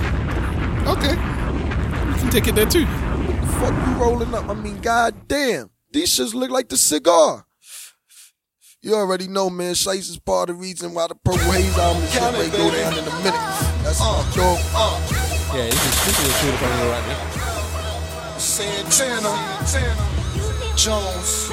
Okay. 0.86 1.14
You 1.14 2.14
can 2.20 2.30
take 2.30 2.46
it 2.48 2.54
there 2.54 2.66
too. 2.66 2.86
Fuck 2.86 3.74
you 3.86 3.94
rolling 3.94 4.34
up. 4.34 4.48
I 4.48 4.54
mean, 4.54 4.80
goddamn. 4.80 5.70
These 5.90 6.10
shits 6.10 6.34
look 6.34 6.50
like 6.50 6.68
the 6.68 6.76
cigar. 6.76 7.46
You 8.82 8.94
already 8.94 9.26
know, 9.26 9.50
man. 9.50 9.74
Shice 9.74 10.10
is 10.10 10.18
part 10.18 10.50
of 10.50 10.56
the 10.56 10.62
reason 10.62 10.94
why 10.94 11.08
the 11.08 11.16
Purple 11.16 11.50
Haze 11.50 11.76
album 11.76 12.02
is 12.04 12.14
getting 12.14 12.38
ready 12.38 12.50
to 12.50 12.56
go 12.56 12.70
down 12.70 12.92
in 12.92 12.98
a 13.04 13.16
minute. 13.18 13.32
That's 13.82 14.00
uh, 14.00 14.12
my 14.12 14.36
dog. 14.36 14.58
Uh. 14.74 15.26
Yeah, 15.54 15.64
this 15.64 15.74
is 15.74 16.06
this 16.06 16.18
is 16.20 16.28
a 16.28 16.38
true 16.40 16.50
to 16.50 16.66
right 16.90 17.06
now. 17.08 18.38
Santana, 18.38 19.32
Jones, 20.76 21.48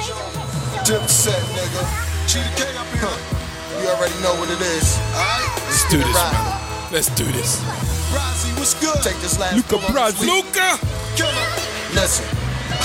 Dipset, 0.84 1.42
nigga. 1.56 1.82
Cheetah 2.28 2.54
K 2.56 2.76
up 2.76 2.86
here. 2.86 3.43
You 3.80 3.88
already 3.90 4.14
know 4.22 4.34
what 4.38 4.48
it 4.50 4.60
is. 4.60 4.98
Alright? 5.14 5.50
Let's 5.66 5.84
do 5.90 5.98
this, 5.98 6.14
man. 6.14 6.92
Let's 6.92 7.10
do 7.14 7.24
this. 7.32 7.60
Brazzy, 8.14 8.50
what's 8.58 8.74
good? 8.78 8.96
Take 9.02 9.18
this 9.20 9.38
last 9.38 9.56
Luca 9.56 9.76
one 9.76 9.84
on 9.86 9.92
Brasi. 9.92 10.18
this 10.18 10.20
week. 10.20 10.44
Luca! 10.44 10.68
Killer. 11.18 11.48
Listen. 11.94 12.26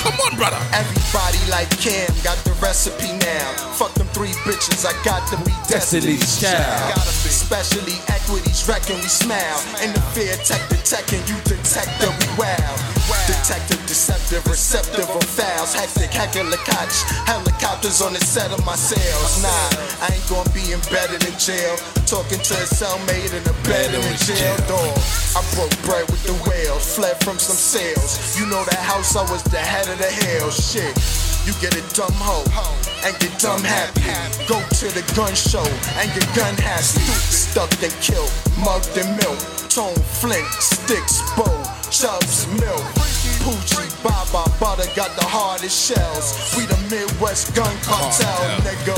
Come 0.02 0.14
on, 0.26 0.36
brother. 0.36 0.58
Everybody 0.72 1.38
like 1.50 1.68
Cam 1.78 2.08
got 2.22 2.38
the 2.44 2.52
recipe 2.62 3.12
now. 3.20 3.46
Fuck 3.76 3.92
them 3.94 4.06
three 4.16 4.32
bitches, 4.48 4.86
I 4.86 4.92
got 5.04 5.26
to 5.28 5.36
be 5.44 5.52
Destiny's 5.68 6.20
Destiny's 6.20 6.40
Child. 6.40 6.64
child. 6.64 6.94
Gotta 6.96 7.14
be. 7.20 7.28
Especially 7.28 7.96
equities, 8.08 8.66
reckon 8.68 8.96
we 8.96 9.08
smile. 9.10 9.60
Interfere, 9.82 10.36
tech 10.44 10.62
detect, 10.68 11.12
and 11.12 11.22
you 11.28 11.36
detect 11.44 11.90
that 12.00 12.12
we 12.16 12.26
wow. 12.40 12.89
Detective, 13.26 13.82
deceptive, 13.86 14.46
receptive 14.46 15.08
of 15.10 15.24
fouls. 15.24 15.74
Hectic, 15.74 16.10
helicopters, 16.10 17.02
helicopters 17.26 18.02
on 18.02 18.12
the 18.12 18.20
set 18.20 18.50
of 18.52 18.64
my 18.64 18.76
cells. 18.76 19.42
Nah, 19.42 20.06
I 20.06 20.14
ain't 20.14 20.28
gonna 20.28 20.48
be 20.50 20.72
embedded 20.72 21.26
in 21.26 21.36
jail. 21.38 21.76
Talking 22.06 22.38
to 22.38 22.54
a 22.54 22.66
cellmate 22.66 23.34
in 23.34 23.42
a 23.46 23.56
bed 23.66 23.94
in 23.94 24.02
a 24.02 24.16
jail 24.22 24.56
dog. 24.70 24.94
I 25.34 25.42
broke 25.54 25.74
bread 25.82 26.06
with 26.10 26.22
the 26.26 26.34
whales, 26.48 26.84
fled 26.94 27.18
from 27.24 27.38
some 27.38 27.56
sales. 27.56 28.38
You 28.38 28.46
know 28.46 28.62
that 28.64 28.82
house, 28.82 29.16
I 29.16 29.22
was 29.30 29.42
the 29.44 29.58
head 29.58 29.88
of 29.88 29.98
the 29.98 30.10
hell. 30.10 30.50
Shit. 30.50 30.94
You 31.46 31.54
get 31.56 31.72
a 31.74 31.82
dumb 31.96 32.12
hoe 32.20 32.44
and 33.02 33.16
get 33.18 33.32
dumb 33.40 33.64
happy. 33.64 34.04
Go 34.44 34.60
to 34.60 34.86
the 34.92 35.00
gun 35.16 35.34
show 35.34 35.64
and 35.96 36.06
get 36.12 36.26
gun 36.36 36.54
happy. 36.60 37.00
Stuck 37.32 37.72
and 37.82 37.92
killed, 38.04 38.30
mugged 38.60 38.92
and 39.00 39.08
milk. 39.16 39.40
Tone 39.72 39.96
Flint, 40.20 40.46
sticks, 40.60 41.22
bow, 41.34 41.48
chubs, 41.90 42.46
milk. 42.62 42.86
Poochie, 43.42 43.90
Baba, 44.02 44.48
butter 44.58 44.88
got 44.94 45.10
the 45.18 45.26
hardest 45.26 45.74
shells. 45.74 46.54
We 46.56 46.64
the 46.66 46.78
Midwest 46.88 47.54
gun 47.54 47.74
cartel, 47.82 48.40
nigga. 48.62 48.94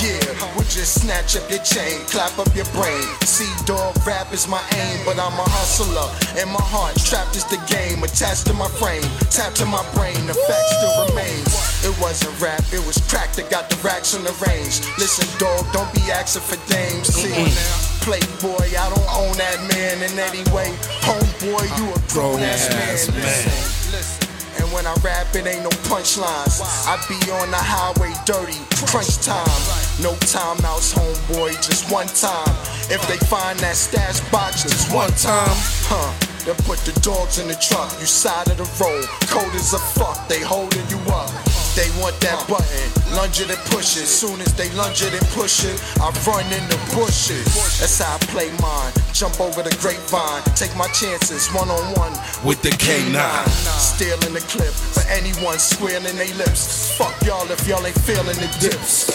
Yeah, 0.00 0.56
we 0.56 0.64
just 0.64 1.02
snatch 1.02 1.36
up 1.36 1.48
your 1.50 1.62
chain, 1.62 2.00
clap 2.08 2.38
up 2.38 2.48
your 2.56 2.64
brain. 2.72 3.04
See, 3.28 3.50
dog, 3.66 3.94
rap 4.06 4.32
is 4.32 4.48
my 4.48 4.62
aim, 4.72 5.04
but 5.04 5.20
I'm 5.20 5.36
a 5.36 5.46
hustler. 5.52 6.08
And 6.40 6.50
my 6.50 6.62
heart 6.62 6.96
trapped 6.96 7.36
is 7.36 7.44
the 7.44 7.60
game, 7.68 8.02
attached 8.02 8.46
to 8.46 8.54
my 8.54 8.68
frame, 8.80 9.04
tapped 9.28 9.56
to 9.56 9.66
my 9.66 9.84
brain. 9.94 10.16
The 10.26 10.34
fact 10.34 10.68
still 10.80 11.06
remains. 11.08 11.69
It 11.82 11.96
wasn't 11.98 12.36
rap, 12.40 12.60
it 12.72 12.84
was 12.84 13.00
crack 13.08 13.32
that 13.40 13.48
got 13.48 13.70
the 13.70 13.76
racks 13.80 14.14
on 14.14 14.22
the 14.22 14.36
range. 14.44 14.84
Listen, 15.00 15.24
dog, 15.40 15.64
don't 15.72 15.88
be 15.94 16.04
asking 16.12 16.44
for 16.44 16.60
dames. 16.68 17.08
See, 17.08 17.32
Playboy, 18.04 18.76
I 18.76 18.86
don't 18.92 19.10
own 19.16 19.32
that 19.40 19.56
man 19.72 20.04
in 20.04 20.12
any 20.20 20.44
way. 20.52 20.76
Homeboy, 21.00 21.64
you 21.80 21.88
a 21.88 21.98
grown 22.12 22.40
ass 22.40 22.68
man. 22.68 22.92
Listen, 22.92 23.14
listen. 23.16 24.28
And 24.60 24.68
when 24.72 24.86
I 24.86 24.92
rap, 25.00 25.32
it 25.34 25.46
ain't 25.46 25.64
no 25.64 25.72
punchlines. 25.88 26.60
I 26.84 27.00
be 27.08 27.16
on 27.32 27.50
the 27.50 27.56
highway 27.56 28.12
dirty, 28.28 28.60
crunch 28.84 29.16
time. 29.24 29.48
No 30.04 30.12
timeouts, 30.28 30.92
homeboy, 30.92 31.56
just 31.64 31.90
one 31.90 32.08
time. 32.08 32.52
If 32.92 33.00
they 33.08 33.16
find 33.24 33.58
that 33.60 33.76
stash 33.76 34.20
box, 34.30 34.64
just 34.64 34.92
one 34.92 35.12
time, 35.16 35.56
huh? 35.88 36.12
Then 36.44 36.56
put 36.68 36.78
the 36.84 36.92
dogs 37.00 37.38
in 37.38 37.48
the 37.48 37.56
truck, 37.56 37.88
you 38.00 38.06
side 38.06 38.48
of 38.48 38.56
the 38.56 38.68
road. 38.76 39.04
Cold 39.28 39.54
as 39.54 39.72
a 39.72 39.78
fuck, 39.78 40.28
they 40.28 40.40
holding 40.40 40.86
you 40.88 41.00
up. 41.12 41.49
They 41.76 41.88
want 42.02 42.18
that 42.20 42.42
button, 42.48 42.86
lunge 43.14 43.40
it 43.40 43.48
and 43.48 43.58
push 43.70 43.96
it. 43.96 44.06
Soon 44.06 44.40
as 44.40 44.52
they 44.54 44.68
lunge 44.74 45.02
it 45.02 45.14
and 45.14 45.26
push 45.30 45.64
it, 45.64 45.78
I 46.02 46.10
run 46.26 46.44
in 46.50 46.64
the 46.66 46.78
bushes. 46.94 47.46
That's 47.78 48.02
how 48.02 48.16
I 48.16 48.18
play 48.26 48.50
mine. 48.58 48.92
Jump 49.14 49.40
over 49.40 49.62
the 49.62 49.70
grapevine, 49.78 50.42
take 50.58 50.74
my 50.76 50.88
chances 50.88 51.46
one 51.54 51.70
on 51.70 51.84
one 51.94 52.12
With 52.44 52.60
the 52.62 52.70
K9. 52.70 53.14
Stealing 53.78 54.34
the 54.34 54.40
clip 54.50 54.74
for 54.74 55.06
anyone 55.08 55.58
squealing 55.58 56.16
they 56.16 56.32
lips. 56.34 56.90
Fuck 56.98 57.14
y'all 57.22 57.48
if 57.50 57.66
y'all 57.68 57.86
ain't 57.86 57.98
feeling 58.02 58.36
the 58.36 58.50
dips. 58.58 59.08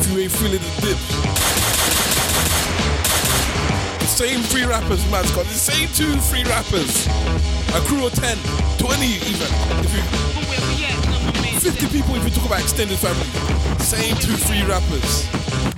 If 0.00 0.10
you 0.12 0.18
ain't 0.20 0.32
feeling 0.32 0.62
the 0.62 0.86
dips. 0.86 1.47
Same 4.18 4.40
three 4.40 4.64
rappers, 4.66 5.08
man, 5.12 5.22
Scott. 5.26 5.46
The 5.46 5.54
same 5.54 5.86
two, 5.94 6.18
three 6.26 6.42
rappers. 6.42 7.06
A 7.70 7.80
crew 7.86 8.04
of 8.04 8.12
10, 8.14 8.36
20 8.76 9.06
even. 9.06 9.46
If 9.78 9.94
you, 9.94 10.47
50 11.58 11.86
people 11.88 12.14
if 12.14 12.24
you 12.24 12.30
talk 12.30 12.46
about 12.46 12.60
extended 12.60 12.98
family. 12.98 13.26
Same 13.78 14.14
two, 14.16 14.36
three 14.46 14.62
rappers. 14.64 15.26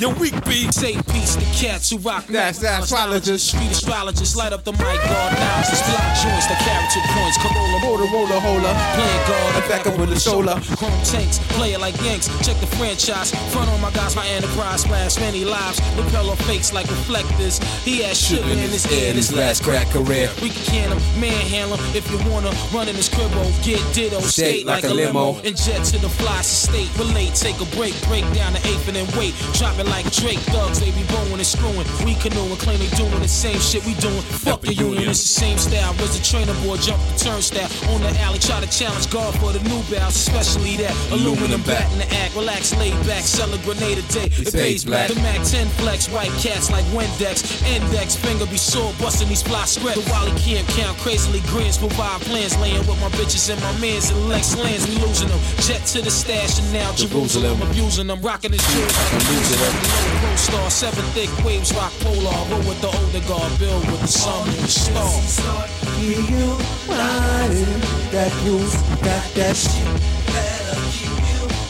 Your 0.01 0.15
weak 0.15 0.33
beat. 0.47 0.73
Say 0.73 0.97
peace 1.13 1.37
to 1.37 1.45
cats 1.53 1.91
who 1.91 1.99
rock 1.99 2.25
That's 2.27 2.59
that 2.61 2.85
astrologist. 2.85 3.49
Street 3.49 3.71
astrologists 3.71 4.35
light 4.35 4.53
up 4.53 4.65
the 4.65 4.73
mic, 4.73 4.81
guard 4.81 5.33
houses, 5.37 5.81
block 5.93 6.09
joints, 6.17 6.49
the 6.49 6.57
character 6.65 7.01
points, 7.13 7.37
Corolla, 7.37 7.79
motor, 7.85 8.09
roller, 8.09 8.41
holer, 8.41 8.75
playing 8.97 9.23
guard, 9.29 9.65
attack 9.65 9.87
up 9.87 9.99
with 9.99 10.09
the 10.09 10.19
shoulder, 10.19 10.57
chrome 10.81 11.03
tanks, 11.05 11.39
play 11.53 11.75
it 11.75 11.81
like 11.81 12.01
Yanks, 12.01 12.29
check 12.41 12.57
the 12.61 12.67
franchise, 12.81 13.35
front 13.53 13.69
on 13.69 13.81
my 13.83 13.91
guys, 13.91 14.17
my 14.17 14.27
enterprise, 14.29 14.81
splash 14.83 15.19
many 15.19 15.45
lives, 15.45 15.81
repel 15.97 16.31
off 16.31 16.41
fakes 16.47 16.73
like 16.73 16.89
reflectors. 16.89 17.59
He 17.85 18.01
had 18.01 18.17
shit 18.17 18.41
in 18.41 18.57
his 18.57 18.91
ear, 18.91 19.13
this 19.13 19.33
last 19.33 19.63
crack 19.63 19.89
career. 19.89 20.31
We 20.41 20.49
can 20.49 20.71
can 20.71 20.97
him, 20.97 21.21
manhandle 21.21 21.77
him. 21.77 21.97
If 21.97 22.11
you 22.11 22.19
wanna 22.31 22.51
run 22.73 22.89
in 22.89 22.95
his 22.95 23.09
cribbo, 23.09 23.37
oh, 23.37 23.61
get 23.63 23.83
ditto, 23.95 24.21
skate 24.21 24.67
like, 24.67 24.85
a 24.85 24.95
limo, 24.95 25.37
and 25.45 25.57
jet 25.71 25.85
to 25.85 25.99
the 25.99 26.09
fly 26.09 26.41
state, 26.43 26.91
relate, 26.99 27.35
take 27.35 27.59
a 27.61 27.69
break, 27.77 27.95
break 28.09 28.27
down 28.35 28.53
the 28.53 28.63
eighth 28.67 28.89
and 28.89 28.97
then 28.97 29.07
wait, 29.17 29.35
drop 29.55 29.79
it 29.79 29.87
like 29.87 30.03
Drake, 30.11 30.43
thugs, 30.51 30.81
they 30.81 30.91
be 30.91 31.07
blowing 31.07 31.39
and 31.39 31.47
screwing, 31.47 31.87
we 32.05 32.15
canoeing, 32.19 32.59
claim 32.59 32.79
they 32.79 32.91
doing 32.99 33.21
the 33.23 33.29
same 33.29 33.59
shit 33.59 33.85
we 33.87 33.95
doing, 34.03 34.21
fuck 34.43 34.61
the 34.63 34.75
union, 34.75 35.09
it's 35.09 35.23
the 35.23 35.35
same 35.43 35.59
style, 35.59 35.95
was 36.03 36.19
the 36.19 36.23
trainer 36.25 36.55
boy, 36.67 36.77
jump 36.77 36.99
the 37.07 37.17
turnstile, 37.19 37.71
on 37.95 38.03
the 38.03 38.11
alley, 38.21 38.39
try 38.39 38.59
to 38.59 38.71
challenge 38.71 39.11
God 39.11 39.31
for 39.39 39.53
the 39.53 39.63
new 39.71 39.81
bounce, 39.93 40.17
especially 40.17 40.77
that 40.83 40.95
aluminum 41.15 41.63
bat 41.63 41.87
in 41.93 41.99
the 42.03 42.09
act, 42.19 42.35
relax, 42.35 42.75
lay 42.77 42.91
back, 43.07 43.23
sell 43.23 43.53
a 43.55 43.59
grenade 43.63 43.99
a 43.99 44.07
day, 44.11 44.27
it 44.43 44.53
pays 44.53 44.85
black, 44.85 45.09
the 45.09 45.15
Mac 45.23 45.39
10 45.47 45.69
flex, 45.79 46.09
white 46.11 46.35
cats 46.43 46.71
like 46.71 46.85
Windex, 46.91 47.63
index, 47.71 48.17
finger 48.17 48.47
be 48.47 48.59
sore, 48.59 48.93
busting 48.99 49.29
these 49.29 49.43
fly 49.43 49.65
script, 49.65 50.03
the 50.03 50.11
Wally 50.11 50.35
camp 50.41 50.67
count, 50.75 50.99
crazily 50.99 51.41
grins, 51.47 51.79
provide 51.79 52.21
plans, 52.27 52.59
laying 52.59 52.83
with 52.91 52.99
my 53.01 53.11
bitches 53.15 53.47
and 53.51 53.61
my 53.63 53.73
mans 53.79 54.11
and 54.11 54.29
Lex 54.29 54.57
lands, 54.57 54.89
we 54.89 54.97
losing 54.99 55.29
them, 55.29 55.39
jet 55.61 55.85
to 55.85 56.01
the 56.01 56.11
stash 56.11 56.59
and 56.59 56.73
now 56.73 56.91
Jerusalem, 56.95 57.61
abusing 57.63 58.07
them, 58.07 58.21
rocking 58.23 58.53
his 58.53 58.63
shoes 58.73 58.93
I'm 59.13 59.21
losing 59.29 59.61
them, 59.61 59.75
Pro 60.21 60.37
star, 60.37 60.71
seven 60.71 61.05
thick 61.13 61.31
waves, 61.45 61.75
rock 61.75 61.93
polar, 62.01 62.33
roll 62.49 62.65
with 62.65 62.81
the 62.81 62.89
older 62.89 63.21
guard, 63.29 63.59
build 63.59 63.85
with 63.91 64.01
the 64.01 64.09
sun 64.09 64.49
and 64.49 64.57
the 64.57 64.69
star. 64.69 65.67
Keep 65.97 66.31
you 66.31 66.57
riding 66.89 67.81
that 68.11 68.33
news, 68.45 68.75
got 69.05 69.25
that 69.37 69.57
shit. 69.57 70.01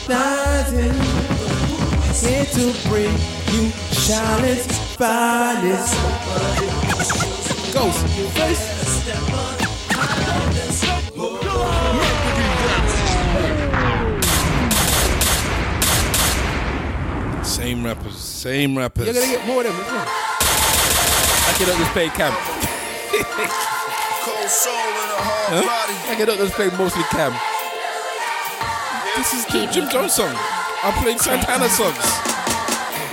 Rising, 0.09 0.95
here 2.23 2.45
to 2.45 2.89
bring 2.89 3.15
you 3.53 3.71
Charlotte's 3.91 4.67
finest. 4.95 5.95
Ghost, 7.75 8.07
Same 17.71 17.85
rappers, 17.87 18.17
same 18.19 18.77
rappers. 18.77 19.07
You're 19.07 19.15
gonna 19.15 19.31
get 19.31 19.47
more 19.47 19.63
of 19.63 19.71
them. 19.71 19.79
Isn't 19.79 19.95
it? 19.95 20.09
I 21.47 21.55
cannot 21.55 21.79
just 21.79 21.93
play 21.95 22.09
Cam. 22.11 22.35
Cold 24.27 24.51
soul 24.51 24.75
in 24.75 25.07
a 25.07 25.23
hard 25.23 25.55
Huh? 25.55 25.63
body. 25.71 25.95
I 26.11 26.15
cannot 26.19 26.39
just 26.43 26.55
play 26.59 26.67
mostly 26.75 27.07
Cam. 27.15 27.31
This 29.15 29.31
is 29.39 29.47
Jim, 29.55 29.71
Jim 29.71 29.87
Jones 29.89 30.15
song. 30.19 30.35
I 30.83 30.91
played 30.99 31.21
Santana 31.23 31.71
songs. 31.71 31.95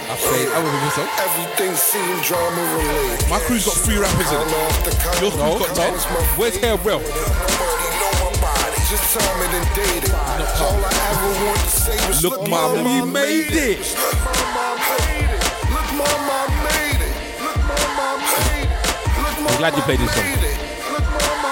I 0.10 0.18
played. 0.26 0.50
I 0.50 0.58
was 0.58 0.74
with 0.74 1.06
song. 1.06 1.10
Everything 1.22 1.78
seemed 1.78 2.18
drama 2.26 2.58
related. 2.82 3.30
My 3.30 3.38
crew's 3.46 3.62
got 3.62 3.78
three 3.86 4.02
rappers 4.02 4.26
in 4.26 4.42
it. 4.42 4.50
Your 5.22 5.30
crew's 5.30 5.38
No, 5.38 5.62
got 5.62 5.78
no. 5.78 5.94
Where's 6.42 6.58
Hair 6.58 6.82
Bro? 6.82 7.06
Just 8.90 9.20
time 9.20 9.38
it 9.44 9.52
and 9.54 9.68
dated. 9.76 10.16
All 10.16 10.82
I 10.82 10.90
ever 11.14 11.46
want 11.46 11.60
to 11.60 11.68
say 11.70 12.08
was 12.08 12.24
Look, 12.24 12.48
mama, 12.50 12.82
you 12.98 13.06
made 13.06 13.52
it. 13.52 13.84
Glad 19.58 19.76
you 19.76 19.82
played 19.90 20.00
this 20.00 20.14
song. 20.14 20.38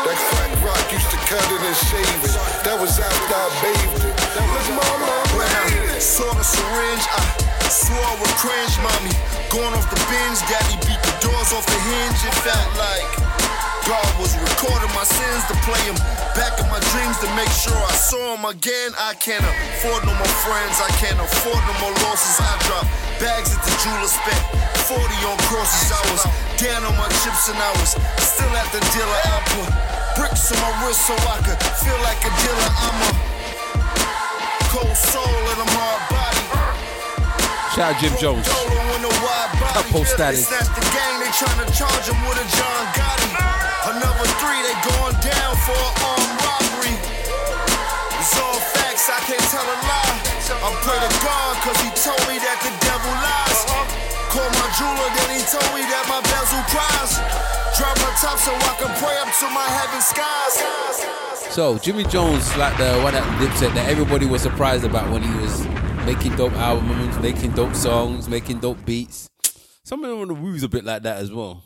That 0.06 0.20
crack 0.30 0.54
rock 0.62 0.86
used 0.94 1.10
to 1.10 1.18
cut 1.26 1.42
it 1.42 1.62
and 1.66 1.78
shave 1.90 2.22
it. 2.22 2.38
That 2.62 2.78
was 2.78 3.02
after 3.02 3.34
I 3.34 3.50
bathed 3.66 4.06
it. 4.06 4.14
Mama, 4.70 5.10
I. 5.10 5.98
Saw 5.98 6.30
the 6.38 6.46
syringe, 6.46 7.06
I 7.10 7.22
swore 7.66 8.14
with 8.22 8.30
cringe, 8.38 8.78
mommy. 8.86 9.10
Going 9.50 9.74
off 9.74 9.90
the 9.90 9.98
binge, 10.06 10.38
daddy 10.46 10.78
beat 10.86 11.02
the 11.02 11.16
doors 11.18 11.50
off 11.50 11.66
the 11.66 11.80
hinge. 11.82 12.22
It 12.22 12.36
felt 12.46 12.70
like 12.78 13.10
God 13.86 14.18
was 14.18 14.34
recording 14.42 14.90
my 14.98 15.06
sins 15.06 15.46
to 15.46 15.54
play 15.62 15.78
him 15.86 15.94
back 16.34 16.58
in 16.58 16.66
my 16.74 16.82
dreams 16.90 17.22
to 17.22 17.30
make 17.38 17.54
sure 17.54 17.78
I 17.78 17.94
saw 17.94 18.34
him 18.34 18.42
again. 18.42 18.98
I 18.98 19.14
can't 19.22 19.46
afford 19.46 20.10
no 20.10 20.14
more 20.18 20.36
friends, 20.42 20.82
I 20.82 20.90
can't 20.98 21.22
afford 21.22 21.62
no 21.70 21.74
more 21.86 21.94
losses. 22.02 22.42
I 22.42 22.50
dropped 22.66 22.90
bags 23.22 23.54
at 23.54 23.62
the 23.62 23.70
jeweler, 23.86 24.10
spent 24.10 24.42
40 24.90 25.06
on 25.30 25.38
crosses. 25.46 25.94
I 25.94 26.02
was 26.10 26.26
down 26.58 26.82
on 26.82 26.98
my 26.98 27.06
chips 27.22 27.46
and 27.46 27.62
I 27.62 27.70
was 27.78 27.94
still 28.26 28.50
at 28.58 28.66
the 28.74 28.82
dealer. 28.90 29.20
I 29.22 29.38
put 29.54 29.70
bricks 30.18 30.50
on 30.50 30.58
my 30.66 30.74
wrist 30.82 31.06
so 31.06 31.14
I 31.30 31.38
could 31.46 31.62
feel 31.78 32.00
like 32.02 32.18
a 32.26 32.34
dealer. 32.42 32.70
I'm 32.90 32.98
a 33.06 33.12
cold 34.74 34.98
soul 34.98 35.30
and 35.30 35.62
I'm 35.62 35.74
hard 35.78 36.02
body. 36.10 36.46
Shout 37.78 37.94
out 37.94 38.02
Jim 38.02 38.18
Jones. 38.18 38.50
Couple 39.78 40.06
status. 40.06 40.48
snatched 40.48 40.74
the 40.74 40.82
gang, 40.90 41.20
they 41.22 41.30
tryna 41.38 41.70
charge 41.70 42.10
him 42.10 42.18
with 42.26 42.42
a 42.42 42.46
John 42.58 42.86
Gotti. 42.98 43.75
Another 43.86 44.26
three, 44.42 44.62
they 44.66 44.74
going 44.82 45.18
down 45.22 45.54
for 45.62 45.78
armed 46.10 46.38
robbery. 46.42 46.98
It's 48.18 48.34
all 48.42 48.58
facts, 48.74 49.06
I 49.14 49.22
can't 49.30 49.46
tell 49.54 49.62
a 49.62 49.78
lie. 49.86 50.18
I 50.50 50.70
pray 50.82 50.98
to 50.98 51.12
God, 51.22 51.54
cause 51.62 51.78
he 51.86 51.94
told 51.94 52.18
me 52.26 52.42
that 52.42 52.58
the 52.66 52.74
devil 52.82 53.14
lies. 53.22 53.60
Call 54.34 54.50
my 54.58 54.68
jeweler, 54.74 55.10
then 55.22 55.38
he 55.38 55.42
told 55.46 55.70
me 55.78 55.86
that 55.86 56.06
my 56.10 56.18
bezel 56.34 56.66
cries. 56.74 57.14
Drop 57.78 57.94
my 58.02 58.10
top 58.18 58.38
so 58.42 58.54
I 58.58 58.74
can 58.82 58.90
pray 58.98 59.18
up 59.22 59.30
to 59.38 59.48
my 59.54 59.70
heaven 59.70 60.02
skies. 60.02 61.54
So 61.54 61.78
Jimmy 61.78 62.06
Jones, 62.06 62.58
like 62.58 62.76
the 62.78 63.00
one 63.02 63.14
that 63.14 63.24
Dipset 63.40 63.74
that 63.76 63.88
everybody 63.88 64.26
was 64.26 64.42
surprised 64.42 64.84
about 64.84 65.12
when 65.12 65.22
he 65.22 65.34
was 65.40 65.66
making 66.06 66.36
dope 66.36 66.54
albums, 66.54 67.20
making 67.20 67.52
dope 67.52 67.76
songs, 67.76 68.28
making 68.28 68.60
dope 68.60 68.84
beats. 68.84 69.30
Some 69.84 70.04
of 70.04 70.10
them 70.10 70.22
on 70.22 70.28
the 70.30 70.34
woos 70.34 70.64
a 70.64 70.70
bit 70.70 70.84
like 70.84 71.04
that 71.04 71.18
as 71.18 71.32
well. 71.32 71.62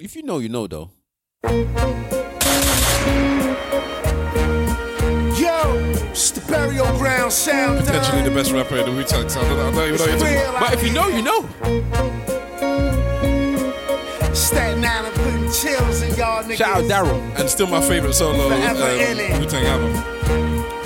If 0.00 0.16
you 0.16 0.22
know, 0.22 0.38
you 0.38 0.48
know 0.48 0.66
though. 0.66 0.90
Yo, 1.44 1.52
it's 6.10 6.32
the 6.32 6.44
burial 6.48 6.86
ground 6.98 7.32
sound. 7.32 7.78
Potentially 7.78 8.22
the 8.22 8.30
best 8.32 8.50
rapper 8.50 8.78
in 8.78 8.86
the 8.86 8.92
Wu-Tang 8.92 9.28
Clan. 9.28 9.44
I 9.44 9.48
don't, 9.48 9.60
even 9.60 9.74
know 9.76 9.84
you're 9.84 9.98
talking. 9.98 10.18
But 10.58 10.72
if 10.74 10.82
you 10.84 10.92
know, 10.92 11.06
you 11.06 11.22
know. 11.22 11.46
Staten 14.34 14.84
Island 14.84 15.14
putting 15.14 15.52
chills 15.52 16.02
in 16.02 16.12
y'all 16.16 16.42
niggas. 16.42 16.56
Shout 16.56 16.78
out 16.78 16.84
Daryl. 16.84 17.38
And 17.38 17.48
still 17.48 17.68
my 17.68 17.80
favorite 17.80 18.14
solo 18.14 18.48
Forever 18.48 18.82
um, 18.82 19.40
Wu-Tang 19.40 19.64
album. 19.66 19.94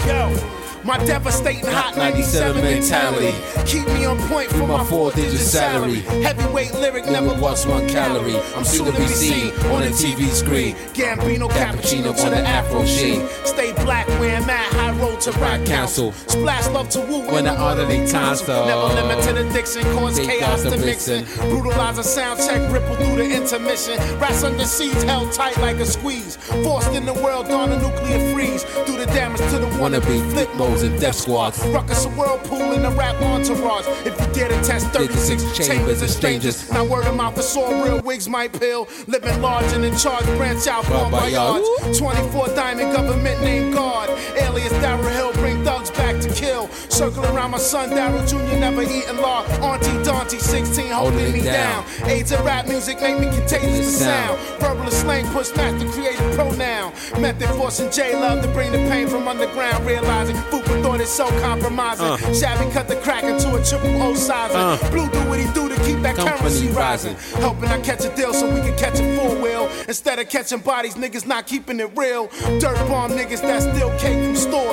Yo, 0.07 0.62
my 0.85 0.99
devastating 1.05 1.65
hot 1.67 1.97
97 1.97 2.63
mentality. 2.63 3.35
Keep 3.67 3.87
me 3.89 4.05
on 4.05 4.19
point 4.29 4.51
for 4.51 4.67
my 4.67 4.85
four 4.85 5.13
digit 5.13 5.39
salary. 5.39 6.01
Heavyweight 6.23 6.75
lyric 6.75 7.07
never 7.07 7.35
lost 7.35 7.69
one 7.69 7.89
calorie. 7.89 8.37
I'm 8.57 8.65
soon 8.65 8.87
to 8.87 8.93
be 8.93 9.07
seen 9.07 9.53
on 9.71 9.83
the 9.83 9.89
TV 9.89 10.29
screen. 10.29 10.75
Gambino 10.95 11.49
cappuccino 11.49 12.15
to 12.17 12.31
the 12.31 12.39
afro 12.39 12.85
sheen. 12.85 13.27
Stay 13.45 13.73
black 13.85 14.07
where 14.21 14.37
I'm 14.37 14.51
at, 14.51 14.73
high 14.73 14.93
road 14.99 15.21
to 15.23 15.33
rap 15.33 15.65
council. 15.67 16.13
Splash 16.13 16.69
love 16.69 16.89
to 16.91 17.01
woo 17.01 17.27
When 17.31 17.45
the 17.45 17.63
orderly 17.63 18.09
council. 18.11 18.67
Never 18.67 18.95
limit 19.01 19.25
to 19.25 19.33
the 19.33 19.45
diction, 19.53 19.83
cause 19.95 20.19
chaos 20.19 20.63
to 20.63 20.77
mixing. 20.79 21.25
Brutalize 21.49 21.99
a 21.99 22.05
sound 22.05 22.41
check, 22.41 22.71
ripple 22.73 22.97
through 22.97 23.17
the 23.17 23.35
intermission. 23.35 23.99
Rats 24.19 24.43
under 24.43 24.65
siege, 24.65 25.03
held 25.05 25.33
tight 25.33 25.57
like 25.59 25.77
a 25.77 25.87
squeeze. 25.87 26.37
Forced 26.65 26.93
in 26.93 27.07
the 27.07 27.15
world 27.15 27.47
on 27.51 27.71
a 27.71 27.77
nuclear 27.81 28.33
freeze. 28.33 28.65
Do 28.87 28.97
the 28.97 29.07
damage 29.07 29.41
to 29.51 29.59
the 29.59 29.67
wannabe 29.79 30.31
flip 30.33 30.53
modes 30.73 30.83
and 30.83 31.01
death 31.01 31.17
squads. 31.17 31.65
Ruckus 31.67 32.05
a 32.05 32.09
whirlpool 32.11 32.73
in 32.73 32.83
the 32.83 32.91
rap 32.91 33.21
entourage. 33.23 33.87
If 34.07 34.19
you 34.21 34.27
dare 34.33 34.49
to 34.49 34.63
test 34.63 34.87
36 34.89 35.57
chambers 35.57 36.03
of 36.03 36.11
strangers. 36.11 36.71
Now 36.71 36.85
word 36.85 37.07
of 37.07 37.17
mouth, 37.17 37.37
it's 37.39 37.57
all 37.57 37.85
real 37.85 38.01
wigs 38.01 38.29
might 38.29 38.53
pill. 38.53 38.89
Living 39.07 39.41
large 39.41 39.71
and 39.73 39.85
in 39.85 39.97
charge, 39.97 40.25
branch 40.39 40.67
out 40.67 40.89
one 40.89 41.11
by 41.11 41.29
yards. 41.29 41.99
24 41.99 42.49
diamond 42.49 42.93
government 42.93 43.41
named 43.43 43.75
God. 43.75 44.09
Alias 44.37 44.73
Darryl 44.75 45.11
Hill, 45.13 45.33
bring 45.35 45.65
thugs 45.65 45.82
back 45.95 46.21
to 46.21 46.29
kill. 46.35 46.69
Circle 46.89 47.25
around 47.27 47.51
my 47.53 47.59
son 47.59 47.91
Darryl 47.91 48.27
Jr. 48.29 48.59
never 48.59 48.83
eating 48.83 49.17
law. 49.19 49.45
Auntie 49.63 50.03
Dante 50.05 50.39
16 50.39 50.91
holding, 50.91 51.19
Holding 51.19 51.33
me 51.33 51.43
down. 51.43 51.85
down. 51.85 52.11
AIDS 52.11 52.33
and 52.33 52.45
rap 52.45 52.67
music 52.69 53.01
make 53.01 53.19
me 53.19 53.27
contagious 53.27 53.99
to 53.99 54.05
sound. 54.05 54.39
Verbal 54.61 54.91
slang 54.91 55.27
push 55.33 55.55
master 55.57 55.89
creative 55.91 56.35
pronoun. 56.35 56.93
Method 57.21 57.49
forcing 57.57 57.91
J 57.91 58.15
love 58.15 58.43
to 58.43 58.49
bring 58.49 58.73
the 58.73 58.79
pain 58.91 59.09
from 59.09 59.27
underground. 59.29 59.85
Realizing 59.87 60.37
Fupa 60.51 60.83
thought 60.83 61.01
it's 61.01 61.11
so 61.11 61.29
compromising. 61.41 62.07
Uh. 62.07 62.17
Shabby 62.35 62.71
cut 62.73 62.89
the 62.89 62.97
crack 62.97 63.25
into 63.25 63.55
a 63.55 63.65
triple 63.65 64.03
O 64.03 64.15
sizing. 64.15 64.57
Uh. 64.57 64.91
Blue 64.91 65.09
do 65.11 65.19
what 65.29 65.39
he 65.39 65.47
do 65.53 65.69
to 65.69 65.77
keep 65.85 66.01
that 66.03 66.17
Company 66.17 66.39
currency 66.39 66.69
rising. 66.69 67.15
rising. 67.15 67.41
Helping 67.41 67.69
I 67.69 67.81
catch 67.81 68.05
a 68.05 68.15
deal 68.15 68.33
so 68.35 68.47
we 68.53 68.61
can 68.61 68.77
catch 68.79 68.99
a 69.01 69.17
four 69.17 69.35
wheel. 69.41 69.69
Instead 69.89 70.19
of 70.19 70.29
catching 70.29 70.61
bodies, 70.61 70.95
niggas 70.95 71.27
not 71.27 71.47
keeping 71.47 71.81
it 71.81 71.91
real. 71.97 72.29
Dirt 72.61 72.77
bomb 72.89 73.13
niggas 73.13 73.41
that 73.43 73.63
steal 73.63 73.91
cake 73.99 74.22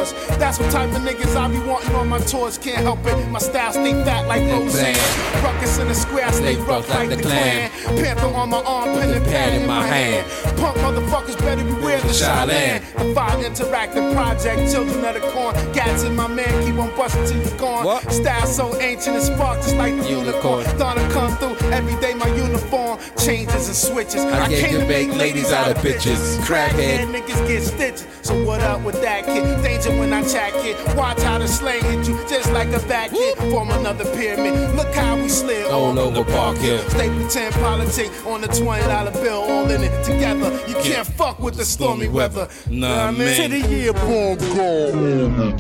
stores. 0.10 0.38
That's 0.38 0.60
what 0.60 0.72
type 0.72 0.90
of 0.92 1.02
niggas 1.02 1.36
I 1.36 1.48
be 1.48 1.60
wanting 1.60 1.94
on 1.96 2.10
my 2.10 2.20
tours. 2.20 2.58
Can't 2.58 2.78
help 2.78 3.06
it, 3.06 3.30
my 3.30 3.40
style 3.40 3.72
stay 3.74 3.94
fat 4.04 4.28
like 4.28 4.42
Roseanne. 4.52 4.96
Ruckus 5.44 5.78
in 5.80 5.88
the 5.88 5.96
square, 5.96 6.26
I 6.26 6.32
stay 6.32 6.56
rough 6.58 6.90
like 6.90 7.10
the 7.10 7.18
clan. 7.18 7.72
Panther 7.98 8.28
on 8.28 8.50
my 8.50 8.62
arm, 8.62 8.96
pen 8.96 9.12
and 9.12 9.26
pad 9.26 9.62
in 9.62 9.68
my 9.68 9.86
hand. 9.86 10.26
Punk 10.58 10.78
motherfuckers 10.78 11.38
better 11.40 11.64
beware 11.64 12.02
the 12.02 12.08
Shaolin. 12.08 12.82
The 12.98 13.14
five 13.14 13.44
interactive 13.44 14.14
project, 14.14 14.72
children 14.72 15.06
of 15.06 15.14
the 15.16 15.22
corn. 15.32 15.56
Gats 15.74 16.04
in 16.04 16.16
my 16.16 16.28
man, 16.28 16.66
keep 16.66 16.76
on 16.76 16.96
busting 16.96 17.26
till 17.26 17.52
you 17.52 17.58
gone. 17.58 18.02
Style 18.10 18.48
so 18.48 18.80
ancient 18.82 19.16
and 19.16 19.26
spark 19.26 19.58
just 19.62 19.76
like 19.76 19.96
the 19.96 20.10
unicorn. 20.10 20.64
Thought 20.78 20.98
I 20.98 21.10
come 21.12 21.36
through 21.38 21.70
every 21.70 22.00
day, 22.02 22.14
my 22.14 22.28
uniform 22.36 23.00
changes 23.18 23.68
and 23.68 23.76
switches. 23.76 24.24
I 24.26 24.48
came 24.48 24.80
to 24.80 24.88
make 24.88 25.16
ladies 25.16 25.52
out 25.52 25.72
of 25.72 25.78
bitches. 25.78 26.38
Crackhead 26.40 26.70
Crackhead. 26.70 27.14
niggas 27.14 27.48
get 27.48 27.64
stitches. 27.64 28.08
So 28.22 28.44
what 28.46 28.62
up 28.62 28.82
with 28.82 29.02
that 29.02 29.26
kid? 29.26 29.44
Danger 29.64 29.92
when 30.00 30.14
I 30.14 30.22
chat 30.28 30.54
kid. 30.62 30.76
Watch 30.98 31.22
how 31.22 31.38
the 31.38 31.48
slang 31.48 31.84
hit 31.84 32.08
you 32.08 32.16
just 32.28 32.52
like 32.52 32.70
a 32.70 32.80
back 32.88 33.12
kid. 33.12 33.38
Form 33.52 33.70
another 33.72 34.06
pyramid. 34.16 34.76
Look 34.76 34.94
how 34.96 35.16
we 35.18 35.30
slid 35.30 35.70
All 35.72 35.98
over 36.00 36.24
Park 36.24 36.58
Hill. 36.58 36.80
Stay 36.90 37.10
pretend 37.10 37.54
politics 37.56 38.26
on 38.26 38.42
the 38.42 38.48
twenty 38.48 38.84
dollar 38.84 39.12
bill, 39.12 39.42
all 39.42 39.70
in 39.70 39.84
it 39.84 40.04
together. 40.04 40.50
You 40.68 40.76
can't 40.76 41.08
fuck 41.08 41.40
with 41.40 41.56
the 41.56 41.66
stormy 41.66 42.08
weather. 42.08 42.48
Nah, 42.70 42.88
Know 42.88 42.90
what 42.90 43.00
I 43.00 43.12
man. 43.12 43.20
mean? 43.52 43.62
To 43.62 43.68
the 43.68 43.76
year 43.76 43.94
born 43.94 44.38
gold. 44.56 45.60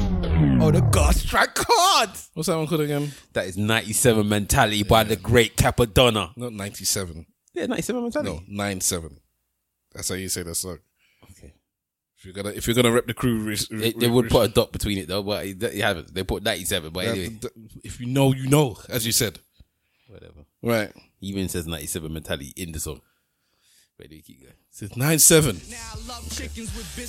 Oh, 0.62 0.72
the 0.72 0.82
God 0.82 1.16
strike 1.16 1.58
hard. 1.58 2.10
What's 2.34 2.48
that 2.48 2.58
one 2.58 2.68
called 2.68 2.82
again? 2.82 3.12
That 3.34 3.46
is 3.46 3.58
97 3.58 4.28
Mentality 4.28 4.84
by 4.84 5.04
the 5.04 5.16
great 5.16 5.56
Cappadonna. 5.58 6.32
Not 6.36 6.54
97. 6.54 7.26
Yeah, 7.54 7.66
97 7.68 8.02
Mentality. 8.04 8.32
No, 8.32 8.42
97. 8.66 9.18
That's 9.94 10.10
how 10.10 10.16
you 10.16 10.30
say 10.30 10.44
that 10.44 10.56
song. 10.56 10.80
If 12.20 12.26
you're 12.26 12.34
gonna 12.34 12.50
if 12.50 12.68
you're 12.68 12.76
gonna 12.76 12.92
rep 12.92 13.08
the 13.08 13.14
crew, 13.14 13.40
re- 13.40 13.56
They, 13.70 13.76
re- 13.78 13.94
they 13.98 14.08
would 14.10 14.26
re- 14.26 14.30
put 14.30 14.50
a 14.50 14.54
dot 14.54 14.74
between 14.74 14.98
it 14.98 15.08
though, 15.08 15.24
but 15.24 15.46
it- 15.46 15.74
you 15.74 15.84
haven't. 15.84 16.14
They 16.14 16.24
put 16.24 16.44
97, 16.44 16.92
but 16.92 17.06
Yeah, 17.06 17.12
anyway. 17.12 17.40
if 17.84 18.00
you 18.02 18.08
know, 18.08 18.34
you 18.34 18.48
know, 18.50 18.78
as 18.90 19.06
you 19.06 19.14
said. 19.14 19.40
Whatever. 20.08 20.46
Right. 20.62 20.92
Even 21.22 21.48
says 21.48 21.66
97 21.68 22.12
Mentality 22.12 22.52
in 22.58 22.72
the 22.74 22.80
song. 22.80 23.00
But 23.98 24.08
anyway, 24.08 24.24
keep 24.26 24.42
going. 24.42 24.54
It's 24.78 24.96
nine 24.96 25.20
seven. 25.20 25.60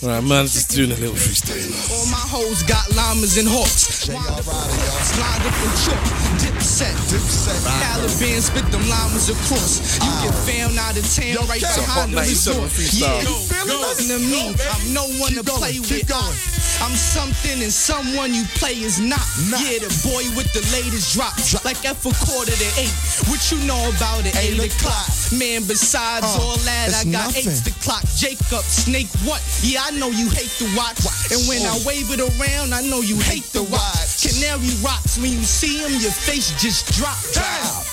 Right, 0.03 0.25
man's 0.25 0.55
just 0.59 0.75
doing 0.75 0.91
a 0.91 0.99
little 0.99 1.15
freestyle. 1.15 1.71
All 1.95 2.07
my 2.11 2.19
hoes 2.19 2.65
got 2.67 2.83
llamas 2.97 3.39
and 3.39 3.47
hawks. 3.47 4.09
Lined 4.11 4.27
up 4.27 5.55
and 5.55 5.75
chalk. 5.87 6.03
Dipset. 6.43 6.91
Dipset. 7.13 7.63
Taliban 7.79 8.41
spit 8.43 8.67
them 8.75 8.83
llamas 8.91 9.31
across. 9.31 10.01
You 10.03 10.11
get 10.27 10.35
found 10.51 10.75
out 10.83 10.99
of 10.99 11.07
town 11.15 11.47
right 11.47 11.61
behind 11.63 12.11
the 12.11 12.19
Hot 12.19 12.27
97 12.27 12.59
resort. 12.65 12.91
Yeah, 12.91 13.23
You 13.23 13.39
feeling 13.47 13.85
us? 13.87 14.03
Listen 14.03 14.19
to 14.19 14.21
me. 14.27 14.43
I'm 14.67 14.85
no 14.91 15.05
one 15.23 15.33
to 15.39 15.45
play 15.47 15.79
with. 15.79 16.11
I'm 16.81 16.97
something 16.97 17.61
and 17.63 17.71
someone 17.71 18.33
you 18.35 18.43
play 18.59 18.73
is 18.83 18.99
not. 18.99 19.23
Yeah, 19.63 19.85
the 19.85 19.93
boy 20.03 20.25
with 20.35 20.49
the 20.57 20.65
latest 20.75 21.13
drop. 21.15 21.37
Like 21.63 21.79
F 21.87 22.03
a 22.09 22.11
quarter 22.25 22.51
to 22.57 22.69
eight. 22.83 22.95
What 23.31 23.39
you 23.53 23.61
know 23.69 23.79
about 23.95 24.27
it? 24.27 24.35
Eight 24.43 24.59
o'clock. 24.59 25.07
Man, 25.39 25.63
besides 25.69 26.27
Uh, 26.27 26.41
all 26.43 26.57
that, 26.67 26.91
I 26.97 27.05
got 27.07 27.31
nothing. 27.31 27.50
Eights 27.51 27.61
to 27.67 27.73
clock. 27.83 28.05
Jacob, 28.17 28.63
Snake, 28.63 29.09
what? 29.27 29.43
Yeah, 29.63 29.83
I 29.83 29.91
know 29.91 30.09
you 30.11 30.31
hate 30.31 30.51
to 30.63 30.67
watch. 30.79 31.03
And 31.35 31.41
when 31.49 31.63
I 31.67 31.75
Oh. 31.75 31.83
wave 31.85 32.11
it 32.11 32.21
around, 32.21 32.73
I 32.75 32.81
know 32.83 33.01
you 33.01 33.19
hate 33.19 33.51
the 33.53 33.63
watch. 33.65 34.23
Canary 34.23 34.71
rocks, 34.83 35.19
when 35.19 35.33
you 35.33 35.43
see 35.45 35.79
him, 35.79 35.93
your 36.01 36.13
face 36.13 36.53
just 36.63 36.87
drops. 36.93 37.35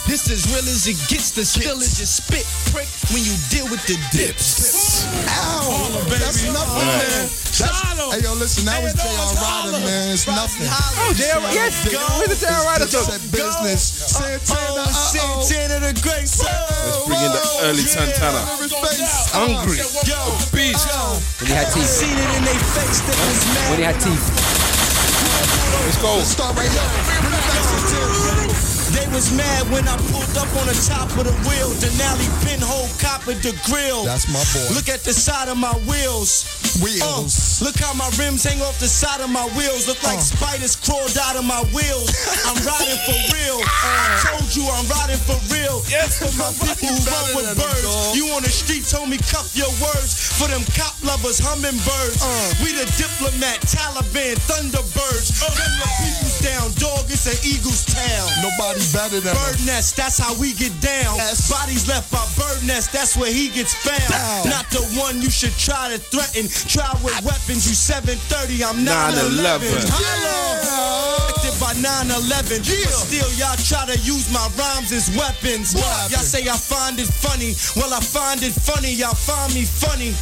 This 0.06 0.30
is 0.30 0.46
real 0.48 0.60
as 0.68 0.86
it 0.88 0.98
gets, 1.10 1.32
the 1.32 1.44
still 1.46 1.82
is 1.82 1.98
just 1.98 2.18
spit 2.18 2.46
prick 2.72 2.88
when 3.12 3.24
you 3.24 3.34
deal 3.50 3.68
with 3.68 3.82
the 3.88 3.98
dips. 4.12 5.04
Ow! 5.28 6.06
That's 6.08 6.44
nothing, 6.44 6.88
man. 6.88 7.30
That's, 7.58 8.14
hey, 8.14 8.22
yo, 8.22 8.34
listen, 8.38 8.66
that 8.66 8.84
was 8.84 8.94
J.R. 8.94 9.34
Writer, 9.42 9.80
man. 9.84 10.12
It's 10.14 10.28
nothing. 10.28 10.68
Oh, 10.70 11.14
J.R. 11.18 11.42
Yes, 11.54 11.90
go. 11.90 11.98
Where's 12.20 12.38
the 12.40 12.46
J.R. 12.46 12.64
Writer 12.66 12.88
song? 12.88 13.10
Said 13.10 13.32
business. 13.32 13.82
Santana, 14.14 14.86
Oh, 14.88 15.42
Santana 15.42 15.80
the 15.82 16.00
Great. 16.02 16.30
Let's 16.30 17.06
bring 17.08 17.20
in 17.20 17.32
the 17.32 17.44
early 17.64 17.82
Santana. 17.84 18.46
Hungry. 19.56 19.78
Beast. 20.52 20.90
When 21.40 21.48
he 21.48 21.54
had 21.56 21.72
teeth. 21.72 21.86
Seen 21.86 22.12
it 22.12 22.38
in 22.38 22.44
their 22.44 22.60
face, 22.76 23.00
they 23.00 23.16
was 23.16 23.46
mad. 23.54 23.70
When 23.70 23.80
he 23.80 23.86
had 23.86 24.02
teeth. 24.02 24.28
Let's 25.86 25.98
go. 26.02 26.18
Let's 26.18 26.30
start 26.30 26.58
right 26.58 26.70
here. 26.70 28.77
Bring 28.92 29.04
it 29.04 29.06
back 29.06 29.08
to 29.08 29.08
They 29.08 29.08
was 29.14 29.32
mad 29.36 29.70
when 29.72 29.88
I 29.88 29.98
pulled 30.12 30.38
up 30.38 30.50
on 30.60 30.68
the 30.68 30.78
top 30.88 31.10
of 31.18 31.26
the 31.26 31.36
wheel. 31.48 31.72
Denali 31.80 32.28
pinhole 32.46 32.90
coppered 33.00 33.42
the 33.44 33.56
grill. 33.66 34.04
That's 34.04 34.28
my 34.28 34.44
boy. 34.54 34.76
Look 34.76 34.90
at 34.90 35.04
the 35.04 35.14
side 35.14 35.50
of 35.50 35.58
my 35.58 35.74
wheels. 35.88 36.46
Wheels. 36.82 37.62
Uh, 37.62 37.66
look 37.66 37.78
how 37.80 37.94
my 37.94 38.10
rims 38.20 38.44
hang 38.44 38.62
off 38.62 38.80
the 38.80 38.88
side 38.88 39.22
of 39.22 39.30
my 39.30 39.46
wheels. 39.58 39.88
Look 39.88 40.02
like 40.04 40.20
uh. 40.20 40.22
spiders 40.22 40.76
crawled 40.76 41.18
out 41.18 41.36
of 41.36 41.46
my 41.46 41.64
wheels. 41.74 42.10
I'm 42.48 42.60
riding 42.64 43.00
for 43.08 43.18
real. 43.34 43.60
Ah. 43.66 43.88
I 43.88 44.38
told 44.38 44.50
you 44.56 44.64
I'm 44.70 44.86
riding 44.88 45.22
for 45.22 45.40
real. 45.50 45.82
Yes, 45.90 46.22
for 46.22 46.32
my 46.38 46.52
people 46.78 46.94
who 46.94 47.10
run 47.10 47.28
with 47.36 47.50
birds. 47.58 48.16
You 48.16 48.30
on 48.36 48.44
the 48.44 48.54
street 48.54 48.86
told 48.86 49.10
me 49.10 49.18
cuff 49.18 49.56
your 49.58 49.72
words. 49.82 50.14
For 50.38 50.46
them 50.48 50.62
cop 50.78 50.94
lovers, 51.02 51.40
hummingbirds. 51.42 52.22
Uh. 52.22 52.62
We 52.62 52.78
the 52.78 52.86
diplomat, 52.94 53.66
Taliban, 53.66 54.38
Thunderbirds. 54.46 55.34
Gun 55.42 55.74
your 55.82 55.92
peoples 55.98 56.38
down, 56.46 56.68
dog. 56.78 57.10
It's 57.10 57.26
an 57.26 57.40
eagle's 57.42 57.86
tail. 57.86 58.28
Nobody 58.46 58.77
better 58.94 59.20
than 59.20 59.34
Bird 59.36 59.60
nest, 59.66 59.96
that's 59.98 60.18
how 60.18 60.34
we 60.40 60.54
get 60.54 60.74
down. 60.82 61.18
Bodies 61.50 61.88
left 61.88 62.12
by 62.12 62.24
bird 62.38 62.64
nest, 62.66 62.92
that's 62.94 63.16
where 63.18 63.32
he 63.32 63.50
gets 63.50 63.74
found. 63.74 64.02
Ow. 64.14 64.44
Not 64.50 64.66
the 64.70 64.82
one 65.00 65.22
you 65.22 65.30
should 65.30 65.56
try 65.58 65.90
to 65.90 65.98
threaten. 65.98 66.48
Try 66.68 66.88
with 67.04 67.18
weapons, 67.24 67.68
you 67.68 67.76
730, 67.76 68.64
I'm 68.64 68.84
911. 68.84 69.68
9/11. 69.68 71.38
Affected 71.38 71.60
by 71.60 71.74
9-11 71.82 72.60
But 72.66 72.66
still 72.66 73.30
y'all 73.38 73.56
try 73.58 73.86
to 73.94 73.98
use 74.02 74.32
my 74.34 74.44
rhymes 74.58 74.92
as 74.92 75.10
weapons 75.16 75.74
Y'all 75.74 76.24
say 76.26 76.48
I 76.50 76.58
find 76.58 77.00
it 77.00 77.08
funny 77.08 77.54
Well 77.76 77.94
I 77.94 78.00
find 78.02 78.42
it 78.44 78.54
funny 78.54 78.92
Y'all 78.94 79.14
find 79.16 79.54
me 79.54 79.64
funny 79.66 80.14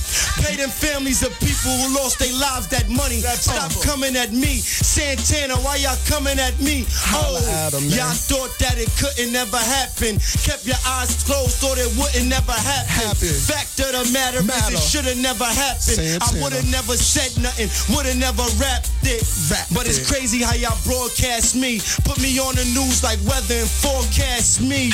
Pay 0.43 0.56
them 0.58 0.70
families 0.70 1.24
of 1.24 1.32
people 1.39 1.72
who 1.72 1.95
lost 1.95 2.20
their 2.20 2.34
lives 2.34 2.68
that 2.68 2.89
money 2.89 3.22
Stop 3.22 3.72
coming 3.84 4.16
at 4.16 4.32
me 4.34 4.60
Santana 4.60 5.56
why 5.64 5.78
y'all 5.78 5.97
coming 6.08 6.39
at 6.39 6.60
me 6.60 6.86
Oh 7.14 7.38
at 7.66 7.74
'em, 7.74 7.88
man. 7.89 7.97
y'all 7.97 8.14
thought 8.14 8.45
that 8.60 8.78
it 8.78 8.89
couldn't 9.00 9.32
never 9.32 9.58
happen 9.58 10.18
Kept 10.43 10.66
your 10.66 10.80
eyes 10.86 11.24
closed 11.24 11.58
thought 11.62 11.78
it 11.78 11.89
wouldn't 11.98 12.28
never 12.30 12.54
happen, 12.54 12.89
Happen. 12.89 13.34
Fact 13.34 13.80
of 13.82 13.91
the 13.93 14.04
matter, 14.14 14.43
Matter. 14.43 14.74
is 14.76 14.80
it 14.80 14.89
should've 14.89 15.18
never 15.18 15.46
happened 15.46 16.22
I 16.22 16.28
would've 16.41 16.70
never 16.70 16.96
said 16.98 17.32
nothing 17.41 17.70
Would've 17.93 18.18
never 18.18 18.43
rapped 18.62 18.91
it 19.04 19.24
Rapped 19.52 19.74
But 19.74 19.88
it's 19.88 20.00
it. 20.00 20.08
crazy 20.08 20.41
how 20.41 20.54
y'all 20.56 20.78
broadcast 20.86 21.56
me. 21.56 21.80
Put 22.04 22.20
me 22.22 22.38
on 22.39 22.56
the 22.56 22.66
news 22.74 23.04
like 23.04 23.20
weather 23.28 23.56
and 23.62 23.70
forecast 23.70 24.62
me. 24.62 24.91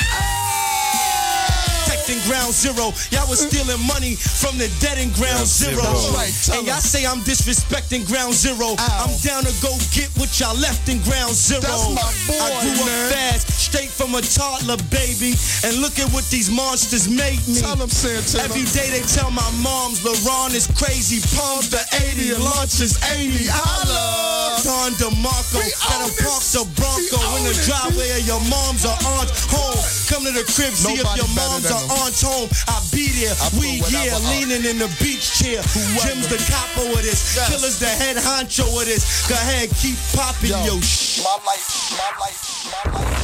Protecting 2.12 2.28
ground 2.28 2.52
zero. 2.52 2.92
Y'all 3.10 3.28
was 3.28 3.40
stealing 3.40 3.80
money 3.88 4.16
from 4.16 4.58
the 4.58 4.68
dead 4.80 4.98
in 5.00 5.08
ground 5.16 5.46
zero. 5.46 5.80
Right, 6.12 6.32
And 6.52 6.66
y'all 6.66 6.80
say 6.84 7.06
I'm 7.06 7.20
disrespecting 7.24 8.06
ground 8.06 8.34
zero. 8.34 8.76
I'm 8.78 9.12
down 9.24 9.44
to 9.44 9.54
go 9.64 9.72
get 9.96 10.12
what 10.20 10.28
y'all 10.36 10.56
left 10.60 10.88
in 10.88 11.00
ground 11.08 11.32
zero. 11.32 11.64
Boy, 11.64 12.36
I 12.36 12.48
grew 12.60 12.76
man. 12.84 13.08
up 13.08 13.12
fast, 13.16 13.48
straight 13.48 13.88
from 13.88 14.14
a 14.14 14.20
toddler, 14.20 14.76
baby. 14.92 15.32
And 15.64 15.80
look 15.80 15.96
at 15.98 16.12
what 16.12 16.28
these 16.28 16.50
monsters 16.50 17.08
make 17.08 17.40
me. 17.48 17.60
Tell 17.60 17.80
'em, 17.80 17.88
Santana. 17.88 18.44
Every 18.44 18.64
day 18.76 18.90
they 18.92 19.04
tell 19.08 19.30
my 19.30 19.48
moms 19.64 20.00
LaRon 20.04 20.52
is 20.52 20.68
crazy. 20.76 21.24
Palms 21.36 21.70
the 21.70 21.80
80 22.12 22.34
and 22.36 22.44
launch 22.44 22.80
is 22.80 22.98
80. 23.16 23.48
Holla! 23.48 24.60
Don 24.62 24.92
DeMarco, 25.00 25.58
gotta 25.80 26.12
park 26.22 26.44
the 26.52 26.64
Bronco 26.76 27.18
in 27.40 27.44
the 27.48 27.56
driveway 27.64 28.10
of 28.20 28.26
your 28.26 28.40
mom's 28.52 28.84
or 28.84 28.96
aunt's 29.16 29.48
home. 29.48 29.80
Come 30.12 30.24
to 30.28 30.32
the 30.32 30.44
crib, 30.52 30.74
see 30.76 31.00
if 31.00 31.08
your 31.16 31.28
mom's 31.34 31.70
or 31.70 31.80
him. 31.80 32.01
Aunt's 32.02 32.22
home. 32.22 32.48
I 32.66 32.76
be 32.90 33.06
there. 33.14 33.34
I 33.38 33.48
We 33.58 33.78
here, 33.78 33.82
whatever 33.86 34.18
uh, 34.18 34.30
leaning 34.30 34.64
in 34.66 34.78
the 34.78 34.90
beach 34.98 35.38
chair. 35.38 35.62
Jim's 36.02 36.26
the 36.28 36.38
capo 36.50 36.90
of 36.90 37.02
this. 37.02 37.36
Yes. 37.36 37.48
Killer's 37.48 37.78
the 37.78 37.86
head 37.86 38.16
honcho 38.16 38.66
of 38.66 38.84
this. 38.86 39.26
Go 39.28 39.34
ahead, 39.34 39.70
keep 39.78 39.96
popping 40.14 40.50
Yo, 40.50 40.74
yo 40.74 40.80
shit. 40.80 41.24
my 41.24 41.38
life, 41.46 41.66
my 41.94 42.10
life, 42.18 42.42
my 42.70 42.84
life. 42.92 43.22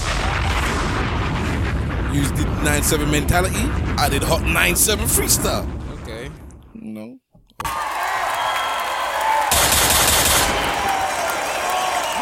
You 2.14 2.22
did 2.34 2.46
9-7 2.64 3.10
mentality. 3.10 3.64
I 3.98 4.08
did 4.08 4.22
hot 4.22 4.40
9-7 4.42 5.04
freestyle. 5.06 5.66
Okay. 6.02 6.30
No. 6.74 7.18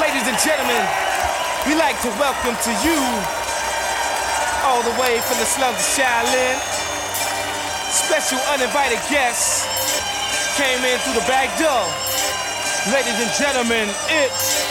Ladies 0.01 0.27
and 0.29 0.39
gentlemen, 0.43 0.83
we 1.67 1.75
like 1.75 1.99
to 2.03 2.09
welcome 2.19 2.57
to 2.67 2.73
you, 2.85 2.99
all 4.67 4.83
the 4.83 5.01
way 5.01 5.21
from 5.21 5.39
the 5.39 5.47
slums 5.47 5.79
of 5.79 5.87
Shaolin, 5.95 6.59
special 7.89 8.39
uninvited 8.51 8.99
guests 9.09 9.62
came 10.59 10.83
in 10.83 10.99
through 11.07 11.14
the 11.14 11.27
back 11.31 11.57
door. 11.57 11.87
Ladies 12.93 13.14
and 13.23 13.31
gentlemen, 13.39 13.89
it's 14.11 14.67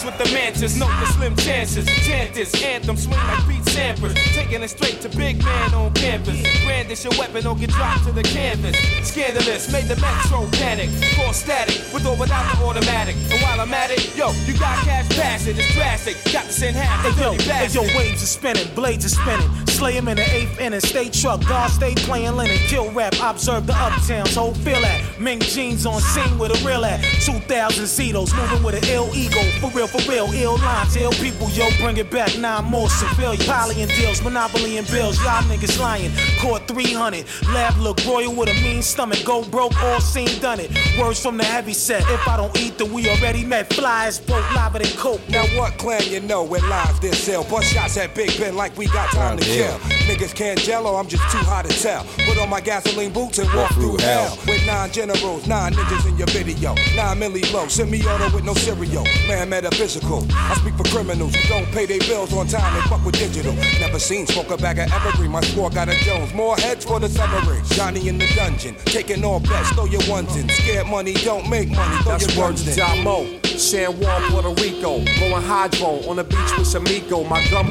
Dance 0.00 0.18
with 0.18 0.28
the 0.28 0.34
mantis, 0.34 0.76
note 0.78 0.88
the 1.00 1.06
slim 1.12 1.36
chances. 1.36 1.86
Chant 2.06 2.32
this 2.32 2.54
anthem, 2.62 2.96
swing 2.96 3.18
like 3.18 3.46
Pete 3.46 3.64
Sampras. 3.64 4.14
Taking 4.34 4.62
it 4.62 4.68
straight 4.68 5.00
to 5.02 5.08
big 5.10 5.42
man 5.44 5.74
on 5.74 5.92
campus. 5.92 6.40
Brandish 6.64 7.04
your 7.04 7.12
weapon 7.18 7.46
or 7.46 7.54
get 7.54 7.70
dropped 7.70 8.04
to 8.04 8.12
the 8.12 8.22
canvas. 8.22 8.76
Scandalous, 9.06 9.70
made 9.70 9.84
the 9.84 9.96
metro 9.96 10.48
panic. 10.52 10.88
Call 11.16 11.32
static, 11.32 11.76
with 11.92 12.06
or 12.06 12.16
without 12.16 12.56
the 12.56 12.64
automatic. 12.64 13.14
And 13.30 13.42
while 13.42 13.60
I'm 13.60 13.74
at 13.74 13.90
it, 13.90 14.16
yo, 14.16 14.32
you 14.46 14.58
got 14.58 14.78
cash 14.84 15.08
passing, 15.10 15.56
it's 15.58 15.74
drastic. 15.74 16.16
Got 16.32 16.44
to 16.44 16.52
send 16.52 16.76
half 16.76 17.04
the 17.04 17.12
Hey 17.12 17.22
yo, 17.22 17.32
hey 17.32 17.68
yo, 17.68 17.98
waves 17.98 18.22
are 18.22 18.26
spinning, 18.26 18.74
blades 18.74 19.04
are 19.04 19.10
spinning. 19.10 19.66
Slay 19.66 19.92
him 19.92 20.08
in 20.08 20.16
the 20.16 20.34
eighth 20.34 20.60
inning, 20.60 20.80
stay 20.80 21.10
truck, 21.10 21.46
guard 21.46 21.70
stay 21.72 21.94
playing 21.94 22.36
linen. 22.36 22.56
Kill 22.68 22.90
rap, 22.92 23.14
observe 23.20 23.66
the 23.66 23.74
uptown, 23.76 24.26
so 24.26 24.52
feel 24.64 24.82
at. 24.84 25.20
Ming 25.20 25.40
jeans 25.40 25.84
on 25.84 26.00
scene 26.00 26.38
with 26.38 26.52
a 26.52 26.66
real 26.66 26.84
at. 26.86 27.02
2000 27.24 27.84
Zetos, 27.84 28.34
moving 28.34 28.62
with 28.62 28.82
an 28.82 28.88
ill 28.88 29.10
ego. 29.14 29.42
For 29.60 29.70
real, 29.76 29.90
for 29.90 29.99
real, 30.08 30.30
ill 30.32 30.56
lines, 30.58 30.96
ill 30.96 31.12
people, 31.12 31.48
yo, 31.50 31.68
bring 31.80 31.96
it 31.96 32.10
back. 32.10 32.36
Nine 32.38 32.64
more 32.64 32.88
civilian. 32.88 33.44
Poly 33.46 33.82
and 33.82 33.90
deals, 33.92 34.22
monopoly 34.22 34.78
and 34.78 34.86
bills, 34.88 35.18
y'all 35.22 35.42
niggas 35.42 35.78
lying. 35.80 36.12
Court 36.40 36.66
300, 36.68 37.24
lab 37.52 37.76
look 37.78 38.04
royal 38.06 38.34
with 38.34 38.48
a 38.48 38.54
mean 38.62 38.82
stomach. 38.82 39.24
Go 39.24 39.44
broke, 39.44 39.80
all 39.82 40.00
seen, 40.00 40.40
done 40.40 40.60
it. 40.60 40.70
Words 40.98 41.22
from 41.22 41.36
the 41.36 41.44
heavy 41.44 41.72
set. 41.72 42.02
If 42.10 42.26
I 42.28 42.36
don't 42.36 42.56
eat, 42.58 42.78
then 42.78 42.92
we 42.92 43.08
already 43.08 43.44
met. 43.44 43.72
Flies, 43.72 44.18
broke, 44.20 44.48
lava 44.54 44.78
than 44.78 44.88
coke. 44.96 45.20
Now 45.28 45.44
what 45.58 45.78
clan 45.78 46.02
you 46.08 46.20
know 46.20 46.44
with 46.44 46.62
lives 46.64 47.00
this 47.00 47.22
sell? 47.22 47.44
Bust 47.44 47.72
shots 47.72 47.96
at 47.96 48.14
Big 48.14 48.38
Ben 48.38 48.56
like 48.56 48.76
we 48.76 48.86
got 48.86 49.10
time 49.10 49.38
to 49.38 49.44
oh, 49.44 49.46
Damn. 49.46 49.80
kill. 49.80 49.99
Niggas 50.10 50.34
can't 50.34 50.58
jello, 50.58 50.96
I'm 50.96 51.06
just 51.06 51.22
too 51.30 51.38
hot 51.38 51.66
to 51.66 51.82
tell. 51.82 52.02
Put 52.26 52.36
on 52.38 52.48
my 52.48 52.60
gasoline 52.60 53.12
boots 53.12 53.38
and 53.38 53.48
walk 53.54 53.72
through 53.74 53.96
hell. 53.98 54.36
With 54.44 54.66
nine 54.66 54.90
generals, 54.90 55.46
nine 55.46 55.72
ninjas 55.72 56.04
in 56.08 56.18
your 56.18 56.26
video. 56.26 56.74
Nine 56.96 57.20
milli 57.20 57.46
low, 57.52 57.68
semi-auto 57.68 58.34
with 58.34 58.42
no 58.42 58.54
cereal. 58.54 59.04
Man 59.28 59.48
metaphysical. 59.50 60.26
I 60.32 60.54
speak 60.54 60.74
for 60.74 60.82
criminals 60.90 61.32
who 61.36 61.48
don't 61.48 61.66
pay 61.66 61.86
their 61.86 62.00
bills 62.00 62.32
on 62.32 62.48
time 62.48 62.74
and 62.74 62.82
fuck 62.90 63.04
with 63.04 63.20
digital. 63.20 63.54
Never 63.78 64.00
seen 64.00 64.26
smoke 64.26 64.50
a 64.50 64.56
bag 64.56 64.80
of 64.80 64.90
evergreen. 64.90 65.30
My 65.30 65.42
squad 65.42 65.76
got 65.76 65.88
a 65.88 65.94
Jones. 66.00 66.34
More 66.34 66.56
heads 66.56 66.84
for 66.84 66.98
the 66.98 67.08
summary. 67.08 67.60
Johnny 67.66 68.08
in 68.08 68.18
the 68.18 68.26
dungeon, 68.34 68.74
taking 68.86 69.24
all 69.24 69.38
bets. 69.38 69.70
Throw 69.70 69.84
your 69.84 70.02
ones 70.10 70.34
in. 70.34 70.48
Scared 70.48 70.88
money 70.88 71.14
don't 71.22 71.48
make 71.48 71.70
money. 71.70 71.96
Throw 72.02 72.18
That's 72.18 72.34
your 72.34 72.52
to 72.52 72.68
in. 72.68 72.76
John 72.76 73.04
Mo. 73.04 73.40
San 73.44 73.92
Juan, 74.00 74.22
Puerto 74.32 74.60
Rico. 74.60 75.04
Blowing 75.18 75.44
hydro 75.44 76.02
on 76.10 76.16
the 76.16 76.24
beach 76.24 76.58
with 76.58 76.66
Samico. 76.66 77.22
My 77.28 77.46
gun 77.48 77.70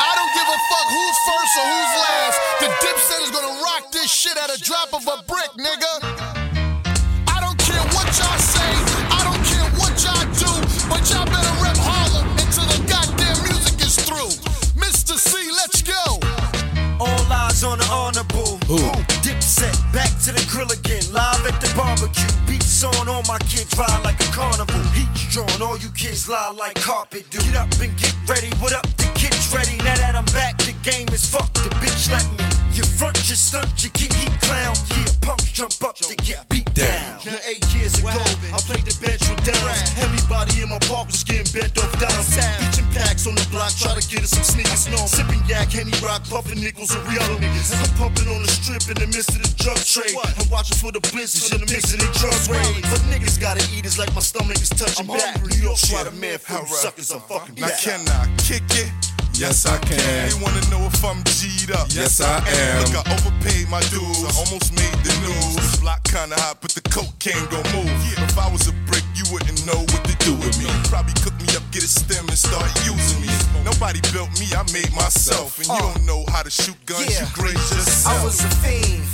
I 0.00 0.14
don't 0.16 0.32
give 0.32 0.48
a 0.48 0.58
fuck 0.70 0.88
who's 0.88 1.17
first 1.28 1.54
or 1.60 1.66
who's 1.68 1.92
last. 2.08 2.36
The 2.60 2.68
dipset 2.80 3.20
is 3.26 3.30
gonna 3.30 3.60
rock 3.60 3.92
this 3.92 4.08
shit 4.10 4.36
at 4.36 4.48
a 4.48 4.58
drop 4.64 4.88
of 4.96 5.04
a 5.04 5.16
brick, 5.28 5.52
nigga. 5.60 5.92
I 7.28 7.36
don't 7.44 7.58
care 7.60 7.84
what 7.92 8.08
y'all 8.16 8.40
say, 8.40 8.72
I 9.12 9.20
don't 9.28 9.44
care 9.44 9.68
what 9.76 9.92
y'all 10.00 10.28
do, 10.40 10.52
but 10.88 11.04
y'all 11.12 11.28
better 11.28 11.54
rep 11.60 11.76
Harlem 11.84 12.28
until 12.40 12.66
the 12.72 12.80
goddamn 12.88 13.36
music 13.44 13.76
is 13.84 13.96
through. 14.08 14.32
Mr. 14.80 15.20
C, 15.20 15.30
let's 15.52 15.82
go. 15.82 16.04
All 16.98 17.32
eyes 17.32 17.62
on 17.62 17.78
the 17.78 17.88
honorable. 17.92 18.56
Who? 18.66 18.80
Dipset, 19.22 19.76
back 19.92 20.10
to 20.24 20.32
the 20.32 20.44
grill 20.50 20.72
again. 20.72 21.04
Live 21.12 21.44
at 21.46 21.60
the 21.60 21.70
barbecue. 21.76 22.32
Beats 22.48 22.82
on, 22.82 23.08
all 23.08 23.22
my 23.28 23.38
kids 23.52 23.76
ride 23.76 24.00
like 24.02 24.18
a 24.20 24.30
carnival. 24.32 24.82
Heat's 24.96 25.28
drawn, 25.32 25.62
all 25.62 25.78
you 25.78 25.90
kids 25.90 26.28
lie 26.28 26.52
like 26.58 26.74
carpet 26.80 27.28
do. 27.30 27.38
Get 27.38 27.56
up 27.56 27.70
and 27.80 27.94
get 27.98 28.14
ready. 28.26 28.50
What 28.58 28.72
up? 28.72 28.86
The 28.96 29.06
kids 29.14 29.37
ready. 29.52 29.76
Now 29.78 29.96
that 29.96 30.14
I'm 30.14 30.26
back, 30.36 30.58
the 30.58 30.74
game 30.82 31.08
is 31.12 31.24
fucked. 31.24 31.54
The 31.54 31.70
bitch 31.80 32.10
like 32.10 32.26
me. 32.38 32.44
You 32.74 32.84
front, 32.84 33.18
you 33.26 33.34
stunt, 33.34 33.66
you 33.82 33.90
get 33.90 34.12
heat 34.14 34.30
clown. 34.46 34.74
Yeah, 34.94 35.10
punks 35.22 35.50
jump 35.50 35.74
up 35.82 35.96
to 35.98 36.14
get 36.22 36.46
beat 36.48 36.68
down. 36.74 37.18
Now 37.26 37.34
eight 37.48 37.64
years 37.74 37.98
ago, 37.98 38.14
I 38.54 38.58
played 38.62 38.86
the 38.86 38.94
bench 39.02 39.26
with 39.26 39.42
downs. 39.42 39.98
Everybody 39.98 40.62
in 40.62 40.68
my 40.70 40.78
park 40.86 41.10
was 41.10 41.24
getting 41.26 41.48
bent 41.50 41.74
off 41.74 41.90
downs. 41.98 42.30
Pitching 42.38 42.86
packs 42.94 43.26
on 43.26 43.34
the 43.34 43.42
block, 43.50 43.74
try 43.74 43.98
to 43.98 44.04
get 44.06 44.22
us 44.22 44.30
some 44.30 44.46
sneakers. 44.46 44.86
No, 44.94 45.02
I'm 45.02 45.10
sipping 45.10 45.42
yak, 45.50 45.74
Henny 45.74 45.90
Rock, 45.98 46.22
puffing 46.30 46.60
nickels 46.62 46.94
and 46.94 47.02
real 47.10 47.26
niggas. 47.42 47.74
I'm 47.74 47.90
pumping 47.98 48.30
on 48.30 48.46
the 48.46 48.52
strip 48.52 48.86
in 48.86 48.96
the 49.02 49.10
midst 49.10 49.34
of 49.34 49.42
the 49.42 49.50
drug 49.58 49.80
trade. 49.82 50.14
I'm 50.38 50.46
watching 50.46 50.78
for 50.78 50.92
the 50.94 51.02
blizzards 51.10 51.50
in 51.50 51.58
the 51.58 51.68
midst 51.72 51.90
of 51.94 51.98
the 51.98 52.10
drug 52.14 52.38
raid. 52.46 52.86
But 52.86 53.02
niggas 53.10 53.40
gotta 53.42 53.66
eat, 53.74 53.90
it's 53.90 53.98
like 53.98 54.14
my 54.14 54.22
stomach 54.22 54.62
is 54.62 54.70
touching 54.70 55.10
back. 55.10 55.42
New 55.42 55.58
York, 55.58 55.82
try 55.82 56.06
to 56.06 56.14
man 56.14 56.38
for 56.38 56.62
suckers, 56.70 57.10
I'm 57.10 57.26
fucking 57.26 57.58
Now 57.58 57.74
back. 57.74 57.80
can 57.82 58.06
I 58.06 58.30
kick 58.38 58.62
it? 58.78 58.90
Yes, 59.38 59.66
I 59.66 59.78
can. 59.78 59.94
They 60.02 60.34
wanna 60.42 60.58
know 60.66 60.82
if 60.90 60.98
I'm 61.04 61.22
G'd 61.22 61.70
up. 61.70 61.86
Yes, 61.94 62.20
I 62.20 62.42
am. 62.42 62.90
Look, 62.90 63.06
I 63.06 63.14
overpaid 63.14 63.70
my 63.70 63.78
dues. 63.86 64.26
I 64.26 64.34
almost 64.34 64.74
made 64.74 64.98
the 65.06 65.14
news. 65.22 65.78
Block 65.78 66.02
kinda 66.02 66.34
hot, 66.42 66.58
but 66.60 66.74
the 66.74 66.82
coke 66.90 67.14
can't 67.20 67.46
gon' 67.46 67.62
move. 67.70 67.86
If 68.18 68.36
I 68.36 68.50
was 68.50 68.66
a 68.66 68.74
brick, 68.90 69.06
you 69.14 69.22
wouldn't 69.30 69.64
know 69.64 69.78
what 69.78 70.02
to 70.10 70.14
do 70.26 70.34
with 70.34 70.58
me. 70.58 70.66
Probably 70.90 71.14
cook 71.22 71.38
me 71.38 71.46
up, 71.54 71.62
get 71.70 71.84
a 71.84 71.88
stem, 71.88 72.26
and 72.26 72.36
start 72.36 72.66
using 72.82 73.22
me. 73.22 73.30
Nobody 73.62 74.00
built 74.10 74.34
me, 74.42 74.50
I 74.58 74.66
made 74.74 74.90
myself. 74.92 75.56
And 75.58 75.68
you 75.68 75.74
uh. 75.74 75.94
don't 75.94 76.04
know 76.04 76.24
how 76.34 76.42
to 76.42 76.50
shoot 76.50 76.76
guns, 76.84 77.06
you 77.06 77.26
grade 77.32 77.54
yourself. 77.54 78.18
I 78.18 78.24
was 78.24 78.42
a 78.42 78.50
fiend, 78.58 79.06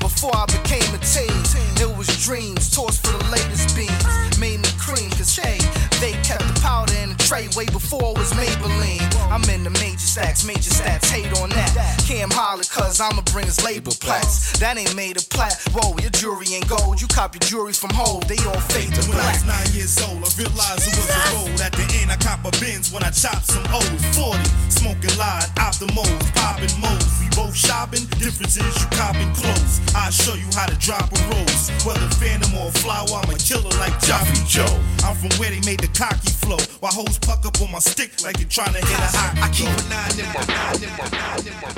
before 0.00 0.32
I 0.32 0.46
became 0.46 0.88
a 0.96 1.00
teen. 1.04 1.36
It 1.76 1.92
was 1.98 2.08
dreams, 2.24 2.70
tossed 2.70 3.04
for 3.04 3.12
the 3.12 3.28
latest 3.28 3.76
beans. 3.76 3.92
Made 4.40 4.60
me 4.64 4.70
cream, 4.80 5.10
cause 5.10 5.36
hey, 5.36 5.60
they 6.00 6.12
kept 6.24 6.48
the 6.48 6.60
powder 6.64 6.94
in 7.04 7.10
the 7.12 7.20
tray 7.28 7.48
way 7.56 7.66
before 7.66 8.12
it 8.12 8.18
was 8.18 8.32
Maybelline. 8.32 9.15
I'm 9.30 9.42
in 9.50 9.64
the 9.64 9.70
major 9.82 9.98
stacks, 9.98 10.44
major 10.46 10.70
stats, 10.70 11.10
hate 11.10 11.32
on 11.40 11.50
that. 11.50 11.70
Cam 12.06 12.30
holler, 12.30 12.62
cause 12.70 13.00
I'ma 13.00 13.22
bring 13.32 13.46
his 13.46 13.62
label 13.64 13.92
plats. 13.98 14.58
That 14.58 14.78
ain't 14.78 14.94
made 14.94 15.16
of 15.16 15.28
plat. 15.30 15.58
Whoa, 15.74 15.98
your 15.98 16.10
jewelry 16.10 16.46
ain't 16.54 16.68
gold. 16.68 17.00
You 17.00 17.08
cop 17.08 17.34
your 17.34 17.42
jewelry 17.42 17.72
from 17.72 17.90
Hove, 17.90 18.26
they 18.28 18.38
all 18.46 18.62
fade 18.70 18.94
to 18.94 19.02
When 19.10 19.18
I 19.18 19.32
was 19.34 19.44
nine 19.44 19.70
years 19.74 19.98
old, 20.06 20.22
I 20.22 20.30
realized 20.38 20.86
it 20.86 20.94
was 20.94 21.10
a 21.10 21.20
road. 21.34 21.60
At 21.60 21.72
the 21.74 21.86
end, 21.98 22.14
I 22.14 22.16
cop 22.16 22.46
a 22.46 22.52
Benz 22.62 22.92
when 22.92 23.02
I 23.02 23.10
chop 23.10 23.42
some 23.42 23.66
O's. 23.74 24.02
40, 24.14 24.38
smoking 24.70 25.16
line, 25.18 25.48
optimals, 25.58 26.22
popping 26.38 26.72
modes. 26.78 27.10
We 27.18 27.26
both 27.34 27.54
shopping, 27.54 28.06
difference 28.22 28.56
is 28.56 28.72
you 28.78 28.86
copping 28.94 29.32
clothes. 29.34 29.82
I'll 29.94 30.14
show 30.14 30.38
you 30.38 30.46
how 30.54 30.70
to 30.70 30.76
drop 30.78 31.10
a 31.10 31.18
rose. 31.34 31.68
Whether 31.82 32.06
phantom 32.22 32.54
or 32.62 32.70
flower, 32.78 33.10
I'm 33.10 33.30
a 33.30 33.36
killer 33.36 33.74
like 33.82 33.94
Joffy 34.06 34.38
Joe. 34.46 34.70
I'm 35.02 35.18
from 35.18 35.34
where 35.38 35.50
they 35.50 35.60
made 35.66 35.82
the 35.82 35.90
cocky 35.90 36.30
flow. 36.30 36.62
While 36.80 36.92
hoes 36.92 37.18
puck 37.18 37.44
up 37.44 37.60
on 37.60 37.72
my 37.72 37.82
stick 37.82 38.22
like 38.22 38.38
you're 38.38 38.48
trying 38.48 38.72
to 38.72 38.80
hit 38.80 39.00
a 39.02 39.15
hot. 39.16 39.32
I 39.42 39.48
keep 39.52 39.68
a 39.68 39.82
nine 39.88 40.18
in 40.20 40.26
my 40.36 40.44
nine 40.46 40.82
in 40.82 40.90
my 41.00 41.08
nine 41.10 41.46
in 41.46 41.54
my 41.60 41.70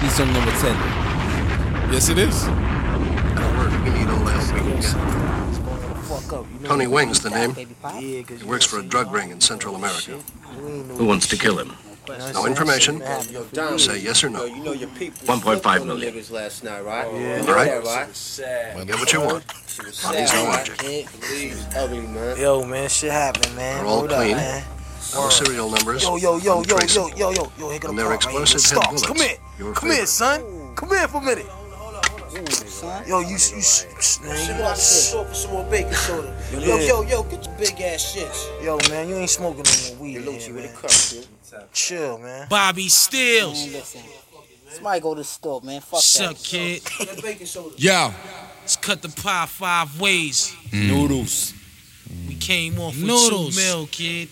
He's 0.00 0.14
song 0.14 0.32
number 0.32 0.52
10. 0.52 0.76
Yes, 1.92 2.08
it 2.08 2.18
is. 2.18 2.46
We 2.46 3.90
need 3.90 4.08
all 4.08 4.24
the 4.24 4.30
help 4.32 4.54
we 4.54 4.60
can 4.60 4.80
get. 4.80 6.66
Tony 6.66 6.86
Wing's 6.86 7.20
the 7.20 7.30
name. 7.30 7.54
He 7.98 8.24
works 8.46 8.64
for 8.64 8.78
a 8.78 8.82
drug 8.82 9.10
ring 9.12 9.30
in 9.30 9.40
Central 9.40 9.74
America. 9.74 10.12
Who 10.96 11.04
wants 11.04 11.26
to 11.28 11.36
kill 11.36 11.58
him? 11.58 11.72
No 12.34 12.46
information. 12.46 13.00
Say 13.78 13.98
yes 14.00 14.24
or 14.24 14.30
no. 14.30 14.44
You 14.44 14.62
know 14.64 14.72
your 14.72 14.88
1.5 14.88 15.86
million. 15.86 16.14
Niggas 16.14 16.30
last 16.30 16.64
night, 16.64 16.80
right? 16.84 17.06
Yeah. 17.12 17.42
Yeah, 17.42 17.52
Right. 17.52 17.84
right. 17.84 18.86
Get 18.86 18.98
what 18.98 19.12
you 19.12 19.20
want. 19.20 19.44
Money's 20.04 20.32
no 20.32 20.46
object. 20.46 20.80
Can't 20.80 21.20
believe 21.20 21.66
ugly, 21.76 22.00
man. 22.00 22.36
Yo, 22.38 22.64
man, 22.64 22.88
shit 22.88 23.12
happened, 23.12 23.54
man. 23.54 23.76
They're 23.78 23.86
all 23.86 23.98
Hold 24.00 24.12
up, 24.12 24.18
clean. 24.18 24.36
Man. 25.14 25.22
No 25.24 25.28
serial 25.30 25.70
numbers. 25.70 26.02
Yo, 26.02 26.16
yo, 26.16 26.36
yo, 26.38 26.38
yo, 26.38 26.62
yo, 26.62 26.76
untraceable. 26.76 27.10
yo, 27.18 27.30
yo, 27.30 27.52
yo, 27.58 27.70
here 27.70 27.78
go 27.78 27.88
And 27.88 27.98
the 27.98 28.02
they're 28.02 28.10
part 28.18 28.24
right 28.26 28.34
here. 28.34 28.46
head 28.46 28.88
bullets. 28.88 29.06
come 29.06 29.16
here. 29.16 29.36
Your 29.58 29.74
Come 29.74 29.88
here, 29.88 29.94
favorite. 29.94 30.08
son. 30.08 30.74
Come 30.76 30.88
here 30.90 31.08
for 31.08 31.18
a 31.18 31.24
minute. 31.24 31.46
Yo, 33.06 33.20
you, 33.20 33.28
you, 33.30 33.38
sh- 33.38 33.84
sh- 34.00 34.20
man, 34.20 34.46
you 34.48 34.54
about 34.54 34.76
to 34.76 34.80
store 34.80 35.34
some 35.34 35.52
more 35.52 35.64
baking 35.70 35.92
soda. 35.92 36.34
Yo, 36.52 36.58
Yeah. 36.60 36.86
yo, 36.86 37.02
yo, 37.02 37.22
get 37.24 37.44
your 37.44 37.54
big 37.56 37.80
ass 37.80 38.14
shits. 38.16 38.64
Yo, 38.64 38.78
man, 38.88 39.08
you 39.08 39.16
ain't 39.16 39.28
smoking 39.30 39.64
no 39.64 39.94
more 39.94 40.02
weed. 40.02 40.12
Hey, 40.12 40.16
in 40.18 40.24
Lucci, 40.24 40.42
here, 40.44 40.54
where 40.54 40.62
the 40.62 40.68
man. 40.68 40.76
cups, 40.76 41.12
dude? 41.12 41.26
Chill, 41.72 42.18
man. 42.18 42.46
Bobby 42.48 42.88
Stills. 42.88 43.64
Man, 43.64 43.72
listen. 43.72 44.00
Somebody 44.68 45.00
go 45.00 45.14
to 45.14 45.20
the 45.20 45.24
store, 45.24 45.60
man. 45.62 45.80
Fuck 45.80 45.92
What's 45.94 46.18
that. 46.18 46.30
up, 46.30 46.36
kid? 46.42 46.82
That 46.82 47.20
baking 47.22 47.46
soda. 47.46 47.74
Yo. 47.76 48.12
Let's 48.62 48.76
cut 48.76 49.02
the 49.02 49.08
pie 49.08 49.46
five 49.46 50.00
ways. 50.00 50.54
Mm. 50.70 50.88
Noodles. 50.88 51.52
We 52.28 52.36
came 52.36 52.78
off 52.78 52.94
with 52.94 53.04
Noodles. 53.04 53.56
two 53.56 53.60
mil, 53.60 53.86
kid. 53.88 54.28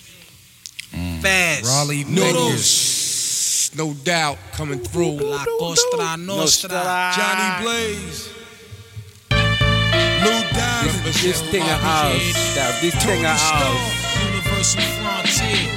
Mm. 0.92 1.20
Fast. 1.20 1.64
Raleigh 1.64 2.04
Noodles. 2.04 3.70
No 3.76 3.92
doubt 3.94 4.38
coming 4.52 4.78
through. 4.80 5.18
La 5.20 5.44
Costa 5.58 6.16
Nostra. 6.16 7.12
Johnny 7.16 7.64
Blaze. 7.64 8.28
Lou 9.30 10.40
Diamond. 10.52 11.04
This 11.04 11.40
thing 11.50 11.62
of 11.62 11.84
ours. 11.84 12.34
That- 12.54 12.78
This 12.80 12.94
thing 13.04 13.24
of 13.24 13.38
ours. 13.38 13.86
Universal 14.24 14.82
Frontier. 14.98 15.74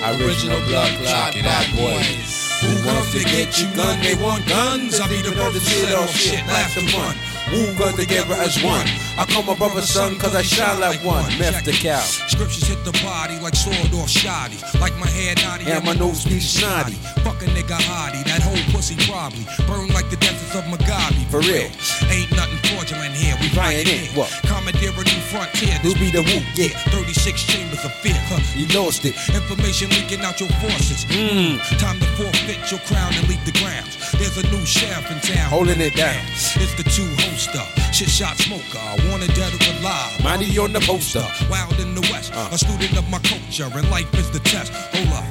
Original 0.00 0.60
blood 0.66 0.92
clot, 1.02 1.34
bad 1.34 1.66
boys. 1.76 2.60
Who 2.62 2.82
comes 2.84 3.12
to 3.12 3.20
get 3.24 3.58
you 3.60 3.68
gun? 3.76 4.00
They 4.02 4.14
want 4.14 4.46
guns. 4.48 4.98
I 5.00 5.08
be 5.08 5.20
the 5.22 5.32
brother 5.32 5.60
shit 5.60 5.94
off 5.94 6.10
shit, 6.14 6.44
laugh 6.46 6.76
and 6.76 6.88
fun. 6.90 7.16
Got 7.50 7.96
together 7.96 8.34
as 8.34 8.62
one? 8.62 8.86
I 9.18 9.26
call 9.26 9.42
my 9.42 9.56
brother 9.56 9.80
son 9.82 10.16
cause 10.18 10.36
I 10.36 10.42
shine 10.42 10.78
like 10.78 11.02
one. 11.02 11.26
Meth 11.38 11.64
the 11.64 11.72
cow. 11.72 11.98
Scriptures 11.98 12.68
hit 12.68 12.78
the 12.84 12.92
body 13.02 13.40
like 13.40 13.56
sword 13.56 13.90
or 13.92 14.06
shoddy. 14.06 14.54
Like 14.78 14.94
my 14.98 15.08
hair 15.08 15.34
naughty 15.42 15.66
And 15.66 15.84
my 15.84 15.94
nose 15.94 16.24
be 16.24 16.38
snotty. 16.38 16.94
Fuck 17.26 17.42
a 17.42 17.46
nigga 17.50 17.74
hottie. 17.82 18.22
That 18.24 18.42
whole 18.42 18.60
pussy 18.70 18.94
probably 19.10 19.42
burn 19.66 19.88
like 19.90 20.08
the 20.10 20.16
deserts 20.22 20.54
of 20.54 20.62
Mugabe. 20.70 21.26
For 21.26 21.40
real. 21.40 21.66
Ain't 22.14 22.30
nothing 22.38 22.62
fraudulent 22.70 23.14
here. 23.18 23.34
We 23.42 23.50
in. 23.50 23.88
in. 23.88 24.06
What? 24.14 24.30
Commandeer 24.46 24.94
a 24.94 25.02
new 25.02 25.22
frontier. 25.34 25.74
Who 25.82 25.94
be 25.98 26.14
the 26.14 26.22
whoop? 26.22 26.46
Yeah. 26.54 26.70
36 26.94 27.34
chambers 27.50 27.84
of 27.84 27.92
fear. 27.98 28.14
Huh. 28.30 28.38
You 28.54 28.70
lost 28.78 29.04
it. 29.04 29.18
Information 29.34 29.90
leaking 29.90 30.22
out 30.22 30.38
your 30.38 30.50
forces. 30.62 31.04
Mm. 31.10 31.58
Time 31.82 31.98
to 31.98 32.06
forfeit 32.14 32.70
your 32.70 32.80
crown 32.86 33.10
and 33.10 33.26
leave 33.26 33.42
the 33.42 33.52
grounds. 33.58 33.99
There's 34.20 34.36
a 34.36 34.46
new 34.52 34.64
sheriff 34.66 35.10
in 35.10 35.18
town. 35.20 35.48
Holding 35.48 35.80
it 35.80 35.96
down. 35.96 36.20
It's 36.60 36.74
the 36.76 36.84
two 36.84 37.08
hoster. 37.24 37.64
Shit 37.92 38.10
shot 38.10 38.36
smoker. 38.36 38.76
I 38.78 39.00
wanted 39.10 39.32
dead 39.34 39.48
or 39.56 39.80
alive. 39.80 40.12
Money 40.22 40.56
on 40.58 40.72
the 40.74 40.80
poster. 40.80 41.24
Wild 41.50 41.80
in 41.80 41.94
the 41.94 42.02
West. 42.12 42.32
Uh. 42.34 42.48
A 42.52 42.58
student 42.58 42.96
of 42.98 43.08
my 43.08 43.18
culture, 43.20 43.64
and 43.72 43.88
life 43.90 44.12
is 44.14 44.30
the 44.30 44.40
test. 44.40 44.72
Hold 44.92 45.08
up. 45.16 45.24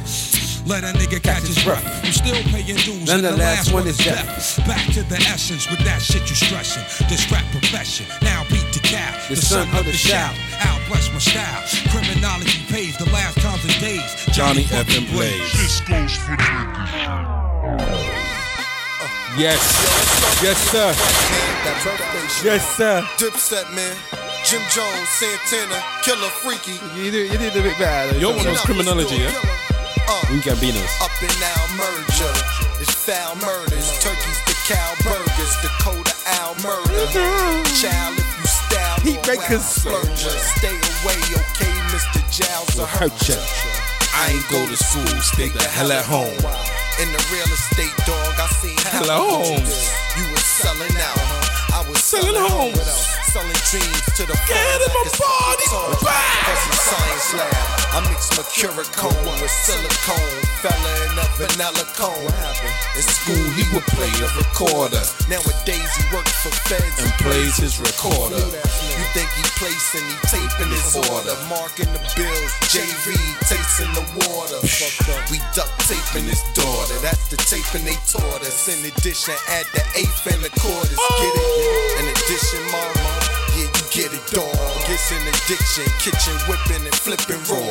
Let 0.66 0.84
a 0.84 0.92
nigga 0.98 1.22
catch 1.22 1.44
his 1.46 1.64
breath. 1.64 1.86
You 2.06 2.12
still 2.12 2.42
paying 2.52 2.78
dues, 2.82 3.10
And 3.10 3.22
and 3.22 3.24
the 3.26 3.32
the 3.32 3.38
last 3.38 3.70
last 3.70 3.74
one 3.74 3.84
one 3.84 3.90
is 3.90 4.00
is 4.00 4.06
death. 4.06 4.26
death. 4.58 4.68
Back 4.68 4.86
to 4.94 5.04
the 5.04 5.18
essence 5.30 5.70
with 5.70 5.80
that 5.86 6.02
shit 6.02 6.28
you 6.30 6.36
stressing. 6.36 6.84
This 7.08 7.30
rap 7.32 7.46
profession, 7.52 8.06
now 8.22 8.44
beat 8.50 8.66
the 8.74 8.80
cow. 8.82 9.14
The 9.30 9.36
son 9.38 9.68
of 9.78 9.86
the 9.86 9.94
shout. 9.94 10.34
Out 10.66 10.82
bless 10.90 11.10
my 11.14 11.20
style. 11.20 11.62
Criminology 11.94 12.60
pays 12.74 12.98
the 12.98 13.06
last 13.12 13.38
times 13.40 13.64
and 13.66 13.80
days. 13.80 14.10
Johnny 14.34 14.64
F. 14.66 14.86
fucking 14.90 15.04
and 15.06 15.12
Blaze. 15.14 15.54
This 15.54 15.80
goes 15.82 16.14
for 16.18 16.34
niggas. 16.38 18.09
Yes. 19.40 19.64
Yes, 20.44 20.60
sir. 20.72 20.92
That 21.64 21.78
birthday 21.84 22.28
shit. 22.28 22.44
Yes, 22.46 22.64
sir. 22.76 23.00
Dipset, 23.16 23.68
man. 23.72 23.96
Jim 24.44 24.60
Jones, 24.72 25.08
Santana, 25.16 25.80
Killer 26.04 26.28
Freaky. 26.44 26.76
You 26.96 27.12
did, 27.12 27.32
you 27.32 27.38
did 27.40 27.56
a 27.56 27.64
bit 27.64 27.78
better. 27.80 28.18
Your 28.20 28.36
one 28.36 28.44
was 28.48 28.60
criminology, 28.62 29.16
yeah? 29.16 29.32
Uh, 30.08 30.24
We 30.32 30.40
Gambinos. 30.44 30.92
up 31.00 31.12
and 31.24 31.36
now 31.40 31.60
merger. 31.80 32.34
It's 32.84 32.92
foul 32.96 33.36
murders. 33.40 33.88
Turkeys 34.04 34.40
to 34.48 34.56
cow 34.68 34.92
burgers. 35.08 35.54
Dakota 35.64 36.14
owl 36.40 36.56
murder. 36.60 37.08
Child, 37.80 38.20
if 38.20 38.28
you 38.40 38.48
style, 38.48 38.98
Heat 39.08 39.20
go 39.24 39.40
makers. 39.40 39.64
splurger. 39.64 40.36
Stay 40.60 40.76
away, 40.76 41.20
okay, 41.48 41.74
Mr. 41.96 42.20
Giles. 42.32 42.68
Will 42.76 42.84
or 42.84 42.88
hurt 42.88 43.16
ya. 43.28 43.36
I 44.16 44.36
ain't 44.36 44.48
go 44.52 44.60
to 44.68 44.76
school, 44.76 45.08
stay 45.24 45.48
the 45.50 45.64
hell 45.64 45.92
at 45.92 46.04
home. 46.04 46.36
In 47.00 47.08
the 47.14 47.26
real 47.32 47.48
estate, 47.48 47.96
dog, 48.06 48.36
I 48.38 48.48
seen 48.60 48.76
Hella 48.92 49.16
homes. 49.16 49.88
You 50.18 50.30
was 50.32 50.44
selling 50.44 50.92
out, 51.00 51.49
I 51.80 51.88
was 51.88 52.04
Selling 52.04 52.36
selling, 52.36 52.76
homes. 52.76 52.76
homes. 52.76 53.08
Selling 53.32 53.62
dreams 53.72 54.04
to 54.20 54.24
the 54.28 54.36
Get 54.52 54.82
him 54.84 54.92
a 55.00 55.04
body 55.16 55.68
bag. 56.04 56.60
science 56.76 57.32
lab. 57.40 57.56
I 57.96 58.04
mix 58.12 58.28
mercurochrome 58.36 59.40
with 59.40 59.54
silicone. 59.64 60.44
Fella 60.60 60.92
in 61.08 61.16
a 61.16 61.26
vanilla 61.40 61.86
cone. 61.96 62.20
In 63.00 63.06
school, 63.08 63.48
he 63.56 63.64
would 63.72 63.88
play 63.96 64.12
the 64.20 64.28
recorder. 64.36 65.00
Nowadays, 65.32 65.88
he 65.96 66.04
works 66.12 66.36
for 66.44 66.52
feds 66.68 67.00
And 67.00 67.14
plays 67.24 67.56
his 67.56 67.80
recorder. 67.80 68.44
You 68.44 69.06
think 69.16 69.30
he 69.40 69.46
placing, 69.56 70.04
he 70.04 70.18
taping 70.28 70.74
his 70.76 71.00
order. 71.08 71.38
Marking 71.48 71.88
the 71.96 72.02
bills, 72.18 72.52
JV, 72.68 73.16
tasting 73.48 73.94
the 73.96 74.04
water. 74.28 74.60
We 75.32 75.40
duct 75.56 75.72
taping 75.88 76.28
his 76.28 76.44
daughter. 76.58 76.98
That's 77.00 77.30
the 77.32 77.38
taping 77.48 77.86
they 77.88 77.96
taught 78.10 78.42
us. 78.44 78.68
In 78.68 78.84
addition, 78.84 79.38
add 79.48 79.66
the 79.72 79.86
eighth 79.96 80.28
and 80.28 80.42
the 80.44 80.52
quarters. 80.60 80.98
Get 80.98 81.34
it? 81.40 81.40
Oh, 81.40 81.69
In 82.00 82.06
addition, 82.08 82.64
mama. 82.72 83.12
Yeah, 83.58 83.68
you 83.68 83.86
get 83.92 84.10
it, 84.14 84.24
dog. 84.32 84.56
It's 84.88 85.12
an 85.12 85.24
addiction. 85.28 85.86
Kitchen 86.00 86.38
whipping 86.48 86.86
and 86.86 86.96
flipping 86.96 87.42
raw. 87.50 87.68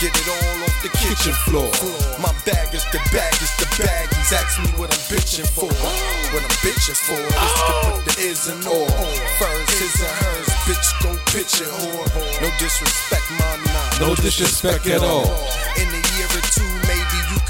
Get 0.00 0.10
it 0.12 0.28
all 0.28 0.64
off 0.66 0.76
the 0.82 0.90
kitchen 0.98 1.34
floor. 1.46 1.70
My 2.18 2.32
bag 2.44 2.74
is 2.74 2.84
the 2.90 2.98
bag, 3.14 3.34
is 3.38 3.54
the 3.56 3.68
bag. 3.78 4.08
He's 4.14 4.32
asking 4.32 4.64
me 4.66 4.70
what 4.80 4.90
I'm 4.90 5.02
bitching 5.06 5.46
for. 5.46 5.70
What 5.70 6.42
I'm 6.42 6.56
bitching 6.64 6.98
for 6.98 7.20
is 7.20 7.52
to 7.68 7.72
put 7.86 7.96
the 8.04 8.14
is 8.18 8.48
and 8.48 8.64
all. 8.66 8.90
First, 9.38 9.70
his 9.78 9.94
and 10.00 10.16
hers. 10.24 10.48
Bitch, 10.66 10.88
go 11.02 11.10
pitch 11.30 11.60
it, 11.60 11.70
whore. 11.70 12.08
No 12.42 12.48
disrespect, 12.58 13.26
mom, 13.38 13.60
nah. 13.70 14.08
No 14.08 14.14
disrespect 14.14 14.86
at 14.86 15.02
all. 15.02 15.26
In 15.78 15.88
a 15.88 16.02
year 16.16 16.30
or 16.30 16.44
two, 16.50 16.71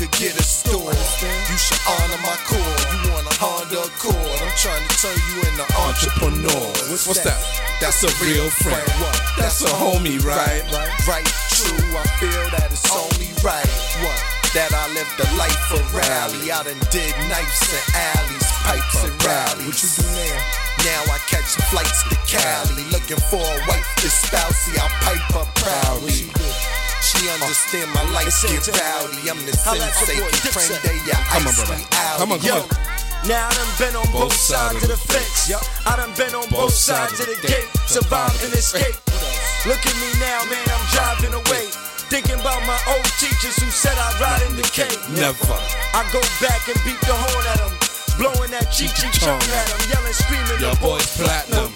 could 0.02 0.18
get 0.18 0.34
a 0.34 0.42
store. 0.42 0.90
You 0.90 1.58
should 1.58 1.78
honor 1.86 2.18
my 2.26 2.34
core. 2.42 2.58
You 2.58 3.14
want 3.14 3.30
a 3.30 3.34
Honda 3.38 3.86
Accord. 3.86 4.38
I'm 4.42 4.54
trying 4.58 4.82
to 4.82 4.94
turn 4.98 5.18
you 5.30 5.38
into 5.46 5.66
entrepreneur. 5.78 6.66
What's, 6.90 7.06
What's 7.06 7.22
that? 7.22 7.38
That's 7.78 8.02
a 8.02 8.10
real 8.18 8.50
friend. 8.50 8.82
What? 8.98 9.14
That's 9.38 9.62
a 9.62 9.70
homie, 9.70 10.18
right? 10.26 10.66
Right, 10.74 10.90
right, 11.06 11.28
true. 11.54 11.86
I 11.94 12.06
feel 12.18 12.44
that 12.58 12.74
it's 12.74 12.90
only 12.90 13.30
right. 13.46 13.70
What? 14.02 14.18
That 14.58 14.74
I 14.74 14.90
live 14.90 15.06
the 15.14 15.28
life 15.38 15.70
of 15.70 15.86
rally. 15.94 16.50
I 16.50 16.66
done 16.66 16.82
did 16.90 17.14
knives 17.30 17.62
and 17.70 17.86
alleys, 17.94 18.48
pipes 18.66 19.06
and 19.06 19.14
rallies. 19.22 19.66
What 19.70 19.78
you 19.86 19.90
do 20.02 20.06
now? 20.18 20.38
Now 20.82 21.14
I 21.14 21.18
catch 21.30 21.54
flights 21.70 22.02
to 22.10 22.18
Cali, 22.26 22.84
looking 22.90 23.22
for 23.30 23.38
a 23.38 23.58
wife 23.70 23.86
to 24.02 24.10
spouse. 24.10 24.66
See, 24.66 24.74
I 24.74 24.88
pipe 25.06 25.30
up 25.38 25.48
proudly. 25.54 26.26
She 27.02 27.28
understand 27.28 27.90
my 27.92 28.02
life 28.14 28.30
get 28.46 28.62
rowdy. 28.78 29.26
I'm 29.26 29.38
the 29.42 29.52
sensei, 29.52 30.22
prende 30.54 30.92
ya 31.06 31.18
Come 31.34 31.42
on, 31.42 31.48
ice 31.50 31.56
brother. 31.58 31.76
me. 31.76 31.86
Come 31.90 32.32
on, 32.32 32.38
come 32.38 32.62
on. 32.62 32.68
Now 33.26 33.46
I 33.46 33.54
done 33.54 33.74
been 33.78 33.94
on 33.94 34.06
both, 34.10 34.34
sides 34.34 34.82
of 34.82 34.88
the 34.88 34.96
fence. 34.96 35.50
I 35.86 35.96
done 35.96 36.14
been 36.14 36.34
on 36.34 36.46
both, 36.50 36.74
sides 36.74 37.18
of 37.18 37.26
the 37.26 37.38
gate. 37.42 37.66
Survived 37.86 38.42
and 38.42 38.54
escaped. 38.54 38.98
Look 39.66 39.78
at 39.78 39.94
me 39.98 40.10
now, 40.18 40.42
man, 40.50 40.62
I'm 40.70 40.84
driving 40.90 41.34
away. 41.34 41.70
Thinking 42.10 42.38
about 42.38 42.62
my 42.66 42.78
old 42.90 43.06
teachers 43.18 43.56
who 43.58 43.70
said 43.70 43.94
I'd 43.98 44.18
ride 44.20 44.42
in 44.50 44.56
the 44.56 44.66
cave. 44.74 44.98
Never. 45.14 45.58
I 45.94 46.02
go 46.12 46.20
back 46.42 46.66
and 46.66 46.78
beat 46.86 46.98
the 47.02 47.14
horn 47.14 47.46
at 47.50 47.58
them. 47.62 47.74
Blowing 48.18 48.50
that 48.50 48.70
cheek 48.70 48.94
cheek 48.94 49.10
chong 49.18 49.38
at 49.42 49.66
them. 49.70 49.80
Yelling, 49.90 50.12
screaming, 50.14 50.60
Your 50.60 50.74
the 50.74 50.80
boy's 50.82 51.06
platinum. 51.16 51.70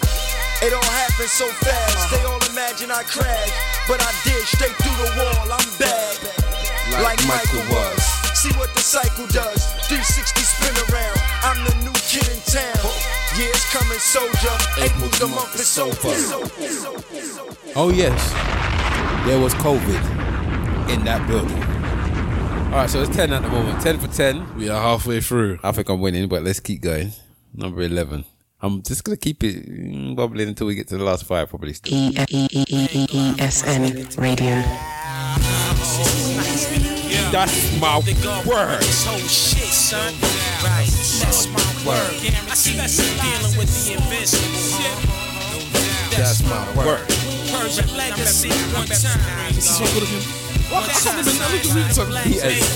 It 0.63 0.73
all 0.73 0.91
happened 1.05 1.29
so 1.29 1.49
fast. 1.61 2.11
They 2.11 2.23
all 2.25 2.41
imagine 2.51 2.91
I 2.91 3.03
crashed. 3.05 3.53
But 3.89 4.01
I 4.01 4.13
did 4.25 4.41
straight 4.49 4.77
through 4.81 4.97
the 5.05 5.11
wall. 5.21 5.53
I'm 5.53 5.69
bad. 5.79 6.17
Like 7.03 7.21
Michael 7.29 7.65
was. 7.69 8.01
See 8.33 8.53
what 8.57 8.73
the 8.75 8.81
cycle 8.81 9.27
does. 9.29 9.65
360 9.89 10.41
spin 10.41 10.75
around. 10.89 11.19
I'm 11.45 11.59
the 11.65 11.75
new 11.85 11.97
kid 12.09 12.27
in 12.29 12.41
town. 12.49 13.17
Yeah, 13.37 13.53
it's 13.53 13.71
coming, 13.71 13.99
soldier. 13.99 14.57
April's 14.81 15.19
the 15.19 15.29
month 15.29 15.55
is 15.61 15.79
over. 15.79 16.09
Oh 17.79 17.91
yes, 17.91 18.33
there 19.27 19.39
was 19.39 19.53
COVID 19.57 20.89
in 20.89 21.05
that 21.05 21.27
building. 21.29 21.63
All 22.73 22.81
right, 22.81 22.89
so 22.89 23.03
it's 23.03 23.15
ten 23.15 23.33
at 23.35 23.43
the 23.43 23.49
moment. 23.49 23.83
Ten 23.83 23.99
for 23.99 24.09
ten. 24.09 24.57
We 24.57 24.71
are 24.71 24.81
halfway 24.81 25.21
through. 25.21 25.59
I 25.63 25.73
think 25.73 25.91
I'm 25.91 26.01
winning, 26.01 26.29
but 26.29 26.45
let's 26.45 26.61
keep 26.61 26.81
going. 26.81 27.13
Number 27.53 27.83
eleven. 27.83 28.25
I'm 28.63 28.83
just 28.83 29.05
gonna 29.05 29.17
keep 29.17 29.45
it 29.45 30.17
bubbling 30.17 30.49
until 30.49 30.67
we 30.67 30.75
get 30.75 30.89
to 30.89 30.97
the 30.97 31.05
last 31.05 31.25
five, 31.25 31.51
probably. 31.51 31.75
Still. 31.75 31.93
E 31.93 32.15
E 32.31 32.49
E 32.51 32.65
E 32.69 32.89
E 32.93 33.07
E 33.13 33.35
S 33.39 33.63
N 33.67 34.09
Radio. 34.17 34.63
That's 37.31 37.81
my 37.81 37.99
word. 38.47 38.81
This 38.81 39.05
whole 39.05 39.19
shit, 39.19 39.69
son. 39.69 40.15
Right, 40.65 40.87
that's 40.87 41.47
my 41.49 41.61
word. 41.87 42.11
I 42.49 42.53
especially 42.53 43.13
dealing 43.21 43.59
with 43.59 43.69
the 43.69 43.95
invincible, 43.95 44.49
huh? 44.81 46.17
That's 46.17 46.43
my 46.45 46.87
word. 46.87 47.26
Persian 47.53 47.89
legacy 47.97 48.51
one 48.75 48.87
time. 48.87 49.55
This 49.55 49.71
is 49.71 49.81
what 49.81 49.93
would 49.95 50.05
have 50.05 50.13
been. 50.13 50.47
What? 50.71 50.89
I 50.89 50.99
can't 50.99 51.19
remember. 51.23 51.45
I 51.45 51.53
need 51.53 51.63
to 51.63 51.75
read 51.75 51.93
something. 51.95 52.23
He 52.27 52.39
is. 52.43 52.67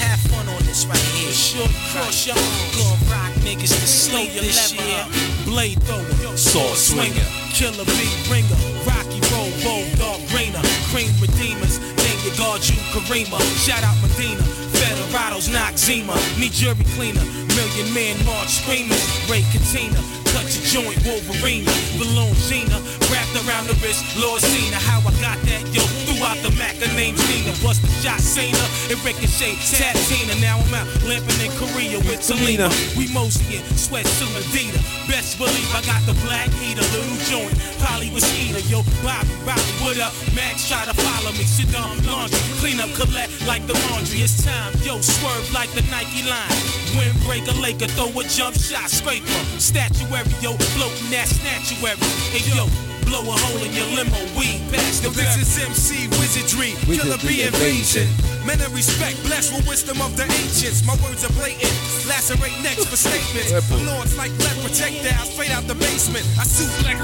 Have 0.00 0.20
fun 0.32 0.48
on 0.48 0.62
this 0.64 0.86
right 0.86 0.98
here. 1.14 1.32
Sure, 1.32 1.68
cross 1.92 2.26
your 2.26 2.36
arms. 2.36 2.76
Gonna 2.76 3.12
rock 3.12 3.32
niggas 3.44 3.76
to 3.76 4.40
this 4.40 4.72
year. 4.72 5.04
Blade 5.44 5.80
thrower, 5.84 6.36
sword 6.36 6.76
swinger, 6.76 7.26
killer 7.52 7.84
beat 7.84 8.16
ringer, 8.32 8.58
Rocky 8.88 9.20
roll, 9.30 9.52
bold 9.62 9.86
dog 10.00 10.20
brainer, 10.32 10.64
cream 10.90 11.12
redeemers. 11.20 11.78
Name 11.78 12.20
your 12.24 12.36
guard, 12.36 12.66
you 12.66 12.76
Karima. 12.90 13.38
Shout 13.60 13.84
out 13.84 13.96
Medina. 14.02 14.42
Federados, 14.74 15.52
knock 15.52 15.76
Zima. 15.78 16.16
Need 16.38 16.52
jury 16.52 16.84
cleaner. 16.96 17.24
Million 17.54 17.92
man 17.94 18.16
march 18.24 18.64
screamers. 18.64 19.04
Ray 19.30 19.44
Katina. 19.52 20.23
Cut 20.34 20.50
your 20.50 20.66
joint, 20.66 20.98
Wolverine. 21.06 21.62
Balloon 21.94 22.34
Gina. 22.50 22.82
Wrapped 23.06 23.38
around 23.46 23.70
the 23.70 23.78
wrist. 23.78 24.02
Lord 24.18 24.42
Cena. 24.42 24.82
How 24.82 24.98
I 24.98 25.14
got 25.22 25.38
that, 25.46 25.62
yo. 25.70 25.78
Throughout 26.10 26.42
the 26.42 26.50
Mac, 26.58 26.74
her 26.82 26.90
name's 26.98 27.22
Nina. 27.30 27.54
Bust 27.62 27.82
the 27.86 27.88
shot, 28.02 28.18
Cena. 28.18 28.58
It 28.90 28.98
ricochet, 29.06 29.54
Tatina. 29.78 30.34
Now 30.42 30.58
I'm 30.58 30.74
out 30.74 30.90
limping 31.06 31.38
in 31.38 31.54
Korea 31.54 32.02
with 32.02 32.18
Selena. 32.18 32.66
We 32.98 33.06
mostly 33.14 33.62
in 33.62 33.62
sweatsuit 33.78 34.34
Adidas. 34.42 34.82
Best 35.06 35.38
believe 35.38 35.70
I 35.70 35.86
got 35.86 36.02
the 36.02 36.18
black 36.26 36.50
heater, 36.58 36.82
little 36.90 37.20
joint. 37.30 37.54
Polly 37.78 38.10
was 38.10 38.26
eater, 38.34 38.58
yo. 38.66 38.82
Bobby, 39.06 39.30
Bobby, 39.46 39.70
what 39.86 39.98
up? 40.02 40.10
Max 40.34 40.66
try 40.66 40.82
to 40.84 40.94
follow 40.98 41.30
me. 41.38 41.46
Sit 41.46 41.70
down, 41.70 41.94
laundry. 42.02 42.42
Clean 42.58 42.80
up, 42.80 42.90
collect 42.98 43.30
like 43.46 43.62
the 43.70 43.78
laundry. 43.86 44.26
It's 44.26 44.42
time, 44.42 44.74
yo. 44.82 44.98
Swerve 44.98 45.46
like 45.54 45.70
the 45.78 45.86
Nike 45.94 46.26
line. 46.26 46.58
Windbreaker, 46.98 47.54
Laker, 47.62 47.86
throw 47.94 48.10
a 48.18 48.24
jump 48.24 48.56
shot, 48.56 48.90
scraper. 48.90 49.26
Statuary, 49.58 50.23
yo. 50.40 50.56
Floating 50.76 51.10
that 51.10 51.28
statuary. 51.28 51.96
Hey, 52.32 52.44
yo. 52.52 52.66
Blow 53.04 53.20
a 53.20 53.36
hole 53.36 53.60
in 53.60 53.72
your 53.76 53.86
limo, 53.92 54.16
weed 54.32 54.64
past 54.72 55.02
the 55.02 55.10
This 55.10 55.36
is 55.36 55.60
MC 55.60 56.08
Wizardry, 56.16 56.72
killer 56.88 57.20
Wizardry 57.20 57.36
B 57.36 57.42
invasion. 57.42 58.08
Men 58.46 58.60
of 58.64 58.72
respect, 58.74 59.22
blessed 59.24 59.52
with 59.52 59.68
wisdom 59.68 60.00
of 60.00 60.16
the 60.16 60.24
ancients. 60.24 60.84
My 60.86 60.96
words 61.04 61.24
are 61.24 61.32
blatant, 61.36 61.68
lacerate 62.08 62.56
necks 62.64 62.84
for 62.88 62.96
statements. 62.96 63.52
Lords 63.84 64.16
like 64.16 64.32
lead 64.40 64.56
projectiles 64.64 65.28
straight 65.30 65.50
out 65.52 65.68
the 65.68 65.74
basement. 65.76 66.24
I 66.40 66.44
suit 66.44 66.72
like. 66.84 66.96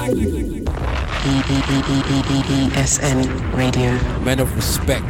ESN 2.49 3.53
Radio. 3.53 3.91
Men 4.21 4.39
of 4.39 4.55
respect 4.55 5.05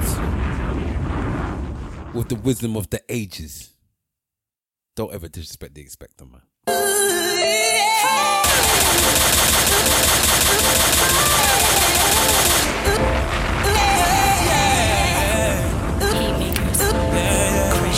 with 2.13 2.27
the 2.27 2.35
wisdom 2.35 2.75
of 2.75 2.89
the 2.89 3.01
ages. 3.07 3.73
Don't 4.95 5.13
ever 5.13 5.29
disrespect 5.29 5.75
the 5.75 5.81
expector, 5.81 6.25
man. 6.25 6.41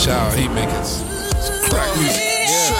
Shout 0.04 0.20
out 0.20 0.36
Heatmakerz. 0.36 1.00
Crack 1.72 1.88
music. 1.96 2.20
Yeah. 2.44 2.76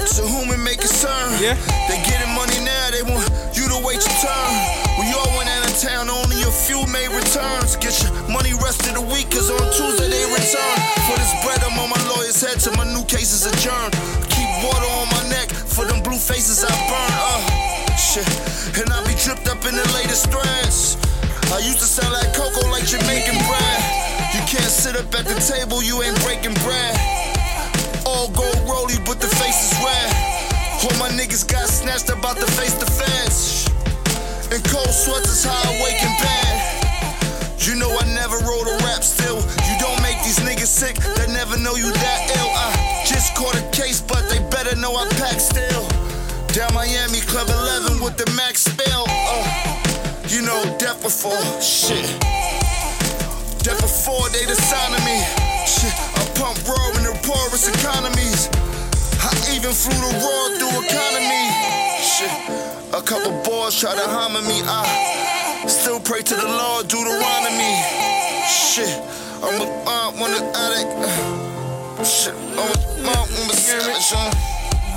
To 0.00 0.24
whom 0.24 0.48
it 0.48 0.64
may 0.64 0.72
concern. 0.80 1.36
Yeah. 1.44 1.60
They 1.92 2.00
getting 2.08 2.32
money 2.32 2.56
now, 2.64 2.88
they 2.88 3.04
want 3.04 3.28
you 3.52 3.68
to 3.68 3.76
wait 3.84 4.00
your 4.00 4.16
turn. 4.16 4.52
We 4.96 5.12
all 5.12 5.28
went 5.36 5.52
out 5.52 5.68
of 5.68 5.76
town, 5.76 6.08
only 6.08 6.40
a 6.40 6.48
few 6.48 6.80
made 6.88 7.12
returns. 7.12 7.76
Get 7.76 8.00
your 8.00 8.16
money 8.32 8.56
rest 8.64 8.88
of 8.88 8.96
the 8.96 9.04
week, 9.12 9.28
cause 9.28 9.52
on 9.52 9.60
Tuesday 9.76 10.08
they 10.08 10.24
return. 10.32 10.76
For 11.04 11.20
this 11.20 11.36
bread, 11.44 11.60
I'm 11.60 11.76
on 11.76 11.92
my 11.92 12.00
lawyer's 12.16 12.40
head 12.40 12.56
till 12.64 12.72
my 12.72 12.88
new 12.88 13.04
case 13.04 13.36
is 13.36 13.44
adjourned. 13.44 13.92
Keep 14.32 14.48
water 14.64 14.88
on 15.04 15.12
my 15.20 15.28
neck 15.28 15.52
for 15.52 15.84
them 15.84 16.00
blue 16.00 16.16
faces 16.16 16.64
I 16.64 16.72
burn. 16.88 17.12
Uh, 17.12 17.92
shit. 17.92 18.24
And 18.80 18.88
I 18.88 19.04
be 19.04 19.12
tripped 19.20 19.44
up 19.52 19.60
in 19.68 19.76
the 19.76 19.84
latest 19.92 20.32
threads. 20.32 20.96
I 21.52 21.60
used 21.60 21.84
to 21.84 21.88
sell 21.92 22.08
that 22.16 22.32
cocoa 22.32 22.72
like 22.72 22.88
Jamaican 22.88 23.36
bread. 23.44 23.97
Sit 24.78 24.94
up 24.94 25.12
at 25.18 25.26
the 25.26 25.34
table, 25.42 25.82
you 25.82 26.00
ain't 26.06 26.14
breaking 26.22 26.54
bread. 26.62 26.94
All 28.06 28.30
gold 28.30 28.62
rollie, 28.62 29.02
but 29.04 29.18
the 29.18 29.26
face 29.26 29.58
is 29.66 29.74
red. 29.82 30.10
All 30.86 30.94
my 31.02 31.10
niggas 31.18 31.42
got 31.42 31.66
snatched 31.66 32.10
about 32.10 32.36
to 32.38 32.46
face 32.54 32.74
the 32.78 32.86
feds. 32.86 33.66
And 34.54 34.62
cold 34.70 34.94
sweats 34.94 35.34
is 35.34 35.42
how 35.42 35.58
I 35.58 35.82
wake 35.82 35.98
in 35.98 36.14
bed. 36.22 37.58
You 37.58 37.74
know 37.74 37.90
I 37.90 38.06
never 38.14 38.38
wrote 38.46 38.70
a 38.70 38.78
rap 38.86 39.02
still. 39.02 39.42
You 39.66 39.74
don't 39.82 40.00
make 40.00 40.22
these 40.22 40.38
niggas 40.46 40.70
sick, 40.70 40.94
they 40.94 41.26
never 41.26 41.58
know 41.58 41.74
you 41.74 41.90
that 41.90 42.30
ill. 42.38 42.46
I 42.54 43.02
just 43.04 43.34
caught 43.34 43.58
a 43.58 43.66
case, 43.74 44.00
but 44.00 44.30
they 44.30 44.38
better 44.48 44.76
know 44.78 44.94
I 44.94 45.08
pack 45.18 45.40
still. 45.42 45.90
Down 46.54 46.72
Miami, 46.72 47.18
Club 47.26 47.50
11 47.50 47.98
with 47.98 48.16
the 48.16 48.30
max 48.38 48.62
spell. 48.70 49.06
Uh, 49.10 49.42
you 50.28 50.42
know, 50.42 50.62
death 50.78 51.02
before 51.02 51.42
shit. 51.60 52.06
Death 53.68 53.82
before 53.82 54.30
they 54.30 54.46
the 54.46 54.56
sign 54.56 54.92
me. 55.04 55.20
Shit, 55.68 55.92
I 56.16 56.24
pump 56.40 56.56
raw 56.64 56.88
in 56.96 57.04
the 57.04 57.12
poorest 57.20 57.68
economies. 57.68 58.48
I 59.20 59.28
even 59.52 59.76
flew 59.76 59.92
the 59.92 60.08
raw 60.24 60.44
through 60.56 60.88
economy. 60.88 61.44
Shit, 62.00 62.32
a 62.96 63.02
couple 63.04 63.36
boys 63.44 63.78
try 63.78 63.92
to 63.92 64.08
harm 64.08 64.32
me. 64.48 64.62
I 64.64 65.66
still 65.68 66.00
pray 66.00 66.22
to 66.22 66.34
the 66.34 66.48
Lord, 66.48 66.88
Deuteronomy. 66.88 67.76
Shit, 68.48 68.88
I'm 69.44 69.60
a 69.60 69.68
uh, 69.84 70.12
one 70.16 70.32
addict. 70.32 70.88
Uh, 71.04 72.04
Shit, 72.04 72.32
I'm 72.32 72.72
a 72.72 73.02
mom, 73.04 73.28
I'm 73.28 73.50
a. 73.50 73.56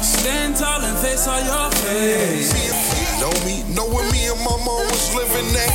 Stand 0.01 0.55
tall 0.55 0.79
and 0.79 0.97
face 0.99 1.27
all 1.27 1.43
your 1.43 1.71
face. 1.71 3.00
Know 3.21 3.29
me, 3.45 3.61
know 3.77 3.85
where 3.85 4.01
me 4.09 4.33
and 4.33 4.41
my 4.41 4.57
mom 4.65 4.81
was 4.89 5.13
living 5.13 5.45
at. 5.53 5.69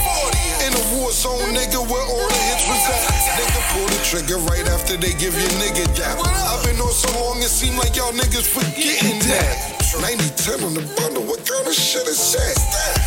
In 0.67 0.75
a 0.75 0.83
war 0.99 1.15
zone, 1.15 1.55
nigga, 1.55 1.79
where 1.79 2.03
all 2.03 2.27
the 2.27 2.41
hits 2.51 2.67
was 2.67 2.83
at. 2.91 3.07
Nigga, 3.39 3.63
pull 3.71 3.87
the 3.87 4.03
trigger 4.03 4.39
right 4.51 4.67
after 4.67 4.97
they 4.99 5.15
give 5.15 5.31
you 5.31 5.47
nigga 5.63 5.87
dap. 5.95 6.19
I've 6.27 6.67
been 6.67 6.75
on 6.83 6.91
so 6.91 7.07
long, 7.15 7.39
it 7.39 7.47
seem 7.47 7.79
like 7.79 7.95
y'all 7.95 8.11
niggas 8.11 8.51
forgetting 8.51 9.23
that. 9.31 9.79
90 10.03 10.27
10 10.35 10.65
on 10.67 10.75
the 10.75 10.83
bundle, 10.99 11.23
what 11.23 11.47
kind 11.47 11.63
of 11.63 11.73
shit 11.73 12.09
is 12.11 12.19
that? 12.35 12.59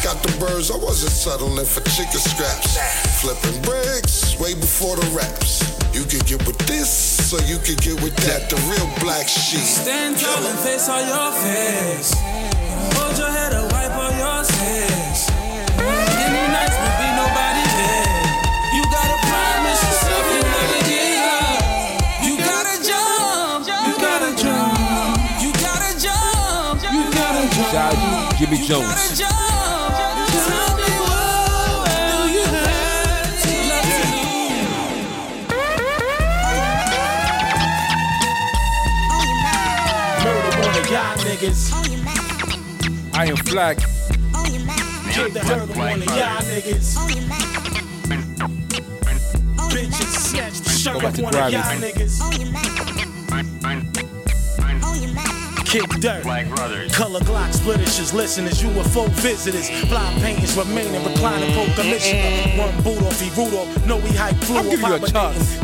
Got 0.08 0.24
the 0.24 0.32
birds, 0.40 0.72
I 0.72 0.78
wasn't 0.78 1.12
settling 1.12 1.68
for 1.68 1.84
chicken 1.92 2.24
scraps. 2.24 2.80
Flipping 3.20 3.62
bricks, 3.62 4.40
way 4.40 4.56
before 4.56 4.96
the 4.96 5.06
raps. 5.12 5.68
You 5.92 6.08
could 6.08 6.26
get 6.26 6.48
with 6.48 6.58
this, 6.60 6.88
so 6.88 7.36
you 7.44 7.60
could 7.60 7.82
get 7.84 8.02
with 8.02 8.16
that. 8.24 8.50
The 8.50 8.56
real 8.72 8.88
black 9.04 9.28
sheep. 9.28 9.68
Stand 9.68 10.16
tall 10.16 10.48
and 10.48 10.60
face 10.60 10.88
all 10.88 11.04
your 11.04 11.32
face. 11.44 12.16
Hold 12.96 13.18
your 13.18 13.30
head 13.30 13.54
up, 13.54 13.72
wipe 13.72 13.96
all 13.96 14.14
your 14.14 14.44
tears. 14.46 15.22
Any 16.24 16.44
nights 16.54 16.78
will 16.82 16.96
be 17.02 17.10
nobody 17.20 17.64
there. 17.80 18.12
You 18.76 18.84
gotta 18.92 19.18
promise 19.30 19.82
yourself 19.88 20.26
you 20.34 20.42
never 20.56 20.80
give 20.88 21.24
up. 21.38 21.62
You 22.28 22.34
gotta 22.38 22.76
jump, 22.84 23.68
you 23.68 23.96
gotta 24.00 24.32
jump, 24.36 25.18
you 25.44 25.52
gotta 25.60 25.92
jump, 26.00 26.78
you 26.94 27.04
gotta 27.12 27.44
jump. 27.56 27.72
Shout 27.72 27.96
out 27.96 28.36
Jimmy 28.38 28.58
Jones. 28.58 28.88
gotta 28.88 29.10
jump. 29.16 29.94
Tell 30.50 30.74
me 30.78 30.94
what 31.08 31.88
do 32.12 32.20
you 32.36 32.46
have 32.46 33.34
left 33.70 33.94
to 33.94 34.00
lose? 34.00 35.60
Murder 40.24 40.54
one 40.62 40.76
of 40.78 40.86
y'all 40.90 41.16
niggas. 41.26 41.89
Iron 43.20 43.36
Flag. 43.36 43.78
Kill 45.12 45.30
the 45.30 45.42
one 45.76 46.02
of 46.02 46.06
y'all 46.06 46.40
niggas. 46.48 46.96
Bitches. 49.70 50.12
Snatch 50.32 50.60
the 50.62 50.70
shirt 50.70 50.94
Go 50.94 51.00
back 51.02 51.14
to 51.16 51.24
one 51.24 51.36
of 51.36 51.52
y'all 51.52 51.62
niggas. 51.82 52.20
Kick 55.70 55.88
dirt. 56.02 56.24
Color 56.24 57.20
Glock 57.30 57.54
splitters, 57.54 58.12
listeners, 58.12 58.64
UFO 58.64 59.08
visitors. 59.22 59.70
Fly 59.88 60.14
paintings 60.20 60.58
remaining, 60.58 61.04
reclining 61.06 61.54
pro 61.54 61.66
commissioner. 61.76 62.58
One 62.58 62.74
boot 62.82 63.06
off, 63.06 63.22
he 63.22 63.30
off. 63.30 63.86
No, 63.86 64.00
he 64.00 64.18
hype 64.18 64.36
flew 64.38 64.64
give 64.64 64.82
you 64.82 64.96
a. 64.96 65.00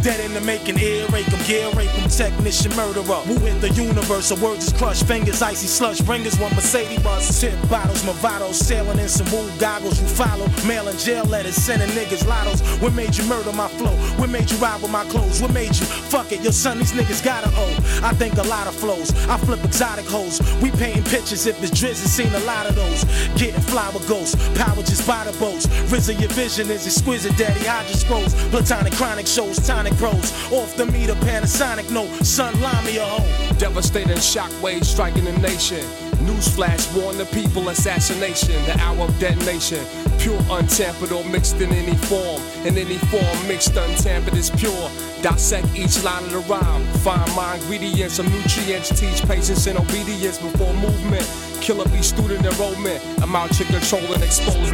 Dead 0.03 0.19
in 0.23 0.35
the 0.35 0.41
making, 0.41 0.77
ear 0.77 1.07
rape 1.07 1.25
him, 1.25 1.43
gear 1.47 1.71
rape 1.71 1.89
him, 1.89 2.07
technician 2.07 2.69
murderer. 2.75 3.25
Who 3.25 3.43
in 3.47 3.59
the 3.61 3.71
universe, 3.71 4.27
so 4.27 4.35
words 4.35 4.67
is 4.67 4.73
crushed, 4.73 5.07
fingers 5.07 5.41
icy 5.41 5.65
slush, 5.65 6.01
bringers 6.01 6.37
one 6.37 6.53
Mercedes 6.53 7.01
bus. 7.01 7.41
Tip 7.41 7.57
bottles, 7.67 8.03
Movados, 8.03 8.53
sailing 8.53 8.99
in 8.99 9.09
some 9.09 9.25
wool 9.31 9.49
goggles. 9.57 9.99
You 9.99 10.07
follow, 10.07 10.45
mailing 10.67 10.97
jail 10.97 11.25
letters, 11.25 11.55
sending 11.55 11.89
niggas 11.97 12.25
lottos. 12.25 12.61
What 12.79 12.93
made 12.93 13.17
you 13.17 13.25
murder 13.25 13.53
my 13.53 13.69
flow? 13.69 13.95
What 14.19 14.29
made 14.29 14.51
you 14.51 14.57
ride 14.57 14.83
with 14.83 14.91
my 14.91 15.05
clothes? 15.05 15.41
What 15.41 15.51
made 15.51 15.75
you 15.75 15.85
fuck 16.13 16.31
it? 16.31 16.41
Your 16.41 16.53
son, 16.53 16.77
these 16.77 16.93
niggas 16.93 17.25
gotta 17.25 17.49
owe. 17.57 17.75
I 18.03 18.13
think 18.13 18.37
a 18.37 18.43
lot 18.43 18.67
of 18.67 18.75
flows. 18.75 19.09
I 19.27 19.37
flip 19.39 19.65
exotic 19.65 19.94
hoes. 20.03 20.41
We 20.61 20.71
painting 20.71 21.03
pictures 21.03 21.45
if 21.45 21.61
it's 21.63 21.71
drizzy, 21.71 22.07
seen 22.07 22.33
a 22.33 22.39
lot 22.39 22.65
of 22.67 22.75
those. 22.75 23.03
Getting 23.39 23.63
with 23.93 24.07
ghosts, 24.07 24.35
power 24.57 24.83
just 24.83 25.07
by 25.07 25.23
the 25.23 25.37
boats. 25.39 25.67
RZA, 25.91 26.19
your 26.19 26.29
vision 26.29 26.69
is 26.69 26.85
exquisite, 26.85 27.37
daddy. 27.37 27.67
I 27.67 27.83
just 27.87 28.01
scrolls, 28.01 28.33
platonic 28.49 28.93
chronic 28.93 29.27
shows, 29.27 29.57
tonic 29.65 29.95
pros. 29.97 30.31
Off 30.51 30.75
the 30.75 30.85
meter, 30.85 31.15
Panasonic, 31.15 31.89
no, 31.91 32.05
son, 32.23 32.59
line 32.61 32.85
me 32.85 32.97
a 32.97 33.05
hoe. 33.05 33.55
Devastating 33.57 34.17
shockwaves 34.17 34.85
striking 34.85 35.23
the 35.23 35.37
nation. 35.39 36.04
Newsflash 36.23 36.95
warn 36.95 37.17
the 37.17 37.25
people 37.25 37.69
assassination, 37.69 38.53
the 38.65 38.77
hour 38.79 39.05
of 39.07 39.19
detonation. 39.19 39.83
Pure 40.19 40.39
untampered 40.49 41.11
or 41.11 41.23
mixed 41.25 41.59
in 41.61 41.71
any 41.71 41.95
form. 41.95 42.41
In 42.65 42.77
any 42.77 42.97
form, 42.97 43.47
mixed 43.47 43.75
untampered 43.75 44.35
is 44.35 44.49
pure. 44.51 44.89
Dissect 45.21 45.67
each 45.75 46.03
line 46.03 46.23
of 46.23 46.31
the 46.31 46.39
rhyme. 46.39 46.83
Find 47.03 47.35
my 47.35 47.55
ingredients, 47.55 48.15
some 48.15 48.27
nutrients. 48.31 48.89
Teach 48.99 49.21
patience 49.27 49.67
and 49.67 49.77
obedience 49.77 50.37
before 50.39 50.73
movement. 50.75 51.25
Killer 51.61 51.85
be 51.89 52.01
student 52.01 52.45
enrollment. 52.45 53.01
I'm 53.21 53.35
out 53.35 53.51
to 53.53 53.63
control 53.65 54.13
and 54.13 54.23
expose 54.23 54.71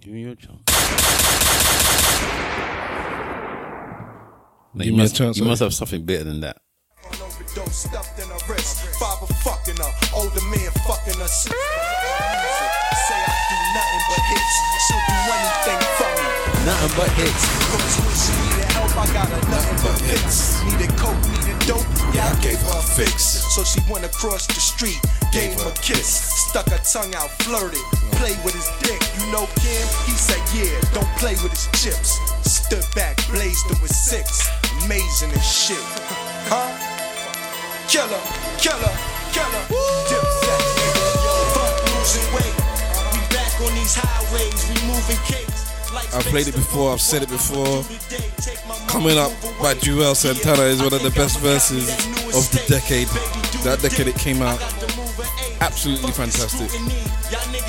Give 0.00 0.14
me 0.14 0.22
your 0.22 0.34
chance. 0.34 0.60
Give 4.76 4.86
you 4.86 4.92
me 4.92 4.98
a 4.98 5.02
must, 5.02 5.16
chance, 5.16 5.36
You 5.36 5.44
must 5.44 5.60
have 5.60 5.74
something 5.74 6.04
better 6.04 6.24
than 6.24 6.40
that. 6.40 6.58
Overdose 7.50 7.90
stuffed 7.90 8.18
in 8.22 8.28
her 8.28 8.38
wrist. 8.46 8.86
Father 8.98 9.26
fucking 9.42 9.74
her. 9.76 9.92
Older 10.14 10.44
man 10.54 10.70
fucking 10.86 11.18
her. 11.18 11.26
Say 11.26 11.50
I 11.50 11.74
do 13.50 13.58
nothing 13.74 14.02
but 14.06 14.22
hits. 14.30 14.54
She'll 14.86 15.02
do 15.10 15.18
anything 15.34 15.80
for 15.98 16.10
me. 16.14 16.26
Nothing 16.62 16.94
but 16.94 17.10
hits. 17.18 17.42
Cause 17.66 17.96
when 18.06 18.14
she 18.14 18.32
needed 18.38 18.70
help, 18.70 18.94
I 18.94 19.06
got 19.10 19.26
her 19.34 19.42
nothing 19.50 19.78
but. 19.82 19.98
Needed 20.62 20.94
coke, 20.94 21.18
needed 21.26 21.58
dope. 21.66 21.86
Yeah, 22.14 22.30
I 22.30 22.38
gave 22.38 22.60
her 22.70 22.78
a 22.78 22.82
fix. 22.82 23.42
So 23.50 23.64
she 23.64 23.80
went 23.90 24.04
across 24.04 24.46
the 24.46 24.60
street, 24.62 25.00
gave 25.32 25.50
him 25.50 25.66
a 25.66 25.74
kiss. 25.82 26.06
Stuck 26.46 26.70
her 26.70 26.78
tongue 26.86 27.14
out, 27.16 27.30
flirted. 27.42 27.82
Played 28.22 28.38
with 28.44 28.54
his 28.54 28.70
dick. 28.78 29.02
You 29.18 29.26
know 29.32 29.50
Kim? 29.58 29.86
He 30.06 30.14
said, 30.14 30.38
yeah, 30.54 30.70
don't 30.94 31.10
play 31.18 31.34
with 31.42 31.50
his 31.50 31.66
chips. 31.74 32.14
Stood 32.46 32.86
back, 32.94 33.18
blazed 33.26 33.66
him 33.66 33.82
with 33.82 33.90
six. 33.90 34.46
Amazing 34.84 35.32
as 35.32 35.42
shit. 35.42 35.82
Huh? 36.50 36.99
Killer, 37.90 38.06
killer, 38.56 38.94
killer. 39.32 39.64
Dipset. 40.06 40.62
Fuck 41.54 41.74
losing 41.98 42.32
weight. 42.32 42.54
We 43.10 43.18
back 43.34 43.60
on 43.60 43.74
these 43.74 43.96
highways, 43.96 44.62
we 44.70 44.86
moving 44.86 45.16
cakes. 45.26 46.14
I've 46.14 46.24
played 46.26 46.46
it 46.46 46.54
before, 46.54 46.92
I've 46.92 47.00
said 47.00 47.24
it 47.24 47.28
before. 47.28 47.82
Coming 48.86 49.18
up 49.18 49.32
by 49.60 49.74
Juelz 49.74 50.18
Santana 50.18 50.62
is 50.62 50.80
one 50.80 50.94
of 50.94 51.02
the 51.02 51.10
best 51.10 51.40
verses 51.40 51.90
of 52.32 52.48
the 52.52 52.64
decade. 52.68 53.08
That 53.64 53.80
decade 53.82 54.06
it 54.06 54.14
came 54.14 54.40
out. 54.40 54.62
Absolutely 55.60 56.12
fantastic. 56.12 56.70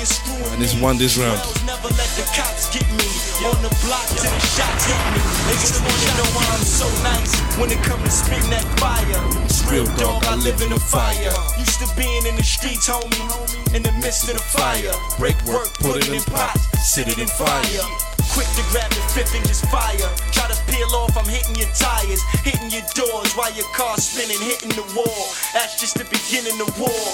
And 0.02 0.60
it's 0.60 0.74
won 0.80 0.98
this 0.98 1.16
round. 1.16 1.38
Never 1.64 1.86
let 1.94 2.10
the 2.18 2.26
cops 2.34 2.66
get 2.74 2.82
me 2.90 3.06
on 3.46 3.54
the 3.62 3.70
block 3.86 4.02
till 4.10 4.26
the 4.26 4.42
shots 4.50 4.90
hit 4.90 4.98
me. 5.14 5.22
Wanna 5.78 6.18
know 6.18 6.30
why 6.34 6.42
I'm 6.50 6.64
so 6.66 6.90
nice 7.06 7.38
when 7.56 7.70
it 7.70 7.78
come 7.84 8.02
to 8.02 8.10
spitting 8.10 8.50
that 8.50 8.66
fire. 8.82 9.22
Real 9.70 9.86
dog, 9.94 10.24
I 10.24 10.34
live 10.34 10.60
in 10.60 10.70
the 10.70 10.80
fire. 10.80 11.30
Used 11.56 11.78
to 11.86 11.96
being 11.96 12.26
in 12.26 12.34
the 12.34 12.42
streets, 12.42 12.88
homie, 12.88 13.74
in 13.76 13.84
the 13.84 13.92
midst 14.02 14.28
of 14.28 14.34
the 14.34 14.42
fire. 14.42 14.90
Break 15.18 15.40
work, 15.44 15.72
put 15.74 15.96
it 15.96 16.08
in 16.08 16.20
sit 16.82 17.06
it 17.06 17.18
in 17.18 17.28
fire. 17.28 18.11
Quick 18.30 18.46
to 18.54 18.62
grab 18.70 18.90
the 18.94 19.02
fifth 19.10 19.34
and 19.34 19.44
just 19.46 19.66
fire. 19.66 20.08
Try 20.30 20.46
to 20.46 20.58
peel 20.70 20.88
off, 20.94 21.16
I'm 21.16 21.26
hitting 21.26 21.56
your 21.56 21.70
tires, 21.74 22.22
hitting 22.46 22.70
your 22.70 22.86
doors 22.94 23.34
while 23.34 23.52
your 23.52 23.66
car's 23.74 24.06
spinning, 24.06 24.38
hitting 24.38 24.70
the 24.70 24.86
wall. 24.94 25.24
That's 25.52 25.80
just 25.80 25.98
the 25.98 26.06
beginning 26.06 26.60
of 26.62 26.70
war. 26.78 27.04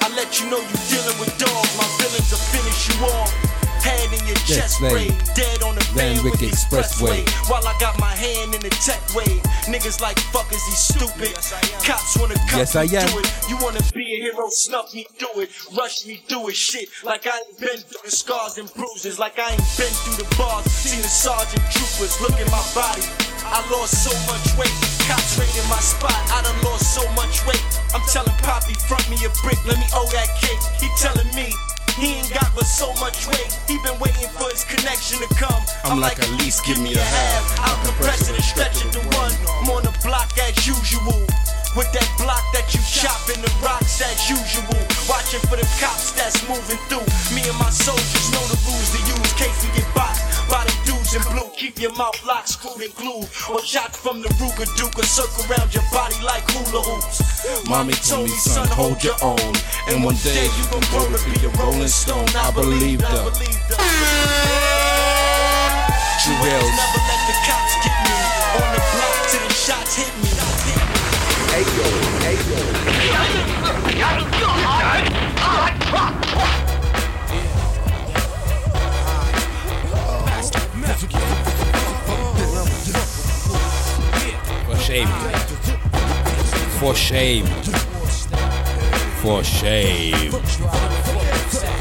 I 0.00 0.08
let 0.16 0.40
you 0.40 0.50
know 0.50 0.60
you're 0.60 0.86
dealing 0.88 1.18
with 1.20 1.32
dogs. 1.38 1.72
My 1.76 1.88
villains 2.00 2.30
will 2.32 2.44
finish 2.52 2.88
you 2.88 3.04
off. 3.06 3.63
Hand 3.84 4.12
in 4.16 4.24
your 4.26 4.36
Jet 4.48 4.64
chest 4.64 4.78
slave. 4.80 5.12
spray, 5.12 5.34
dead 5.36 5.62
on 5.62 5.74
the 5.76 5.84
Van 5.92 6.16
van 6.16 6.24
with 6.24 6.40
Wick 6.40 6.40
the 6.40 6.48
expressway. 6.48 7.20
Expressway. 7.24 7.50
While 7.52 7.66
I 7.68 7.76
got 7.78 8.00
my 8.00 8.14
hand 8.16 8.54
in 8.56 8.60
the 8.64 8.72
tech 8.80 9.00
wave, 9.14 9.42
niggas 9.68 10.00
like 10.00 10.18
fuck 10.32 10.48
is 10.52 10.64
he 10.64 10.72
stupid? 10.72 11.36
Cops 11.84 12.16
wanna 12.16 12.34
cut 12.48 12.64
Yes, 12.64 12.76
I 12.76 12.86
me 12.86 12.96
am. 12.96 13.08
through 13.08 13.20
it. 13.20 13.30
You 13.48 13.56
wanna 13.60 13.84
be 13.92 14.04
a 14.16 14.18
hero, 14.24 14.48
snuff 14.48 14.94
me 14.94 15.04
through 15.20 15.42
it, 15.44 15.50
rush 15.76 16.06
me 16.06 16.24
through 16.28 16.48
it. 16.48 16.56
Shit, 16.56 16.88
like 17.04 17.26
I 17.26 17.36
ain't 17.36 17.60
been 17.60 17.76
through 17.84 18.04
the 18.08 18.10
scars 18.10 18.56
and 18.58 18.72
bruises, 18.72 19.18
like 19.18 19.38
I 19.38 19.52
ain't 19.52 19.68
been 19.76 19.92
through 20.02 20.16
the 20.24 20.28
bars. 20.36 20.64
Seen 20.72 21.00
the 21.02 21.08
sergeant 21.08 21.62
troopers 21.70 22.16
look 22.24 22.34
at 22.40 22.48
my 22.50 22.64
body. 22.74 23.04
I 23.44 23.60
lost 23.70 24.00
so 24.02 24.10
much 24.24 24.46
weight. 24.56 24.72
Cops 25.04 25.36
raided 25.36 25.68
my 25.68 25.76
spot. 25.84 26.16
I 26.32 26.40
done 26.40 26.56
lost 26.64 26.94
so 26.96 27.04
much 27.12 27.44
weight. 27.46 27.60
I'm 27.92 28.00
telling 28.08 28.32
Poppy, 28.40 28.72
front 28.88 29.04
me 29.10 29.16
a 29.24 29.30
brick, 29.44 29.60
let 29.68 29.76
me 29.78 29.84
owe 29.92 30.08
that 30.16 30.32
cake. 30.40 30.58
He 30.80 30.88
telling 30.96 31.28
me. 31.36 31.52
He 31.94 32.18
ain't 32.18 32.30
got 32.34 32.50
but 32.54 32.66
so 32.66 32.90
much 32.98 33.26
weight. 33.28 33.54
He 33.68 33.78
been 33.86 33.98
waiting 34.02 34.26
for 34.34 34.50
his 34.50 34.64
connection 34.64 35.18
to 35.22 35.28
come. 35.34 35.62
I'm, 35.84 36.00
like, 36.00 36.18
at 36.18 36.30
least 36.42 36.66
give 36.66 36.78
me 36.82 36.94
a 36.94 36.98
half. 36.98 37.44
I'll 37.62 37.78
compress 37.86 38.28
it 38.28 38.34
and 38.34 38.42
stretch 38.42 38.84
it 38.84 38.90
to 38.98 39.02
one. 39.14 39.30
I'm 39.62 39.70
on 39.70 39.82
the 39.84 39.94
block 40.02 40.34
as 40.38 40.66
usual. 40.66 41.22
With 41.74 41.90
that 41.90 42.06
block 42.18 42.42
that 42.54 42.70
you 42.74 42.82
chopping 42.86 43.42
the 43.42 43.50
rocks 43.62 44.02
as 44.02 44.30
usual. 44.30 44.78
Watching 45.06 45.42
for 45.46 45.54
the 45.54 45.66
cops 45.78 46.10
that's 46.14 46.42
moving 46.48 46.78
through. 46.90 47.06
Me 47.34 47.46
and 47.46 47.58
my 47.58 47.70
soldiers 47.70 48.26
know 48.30 48.42
the 48.46 48.58
rules 48.66 48.90
to 48.94 49.00
use. 49.10 49.32
Case 49.34 49.58
we 49.62 49.70
get 49.78 49.86
by 49.94 50.13
the 51.04 51.18
dudes 51.18 51.26
in 51.26 51.32
blue. 51.32 51.50
Keep 51.56 51.80
your 51.80 51.94
mouth 51.96 52.24
locked, 52.26 52.48
screwed 52.48 52.82
and 52.82 52.94
glued. 52.94 53.28
Or 53.50 53.62
shot 53.62 53.94
from 53.94 54.22
the 54.22 54.28
Ruger 54.40 54.68
Duke. 54.76 54.98
Or 54.98 55.04
circle 55.04 55.44
around 55.50 55.74
your 55.74 55.84
body 55.92 56.16
like 56.24 56.44
hula 56.50 56.82
hoops. 56.82 57.68
Mommy 57.68 57.94
told 57.94 58.28
me, 58.28 58.36
son, 58.36 58.68
hold 58.68 59.02
your 59.02 59.16
own. 59.22 59.54
And 59.88 60.04
one 60.04 60.16
day 60.22 60.44
you 60.44 60.64
gon' 60.70 60.84
grow 60.90 61.06
to 61.06 61.20
be 61.24 61.46
a 61.46 61.50
rolling 61.60 61.88
stone. 61.88 62.28
I 62.36 62.50
believed 62.52 63.02
her. 63.02 63.30
Jewels. 66.24 66.72
Never 66.72 67.00
let 67.04 67.20
the 67.28 67.36
cops 67.44 67.74
get 67.84 67.96
me. 68.04 68.16
On 68.56 68.66
the 68.72 68.80
block 68.80 69.16
till 69.28 69.48
the 69.48 69.54
shots 69.54 69.96
hit 69.96 70.12
me. 70.22 70.34
For 84.66 84.76
shame. 84.76 85.08
For 86.78 86.94
shame. 86.94 87.46
For 89.22 89.42
shame. 89.42 90.32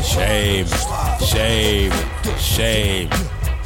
Shame. 0.04 0.68
Shame. 1.20 1.92
Shame. 2.38 3.10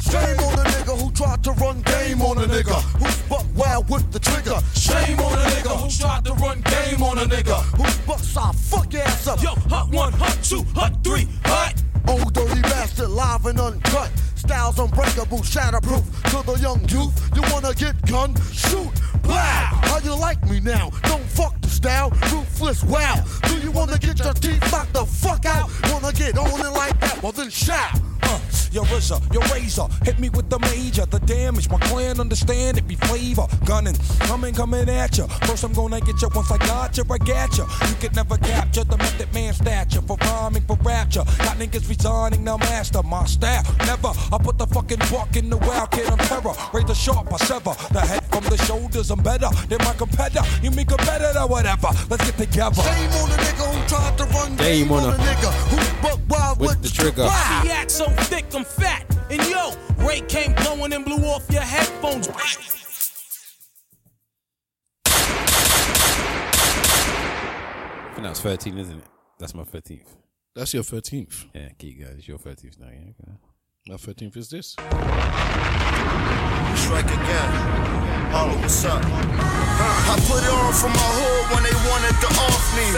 Shame 0.00 0.38
on 0.40 0.56
the 0.56 0.64
nigga 0.64 1.00
who 1.00 1.10
tried 1.12 1.44
to 1.44 1.52
run 1.52 1.82
game 1.82 2.20
on 2.22 2.38
a 2.38 2.46
nigga 2.46 2.80
who's 2.98 3.22
buck 3.28 3.46
wild 3.54 3.88
with 3.88 4.10
the 4.10 4.18
trigger. 4.18 4.58
Shame 4.74 5.20
on 5.20 5.38
a 5.38 5.42
nigga 5.42 5.76
who 5.76 5.90
tried 5.90 6.24
to 6.24 6.32
run 6.34 6.60
game 6.62 7.02
on 7.02 7.18
a 7.18 7.26
nigga 7.26 7.60
who's 7.76 7.96
bucks 7.98 8.36
I 8.36 8.52
fuck 8.52 8.92
ass 8.94 9.28
up. 9.28 9.42
Yo, 9.42 9.50
hot 9.68 9.90
one, 9.92 10.12
hot 10.14 10.38
two, 10.42 10.64
hot 10.74 11.04
three, 11.04 11.28
hot. 11.44 11.74
Old 12.08 12.32
dirty 12.32 12.62
bastard, 12.62 13.10
live 13.10 13.46
and 13.46 13.60
uncut. 13.60 14.07
Styles 14.48 14.78
unbreakable, 14.78 15.40
shatterproof. 15.40 16.04
To 16.30 16.46
the 16.50 16.58
young 16.58 16.80
youth, 16.88 17.12
you 17.36 17.42
wanna 17.52 17.74
get 17.74 18.00
gun? 18.06 18.34
Shoot, 18.50 18.88
blow. 19.20 19.34
How 19.34 19.98
you 19.98 20.14
like 20.18 20.42
me 20.48 20.58
now? 20.58 20.88
Don't 21.02 21.22
fuck 21.22 21.60
the 21.60 21.68
style, 21.68 22.08
ruthless. 22.32 22.82
Wow. 22.82 23.22
Do 23.42 23.58
you 23.58 23.70
wanna 23.70 23.98
get 23.98 24.18
your 24.18 24.32
teeth 24.32 24.72
knocked 24.72 24.94
the 24.94 25.04
fuck 25.04 25.44
out? 25.44 25.68
Wanna 25.92 26.14
get 26.14 26.38
on 26.38 26.48
it 26.64 26.72
like 26.72 26.98
that? 27.00 27.22
Well 27.22 27.32
then 27.32 27.50
shout. 27.50 28.00
Your 28.70 28.84
RZA, 28.84 29.32
your 29.32 29.42
razor, 29.54 29.86
hit 30.04 30.18
me 30.18 30.28
with 30.28 30.48
the 30.50 30.58
major. 30.60 31.06
The 31.06 31.18
damage, 31.20 31.68
my 31.70 31.78
clan 31.78 32.20
understand 32.20 32.78
it 32.78 32.86
be 32.86 32.96
flavor. 32.96 33.46
Gunning, 33.64 33.94
coming, 34.20 34.54
coming 34.54 34.88
at 34.88 35.16
ya. 35.18 35.26
First, 35.46 35.64
I'm 35.64 35.72
gonna 35.72 36.00
get 36.00 36.20
ya. 36.20 36.28
Once 36.34 36.50
I 36.50 36.58
got 36.58 36.96
ya, 36.96 37.04
I 37.10 37.18
got 37.18 37.56
ya. 37.56 37.64
You 37.88 37.94
can 37.96 38.12
never 38.14 38.36
capture 38.38 38.84
the 38.84 38.96
method 38.98 39.32
man 39.32 39.54
stature 39.54 40.02
for 40.02 40.16
rhyming, 40.20 40.62
for 40.62 40.76
rapture. 40.82 41.24
Got 41.38 41.56
niggas 41.56 41.88
resigning, 41.88 42.44
now 42.44 42.56
master 42.58 43.02
my 43.02 43.24
style. 43.24 43.62
Never, 43.86 44.08
I 44.32 44.38
put 44.42 44.58
the 44.58 44.66
fucking 44.66 44.98
buck 45.10 45.34
in 45.36 45.48
the 45.50 45.56
wild 45.56 45.90
kid 45.90 46.10
on 46.10 46.18
terror. 46.18 46.54
Razor 46.74 46.94
sharp, 46.94 47.32
I 47.32 47.36
sever 47.38 47.74
the 47.92 48.00
head 48.00 48.24
from 48.26 48.44
the 48.44 48.56
shoulders. 48.64 49.10
I'm 49.10 49.22
better 49.22 49.48
than 49.68 49.78
my 49.78 49.94
competitor. 49.94 50.44
You 50.62 50.70
mean 50.72 50.86
competitor, 50.86 51.46
whatever. 51.46 51.88
Let's 52.10 52.24
get 52.30 52.36
together. 52.36 52.82
Shame 52.82 53.10
on 53.12 53.30
the 53.30 53.36
nigga 53.36 53.64
who 53.72 53.88
tried 53.88 54.18
to 54.18 54.24
run 54.26 54.56
Game 54.56 54.92
on 54.92 55.14
a- 55.14 55.16
nigga 55.16 55.50
who's 55.70 55.88
buck 56.02 56.20
wild 56.28 56.58
With 56.60 56.68
with, 56.70 56.82
the 56.82 56.90
trigger. 56.90 57.24
Wow. 57.24 57.60
He 57.64 57.70
act 57.70 57.90
so 57.90 58.06
thick, 58.28 58.48
I'm 58.58 58.64
fat. 58.64 59.04
And 59.30 59.40
yo, 59.48 59.70
Ray 60.04 60.20
came 60.22 60.52
blowing 60.54 60.92
and 60.92 61.04
blew 61.04 61.18
off 61.18 61.48
your 61.48 61.62
headphones. 61.62 62.26
I 62.26 62.32
think 68.14 68.26
that's 68.26 68.40
13, 68.40 68.78
isn't 68.78 68.98
it? 68.98 69.04
That's 69.38 69.54
my 69.54 69.62
13th. 69.62 70.08
That's 70.56 70.74
your 70.74 70.82
13th. 70.82 71.44
Yeah, 71.54 71.68
keep 71.78 72.00
going. 72.00 72.18
It's 72.18 72.26
your 72.26 72.38
13th 72.38 72.80
now, 72.80 72.88
yeah. 72.88 73.12
Okay. 73.22 73.36
My 73.86 73.94
13th 73.94 74.36
is 74.36 74.50
this. 74.50 74.72
Strike 74.72 74.90
again. 77.06 77.50
Holla, 78.34 78.56
what's 78.58 78.84
up? 78.84 79.00
I 79.04 80.18
put 80.26 80.42
it 80.42 80.50
on 80.50 80.72
for 80.74 80.88
my 80.88 80.98
hood 80.98 81.50
when 81.54 81.62
they 81.62 81.76
wanted 81.88 82.20
to 82.22 82.26
off 82.42 82.74
me. 82.74 82.90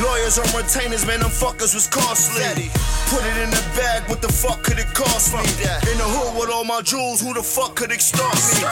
Lawyers 0.00 0.38
on 0.38 0.48
retainers, 0.56 1.04
man, 1.04 1.20
them 1.20 1.28
fuckers 1.30 1.74
was 1.74 1.86
costly. 1.86 2.72
Put 3.12 3.20
it 3.20 3.36
in 3.42 3.50
the 3.50 3.64
bag, 3.76 4.08
what 4.08 4.22
the 4.22 4.32
fuck 4.32 4.62
could 4.62 4.78
it 4.78 4.88
cost 4.94 5.34
me? 5.34 5.44
In 5.92 5.96
the 6.00 6.08
hood 6.08 6.40
with 6.40 6.48
all 6.48 6.64
my 6.64 6.80
jewels, 6.80 7.20
who 7.20 7.34
the 7.34 7.42
fuck 7.42 7.76
could 7.76 7.92
extort 7.92 8.32
me? 8.56 8.64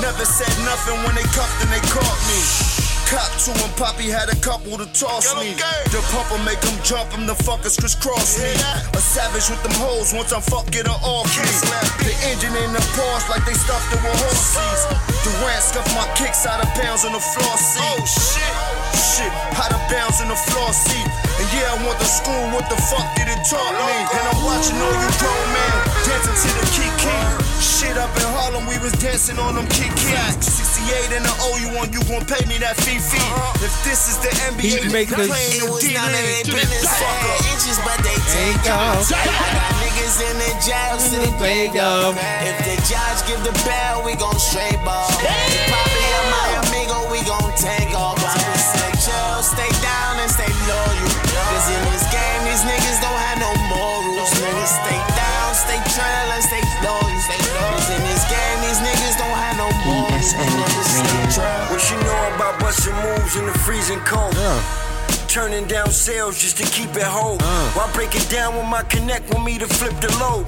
Never 0.00 0.24
said 0.24 0.52
nothing 0.64 0.96
when 1.04 1.14
they 1.14 1.26
cuffed 1.36 1.60
and 1.60 1.68
they 1.68 1.84
caught 1.92 2.20
me. 2.32 2.40
cop 3.10 3.28
to 3.44 3.50
him, 3.50 3.70
Poppy 3.74 4.08
had 4.08 4.30
a 4.30 4.38
couple 4.38 4.78
to 4.78 4.86
toss 4.94 5.34
me. 5.36 5.52
The 5.90 6.00
pumper 6.14 6.38
make 6.46 6.62
him 6.62 6.78
jump 6.86 7.10
him, 7.12 7.26
the 7.26 7.34
fuckers 7.34 7.74
crisscross 7.76 8.38
me. 8.38 8.54
A 8.94 9.02
savage 9.02 9.50
with 9.50 9.60
them 9.66 9.74
hoes 9.82 10.14
once 10.14 10.32
I'm 10.32 10.40
fucking 10.40 10.86
her 10.86 11.00
off 11.02 11.28
me. 11.34 11.50
The 12.06 12.14
engine 12.30 12.54
in 12.56 12.72
the 12.72 12.80
Porsche 12.96 13.28
like 13.28 13.44
they 13.44 13.58
stuffed 13.58 13.90
it 13.92 14.00
with 14.00 14.16
horses. 14.16 14.80
Durant 15.26 15.60
scuffed 15.60 15.92
my 15.98 16.06
kicks 16.14 16.46
out 16.46 16.62
of 16.62 16.70
pounds 16.78 17.04
on 17.04 17.12
the 17.12 17.20
floor 17.20 17.56
seat. 17.58 17.82
Oh 17.84 18.00
shit, 18.06 18.54
shit, 18.96 19.32
out 19.58 19.72
of 19.72 19.80
bounds 19.90 20.20
on 20.20 20.28
the 20.28 20.38
floor 20.50 20.72
seat. 20.72 21.06
And 21.38 21.48
yeah, 21.54 21.72
I 21.72 21.76
went 21.86 21.98
to 21.98 22.08
school, 22.08 22.42
what 22.54 22.68
the 22.68 22.78
fuck 22.90 23.06
did 23.16 23.28
it 23.28 23.40
taught 23.48 23.74
me? 23.74 23.94
And 24.16 24.22
I'm 24.30 24.40
watching 24.44 24.76
all 24.78 24.94
you 24.96 25.10
grown 25.18 25.46
men 25.54 25.74
dancing 26.06 26.36
to 26.36 26.48
the 26.60 26.66
Kiki. 26.74 27.16
Shit 27.60 27.96
up 27.96 28.12
in 28.16 28.24
Harlem, 28.36 28.64
we 28.68 28.76
was 28.80 28.92
dancing 29.00 29.38
on 29.38 29.54
them 29.56 29.66
Kiki. 29.68 30.16
68 30.40 31.16
and 31.16 31.24
the 31.24 31.34
O, 31.44 31.56
you 31.60 31.68
want, 31.76 31.92
you 31.92 32.00
gon' 32.08 32.24
pay 32.24 32.40
me 32.48 32.56
that 32.60 32.76
fee 32.80 33.00
fee. 33.00 33.20
Uh-huh. 33.20 33.64
If 33.64 33.72
this 33.84 34.08
is 34.08 34.16
the 34.24 34.32
NBA, 34.52 34.64
you 34.64 34.88
Heatmakers. 34.88 35.28
playing 35.28 35.60
It 35.60 35.68
was 35.68 35.80
D 35.84 35.92
none 35.96 36.08
of 36.12 36.24
their 36.24 36.44
business. 36.56 36.88
Fuck 36.88 37.20
inches, 37.52 37.78
but 37.84 37.98
they 38.04 38.16
take 38.32 38.60
Take 38.64 38.72
off. 38.72 39.04
off. 39.04 39.12
I 39.12 39.48
got 39.52 39.72
niggas 39.84 40.16
in 40.24 40.36
the 40.40 40.52
jail, 40.64 40.96
city 41.00 41.30
Take 41.40 41.76
off. 41.80 42.16
If 42.44 42.56
the 42.64 42.76
judge 42.88 43.20
give 43.28 43.40
the 43.44 43.52
bail, 43.64 44.04
we 44.04 44.16
gon' 44.16 44.36
straight 44.40 44.80
ball. 44.84 45.08
About 62.40 62.58
busting 62.58 62.96
moves 63.04 63.36
in 63.36 63.44
the 63.44 63.52
freezing 63.52 64.00
cold? 64.08 64.32
Turning 65.28 65.66
down 65.68 65.90
sales 65.90 66.40
just 66.40 66.56
to 66.56 66.64
keep 66.64 66.88
it 66.96 67.04
whole. 67.04 67.36
Uh. 67.38 67.70
Why 67.76 67.84
break 67.92 68.14
it 68.14 68.26
down 68.30 68.56
when 68.56 68.64
my 68.64 68.82
connect 68.84 69.28
want 69.34 69.44
me 69.44 69.58
to 69.58 69.66
flip 69.66 69.92
the 70.00 70.08
load? 70.16 70.46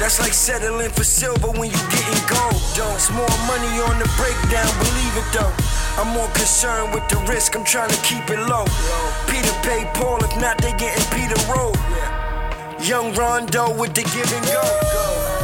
That's 0.00 0.18
like 0.18 0.32
settling 0.32 0.90
for 0.90 1.04
silver 1.04 1.52
when 1.52 1.68
you 1.68 1.80
getting 1.92 2.24
gold. 2.24 2.56
It's 2.96 3.12
more 3.12 3.36
money 3.44 3.72
on 3.84 4.00
the 4.00 4.08
breakdown, 4.16 4.70
believe 4.80 5.14
it 5.20 5.28
though. 5.36 5.52
I'm 6.00 6.08
more 6.16 6.28
concerned 6.32 6.94
with 6.94 7.06
the 7.12 7.20
risk, 7.28 7.54
I'm 7.54 7.64
trying 7.64 7.90
to 7.90 8.00
keep 8.00 8.24
it 8.30 8.40
low. 8.48 8.64
Peter 9.28 9.52
pay 9.60 9.84
Paul, 9.92 10.24
if 10.24 10.32
not, 10.40 10.56
they 10.58 10.72
getting 10.80 11.04
Peter 11.12 11.36
Road. 11.52 11.76
Young 12.80 13.12
Rondo 13.12 13.76
with 13.76 13.92
the 13.92 14.04
give 14.08 14.32
and 14.32 14.46
go. 14.46 15.35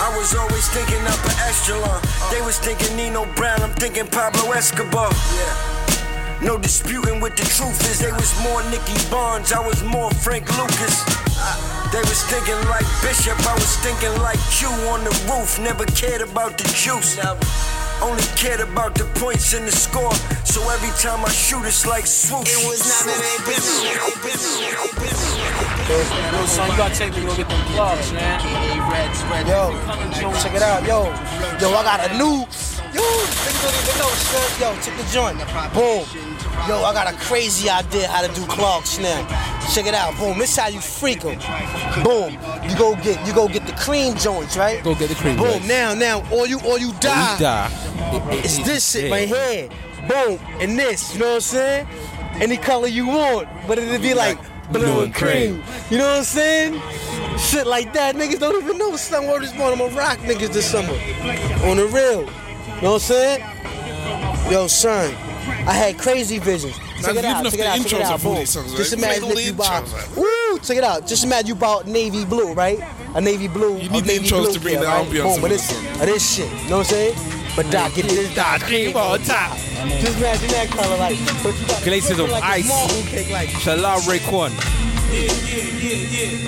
I 0.00 0.16
was 0.16 0.34
always 0.34 0.66
thinking 0.68 1.00
upper 1.06 1.34
echelon. 1.44 2.00
They 2.32 2.40
was 2.40 2.58
thinking 2.58 2.96
Nino 2.96 3.26
Brown, 3.36 3.60
I'm 3.62 3.74
thinking 3.74 4.06
Pablo 4.06 4.52
Escobar. 4.52 5.12
No 6.42 6.56
disputing 6.56 7.20
what 7.20 7.36
the 7.36 7.44
truth 7.44 7.78
is. 7.90 7.98
They 8.00 8.10
was 8.12 8.32
more 8.42 8.62
Nicky 8.70 8.96
Barnes, 9.10 9.52
I 9.52 9.60
was 9.60 9.82
more 9.84 10.10
Frank 10.10 10.48
Lucas. 10.56 11.04
They 11.92 12.00
was 12.00 12.22
thinking 12.32 12.56
like 12.72 12.86
Bishop, 13.04 13.36
I 13.46 13.54
was 13.54 13.76
thinking 13.84 14.14
like 14.22 14.40
Q 14.48 14.68
on 14.88 15.04
the 15.04 15.12
roof. 15.28 15.60
Never 15.60 15.84
cared 15.84 16.22
about 16.22 16.56
the 16.56 16.64
juice. 16.64 17.20
Only 18.02 18.24
cared 18.36 18.60
about 18.60 18.94
the 18.94 19.04
points 19.20 19.52
and 19.52 19.66
the 19.68 19.72
score. 19.72 20.12
So 20.44 20.60
every 20.70 20.90
time 20.98 21.24
I 21.24 21.28
shoot, 21.28 21.64
it's 21.66 21.86
like 21.86 22.06
swoosh. 22.06 22.48
It 22.48 22.66
was 22.66 22.80
none 22.80 23.12
of 23.12 23.20
their 23.20 23.40
business. 23.46 23.84
Yo, 26.32 26.46
son, 26.46 26.70
you 26.70 26.76
gotta 26.76 26.94
take 26.94 27.12
me 27.14 27.20
to 27.20 27.26
go 27.26 27.36
get 27.36 27.48
them 27.48 27.60
clubs, 27.74 28.12
man. 28.12 28.40
Yo, 29.46 30.32
check 30.40 30.54
it 30.54 30.62
out, 30.62 30.82
yo. 30.86 31.04
Yo, 31.60 31.68
I 31.76 31.82
got 31.84 32.10
a 32.10 32.16
new. 32.16 32.46
Yo, 32.90 33.04
niggas 33.04 33.62
don't 33.62 33.76
even 33.76 33.96
know, 34.00 34.10
son. 34.32 34.48
Yo, 34.60 34.68
check 34.80 34.96
the 34.96 35.04
joint. 35.12 35.38
Boom. 35.74 36.04
Yo, 36.68 36.82
I 36.82 36.92
got 36.92 37.12
a 37.12 37.16
crazy 37.18 37.68
idea 37.68 38.08
how 38.08 38.26
to 38.26 38.32
do 38.34 38.46
clogs 38.46 38.98
now. 38.98 39.26
Check 39.74 39.86
it 39.86 39.94
out. 39.94 40.16
Boom. 40.18 40.38
This 40.38 40.56
how 40.56 40.68
you 40.68 40.80
freak 40.80 41.24
'em. 41.24 41.38
Boom. 42.02 42.32
You 42.68 42.76
go 42.76 42.96
get 42.96 43.24
you 43.26 43.32
go 43.32 43.46
get 43.48 43.66
the 43.66 43.72
cream 43.72 44.16
joints, 44.16 44.56
right? 44.56 44.82
Go 44.82 44.94
get 44.94 45.08
the 45.08 45.14
cream 45.14 45.36
Boom. 45.36 45.50
joints. 45.50 45.68
Now, 45.68 45.94
now, 45.94 46.24
or 46.32 46.46
you 46.46 46.58
or 46.60 46.78
you 46.78 46.92
die. 46.94 47.34
You 47.34 47.38
die. 47.40 47.70
It's 48.44 48.58
this 48.58 48.90
shit 48.90 49.10
right 49.10 49.28
here. 49.28 49.68
Boom. 50.08 50.38
And 50.60 50.78
this, 50.78 51.12
you 51.14 51.20
know 51.20 51.28
what 51.28 51.34
I'm 51.36 51.40
saying? 51.40 51.86
Any 52.40 52.56
color 52.56 52.88
you 52.88 53.06
want, 53.06 53.48
but 53.68 53.78
it'll 53.78 53.98
be 54.00 54.14
like 54.14 54.38
blue 54.72 55.02
and 55.04 55.14
cream. 55.14 55.62
You 55.90 55.98
know 55.98 56.08
what 56.08 56.18
I'm 56.18 56.24
saying? 56.24 56.80
Shit 57.38 57.66
like 57.66 57.92
that. 57.92 58.16
Niggas 58.16 58.40
don't 58.40 58.60
even 58.62 58.76
know 58.78 58.96
some 58.96 59.26
word 59.28 59.44
is 59.44 59.52
born. 59.52 59.72
I'm 59.72 59.78
gonna 59.78 59.94
rock 59.94 60.18
niggas 60.18 60.52
this 60.52 60.68
summer. 60.70 60.94
On 61.68 61.76
the 61.76 61.86
real. 61.86 62.22
You 62.22 62.82
know 62.82 62.92
what 62.92 62.94
I'm 62.94 62.98
saying? 63.00 63.44
Yo, 64.50 64.66
son. 64.66 65.14
I 65.66 65.72
had 65.72 65.98
crazy 65.98 66.38
visions. 66.38 66.76
Check 67.02 67.16
it 67.16 67.24
out, 67.24 67.44
check 67.44 67.54
it 67.54 67.66
out, 67.66 67.78
check 67.78 67.92
it 67.92 68.02
out. 68.02 68.14
of 68.14 68.22
Boom. 68.22 68.34
these 68.36 68.50
songs, 68.50 68.74
Just 68.74 68.92
imagine 68.92 69.30
if 69.30 69.46
you 69.46 69.52
bought. 69.52 69.84
Woo! 70.16 70.58
Check 70.58 70.76
it 70.76 70.84
out. 70.84 71.06
Just 71.06 71.24
imagine 71.24 71.48
you 71.48 71.54
bought 71.54 71.86
navy 71.86 72.24
blue, 72.24 72.52
right? 72.52 72.78
A 73.14 73.20
navy 73.20 73.48
blue. 73.48 73.78
You 73.78 73.88
need 73.90 74.04
the 74.04 74.18
intros 74.18 74.52
to 74.54 74.60
bring 74.60 74.80
the 74.80 74.86
right? 74.86 75.06
ambiance 75.06 75.34
Boom, 75.34 75.40
but 75.40 75.50
this, 75.50 75.68
this 75.98 76.34
shit. 76.36 76.50
You 76.64 76.70
know 76.70 76.78
what 76.78 76.92
I'm 76.92 77.14
saying? 77.14 77.40
But 77.56 77.70
Doc, 77.70 77.94
get 77.94 78.06
this 78.06 78.34
Doc 78.34 78.60
cream 78.62 78.96
on 78.96 79.18
top. 79.20 79.56
Just 79.56 80.18
imagine 80.18 80.48
that 80.50 80.68
color 80.70 80.96
like. 80.98 81.16
Glaciers 81.84 82.18
of 82.18 82.30
ice. 82.32 82.68
marble 82.68 83.02
cake, 83.08 83.30
like. 83.30 83.48
Shalom 83.48 84.00
Raekwon. 84.02 84.50
Yeah, 85.10 85.22
yeah, 85.22 85.64
yeah, 85.80 86.38
yeah. 86.38 86.46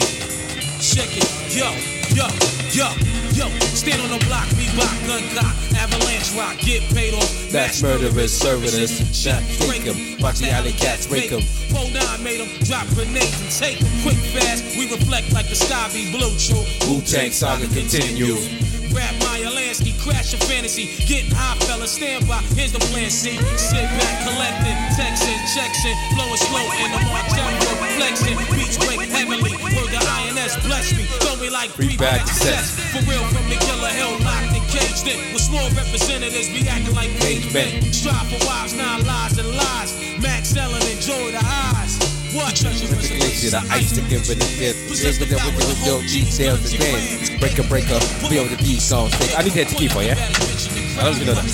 Check 0.79 1.11
it. 1.17 1.57
Yo, 1.57 1.69
yo, 2.15 2.62
yo, 2.73 2.89
yo. 3.37 3.49
Stand 3.77 4.01
on 4.03 4.19
the 4.19 4.25
block, 4.27 4.49
me 4.57 4.69
block, 4.75 4.93
gun 5.07 5.23
cock, 5.37 5.55
avalanche 5.77 6.33
rock, 6.35 6.57
get 6.59 6.83
paid 6.95 7.15
off. 7.15 7.29
That's 7.51 7.83
murderers, 7.83 8.33
servers, 8.33 8.73
that 8.73 9.43
take 9.59 9.87
'em. 9.87 10.21
Watch 10.21 10.39
the 10.39 10.51
alley 10.51 10.73
cats 10.73 11.07
'em. 11.33 11.43
Pull 11.71 11.91
down, 11.93 12.23
made 12.23 12.41
'em 12.41 12.49
drop 12.65 12.87
grenades 12.95 13.41
and 13.41 13.51
take 13.51 13.81
'em 13.81 14.03
quick 14.03 14.19
fast. 14.33 14.65
We 14.77 14.89
reflect 14.89 15.33
like 15.33 15.49
the 15.49 15.57
sky 15.57 15.91
be 15.93 16.11
blue, 16.11 16.33
true. 16.39 16.65
Wu-Tang 16.89 17.33
saga 17.33 17.67
continues. 17.69 18.49
Rap 18.93 19.15
Meyer 19.25 19.49
Lansky, 19.49 19.93
crash 20.05 20.33
your 20.33 20.41
fantasy. 20.43 20.85
Getting 21.07 21.31
high, 21.31 21.57
fella, 21.65 21.89
stand 21.89 22.29
by. 22.29 22.41
Here's 22.55 22.73
the 22.73 22.79
plan 22.79 23.09
C. 23.11 23.39
Sit 23.57 23.89
back, 23.97 24.17
collecting, 24.25 24.77
texting, 24.97 25.41
checks 25.55 25.85
in, 25.85 25.97
blowing 26.15 26.37
slow 26.37 26.67
in 26.77 26.91
the 26.93 27.01
Martello, 27.09 27.57
flexing. 27.97 28.37
Beats 28.53 28.77
break 28.77 29.09
heavenly. 29.11 29.53
The 30.43 30.59
bless 30.67 30.91
me. 30.99 31.05
Throw 31.23 31.37
me 31.37 31.51
like 31.51 31.71
Three 31.71 31.97
back 31.97 32.27
sets. 32.27 32.75
sets. 32.75 32.91
For 32.91 32.99
real, 33.09 33.23
from 33.31 33.49
the 33.49 33.55
killer 33.63 33.95
hill, 33.95 34.19
locked 34.27 34.51
and 34.51 34.67
caged 34.67 35.07
in. 35.07 35.33
With 35.33 35.41
small 35.41 35.71
representatives, 35.71 36.49
be 36.51 36.67
acting 36.67 36.97
like 36.97 37.11
cage 37.23 37.47
men. 37.55 37.93
Strive 37.93 38.27
for 38.27 38.45
wives, 38.45 38.75
nine 38.75 39.07
lies 39.07 39.39
and 39.39 39.49
lies. 39.55 39.95
Max 40.19 40.49
selling, 40.49 40.83
enjoy 40.91 41.31
the 41.31 41.39
highs. 41.39 41.95
What? 42.35 42.57
Treasure 42.57 42.91
With 42.91 43.07
the 43.07 43.19
glacier, 43.19 43.51
the 43.51 43.63
ice 43.71 43.93
to 43.95 44.01
give 44.11 44.27
it 44.27 44.43
a 44.43 44.47
fifth. 44.59 45.01
Here's 45.01 45.19
the 45.21 45.27
devil 45.27 45.53
with 45.55 45.87
your 45.87 46.03
details 46.11 46.75
again. 46.75 47.39
Breaker, 47.39 47.63
breaker, 47.63 48.01
feel 48.27 48.43
the 48.51 48.57
beat 48.57 48.83
on 48.91 49.11
stick. 49.11 49.39
I 49.39 49.43
need 49.45 49.53
that 49.53 49.69
to 49.69 49.77
keep 49.77 49.95
on, 49.95 50.07
yeah? 50.07 50.82
I 50.99 51.05
don't 51.05 51.17
even 51.17 51.27
know 51.29 51.35
that. 51.35 51.49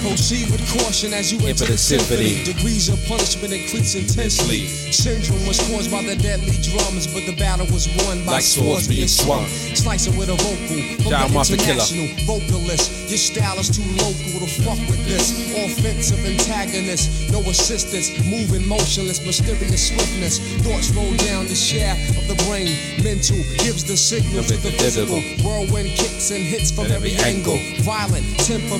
Proceed 0.00 0.50
with 0.50 0.64
caution 0.72 1.12
as 1.12 1.32
you 1.32 1.38
Enter 1.46 1.66
the 1.66 1.78
symphony. 1.78 2.42
Degrees 2.44 2.88
of 2.88 2.98
punishment 3.06 3.52
increase 3.52 3.94
intensely. 3.94 4.66
Syndrome 4.90 5.46
was 5.46 5.60
caused 5.70 5.90
by 5.90 6.02
the 6.02 6.16
deadly 6.16 6.56
dramas, 6.64 7.06
but 7.06 7.26
the 7.26 7.36
battle 7.36 7.66
was 7.70 7.86
won 8.04 8.24
by 8.24 8.40
Like 8.40 8.42
swords 8.42 8.88
being 8.88 9.08
swung. 9.08 9.46
Slicing 9.74 10.16
with 10.16 10.28
a 10.30 10.36
vocal. 10.36 10.80
From 11.04 11.10
John 11.10 11.28
the 11.28 11.34
Mafia 11.34 11.56
Killer. 11.56 11.84
international 11.84 12.26
vocalist. 12.26 13.10
Your 13.10 13.18
style 13.18 13.58
is 13.58 13.70
too 13.70 13.86
local 13.98 14.46
to 14.46 14.50
fuck 14.62 14.78
with 14.88 15.02
this. 15.06 15.34
Offensive 15.54 16.24
antagonist, 16.24 17.30
no 17.30 17.40
assistance. 17.50 18.10
Moving 18.26 18.66
motionless, 18.66 19.24
mysterious 19.24 19.88
swiftness. 19.88 20.38
Thoughts 20.62 20.90
roll 20.94 21.14
down 21.28 21.46
the 21.46 21.54
shaft 21.54 22.16
of 22.16 22.26
the 22.26 22.38
brain. 22.48 22.72
Mental 23.02 23.38
gives 23.62 23.84
the 23.84 23.96
signal 23.96 24.44
to 24.44 24.56
the 24.56 24.72
physical. 24.72 25.20
Whirlwind 25.44 25.90
kicks 25.90 26.30
and 26.30 26.42
hits 26.42 26.70
from 26.70 26.86
every 26.90 27.14
angle. 27.22 27.58
Violent 27.82 28.24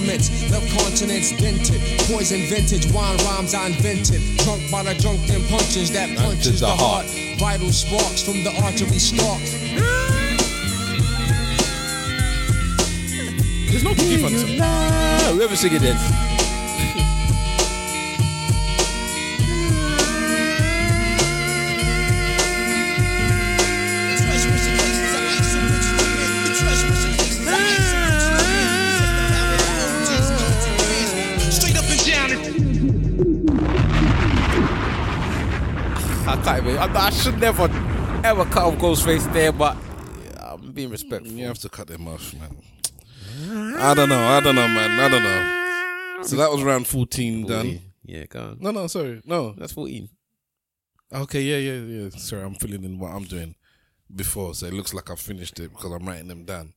temperaments, 0.00 0.50
love 0.50 0.66
continents 0.82 1.30
dented. 1.32 1.80
Poison 2.10 2.40
vintage, 2.46 2.90
wine 2.92 3.16
rhymes 3.18 3.54
I 3.54 3.66
invented. 3.66 4.20
Drunk 4.38 4.70
by 4.70 4.82
the 4.82 4.94
drunken 5.00 5.42
punches 5.48 5.90
that 5.92 6.16
punches 6.18 6.60
the 6.60 6.68
heart. 6.68 7.06
Vital 7.38 7.70
sparks 7.70 8.22
from 8.22 8.42
the 8.44 8.50
artery 8.62 8.98
stalk. 8.98 9.40
There's 13.70 13.84
no 13.84 13.94
keep 13.94 14.24
on 14.24 14.32
this. 14.32 14.58
Nah, 14.58 15.34
whoever 15.34 15.56
sing 15.56 15.74
it 15.74 15.82
then. 15.82 16.29
I 36.38 36.42
can't 36.42 36.66
even. 36.66 36.78
I, 36.78 37.06
I 37.06 37.10
should 37.10 37.38
never, 37.38 37.64
ever 38.24 38.44
cut 38.46 38.64
off 38.64 38.74
Ghostface 38.76 39.32
there, 39.32 39.52
but 39.52 39.76
yeah, 40.24 40.52
I'm 40.52 40.72
being 40.72 40.90
respectful. 40.90 41.32
You 41.32 41.46
have 41.46 41.58
to 41.60 41.68
cut 41.68 41.86
them 41.88 42.08
off, 42.08 42.34
man. 42.34 42.56
I 43.78 43.94
don't 43.94 44.08
know. 44.08 44.20
I 44.20 44.40
don't 44.40 44.54
know, 44.54 44.68
man. 44.68 45.00
I 45.00 45.08
don't 45.08 45.22
know. 45.22 46.22
So 46.24 46.36
that 46.36 46.50
was 46.50 46.62
round 46.62 46.86
14 46.86 47.46
done. 47.46 47.80
Yeah, 48.10 48.26
go 48.26 48.40
on. 48.40 48.58
No, 48.60 48.72
no, 48.72 48.86
sorry, 48.88 49.22
no. 49.24 49.52
That's 49.56 49.72
fourteen. 49.72 50.08
Okay, 51.12 51.42
yeah, 51.42 51.58
yeah, 51.58 51.80
yeah. 51.80 52.08
Sorry, 52.10 52.42
I'm 52.42 52.54
filling 52.54 52.82
in 52.82 52.98
what 52.98 53.12
I'm 53.12 53.24
doing 53.24 53.54
before, 54.14 54.54
so 54.54 54.66
it 54.66 54.72
looks 54.72 54.92
like 54.92 55.10
I 55.10 55.14
finished 55.14 55.60
it 55.60 55.70
because 55.70 55.92
I'm 55.92 56.04
writing 56.06 56.26
them 56.26 56.44
down. 56.44 56.72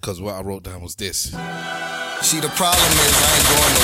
Because 0.00 0.20
what 0.20 0.34
I 0.34 0.42
wrote 0.42 0.64
down 0.64 0.82
was 0.82 0.96
this. 0.96 1.30
See, 2.20 2.40
the 2.40 2.50
problem 2.56 2.92
is 2.98 3.14
I 3.14 3.30
ain't 3.36 3.48
going 3.52 3.74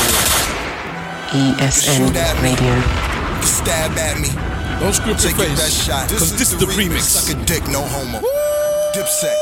nowhere. 1.54 1.68
ESN 1.70 2.06
Shoot 2.06 2.16
at. 2.16 2.42
Radio. 2.42 3.42
Stab 3.42 3.96
at 3.96 4.18
me. 4.18 4.57
Don't 4.80 4.94
script 4.94 5.20
Take 5.20 5.36
your 5.36 5.46
your 5.46 5.56
face, 5.56 5.64
best 5.64 5.86
shot. 5.86 6.08
'cause 6.08 6.32
this 6.38 6.52
is 6.52 6.58
the 6.58 6.66
remix. 6.78 7.02
Suck 7.02 7.34
a 7.34 7.44
dick, 7.44 7.66
no 7.68 7.82
homo. 7.82 8.22
Dipset. 8.94 9.34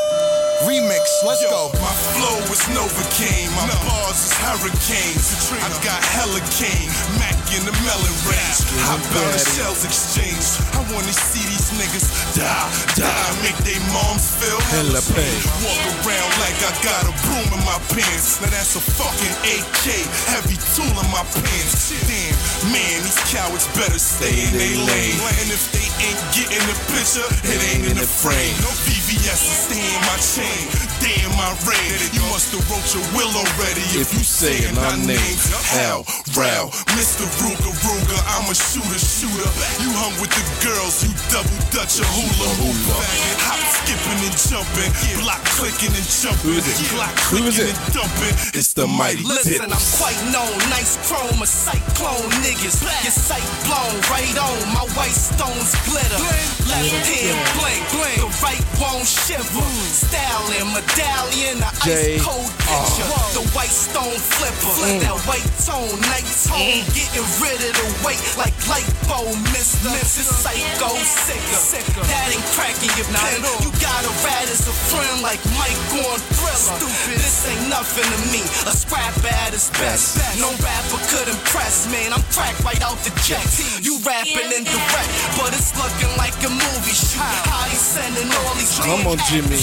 Remix. 0.65 1.05
Let's 1.23 1.45
go. 1.45 1.69
My 1.77 1.93
flow 2.17 2.41
is 2.49 2.65
Novocaine, 2.73 3.53
my 3.53 3.69
bars 3.85 4.17
is 4.25 4.33
hurricanes. 4.41 5.53
I 5.53 5.69
got 5.85 6.01
hella 6.17 6.41
cane, 6.57 6.89
Mac 7.21 7.37
in 7.53 7.61
the 7.69 7.77
melon 7.85 8.17
range. 8.25 8.65
Hop 8.89 9.05
out 9.21 9.37
of 9.37 9.45
shells 9.53 9.85
exchange. 9.85 10.57
I 10.73 10.81
wanna 10.97 11.13
see 11.13 11.45
these 11.53 11.69
niggas 11.77 12.09
die, 12.33 12.69
die, 12.97 13.33
make 13.45 13.59
they 13.69 13.77
moms 13.93 14.33
feel 14.41 14.57
Hella 14.73 15.05
pain. 15.13 15.41
Walk 15.61 15.85
around 16.09 16.33
like 16.41 16.57
I 16.65 16.73
got 16.81 17.05
a 17.05 17.13
broom 17.29 17.49
in 17.53 17.63
my 17.69 17.79
pants. 17.93 18.41
Now 18.41 18.49
that's 18.49 18.75
a 18.77 18.81
fucking 18.81 19.37
AK, 19.45 19.85
heavy 20.33 20.57
tool 20.73 20.89
in 20.89 21.09
my 21.13 21.23
pants. 21.37 21.93
Damn, 22.09 22.37
man, 22.71 23.03
these 23.03 23.19
cowards 23.33 23.67
better 23.75 23.99
stay 23.99 24.47
in 24.47 24.53
their 24.55 24.77
lane. 24.77 25.19
And 25.41 25.49
if 25.51 25.71
they 25.73 25.87
ain't 26.03 26.23
getting 26.35 26.63
the 26.67 26.77
picture, 26.93 27.27
it 27.47 27.59
ain't 27.73 27.87
in 27.87 27.97
the 27.99 28.07
frame. 28.07 28.55
No 28.63 28.71
VVS 28.87 29.41
stay 29.41 29.83
in 29.83 30.01
my 30.07 30.19
chain. 30.21 30.69
Damn 31.03 31.26
my 31.37 31.53
rain. 31.69 32.01
You 32.17 32.25
must 32.33 32.51
have 32.57 32.65
wrote 32.69 32.89
your 32.97 33.05
will 33.13 33.33
already 33.37 33.85
if 34.01 34.13
you 34.17 34.25
saying 34.25 34.77
our 34.77 34.97
name. 34.97 35.37
Hell, 35.69 36.03
Rao, 36.33 36.73
Mr. 36.97 37.29
Ruger 37.45 37.73
Ruger, 37.85 38.21
I'm 38.35 38.49
a 38.49 38.57
shooter 38.57 38.99
shooter. 38.99 39.49
You 39.85 39.93
hung 39.95 40.17
with 40.21 40.33
the 40.33 40.45
girls, 40.65 41.05
you 41.05 41.13
double 41.29 41.61
dutch 41.71 42.01
a 42.01 42.05
hula 42.09 42.49
hooper. 42.59 43.01
Hop 43.45 43.61
skipping 43.61 44.21
and 44.25 44.37
jumping, 44.37 44.91
block 45.23 45.45
clicking 45.57 45.93
and 45.93 46.09
jumping, 46.09 46.65
block 46.97 47.15
clicking 47.29 47.69
and 47.69 47.81
dumping. 47.93 48.35
It's 48.57 48.73
the 48.73 48.87
mighty 48.89 49.23
Listen, 49.23 49.69
Dips. 49.69 49.77
I'm 49.77 49.87
quite 50.01 50.21
known. 50.33 50.57
Nice 50.73 50.97
chrome, 51.05 51.41
a 51.43 51.47
cyclone 51.47 52.31
niggas. 52.43 52.81
Your 52.81 53.13
sight 53.13 53.45
blown 53.69 53.95
right 54.09 54.37
on. 54.41 54.57
My 54.73 54.85
white 54.97 55.15
stones 55.15 55.77
glitter. 55.85 56.21
Left 56.69 56.91
hand 57.05 57.39
blink, 57.61 57.83
blink. 57.93 58.19
The 58.25 58.31
right 58.41 58.65
won't 58.81 59.07
shiver. 59.07 59.67
Stallion, 59.93 60.73
medallion, 60.73 61.26
the 61.31 61.71
J. 61.85 62.17
ice 62.17 62.25
cold 62.25 62.51
ah. 62.67 62.83
picture. 62.87 63.09
The 63.37 63.45
white 63.53 63.73
stone 63.73 64.17
flipper. 64.17 64.75
Mm. 64.87 65.01
That 65.03 65.19
white 65.27 65.49
tone, 65.65 65.97
night 66.09 66.29
tone. 66.47 66.61
Mm. 66.61 66.83
Getting 66.95 67.29
rid 67.43 67.61
of 67.63 67.73
the 67.75 67.89
weight 68.07 68.23
like 68.39 68.55
lipo, 68.69 69.33
mister. 69.53 69.91
This 69.93 70.25
psycho 70.25 70.93
sicker. 71.03 72.03
That 72.07 72.33
ain't 72.33 72.47
cracking 72.55 72.93
your 72.97 73.09
pen. 73.11 73.43
You 73.63 73.71
got 73.83 74.03
a 74.07 74.13
rat 74.25 74.47
as 74.49 74.67
a 74.67 74.75
friend 74.91 75.23
like 75.23 75.43
Mike 75.59 75.79
on 76.07 76.19
thriller. 76.37 76.79
Stupid. 76.79 77.19
This 77.19 77.47
ain't 77.49 77.69
nothing 77.69 78.07
to 78.07 78.19
me. 78.33 78.43
A 78.67 78.75
scrap 78.75 79.15
at 79.25 79.53
his 79.53 79.71
best. 79.79 80.19
No 80.41 80.51
rapper 80.63 81.01
could 81.11 81.29
impress, 81.29 81.91
man. 81.91 82.13
I'm 82.13 82.25
cracked 82.33 82.63
right 82.65 82.81
out 82.83 82.99
the 83.05 83.13
checks. 83.23 83.81
You 83.85 83.99
rapping 84.07 84.51
indirect, 84.53 85.11
but 85.39 85.53
it's 85.53 85.75
looking 85.77 86.13
like 86.17 86.37
a 86.43 86.51
movie 86.51 86.97
shoot. 86.97 87.21
How 87.21 87.69
they 87.69 87.77
sending 87.77 88.29
all 88.31 88.55
these 88.55 88.79
Come 88.81 89.07
on, 89.07 89.19
Jimmy. 89.29 89.59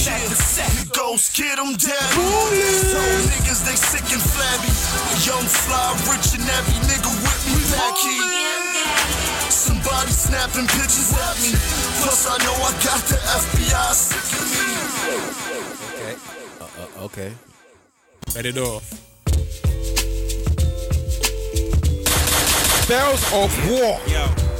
Ghost 0.93 1.33
kid, 1.33 1.52
I'm 1.59 1.75
dead. 1.75 2.09
So 2.13 2.99
niggas, 3.29 3.61
they 3.65 3.75
sick 3.75 4.07
and 4.11 4.21
flabby. 4.21 4.71
Young 5.27 5.45
fly, 5.45 5.93
rich 6.09 6.33
and 6.33 6.43
heavy 6.43 6.77
nigga 6.89 7.11
with 7.21 7.41
me 7.51 7.61
back 7.73 7.95
here. 8.01 9.51
Somebody 9.51 10.11
snapping 10.11 10.67
pictures 10.67 11.13
at 11.13 11.35
me. 11.41 11.51
Plus, 12.01 12.27
I 12.27 12.37
know 12.43 12.53
I 12.53 12.71
got 12.83 13.01
the 13.05 13.17
FBI 13.41 13.93
sick 13.93 14.27
of 14.39 14.47
me. 14.55 14.73
Okay. 15.93 16.15
Uh, 16.59 17.01
uh, 17.01 17.05
okay. 17.05 17.33
Let 18.35 18.45
it 18.45 18.57
off. 18.57 18.89
Bells 22.87 23.23
of 23.33 23.69
War. 23.69 23.99
Yo. 24.07 24.52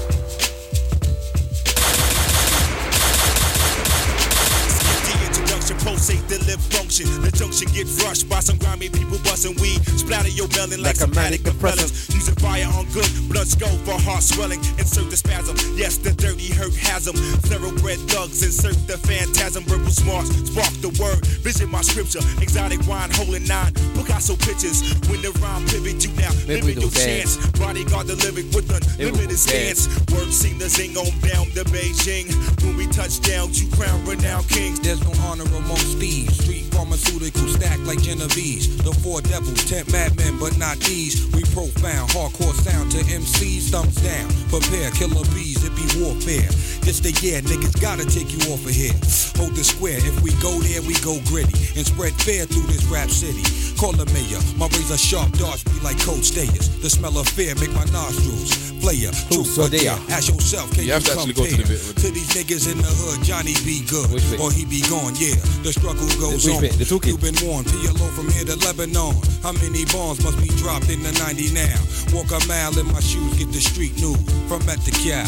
Introduction, 6.09 6.27
the 6.27 6.45
lip 6.45 6.59
function. 6.59 7.07
The 7.21 7.31
junction 7.31 7.67
get 7.71 7.87
rushed 8.03 8.29
by 8.29 8.39
some 8.39 8.57
grimy 8.57 8.89
people 8.89 9.17
busting 9.23 9.55
weed. 9.61 9.83
Splatter 9.97 10.29
your 10.29 10.47
melon 10.55 10.81
like, 10.81 10.99
Like 10.99 11.07
a 11.07 11.07
some 11.07 11.11
manic 11.11 11.43
manic 11.43 11.59
propellants. 11.59 12.13
Using 12.13 12.35
fire 12.35 12.67
on 12.75 12.85
good, 12.91 13.07
blood 13.29 13.47
skull 13.47 13.75
for 13.85 13.99
heart 13.99 14.23
swelling. 14.23 14.59
Insert 14.77 15.09
the 15.09 15.17
spasm. 15.17 15.55
Yes, 15.75 15.97
the 15.97 16.11
dirty 16.11 16.51
hurt 16.53 16.75
has 16.75 17.05
them. 17.05 17.15
Thoroughbred 17.47 17.99
thugs 18.11 18.43
insert 18.43 18.75
the 18.87 18.97
phantasm. 18.97 19.63
Verbal 19.65 19.91
smarts 19.91 20.29
spark 20.51 20.73
the 20.81 20.91
word. 20.99 21.23
Vision 21.43 21.69
my 21.69 21.81
scripture. 21.81 22.21
Exotic 22.41 22.85
wine 22.87 23.11
holding 23.13 23.47
nine. 23.47 23.73
Picasso 23.95 24.35
pictures. 24.35 24.81
When 25.07 25.21
the 25.21 25.31
rhyme 25.39 25.65
pivot 25.67 26.03
you 26.03 26.11
now. 26.19 26.31
Limit 26.47 26.81
your 26.81 26.91
chance. 26.91 27.37
Bodyguard 27.59 28.07
the 28.07 28.15
lyric 28.19 28.51
with 28.51 28.67
unlimited 28.71 29.39
stance. 29.39 29.87
Word 30.11 30.31
sing 30.33 30.57
the 30.57 30.67
zing 30.67 30.97
on 30.97 31.11
down 31.23 31.47
to 31.55 31.63
Beijing. 31.71 32.27
When 32.63 32.75
we 32.77 32.87
touch 32.87 33.21
down, 33.21 33.53
you 33.53 33.69
crown 33.71 34.03
renowned 34.05 34.49
kings. 34.49 34.79
There's 34.79 35.01
no 35.03 35.13
honor 35.23 35.47
amongst 35.55 35.92
thieves. 35.93 36.37
Street 36.43 36.65
pharmaceutical 36.73 37.47
stack 37.47 37.79
like 37.85 38.01
Genovese. 38.01 38.77
The 38.83 38.93
four 39.01 39.21
devils, 39.21 39.63
ten 39.65 39.85
madmen, 39.91 40.37
but 40.39 40.57
not 40.57 40.77
these. 40.79 41.25
We 41.33 41.43
profound, 41.53 42.09
hardcore 42.11 42.53
sound 42.65 42.91
to 42.91 42.99
MCs, 43.05 43.69
thumbs 43.71 43.95
down. 44.01 44.29
Prepare, 44.49 44.91
killer 44.91 45.25
bees, 45.33 45.63
it 45.63 45.73
be 45.75 45.85
warfare. 46.01 46.49
This 46.83 46.99
the 46.99 47.11
year, 47.23 47.41
niggas 47.41 47.79
gotta 47.81 48.05
take 48.05 48.29
you 48.33 48.41
off 48.51 48.65
of 48.65 48.73
here. 48.75 48.93
Hold 49.39 49.55
the 49.55 49.63
square, 49.63 49.97
if 49.97 50.21
we 50.21 50.31
go 50.41 50.59
there, 50.59 50.81
we 50.83 50.93
go 51.01 51.17
gritty. 51.29 51.55
And 51.77 51.85
spread 51.85 52.13
fear 52.21 52.45
through 52.45 52.67
this 52.67 52.85
rap 52.91 53.09
city. 53.09 53.43
Call 53.77 53.93
the 53.93 54.05
mayor, 54.13 54.41
my 54.57 54.67
razor 54.75 54.97
sharp 54.97 55.31
darts 55.37 55.63
be 55.63 55.79
like 55.81 55.99
cold 56.01 56.23
stayers. 56.23 56.69
The 56.81 56.89
smell 56.89 57.17
of 57.17 57.27
fear 57.27 57.55
make 57.55 57.73
my 57.73 57.85
nostrils 57.95 58.53
flare. 58.83 59.11
Truth 59.31 59.47
so 59.55 59.67
they 59.67 59.87
are. 59.87 59.99
ask 60.11 60.27
yourself, 60.29 60.69
can 60.71 60.83
You 60.83 60.91
you, 60.91 60.93
have 60.93 61.03
to 61.07 61.11
actually 61.15 61.33
go 61.33 61.45
to 61.47 61.57
the 61.57 61.67
bit 61.67 61.79
to 62.03 62.07
these 62.11 62.29
niggas 62.35 62.67
in 62.71 62.77
the 62.83 62.91
hood? 62.91 63.23
Johnny 63.23 63.55
be 63.63 63.81
good, 63.87 64.11
or 64.39 64.51
he 64.51 64.65
be 64.67 64.81
gone. 64.91 65.15
Yeah, 65.15 65.39
the 65.63 65.71
struggle 65.83 66.31
goes 66.31 66.47
on. 66.47 66.61
bit? 66.61 66.79
You've 66.79 67.19
been 67.19 67.35
warned. 67.43 67.67
PLO 67.67 68.09
from 68.15 68.31
here 68.31 68.45
to 68.45 68.55
Lebanon. 68.65 69.13
How 69.43 69.51
many 69.51 69.83
bombs 69.85 70.23
must 70.23 70.39
be 70.39 70.47
dropped 70.55 70.89
in 70.89 71.03
the 71.03 71.11
90 71.19 71.51
now? 71.51 71.75
Walk 72.15 72.31
a 72.31 72.39
mile 72.47 72.77
in 72.79 72.87
my 72.87 73.01
shoes, 73.01 73.33
get 73.37 73.51
the 73.51 73.59
street 73.59 73.93
news 73.99 74.15
from 74.47 74.61
at 74.69 74.79
the 74.87 74.91
cow. 75.03 75.27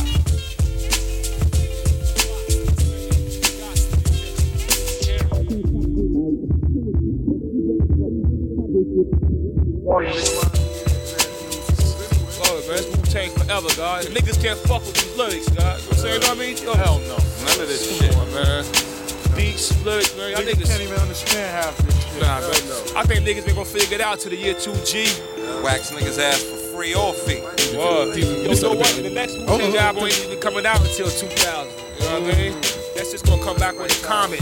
Oh, 12.48 12.64
man, 12.68 12.80
it's 12.80 12.98
Wu 12.98 13.04
Tang 13.04 13.32
forever, 13.32 13.68
guys. 13.76 14.06
Niggas 14.08 14.42
can't 14.42 14.60
fuck 14.60 14.86
with 14.86 14.94
these 14.94 15.18
lyrics, 15.18 15.50
guys. 15.50 15.58
You 15.58 15.60
know 15.60 15.74
what 15.74 15.92
I'm 15.92 15.98
saying? 15.98 16.14
You 16.14 16.20
know 16.20 16.28
what 16.28 16.38
I 16.38 16.40
mean? 16.40 16.58
Yo, 16.58 16.74
hell 16.76 17.00
no. 17.00 17.18
None 17.44 17.62
of 17.62 17.68
this 17.68 18.00
shit. 18.00 18.16
On, 18.16 18.34
man. 18.34 18.95
Beats, 19.36 19.84
lyrics, 19.84 20.16
man. 20.16 20.32
Y'all 20.32 20.42
niggas, 20.42 20.68
can't 20.68 20.82
even 20.82 20.98
understand 20.98 21.52
half 21.52 21.78
this 21.78 22.04
shit. 22.04 22.22
Nah, 22.22 22.40
man. 22.40 22.98
I 22.98 23.04
think 23.04 23.26
niggas 23.26 23.46
been 23.46 23.56
gonna 23.56 23.66
figure 23.66 23.96
it 23.96 24.02
out 24.02 24.20
to 24.22 24.30
the 24.30 24.36
year 24.36 24.54
2G. 24.54 25.64
Wax 25.64 25.92
niggas 25.92 26.20
ass 26.20 26.42
for 26.42 26.56
free 26.72 26.96
or 26.96 27.14
fee. 27.14 27.42
Word. 27.76 28.16
Yo, 28.16 28.48
you 28.48 28.62
know 28.62 28.74
what? 28.74 28.96
The 28.96 29.10
next 29.10 29.36
oh, 29.36 29.58
Wu 29.58 29.60
Tang 29.60 29.74
oh, 29.74 29.76
oh. 29.76 29.80
album 29.80 30.04
ain't 30.06 30.26
even 30.26 30.40
coming 30.40 30.66
out 30.66 30.80
until 30.80 31.10
2000. 31.10 31.72
You 32.00 32.06
know 32.06 32.22
what 32.22 32.34
I 32.34 32.38
mean? 32.38 32.54
That's 32.96 33.12
just 33.12 33.26
gonna 33.26 33.44
come 33.44 33.58
back 33.58 33.78
with 33.78 33.92
a 33.92 34.06
comet. 34.06 34.42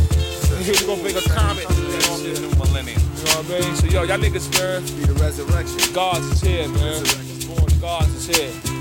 We're 0.62 0.78
gonna 0.86 1.02
bring 1.02 1.18
a 1.18 1.22
comet 1.30 1.68
to 1.68 1.74
that 1.74 2.20
shit. 2.22 2.42
New 2.42 2.50
millennium. 2.62 3.02
You 3.02 3.26
know 3.26 3.42
what 3.42 3.50
I 3.50 3.66
mean? 3.66 3.76
So, 3.76 3.88
yo, 3.88 4.04
y'all 4.04 4.18
niggas, 4.18 4.48
man. 4.60 4.82
Be 4.98 5.06
the 5.10 5.14
resurrection. 5.18 5.94
God's 5.94 6.26
is 6.28 6.42
here, 6.42 6.68
man. 6.70 7.04
God's 7.82 8.30
is 8.30 8.38
here. 8.38 8.73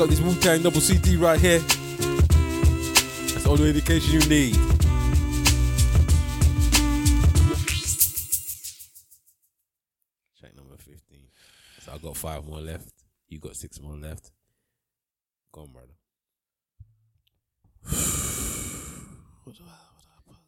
Pick 0.00 0.08
up 0.08 0.16
this 0.16 0.20
Wu 0.22 0.34
Tang 0.40 0.62
double 0.62 0.80
CD 0.80 1.16
right 1.16 1.38
here. 1.38 1.58
That's 1.58 3.44
all 3.46 3.58
the 3.58 3.68
indication 3.68 4.18
you 4.18 4.26
need. 4.30 4.54
Track 10.38 10.56
number 10.56 10.78
15. 10.78 11.18
So 11.80 11.92
I 11.92 11.98
got 11.98 12.16
five 12.16 12.46
more 12.46 12.60
left. 12.60 12.88
You 13.28 13.40
got 13.40 13.56
six 13.56 13.78
more 13.78 13.94
left. 13.94 14.30
Go 15.52 15.60
on, 15.60 15.66
brother. 15.70 15.92
What 19.44 19.54
do 19.54 19.64
I, 19.64 19.76
what 19.92 20.00
do 20.00 20.08
I 20.16 20.20
put? 20.26 20.38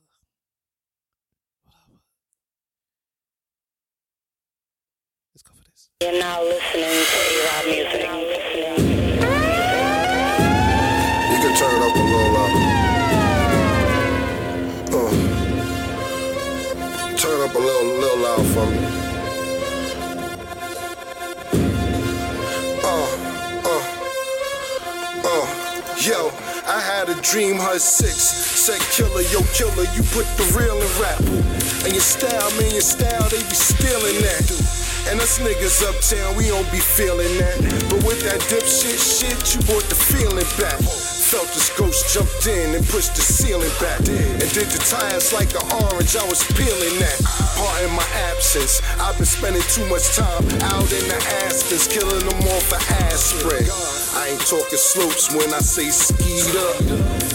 Let's 5.34 5.42
go 5.42 5.52
for 5.54 5.64
this. 5.70 5.90
You're 6.00 6.18
now 6.18 6.42
listening 6.42 7.04
to 7.04 7.18
A-Rod 7.28 7.66
Music. 7.66 9.11
Turn 11.58 11.74
it 11.74 11.82
up 11.86 11.96
a 11.96 11.98
little 12.12 12.32
louder. 12.36 12.62
Uh. 14.92 15.12
Turn 17.16 17.40
up 17.40 17.52
up 17.52 17.54
a 17.54 17.58
little, 17.58 17.98
little 17.98 18.18
loud 18.18 18.46
for 18.54 18.66
me. 18.70 18.78
Uh, 22.82 23.08
uh, 23.68 23.82
uh, 25.24 25.46
yo, 25.98 26.30
I 26.66 26.80
had 26.80 27.08
a 27.08 27.20
dream, 27.20 27.56
her 27.56 27.78
six. 27.78 28.16
Said 28.62 28.80
killer, 28.92 29.22
yo 29.32 29.42
killer, 29.54 29.86
you 29.94 30.02
put 30.14 30.26
the 30.38 30.44
real 30.56 30.76
in 30.76 31.02
rap. 31.02 31.20
And 31.84 31.92
your 31.92 32.00
style, 32.00 32.50
man, 32.60 32.70
your 32.72 32.80
style, 32.80 33.28
they 33.28 33.42
be 33.42 33.54
stealing 33.54 34.22
that. 34.22 34.50
And 35.10 35.20
us 35.20 35.38
niggas 35.40 35.82
uptown, 35.82 36.36
we 36.36 36.48
don't 36.48 36.70
be 36.70 36.78
feeling 36.78 37.36
that. 37.38 37.60
But 37.90 38.04
with 38.04 38.22
that 38.22 38.40
Dipset 38.48 38.96
shit, 38.96 39.54
you 39.54 39.60
brought 39.66 39.84
the 39.84 39.96
feeling 39.96 40.46
back. 40.56 41.22
Felt 41.32 41.48
this 41.56 41.72
ghost 41.80 42.12
jumped 42.12 42.44
in 42.44 42.76
and 42.76 42.84
pushed 42.92 43.16
the 43.16 43.24
ceiling 43.24 43.72
back. 43.80 44.04
And 44.04 44.48
did 44.52 44.68
the 44.68 44.76
tires 44.84 45.32
like 45.32 45.48
an 45.56 45.64
orange, 45.80 46.12
I 46.12 46.28
was 46.28 46.44
peeling 46.52 47.00
that. 47.00 47.16
Pardon 47.56 47.88
my 47.96 48.04
absence, 48.28 48.84
I've 49.00 49.16
been 49.16 49.24
spending 49.24 49.64
too 49.72 49.80
much 49.88 50.12
time 50.12 50.44
out 50.68 50.84
in 50.92 51.00
the 51.09 51.16
Aspens, 51.48 51.88
killing 51.88 52.20
them 52.20 52.36
all 52.36 52.60
for 52.60 52.76
aspirin. 53.09 53.64
I 54.12 54.36
ain't 54.36 54.44
talking 54.44 54.76
slopes 54.76 55.32
when 55.32 55.48
I 55.56 55.64
say 55.64 55.88
skied 55.88 56.52
up. 56.52 56.76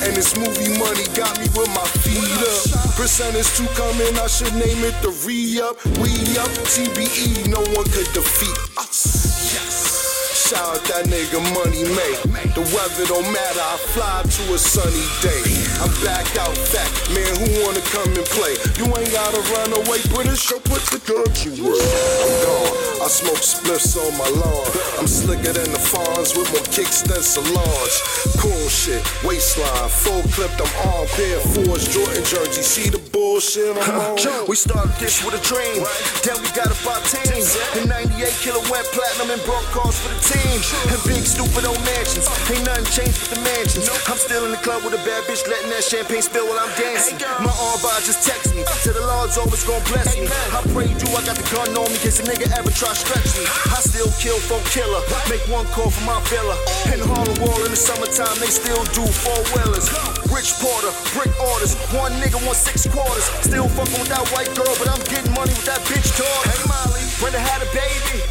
And 0.06 0.14
this 0.14 0.38
movie 0.38 0.78
money 0.78 1.10
got 1.18 1.34
me 1.42 1.50
with 1.58 1.74
my 1.74 1.90
feet 2.06 2.22
up. 2.46 2.94
Percentage 2.94 3.50
to 3.58 3.66
come 3.74 3.98
in, 3.98 4.14
I 4.22 4.30
should 4.30 4.54
name 4.62 4.86
it 4.86 4.94
the 5.02 5.10
re-up. 5.26 5.74
We 5.98 6.38
up, 6.38 6.54
TBE, 6.70 7.50
no 7.50 7.66
one 7.74 7.90
could 7.90 8.14
defeat 8.14 8.62
us. 8.78 10.07
Shout 10.38 10.62
out 10.62 10.84
that 10.94 11.10
nigga 11.10 11.42
Money 11.58 11.82
May. 11.98 12.14
The 12.54 12.62
weather 12.70 13.10
don't 13.10 13.26
matter, 13.34 13.58
I 13.58 13.76
fly 13.90 14.22
to 14.22 14.44
a 14.54 14.60
sunny 14.62 15.10
day. 15.26 15.42
I'm 15.82 15.90
back 16.06 16.30
out 16.38 16.54
back, 16.70 16.94
man, 17.10 17.34
who 17.42 17.66
wanna 17.66 17.82
come 17.90 18.06
and 18.14 18.28
play? 18.38 18.54
You 18.78 18.86
ain't 18.86 19.10
gotta 19.10 19.42
run 19.58 19.74
away, 19.74 19.98
British, 20.14 20.46
go 20.46 20.62
put 20.62 20.86
the 20.94 21.02
gun 21.10 21.26
to 21.26 21.50
work. 21.58 21.82
I'm 21.82 22.34
gone, 22.46 23.02
I 23.02 23.10
smoke 23.10 23.42
spliffs 23.42 23.98
on 23.98 24.14
my 24.14 24.30
lawn. 24.38 24.66
I'm 25.02 25.10
slicker 25.10 25.58
than 25.58 25.74
the 25.74 25.82
fawns 25.82 26.38
with 26.38 26.54
more 26.54 26.70
kicks 26.70 27.02
than 27.02 27.26
salons. 27.26 27.96
Cool 28.38 28.70
shit, 28.70 29.02
waistline, 29.26 29.90
full 29.90 30.22
clipped, 30.38 30.62
I'm 30.62 30.70
on 30.94 31.10
pair 31.18 31.42
fours, 31.58 31.90
Jordan 31.90 32.22
jersey. 32.24 32.62
See 32.62 32.90
the 32.94 33.02
bullshit 33.10 33.74
I'm 33.74 34.22
on? 34.22 34.46
We 34.46 34.56
started 34.56 34.94
this 35.02 35.26
with 35.26 35.34
a 35.34 35.42
dream, 35.42 35.82
then 36.22 36.38
we 36.46 36.48
got 36.54 36.70
about 36.70 37.02
10. 37.10 37.26
The 37.74 37.90
98 37.90 38.32
kilowatt 38.46 38.86
platinum 38.94 39.34
and 39.34 39.42
broke 39.42 39.66
cars 39.74 39.98
for 39.98 40.14
the 40.14 40.27
team. 40.28 40.60
And 40.92 41.00
big 41.08 41.24
stupid 41.24 41.64
old 41.64 41.80
mansions, 41.88 42.28
ain't 42.52 42.66
nothing 42.68 42.88
changed 42.92 43.18
with 43.24 43.32
the 43.32 43.42
mansions. 43.48 43.88
I'm 44.08 44.20
still 44.20 44.44
in 44.46 44.52
the 44.52 44.62
club 44.62 44.84
with 44.84 44.94
a 44.94 45.02
bad 45.08 45.24
bitch, 45.26 45.48
letting 45.48 45.72
that 45.72 45.84
champagne 45.84 46.22
spill 46.22 46.48
while 46.48 46.60
I'm 46.60 46.72
dancing. 46.76 47.16
My 47.40 47.52
arm 47.52 47.80
bar 47.80 48.00
just 48.04 48.28
text 48.28 48.52
me, 48.56 48.68
said 48.84 48.96
the 48.96 49.06
Lord's 49.06 49.38
always 49.40 49.64
gonna 49.64 49.84
bless 49.88 50.20
me. 50.20 50.28
I 50.28 50.60
pray 50.76 50.92
you, 50.92 51.08
I 51.16 51.24
got 51.24 51.40
the 51.40 51.48
gun 51.54 51.72
on 51.78 51.88
me, 51.88 51.98
case 52.04 52.20
a 52.20 52.26
nigga 52.28 52.52
ever 52.58 52.72
try 52.72 52.92
stretch 52.92 53.38
me. 53.40 53.46
I 53.72 53.80
still 53.80 54.12
kill 54.20 54.40
for 54.44 54.60
killer, 54.68 55.02
make 55.32 55.44
one 55.48 55.66
call 55.72 55.90
for 55.90 56.04
my 56.04 56.20
villa. 56.28 56.58
In 56.92 57.00
Harlem 57.00 57.38
Wall 57.40 57.64
in 57.64 57.72
the 57.72 57.80
summertime, 57.80 58.36
they 58.44 58.52
still 58.52 58.84
do 58.92 59.06
four 59.08 59.40
wheelers. 59.56 59.88
Rich 60.34 60.60
Porter, 60.60 60.92
brick 61.16 61.32
orders, 61.40 61.78
one 61.96 62.12
nigga 62.20 62.42
want 62.44 62.60
six 62.60 62.84
quarters. 62.90 63.26
Still 63.46 63.70
fucking 63.72 64.00
with 64.02 64.12
that 64.12 64.26
white 64.36 64.52
girl, 64.58 64.74
but 64.76 64.92
I'm 64.92 65.02
getting 65.08 65.32
money 65.38 65.54
with 65.56 65.70
that 65.70 65.80
bitch 65.88 66.12
dog. 66.18 66.42
Hey 66.50 66.60
Molly, 66.68 67.06
when 67.24 67.32
I 67.34 67.42
had 67.42 67.64
a 67.64 67.70
baby, 67.72 68.22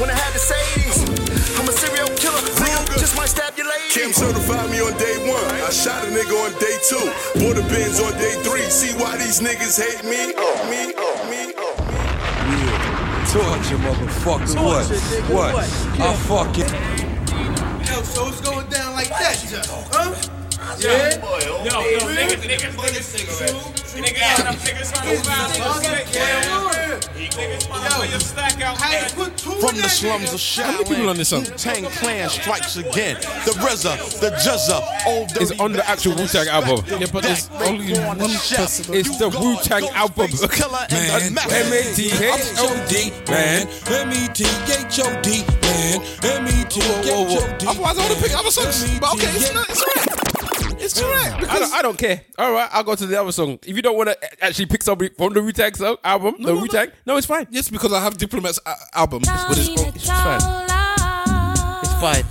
when 0.00 0.10
I 0.10 0.16
had 0.16 0.32
the 0.32 0.42
Sadies, 0.42 1.27
I'm 1.58 1.68
a 1.68 1.72
serial 1.72 2.06
killer, 2.14 2.38
nigga, 2.38 2.98
just 3.00 3.16
might 3.16 3.28
stab 3.28 3.56
your 3.58 3.66
lady. 3.66 3.90
Kim 3.90 4.12
certified 4.12 4.70
me 4.70 4.80
on 4.80 4.96
day 4.96 5.18
one. 5.28 5.42
I 5.60 5.70
shot 5.70 6.06
a 6.06 6.10
nigga 6.10 6.30
on 6.38 6.52
day 6.62 6.78
two. 6.86 7.02
Bought 7.42 7.58
a 7.58 7.66
Benz 7.66 7.98
on 7.98 8.12
day 8.12 8.34
three. 8.46 8.62
See 8.70 8.94
why 8.94 9.16
these 9.18 9.40
niggas 9.40 9.74
hate 9.74 10.04
me? 10.04 10.34
Oh, 10.38 10.70
me, 10.70 10.94
oh, 10.96 11.18
me, 11.28 11.52
oh, 11.58 11.74
Torture, 13.32 13.76
motherfucker. 13.82 14.54
What? 14.64 14.86
nigga, 14.86 15.34
What? 15.34 15.54
what? 15.54 16.00
I 16.00 16.14
fucking. 16.30 16.70
Yo, 17.86 18.02
so 18.02 18.28
it's 18.28 18.40
going 18.40 18.68
down 18.68 18.92
like 18.94 19.08
that, 19.08 19.66
huh? 19.90 20.37
Yo, 20.76 20.90
Yeah. 20.90 21.16
yo, 21.18 21.80
yo, 21.80 22.06
niggas, 22.12 22.44
niggas, 22.44 22.76
niggas, 22.76 23.08
niggas, 23.14 23.40
niggas, 23.96 24.28
niggas 24.62 24.92
trying 24.92 25.16
to 25.16 25.22
foul 25.24 25.48
you. 25.52 26.98
Niggas 27.38 27.68
wanna 27.70 27.90
play 27.90 28.08
your 28.10 28.20
stack 28.20 28.60
out. 28.62 28.76
From 28.78 29.76
the 29.76 29.88
slums 29.88 30.32
of 30.32 30.38
Shaolin, 30.40 30.72
many 30.72 30.84
people 30.84 31.08
on 31.10 31.16
this 31.16 31.28
song? 31.28 31.44
Wu-Tang 31.44 31.84
Clan 31.86 32.28
strikes 32.30 32.76
again. 32.76 33.16
The 33.44 33.52
RZA, 33.58 34.20
the 34.20 34.30
GZA, 34.30 35.06
old 35.06 35.30
It's 35.40 35.52
on 35.58 35.72
the 35.72 35.88
actual 35.88 36.14
Wu 36.16 36.26
Tang 36.26 36.48
album. 36.48 36.84
Yeah, 36.86 37.06
but 37.12 37.22
there's 37.24 37.48
only 37.64 37.92
one 37.98 38.18
person. 38.18 38.94
It's 38.94 39.16
the 39.18 39.28
Wu 39.30 39.56
Tang 39.62 39.88
album. 39.94 40.30
Man, 40.30 41.38
M 41.50 41.72
A 41.72 41.82
T 41.94 42.10
H 42.12 42.54
O 42.58 42.86
D, 42.88 43.10
man. 43.28 43.66
M 43.88 44.12
E 44.12 44.28
T 44.34 44.44
H 44.68 45.00
O 45.00 45.22
D, 45.22 45.44
man. 45.62 46.02
M 46.22 46.46
E 46.46 46.64
T 46.68 46.80
H 46.80 47.08
O 47.10 47.56
D. 47.58 47.66
Otherwise, 47.66 47.98
I 47.98 48.02
would 48.02 48.12
have 48.12 48.22
picked 48.22 48.34
other 48.36 48.50
songs. 48.50 48.98
But 49.00 49.14
okay, 49.14 49.26
it's 49.34 49.52
not. 49.54 49.67
It's 50.98 51.06
alright. 51.06 51.48
I 51.50 51.58
don't, 51.58 51.72
I 51.74 51.82
don't 51.82 51.98
care. 51.98 52.20
All 52.38 52.52
right, 52.52 52.68
I'll 52.72 52.82
go 52.82 52.94
to 52.96 53.06
the 53.06 53.20
other 53.20 53.30
song. 53.32 53.58
If 53.64 53.76
you 53.76 53.82
don't 53.82 53.96
want 53.96 54.08
to 54.10 54.44
actually 54.44 54.66
pick 54.66 54.82
somebody 54.82 55.10
from 55.14 55.32
the 55.32 55.42
Wu 55.42 55.52
Tang 55.52 55.72
album, 56.04 56.34
the 56.42 56.54
Wu 56.54 56.66
Tang, 56.66 56.88
no, 57.06 57.16
it's 57.16 57.26
fine. 57.26 57.46
Yes, 57.50 57.68
because 57.70 57.92
I 57.92 58.00
have 58.02 58.18
Diplomats 58.18 58.58
a- 58.66 58.74
album 58.98 59.22
with 59.48 59.58
his 59.58 59.68
own. 59.70 59.92
It's 59.94 60.06
fine. 60.08 60.40
It's 61.82 61.94
fine. 62.00 62.24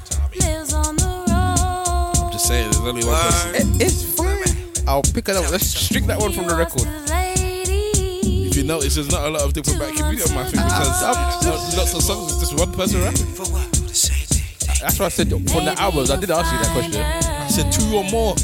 I'm 2.19 2.31
just 2.31 2.47
saying, 2.47 2.71
there's 2.71 2.79
only 2.85 3.05
one 3.05 3.21
person. 3.21 3.55
It- 3.55 3.81
it's 3.83 4.03
fine. 4.15 4.87
I'll 4.87 5.01
pick 5.03 5.29
it 5.29 5.35
up. 5.35 5.49
Let's 5.51 5.67
strip 5.67 6.03
that 6.05 6.19
one 6.19 6.33
from 6.33 6.47
the 6.47 6.55
record. 6.55 6.83
If 7.09 8.55
you 8.57 8.63
notice, 8.63 8.95
there's 8.95 9.11
not 9.11 9.27
a 9.27 9.29
lot 9.29 9.43
of 9.43 9.53
Diplomat 9.53 9.95
community 9.95 10.23
on 10.29 10.35
my 10.35 10.43
thing 10.43 10.61
because 10.63 11.03
uh, 11.03 11.73
lots 11.77 11.93
of 11.93 12.01
songs 12.01 12.31
is 12.33 12.39
just 12.39 12.53
one 12.57 12.71
person 12.73 13.01
rapping. 13.01 13.25
That's 14.81 14.99
what 14.99 15.05
I 15.05 15.09
said 15.09 15.29
from 15.29 15.43
the 15.65 15.75
albums. 15.77 16.09
I 16.11 16.17
did 16.19 16.31
ask 16.31 16.51
you 16.51 16.59
that 16.59 16.71
question. 16.73 17.36
I 17.57 17.61
said 17.61 17.73
two 17.73 17.97
or 17.97 18.03
more. 18.11 18.35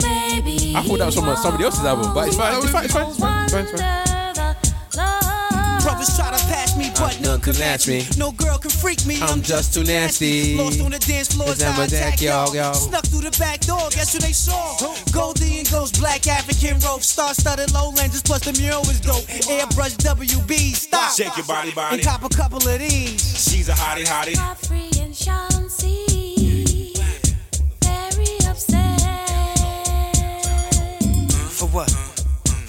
I 0.00 0.84
thought 0.86 0.98
that 0.98 1.06
was 1.06 1.16
from 1.16 1.34
somebody 1.34 1.64
else's 1.64 1.84
album, 1.84 2.14
but 2.14 2.28
it's 2.28 2.36
fine. 2.36 2.62
It's 2.62 2.70
fine. 2.70 2.84
It's 2.84 2.94
fine. 2.94 3.08
It's 3.10 3.18
fine. 3.18 3.42
It's 3.42 3.52
fine. 3.52 3.64
It's 3.64 4.96
fine. 4.96 5.82
Brothers 5.82 6.14
try 6.14 6.30
to 6.30 6.38
pass 6.46 6.78
me, 6.78 6.92
but 6.94 7.18
uh, 7.18 7.22
none 7.22 7.40
can 7.40 7.58
match 7.58 7.88
me. 7.88 8.06
No 8.16 8.30
girl 8.30 8.58
can 8.58 8.70
freak 8.70 9.04
me. 9.04 9.18
I'm, 9.20 9.42
just 9.42 9.74
too 9.74 9.82
nasty. 9.82 10.56
Lost 10.56 10.80
on 10.80 10.92
the 10.92 11.00
dance 11.00 11.34
floor, 11.34 11.48
I 11.48 11.54
never 11.58 11.82
attack 11.82 12.18
that, 12.18 12.22
y'all, 12.22 12.54
y'all. 12.54 12.70
y'all. 12.70 12.74
Snuck 12.74 13.04
through 13.06 13.28
the 13.28 13.36
back 13.36 13.62
door, 13.62 13.90
guess 13.90 14.12
who 14.12 14.20
they 14.20 14.30
saw? 14.30 14.78
Goldie 15.10 15.58
and 15.58 15.68
Ghost, 15.68 15.98
black 15.98 16.28
African 16.28 16.78
rope, 16.86 17.02
star 17.02 17.34
studded 17.34 17.72
lowlanders, 17.72 18.22
plus 18.22 18.42
the 18.44 18.52
mural 18.62 18.82
was 18.82 19.00
dope. 19.00 19.26
Airbrush 19.50 19.96
WB, 19.98 20.76
stop. 20.76 21.10
Shake 21.10 21.36
your 21.36 21.46
body, 21.46 21.72
body. 21.72 21.96
And 21.96 22.04
cop 22.04 22.22
a 22.22 22.28
couple 22.28 22.58
of 22.58 22.78
these. 22.78 23.18
She's 23.42 23.68
a 23.68 23.72
hottie, 23.72 24.06
hottie. 24.06 24.38
For 24.68 26.11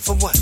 For 0.03 0.15
what? 0.15 0.35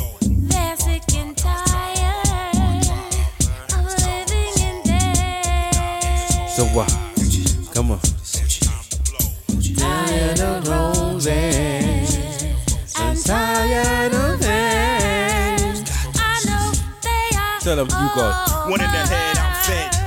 So 6.49 6.65
what? 6.73 6.89
Come 7.71 7.91
on. 7.91 7.99
Tired 9.77 10.39
of 10.39 10.67
roses. 10.67 12.17
I'm 12.95 13.15
tired 13.15 14.13
of 14.15 14.41
it. 14.41 15.87
Tell 17.61 17.75
them 17.75 17.85
you 17.85 18.09
got 18.15 18.67
One 18.67 18.81
in 18.81 18.91
the 18.91 18.97
head, 18.97 19.37
I'm 19.37 19.45
fed. 19.45 19.50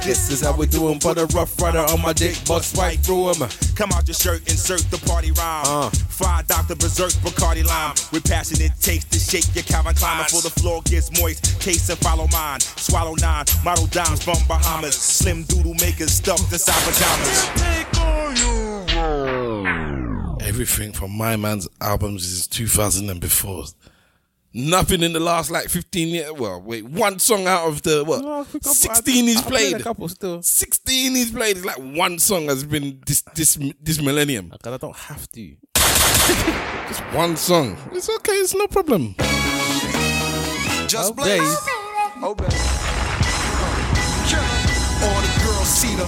This 0.04 0.30
is 0.30 0.42
how 0.42 0.52
we 0.52 0.66
do 0.66 0.90
'em 0.90 1.00
for 1.00 1.14
the 1.14 1.24
rough 1.28 1.58
rider 1.58 1.78
on 1.78 2.02
my 2.02 2.12
dick, 2.12 2.36
bust 2.44 2.76
right 2.76 3.00
through 3.00 3.30
'em. 3.30 3.48
Come 3.74 3.90
out 3.92 4.06
your 4.06 4.14
shirt, 4.14 4.46
insert 4.50 4.82
the 4.90 4.98
party 4.98 5.30
rhyme. 5.32 5.64
Uh. 5.66 5.90
Fried 6.10 6.46
Dr. 6.46 6.74
Berserk, 6.74 7.12
Bacardi 7.24 7.64
Lime. 7.64 7.94
With 8.12 8.24
passion 8.24 8.60
it 8.60 8.72
takes 8.82 9.06
to 9.06 9.18
shake 9.18 9.46
your 9.54 9.64
Calvin 9.64 9.94
Klein 9.94 10.24
before 10.24 10.42
the 10.42 10.50
floor 10.50 10.82
gets 10.82 11.10
moist. 11.18 11.58
Case 11.58 11.88
and 11.88 11.98
follow 12.00 12.28
mine. 12.30 12.60
Swallow 12.76 13.14
nine, 13.14 13.46
model 13.64 13.86
dimes 13.86 14.22
from 14.22 14.36
Bahamas. 14.46 14.94
Slim 14.94 15.44
doodle 15.44 15.74
makers 15.80 16.12
stuffed 16.12 16.52
inside 16.52 16.82
pajamas. 16.84 17.48
Everything 20.42 20.92
from 20.92 21.12
my 21.12 21.36
man's 21.36 21.66
albums 21.80 22.26
is 22.26 22.46
2000 22.46 23.08
and 23.08 23.20
before. 23.20 23.64
Nothing 24.56 25.02
in 25.02 25.12
the 25.12 25.18
last 25.18 25.50
like 25.50 25.68
15 25.68 26.08
years. 26.08 26.32
Well, 26.32 26.62
wait, 26.62 26.84
one 26.84 27.18
song 27.18 27.48
out 27.48 27.66
of 27.66 27.82
the 27.82 28.04
what? 28.04 28.46
16 28.62 29.24
he's 29.24 29.42
played 29.42 29.50
played. 29.72 29.80
a 29.80 29.82
couple 29.82 30.08
still. 30.08 30.42
16 30.42 31.14
he's 31.16 31.32
played. 31.32 31.56
It's 31.56 31.66
like 31.66 31.78
one 31.78 32.20
song 32.20 32.44
has 32.46 32.62
been 32.62 33.02
this 33.04 33.22
this 33.34 33.58
this 33.82 34.00
millennium. 34.00 34.50
Because 34.50 34.74
I 34.74 34.76
don't 34.76 34.94
have 34.96 35.28
to. 35.32 35.56
Just 36.88 37.00
one 37.12 37.36
song. 37.36 37.76
It's 37.92 38.08
okay. 38.08 38.32
It's 38.34 38.54
no 38.54 38.68
problem. 38.68 39.16
Just 40.86 41.10
Okay. 41.18 41.38
blaze. 41.38 41.58
Oh, 42.22 42.36
baby. 45.64 45.64
All 45.64 45.64
the 45.64 45.64
girls 45.64 45.68
see 45.68 45.94
the 45.94 46.06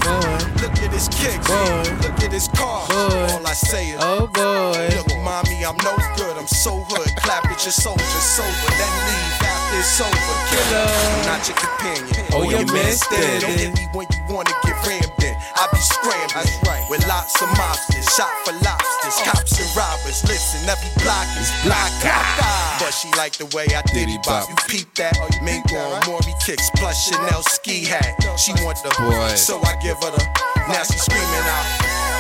Look 0.63 0.79
at 0.83 0.93
his 0.93 1.09
kicks. 1.09 1.49
Look 1.49 2.21
at 2.23 2.33
his 2.33 2.49
car. 2.49 2.87
All 2.91 3.47
I 3.47 3.53
say 3.53 3.91
is, 3.91 3.99
Oh 4.01 4.27
boy. 4.27 4.89
Look, 4.97 5.09
mommy, 5.23 5.65
I'm 5.65 5.77
no 5.85 5.97
good. 6.17 6.37
I'm 6.37 6.47
so 6.47 6.81
hood. 6.89 7.17
Clap 7.17 7.49
with 7.49 7.65
your 7.65 7.73
soldier 7.73 8.03
sober, 8.03 8.71
then 8.77 8.93
leave 9.09 9.43
after 9.43 9.79
it's 9.79 10.01
over. 10.01 10.37
Killer, 10.51 10.87
I'm 10.87 11.27
not 11.27 11.49
your 11.49 11.57
companion. 11.57 12.27
Oh, 12.33 12.43
you 12.43 12.51
your 12.51 12.61
your 12.61 12.73
man 12.73 12.85
man 12.85 12.93
stand. 12.93 13.43
Don't 13.43 13.59
hit 13.59 13.75
me 13.77 13.89
when 13.93 14.07
you 14.13 14.35
wanna 14.35 14.53
get 14.65 14.87
in. 14.89 15.16
I 15.57 15.65
be 15.73 15.81
scrambling 15.81 16.85
with 16.91 17.07
lots 17.09 17.41
of 17.41 17.49
mobsters, 17.57 18.05
shot 18.13 18.29
for 18.45 18.53
lobsters, 18.61 19.17
cops 19.25 19.57
and 19.57 19.71
robbers. 19.77 20.23
Listen, 20.29 20.69
every 20.69 20.93
block 21.03 21.27
is 21.41 21.51
block 21.65 21.91
But 22.79 22.93
she 22.93 23.09
like 23.17 23.37
the 23.41 23.47
way 23.57 23.67
I 23.75 23.83
diddy 23.93 24.19
bop. 24.25 24.49
You 24.49 24.57
peep 24.69 24.93
that? 24.97 25.17
oh, 25.21 25.29
you 25.33 25.41
Mink 25.43 25.73
on 25.73 26.05
Mauri 26.07 26.35
kicks 26.45 26.71
plus 26.77 27.09
Chanel 27.09 27.43
ski 27.43 27.85
hat. 27.85 28.21
She 28.39 28.53
want 28.65 28.77
the 28.83 28.93
Boy. 29.01 29.35
so 29.35 29.61
I 29.63 29.77
give 29.81 29.97
her 30.03 30.11
the. 30.13 30.23
Now 30.69 30.83
she 30.83 30.99
screaming 30.99 31.25
out. 31.25 31.67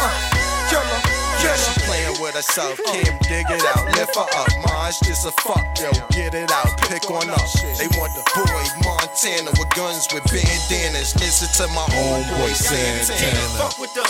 Uh, 0.01 0.71
killer. 0.71 1.26
Yeah, 1.43 1.57
she 1.57 1.81
playing 1.87 2.17
with 2.21 2.35
herself. 2.35 2.79
Kim, 2.91 3.17
dig 3.29 3.47
it 3.51 3.65
out. 3.77 3.85
Lift 3.97 4.15
her 4.17 4.27
up. 4.35 4.49
Ma, 4.65 4.89
it's 4.89 5.01
just 5.01 5.27
a 5.27 5.33
fuck, 5.43 5.65
yo. 5.79 5.91
Get 6.11 6.35
it 6.35 6.51
out. 6.51 6.77
Pick 6.89 7.11
on 7.11 7.29
up. 7.31 7.47
They 7.79 7.89
want 7.99 8.13
the 8.15 8.25
boy 8.35 8.65
Montana 8.85 9.51
with 9.59 9.71
guns 9.77 10.09
with 10.13 10.25
bandanas. 10.25 11.15
Listen 11.17 11.49
to 11.61 11.73
my 11.73 11.87
homeboy 11.93 12.55
Santana. 12.55 13.41
Fuck 13.59 13.79
with 13.79 13.95
the, 13.95 14.03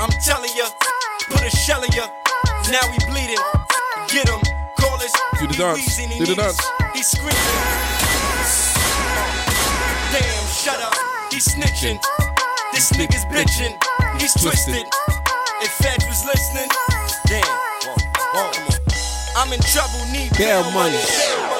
I'm 0.00 0.10
telling 0.22 0.50
ya, 0.54 0.66
put 1.30 1.42
a 1.42 1.50
shell 1.50 1.82
in 1.82 1.92
ya. 1.92 2.06
Now 2.70 2.84
we 2.92 2.98
bleeding. 3.10 3.42
Get 4.08 4.28
him, 4.28 4.40
call 4.78 4.96
us. 4.96 5.12
Do 5.40 5.46
the 5.46 5.54
dance. 5.54 5.96
Do 5.96 6.02
the 6.02 6.08
needs- 6.14 6.36
dance. 6.36 6.60
He 6.94 7.02
screaming. 7.02 7.34
Damn, 10.12 10.46
shut 10.48 10.80
up. 10.80 10.94
He 11.30 11.38
snitching. 11.38 12.00
This 12.72 12.90
nigga's 12.92 13.24
bitching. 13.26 13.76
He's 14.20 14.32
twisted. 14.34 14.86
If 15.60 15.70
Fed 15.82 15.98
was 16.06 16.07
listening, 16.28 16.68
damn. 17.26 17.42
I'm 19.36 19.52
in 19.52 19.60
trouble, 19.60 20.04
need 20.12 20.36
Bail 20.36 20.62
money. 20.72 21.57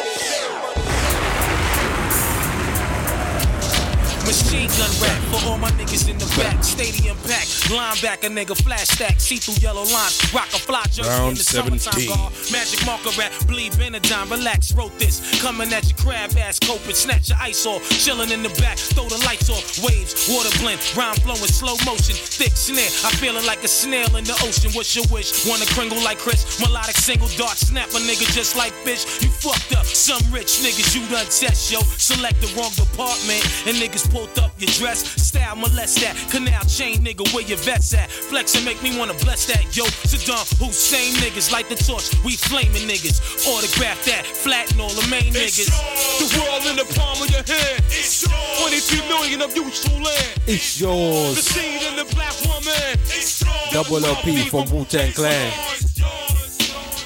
Machine 4.28 4.68
gun 4.76 4.92
rap 5.00 5.16
for 5.32 5.40
all 5.48 5.56
my 5.56 5.70
niggas 5.80 6.04
in 6.04 6.18
the 6.18 6.28
back. 6.36 6.62
Stadium 6.62 7.16
pack, 7.24 7.48
linebacker 7.72 8.28
nigga, 8.28 8.52
flash 8.52 8.84
stack, 8.92 9.18
see 9.20 9.40
through 9.40 9.56
yellow 9.64 9.88
lines, 9.88 10.20
rock 10.36 10.52
a 10.52 10.60
fly 10.60 10.84
jersey 10.92 11.08
in 11.08 11.32
Round 11.32 11.36
the 11.38 11.44
summertime. 11.44 11.96
17. 11.96 12.12
guard. 12.12 12.32
Magic 12.52 12.84
marker 12.84 13.08
rap, 13.16 13.32
bleed 13.48 13.72
Benadine, 13.80 14.28
relax, 14.28 14.76
wrote 14.76 14.92
this. 14.98 15.24
Coming 15.40 15.72
at 15.72 15.88
your 15.88 15.96
crab 15.96 16.36
ass, 16.36 16.60
coping, 16.60 16.92
snatch 16.92 17.30
your 17.30 17.38
ice 17.40 17.64
off, 17.64 17.80
chilling 17.88 18.28
in 18.28 18.42
the 18.44 18.52
back, 18.60 18.76
throw 18.76 19.08
the 19.08 19.16
lights 19.24 19.48
off, 19.48 19.64
waves, 19.80 20.28
water 20.28 20.52
blend, 20.60 20.76
rhyme 20.92 21.16
flowing, 21.24 21.48
slow 21.48 21.80
motion, 21.88 22.12
thick 22.12 22.52
snare. 22.52 22.92
I 23.08 23.16
feel 23.16 23.32
it 23.32 23.46
like 23.48 23.64
a 23.64 23.68
snail 23.68 24.12
in 24.20 24.28
the 24.28 24.36
ocean. 24.44 24.68
What's 24.76 24.92
your 24.92 25.08
wish? 25.08 25.48
Wanna 25.48 25.64
kringle 25.72 26.04
like 26.04 26.20
Chris? 26.20 26.44
Melodic 26.60 27.00
single 27.00 27.32
dart, 27.40 27.56
snap 27.56 27.88
a 27.96 28.00
nigga 28.04 28.28
just 28.36 28.60
like 28.60 28.76
fish. 28.84 29.08
You 29.24 29.32
fucked 29.32 29.72
up. 29.72 29.88
Some 29.88 30.20
rich 30.28 30.60
niggas 30.60 30.92
you 30.92 31.00
done 31.08 31.24
test, 31.32 31.72
yo. 31.72 31.80
Select 31.96 32.44
the 32.44 32.52
wrong 32.52 32.76
department, 32.76 33.40
and 33.64 33.80
niggas 33.80 34.04
up 34.38 34.52
your 34.58 34.70
dress. 34.76 35.00
Style 35.22 35.56
molest 35.56 36.00
that. 36.00 36.16
Canal 36.30 36.62
chain 36.64 36.98
nigga, 37.04 37.24
where 37.32 37.44
your 37.44 37.58
vets 37.58 37.94
at? 37.94 38.10
Flex 38.10 38.54
and 38.56 38.64
make 38.64 38.82
me 38.82 38.98
wanna 38.98 39.14
bless 39.24 39.46
that, 39.46 39.64
yo. 39.76 39.84
Saddam 40.04 40.44
Hussein 40.58 41.14
niggas, 41.22 41.52
light 41.52 41.68
the 41.68 41.76
torch. 41.76 42.10
We 42.24 42.36
flaming 42.36 42.88
niggas. 42.88 43.46
Autograph 43.46 44.04
that, 44.04 44.26
flatten 44.26 44.80
all 44.80 44.90
the 44.90 45.06
main 45.08 45.32
niggas. 45.32 45.70
The 46.18 46.28
world 46.40 46.66
in 46.66 46.76
the 46.76 46.88
palm 46.98 47.22
of 47.22 47.30
your 47.30 47.46
hand. 47.46 47.84
It's 47.88 48.22
yours. 48.22 48.60
23 48.60 49.08
million 49.08 49.42
of 49.42 49.54
useful 49.54 50.00
land. 50.00 50.34
It's 50.46 50.80
yours. 50.80 51.36
The 51.36 51.42
seed 51.42 51.82
in 51.82 51.96
the 51.96 52.04
black 52.14 52.34
woman. 52.44 52.98
It's 53.08 53.40
yours. 53.40 53.72
Double 53.72 54.04
LP 54.04 54.48
from 54.48 54.68
Wu 54.70 54.84
Tang 54.84 55.12
Clan. 55.12 55.52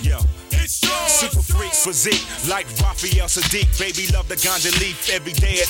Yo. 0.02 0.18
Super 1.06 1.42
freak 1.42 1.72
physique 1.72 2.24
like 2.48 2.66
Raphael 2.80 3.26
Saadiq. 3.26 3.78
Baby 3.78 4.12
love 4.12 4.28
the 4.28 4.36
ganja 4.36 4.72
leaf 4.80 5.10
every 5.10 5.32
day. 5.32 5.62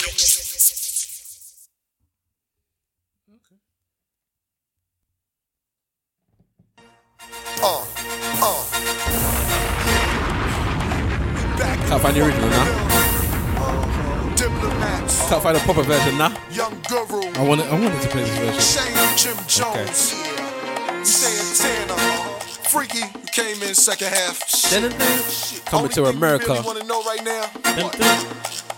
Uh, 7.64 7.86
uh. 8.43 8.64
Can't 11.89 12.02
find 12.02 12.16
the 12.16 12.24
original 12.24 12.48
now. 12.51 12.66
Diplomats, 14.34 15.28
Can't 15.28 15.43
find 15.43 15.56
the 15.56 15.60
proper 15.60 15.82
version 15.82 16.18
now. 16.18 16.34
young 16.51 16.80
guru, 16.89 17.22
I 17.34 17.47
wanted, 17.47 17.66
I 17.66 17.74
wanted 17.78 18.01
to 18.02 18.09
play 18.09 18.22
this 18.24 18.39
version. 18.39 18.60
Shane 18.60 19.16
Jim 19.16 19.36
Jones. 19.47 20.14
Saying 21.09 21.86
Tanner, 21.86 21.98
Freaky, 22.68 23.02
came 23.32 23.62
in 23.62 23.74
second 23.74 24.09
half. 24.09 24.40
Coming 25.66 25.90
to 25.90 26.06
America. 26.06 26.55
You 26.55 26.62
wanna 26.64 26.84
know 26.84 27.02
right 27.02 27.24
now? 27.24 27.51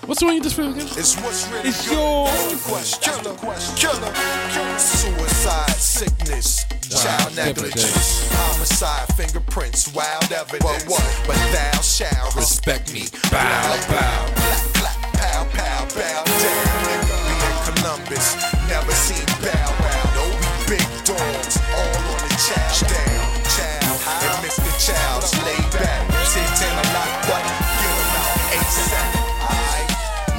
What's 0.06 0.20
the 0.20 0.26
one 0.26 0.34
you 0.36 0.42
just 0.42 0.56
played 0.56 0.70
again? 0.70 0.86
It's 0.98 1.16
what's 1.22 1.48
really 1.48 1.68
It's 1.70 1.88
good. 1.88 1.96
yours. 1.96 2.30
That's 2.30 2.62
question. 2.66 3.00
Killer, 3.02 4.12
killer, 4.52 4.78
suicide, 4.78 5.70
sickness, 5.80 6.66
child 6.90 7.34
negligence, 7.34 8.28
homicide, 8.36 9.08
fingerprints, 9.16 9.94
wild 9.94 10.30
evidence. 10.30 10.84
But 10.84 10.84
what? 10.92 11.22
But 11.26 11.36
thou 11.56 11.80
shalt 11.80 12.36
respect 12.36 12.92
me. 12.92 13.08
Bow, 13.30 13.80
bow. 13.88 14.28
Clap, 14.36 14.60
clap, 14.76 15.00
pow, 15.16 15.44
pow, 15.56 15.84
bow 15.96 16.24
down. 16.24 16.64
Nigga, 16.84 17.16
we 17.24 17.34
in 17.40 17.56
Columbus, 17.72 18.36
never 18.68 18.92
seen 18.92 19.24
bow 19.40 19.68
wow. 19.80 20.04
No, 20.20 20.24
we 20.36 20.76
big 20.76 20.88
dogs, 21.08 21.56
all 21.72 21.96
on 22.12 22.20
the 22.28 22.34
chow 22.44 22.88
down. 22.92 23.13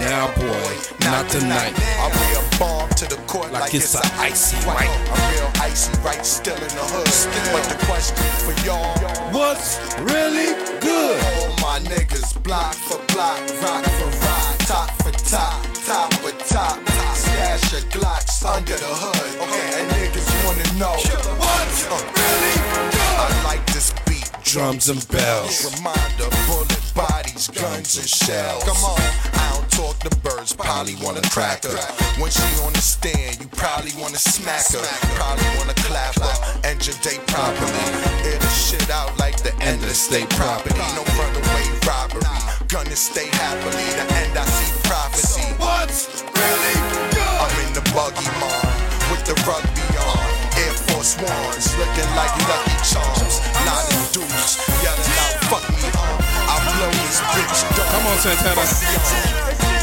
Now, 0.06 0.28
boy, 0.36 0.72
not 1.02 1.28
tonight. 1.30 1.74
I 1.98 2.08
wear 2.14 2.38
a 2.38 2.60
bomb 2.60 2.90
to 3.02 3.06
the 3.10 3.18
court 3.26 3.52
like, 3.52 3.74
it's, 3.74 3.96
a 3.96 4.02
icy 4.22 4.56
right. 4.68 4.86
I'm 4.86 5.34
real 5.34 5.50
icy 5.60 5.92
right, 6.02 6.24
still 6.24 6.54
in 6.54 6.70
the 6.78 6.86
hood. 6.94 7.10
But 7.50 7.66
the 7.66 7.78
question 7.90 8.16
for 8.46 8.54
y'all, 8.62 8.94
What's 9.34 9.82
really 9.98 10.54
good? 10.78 11.18
all 11.26 11.50
my 11.58 11.80
niggas, 11.90 12.38
block 12.44 12.76
for 12.76 13.02
block, 13.14 13.42
rock 13.66 13.84
for 13.98 14.12
rock, 14.22 14.58
top 14.70 14.90
for 15.02 15.12
top, 15.26 15.66
top 15.90 16.14
for 16.22 16.38
top, 16.54 16.78
stash 17.18 17.74
your 17.74 17.82
glocks 17.90 18.46
under 18.46 18.78
the 18.78 18.94
hood. 19.02 19.42
Okay, 19.42 19.82
and 19.82 19.90
niggas 19.90 20.30
wanna 20.46 20.70
know 20.78 20.94
what's 21.42 21.82
uh, 21.90 21.98
really 21.98 22.54
good. 22.94 23.18
I 23.18 23.42
like 23.44 23.66
this 23.74 23.92
beat, 24.06 24.30
Drums 24.44 24.88
and 24.88 25.02
bells. 25.10 25.66
Reminder, 25.78 26.30
bullet 26.46 26.92
bodies, 26.94 27.48
guns 27.50 27.98
and 27.98 28.08
shells. 28.08 28.64
Come 28.64 28.78
on, 28.86 29.02
I 29.34 29.52
don't 29.54 29.65
talk 29.76 30.00
to 30.00 30.10
birds, 30.24 30.54
probably 30.56 30.96
wanna 31.04 31.22
crack 31.28 31.64
her. 31.68 31.76
When 32.16 32.32
she 32.32 32.48
on 32.64 32.72
the 32.72 32.80
stand, 32.80 33.44
you 33.44 33.48
probably 33.60 33.92
wanna 34.00 34.18
smack 34.18 34.72
her. 34.72 34.88
Probably 35.20 35.50
wanna 35.60 35.76
clap 35.84 36.16
her, 36.16 36.36
end 36.64 36.80
your 36.88 36.96
day 37.04 37.20
properly. 37.28 37.86
Air 38.24 38.40
the 38.40 38.50
shit 38.56 38.90
out 38.90 39.12
like 39.20 39.36
the 39.44 39.52
end 39.60 39.84
of 39.84 39.90
the 39.92 39.94
state 39.94 40.30
property. 40.40 40.80
No 40.96 41.04
runaway 41.20 41.68
robbery, 41.84 42.24
gonna 42.72 42.96
stay 42.96 43.28
happily. 43.44 43.88
The 44.00 44.08
end 44.24 44.38
I 44.40 44.46
see 44.48 44.72
prophecy. 44.88 45.44
What's 45.60 46.24
really 46.24 46.78
good? 47.12 47.20
I'm 47.44 47.52
in 47.68 47.72
the 47.76 47.84
buggy 47.92 48.32
mom 48.40 48.72
with 49.12 49.28
the 49.28 49.36
rugby 49.44 49.84
on. 50.00 50.28
Air 50.56 50.76
Force 50.88 51.20
Ones 51.20 51.68
looking 51.76 52.10
like 52.16 52.32
Lucky 52.48 52.78
Charms. 52.88 53.44
Not 53.68 53.84
in 53.92 54.02
dudes, 54.16 54.56
yelling 54.80 55.20
out, 55.20 55.36
fuck 55.52 55.68
me, 55.68 55.84
huh? 55.92 56.25
I 56.56 56.64
blow 56.72 56.92
this 57.04 57.20
bitch. 57.36 57.60
Come 57.92 58.06
on, 58.08 58.18
Santana. 58.24 58.64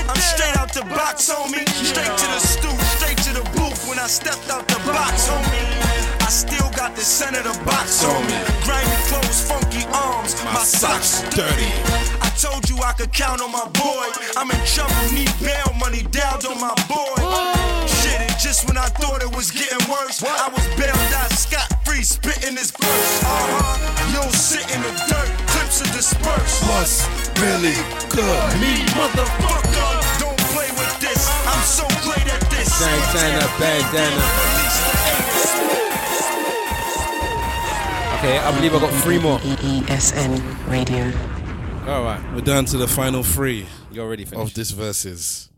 I'm 0.09 0.17
straight 0.17 0.57
out 0.57 0.73
the 0.73 0.85
box, 0.89 1.29
homie. 1.29 1.69
Straight 1.69 2.09
to 2.09 2.27
the 2.33 2.41
stoop, 2.41 2.79
straight 2.97 3.19
to 3.29 3.33
the 3.37 3.45
booth 3.53 3.87
when 3.89 3.99
I 3.99 4.07
stepped 4.07 4.49
out 4.49 4.67
the 4.69 4.81
box, 4.89 5.29
homie. 5.29 5.93
I 6.25 6.31
still 6.33 6.71
got 6.73 6.97
the 6.97 7.03
center 7.03 7.41
of 7.41 7.59
the 7.59 7.65
box 7.65 8.05
on 8.05 8.25
me. 8.25 8.39
Grimy 8.65 8.97
clothes, 9.09 9.45
funky 9.45 9.85
arms, 9.93 10.33
my 10.57 10.65
socks 10.65 11.21
dirty. 11.37 11.69
I 12.25 12.33
told 12.41 12.69
you 12.71 12.77
I 12.81 12.93
could 12.93 13.13
count 13.13 13.43
on 13.43 13.53
my 13.53 13.69
boy. 13.77 14.09
I'm 14.37 14.51
in 14.51 14.63
trouble, 14.65 14.97
need 15.13 15.33
bail 15.45 15.77
money 15.79 16.03
down 16.09 16.41
on 16.47 16.57
my 16.57 16.75
boy. 16.89 17.21
Shit, 17.85 18.17
and 18.17 18.37
just 18.41 18.67
when 18.67 18.79
I 18.79 18.89
thought 18.97 19.23
it 19.23 19.35
was 19.37 19.51
getting 19.51 19.85
worse, 19.93 20.23
I 20.25 20.49
was 20.49 20.67
bailed 20.81 21.13
out 21.21 21.33
scot 21.33 21.72
free, 21.93 22.03
spitting 22.03 22.55
this 22.55 22.71
verse. 22.71 23.23
Uh 23.23 23.29
huh. 23.29 24.13
You'll 24.13 24.33
sit 24.33 24.65
in 24.75 24.81
the 24.83 24.93
dirt, 25.09 25.29
clips 25.49 25.81
are 25.83 25.93
dispersed. 25.93 26.63
What's 26.69 27.05
really 27.41 27.77
good? 28.09 28.49
Me, 28.61 28.81
motherfucker, 28.97 29.93
don't 30.21 30.39
play 30.53 30.69
with 30.73 30.95
this. 31.01 31.29
I'm 31.47 31.63
so 31.65 31.85
great 32.05 32.27
at 32.33 32.41
this. 32.51 32.73
Santana 32.73 33.47
bandana. 33.61 34.25
Okay, 38.19 38.39
I 38.39 38.53
believe 38.55 38.75
I 38.75 38.81
got 38.81 38.95
three 39.03 39.19
more. 39.19 39.39
ESN 39.41 40.41
Radio. 40.71 41.11
All 41.91 42.05
right, 42.05 42.21
We're 42.33 42.41
down 42.43 42.65
to 42.67 42.77
the 42.77 42.87
final 42.87 43.25
three 43.25 43.67
you're 43.91 44.05
already 44.05 44.25
finished. 44.25 44.51
of 44.51 44.55
this 44.55 44.71
verses. 44.71 45.49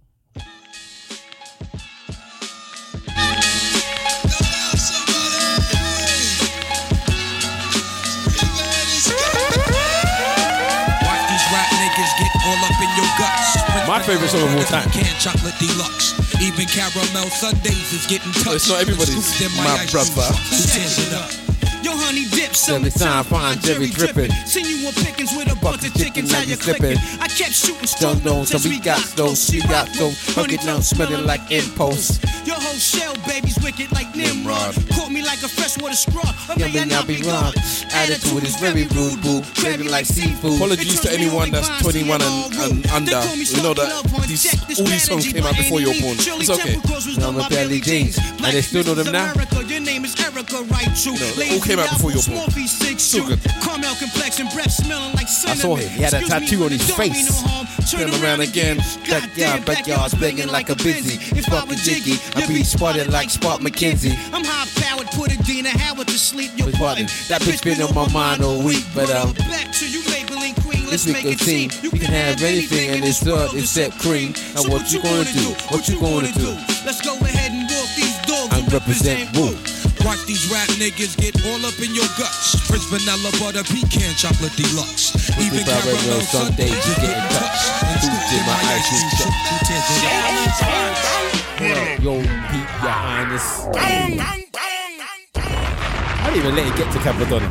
My 13.86 14.00
favorite 14.02 14.30
song 14.30 14.48
of 14.48 14.56
all 14.56 14.64
time. 14.64 14.88
Can 14.90 15.04
chocolate 15.20 15.54
deluxe. 15.60 16.16
Even 16.40 16.66
caramel 16.66 17.28
sundaes 17.28 17.92
is 17.92 18.06
getting 18.06 18.32
touched. 18.32 18.64
It's 18.64 18.68
not 18.68 18.80
everybody's 18.80 19.12
my 19.58 19.84
brother. 19.92 20.08
truck. 20.08 20.34
Who 20.48 20.56
tears 20.56 20.98
it 21.04 21.12
up? 21.12 21.30
Yo, 21.84 21.92
honey 21.92 22.24
dip, 22.32 22.56
summertime, 22.56 23.24
fine 23.24 23.60
Jerry 23.60 23.88
dripping. 23.88 24.30
Seen 24.48 24.64
you 24.64 24.86
on 24.88 24.94
pickings 24.94 25.36
with 25.36 25.52
a 25.52 25.56
bunch 25.60 25.84
of 25.84 25.92
chickens, 25.92 26.32
how 26.32 26.40
you 26.40 26.56
clicking? 26.56 26.96
I 27.20 27.28
kept 27.28 27.52
shooting 27.52 27.84
Don't 28.00 28.24
strong 28.24 28.46
so 28.46 28.56
we 28.66 28.80
got 28.80 29.04
those, 29.16 29.52
we 29.52 29.60
got 29.60 29.92
those. 29.92 30.16
Hug 30.34 30.50
it 30.50 30.62
down, 30.62 30.80
smelling 30.80 31.26
like 31.26 31.42
impulse. 31.52 32.18
Whole 32.74 32.80
shell, 32.80 33.14
baby's 33.26 33.58
wicked 33.62 33.90
like 33.92 34.14
Nimrod. 34.16 34.74
Caught 34.90 35.12
me 35.12 35.22
like 35.22 35.42
a 35.42 35.48
freshwater 35.48 35.94
straw. 35.94 36.26
Yeah, 36.56 36.66
may 36.66 36.80
I 36.80 36.84
may 36.84 36.90
not 36.90 37.06
be 37.06 37.22
wrong. 37.22 37.52
Attitude 37.92 38.42
is 38.42 38.56
very 38.56 38.86
rude, 38.90 39.22
boo. 39.22 39.42
Craving 39.54 39.88
like 39.88 40.06
seafood. 40.06 40.56
Apologies 40.56 41.00
to 41.00 41.12
anyone 41.12 41.50
that's 41.50 41.70
21 41.82 42.22
and, 42.22 42.54
and 42.56 42.86
under. 42.90 43.22
You 43.34 43.62
know 43.62 43.74
that 43.74 44.02
these, 44.26 44.80
all 44.80 44.86
these 44.86 45.04
songs 45.04 45.32
came 45.32 45.44
out 45.44 45.56
before 45.56 45.80
you're 45.80 45.94
born. 46.02 46.16
It's 46.18 46.50
okay. 46.50 46.80
No, 47.20 47.30
my 47.32 47.48
belly 47.48 47.80
jeans. 47.80 48.18
And 48.18 48.52
they 48.52 48.62
still 48.62 48.82
know 48.84 48.94
them 48.94 49.12
now. 49.12 49.32
Your 49.68 49.80
name 49.80 50.04
is 50.04 50.14
Erica, 50.20 50.62
right? 50.70 50.86
True. 50.94 51.14
You 51.14 51.34
they 51.34 51.54
all 51.54 51.60
came 51.60 51.78
out 51.78 51.90
before 51.90 52.10
you 52.12 52.18
were 52.18 52.46
born. 52.46 52.68
So 52.98 53.26
good. 53.26 53.40
Caramel 53.62 53.94
complexion, 53.96 54.46
breath 54.54 54.70
smelling 54.70 55.14
like 55.14 55.28
cinnamon. 55.28 55.58
I 55.58 55.62
saw 55.62 55.74
him. 55.76 55.90
He 55.90 56.02
had 56.02 56.14
a 56.14 56.20
tattoo 56.22 56.64
on 56.64 56.70
his 56.70 56.90
face. 56.90 57.42
Turn 57.90 58.10
around 58.22 58.40
again. 58.40 58.78
Backyard, 59.08 59.64
backyard's 59.64 60.14
begging 60.14 60.48
like 60.48 60.70
a 60.70 60.76
busy. 60.76 61.18
Sparking 61.42 61.76
jiggy. 61.78 62.16
I 62.34 62.46
be 62.46 62.63
spotted 62.64 63.12
like 63.12 63.30
Spark 63.30 63.60
McKenzie. 63.60 64.16
I'm 64.32 64.44
high 64.44 64.68
powered, 64.80 65.08
put 65.12 65.32
a 65.32 65.38
Dina 65.42 65.70
Howard 65.70 66.08
to 66.08 66.18
sleep. 66.18 66.50
Your 66.56 66.66
Was 66.66 66.78
button. 66.78 67.06
button. 67.06 67.28
That 67.28 67.42
bitch 67.42 67.62
been 67.62 67.80
on 67.82 67.94
my 67.94 68.08
mind 68.12 68.42
all 68.42 68.62
week, 68.62 68.84
but 68.94 69.10
um. 69.10 69.32
Back 69.34 69.72
to 69.80 69.86
you 69.88 70.02
labeling 70.10 70.54
queen. 70.64 70.86
This 70.88 71.04
Let's 71.04 71.06
we 71.06 71.12
make 71.12 71.22
can 71.22 71.32
it 71.32 71.40
see 71.40 71.68
seem 71.68 71.84
you 71.84 71.90
can 71.90 72.12
have 72.12 72.42
anything 72.42 72.94
in 72.94 73.00
this 73.00 73.22
world 73.24 73.54
except 73.54 73.98
cream. 74.00 74.34
And 74.56 74.68
what 74.72 74.92
you 74.92 75.02
gonna 75.02 75.24
do? 75.24 75.52
What 75.68 75.88
you 75.88 76.00
gonna 76.00 76.32
do? 76.32 76.56
Let's 76.84 77.00
go 77.00 77.14
ahead 77.20 77.52
and 77.52 77.68
walk 77.68 77.90
these 77.96 78.16
dogs. 78.24 78.52
I 78.54 78.60
represent 78.72 79.36
Wu. 79.36 79.56
Watch 80.04 80.20
these 80.26 80.44
rap 80.52 80.68
niggas 80.76 81.16
get 81.16 81.32
all 81.48 81.64
up 81.64 81.78
in 81.80 81.94
your 81.94 82.08
guts. 82.20 82.60
Prince 82.68 82.84
vanilla 82.92 83.32
butter 83.40 83.64
pecan 83.64 84.12
chocolate 84.16 84.52
deluxe. 84.52 85.16
Even 85.40 85.64
caramel 85.64 85.96
caramel 85.96 86.20
sundaes, 86.28 86.68
sundaes 86.68 86.70
you 86.70 86.92
is 86.92 86.98
getting 87.00 87.08
getting 87.08 87.28
touched. 87.32 87.64
touched. 87.64 87.88
And 87.88 88.00
Who's 88.04 88.32
in 88.36 88.44
my 88.44 88.58
ice 88.68 88.88
cream 88.88 89.08
truck. 89.16 91.13
Yo, 92.02 92.20
Pete, 92.20 92.68
your 92.82 92.90
highness. 92.90 93.66
I 93.74 93.76
didn't 96.30 96.38
even 96.38 96.54
let 96.56 96.66
it 96.66 96.76
get 96.76 96.92
to 96.92 96.98
Cappadonna. 96.98 97.48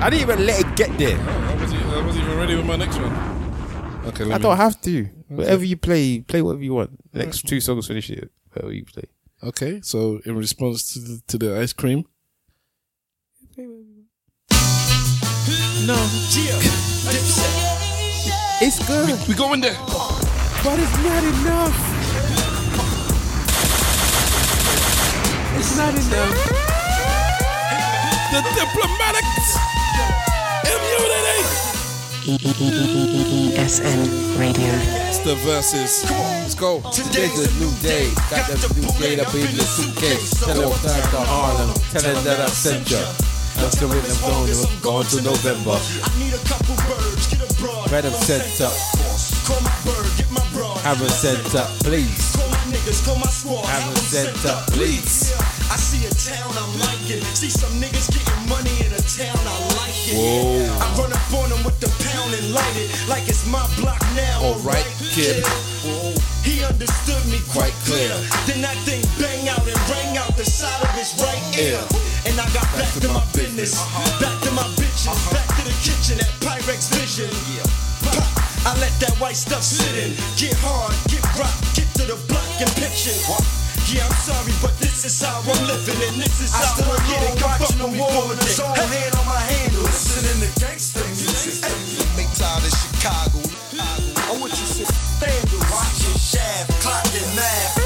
I 0.00 0.10
didn't 0.10 0.22
even 0.30 0.46
let 0.46 0.60
it 0.60 0.76
get 0.76 0.96
there. 0.98 1.18
Oh, 1.18 1.22
I 1.22 1.24
wasn't, 1.60 1.82
I 1.84 1.86
wasn't 2.06 2.24
even 2.24 2.38
ready 2.38 2.54
with 2.56 2.66
my 2.66 2.76
next 2.76 2.96
one. 2.98 3.12
Okay, 4.06 4.24
let 4.24 4.34
I 4.34 4.38
me- 4.38 4.42
don't 4.42 4.56
have 4.56 4.80
to. 4.82 5.04
Whatever 5.28 5.64
you 5.64 5.76
play, 5.76 6.20
play 6.20 6.42
whatever 6.42 6.62
you 6.62 6.74
want. 6.74 6.90
Next 7.14 7.46
two 7.46 7.60
songs 7.60 7.86
finish 7.86 8.10
it. 8.10 8.30
Whatever 8.52 8.72
you 8.72 8.84
play. 8.84 9.04
Okay, 9.44 9.80
so 9.82 10.20
in 10.24 10.36
response 10.36 10.92
to 10.94 10.98
the, 11.00 11.20
to 11.28 11.38
the 11.38 11.56
ice 11.58 11.72
cream, 11.72 12.04
No. 15.84 15.96
It's 18.64 18.78
good. 18.86 19.08
we, 19.08 19.14
we 19.28 19.34
go 19.34 19.52
in 19.52 19.60
there. 19.60 19.76
But 20.62 20.78
it's 20.78 20.96
not 21.02 21.24
enough. 21.24 21.91
It's 25.58 25.76
not 25.76 25.94
enough. 25.94 26.36
The 28.32 28.40
diplomatics. 28.56 29.48
Immunity. 30.64 31.40
ESN 33.52 34.38
Radio. 34.38 34.72
It's 35.08 35.18
the 35.20 35.34
verses. 35.44 36.04
Let's 36.10 36.54
go. 36.54 36.80
Today's 36.92 37.38
a 37.38 37.50
new 37.60 37.70
day. 37.82 38.10
Got 38.30 38.48
the 38.48 38.80
new 38.80 38.88
date 38.98 39.20
up 39.20 39.34
in 39.34 39.42
the 39.56 39.64
suitcase. 39.64 40.40
Tell 40.40 40.54
them 40.54 40.70
back 40.82 41.10
to 41.10 41.20
Harlem. 41.20 41.74
Tell 41.92 42.02
them 42.02 42.24
that 42.24 42.40
I 42.40 42.46
sent 42.46 42.90
ya. 42.90 42.98
I'm 43.58 43.70
still 43.70 43.92
in 43.92 43.98
the 43.98 44.16
phone. 44.18 44.48
I'm 44.48 44.80
going 44.80 45.06
to 45.06 45.22
November. 45.22 45.76
I 45.76 46.10
need 46.18 46.34
a 46.34 46.42
couple 46.48 46.74
birds, 46.88 47.28
get 47.28 47.42
a 47.44 47.54
broad. 47.60 47.90
Red 47.92 48.04
them 48.04 48.12
sent 48.12 48.60
up. 48.60 48.72
Call 49.46 49.60
my 49.60 49.70
bird, 49.84 50.10
get 50.16 50.30
my 50.32 50.44
broad. 50.52 50.78
Have 50.80 50.98
them 50.98 51.08
sent 51.10 51.54
up, 51.54 51.68
please. 51.84 52.51
Niggas, 52.82 53.06
call 53.06 53.14
my 53.14 53.30
squad. 53.30 53.62
Have 53.62 53.94
them 53.94 54.02
sent 54.02 54.42
up, 54.50 54.66
please. 54.74 55.30
I 55.70 55.78
see 55.78 56.02
a 56.02 56.10
town 56.10 56.50
I'm 56.50 56.74
liking. 56.82 57.22
See 57.38 57.48
some 57.48 57.70
niggas 57.78 58.10
getting 58.10 58.42
money 58.50 58.74
in 58.82 58.90
a 58.90 58.98
town 59.06 59.38
I 59.38 59.54
like 59.78 59.94
it. 60.10 60.18
Whoa. 60.18 60.66
I 60.82 60.86
run 60.98 61.12
up 61.14 61.30
on 61.30 61.50
them 61.50 61.62
with 61.62 61.78
the 61.78 61.86
pound 62.02 62.34
and 62.34 62.50
light 62.50 62.74
it 62.74 62.90
like 63.06 63.22
it's 63.30 63.46
my 63.46 63.62
block 63.78 64.02
now. 64.18 64.42
Alright, 64.42 64.82
kid. 65.14 65.46
Whoa. 65.86 66.10
He 66.42 66.64
understood 66.66 67.22
me 67.30 67.38
quite 67.54 67.70
clear. 67.86 68.10
Then 68.50 68.66
that 68.66 68.74
thing 68.82 68.98
bang 69.14 69.46
out 69.46 69.62
and 69.62 69.78
rang 69.86 70.18
out 70.18 70.34
the 70.34 70.42
side 70.42 70.82
of 70.82 70.90
his 70.98 71.14
right 71.22 71.38
ear. 71.54 71.78
And 72.24 72.38
I 72.38 72.46
got 72.54 72.66
back, 72.78 72.86
to, 73.02 73.08
my 73.10 73.24
business, 73.34 73.74
back 74.22 74.38
to 74.46 74.50
my 74.54 74.62
bitches, 74.78 75.10
back 75.34 75.46
to 75.58 75.62
the 75.66 75.74
kitchen 75.82 76.22
at 76.22 76.30
Pyrex 76.38 76.86
Vision. 76.94 77.26
Pop, 78.06 78.22
I 78.62 78.78
let 78.78 78.94
that 79.02 79.10
white 79.18 79.34
stuff 79.34 79.62
sit 79.62 79.90
in. 79.98 80.14
Get 80.38 80.54
hard, 80.62 80.94
get 81.10 81.22
rock, 81.34 81.50
get 81.74 81.90
to 81.98 82.06
the 82.06 82.14
block 82.30 82.46
and 82.62 82.70
picture. 82.78 83.10
Yeah, 83.90 84.06
I'm 84.06 84.14
sorry, 84.22 84.54
but 84.62 84.70
this 84.78 85.02
is 85.04 85.18
how 85.18 85.42
I'm 85.42 85.66
living, 85.66 85.98
and 85.98 86.16
this 86.22 86.40
is 86.40 86.54
I 86.54 86.62
how 86.62 86.78
still 86.78 86.94
I 86.94 87.02
get 87.10 87.20
it. 87.26 87.42
Come 87.42 87.58
watching 87.58 87.82
the 87.82 87.90
war 87.98 88.30
with 88.30 88.38
his 88.46 88.62
own 88.62 88.70
hand 88.70 89.12
on 89.18 89.26
my 89.26 89.42
handle. 89.42 89.82
Listening 89.82 90.46
to 90.46 90.50
gangsta 90.62 91.02
music. 91.02 91.58
Make 92.14 92.30
time 92.38 92.62
in 92.62 92.70
Chicago. 92.70 93.42
I 93.82 94.38
want 94.38 94.54
you 94.54 94.66
to 94.78 94.86
stand 94.86 95.44
and 95.50 95.64
watch 95.74 96.06
your 96.06 96.16
shaft, 96.16 96.70
clock 96.80 97.02
your 97.12 97.26
math, 97.34 97.81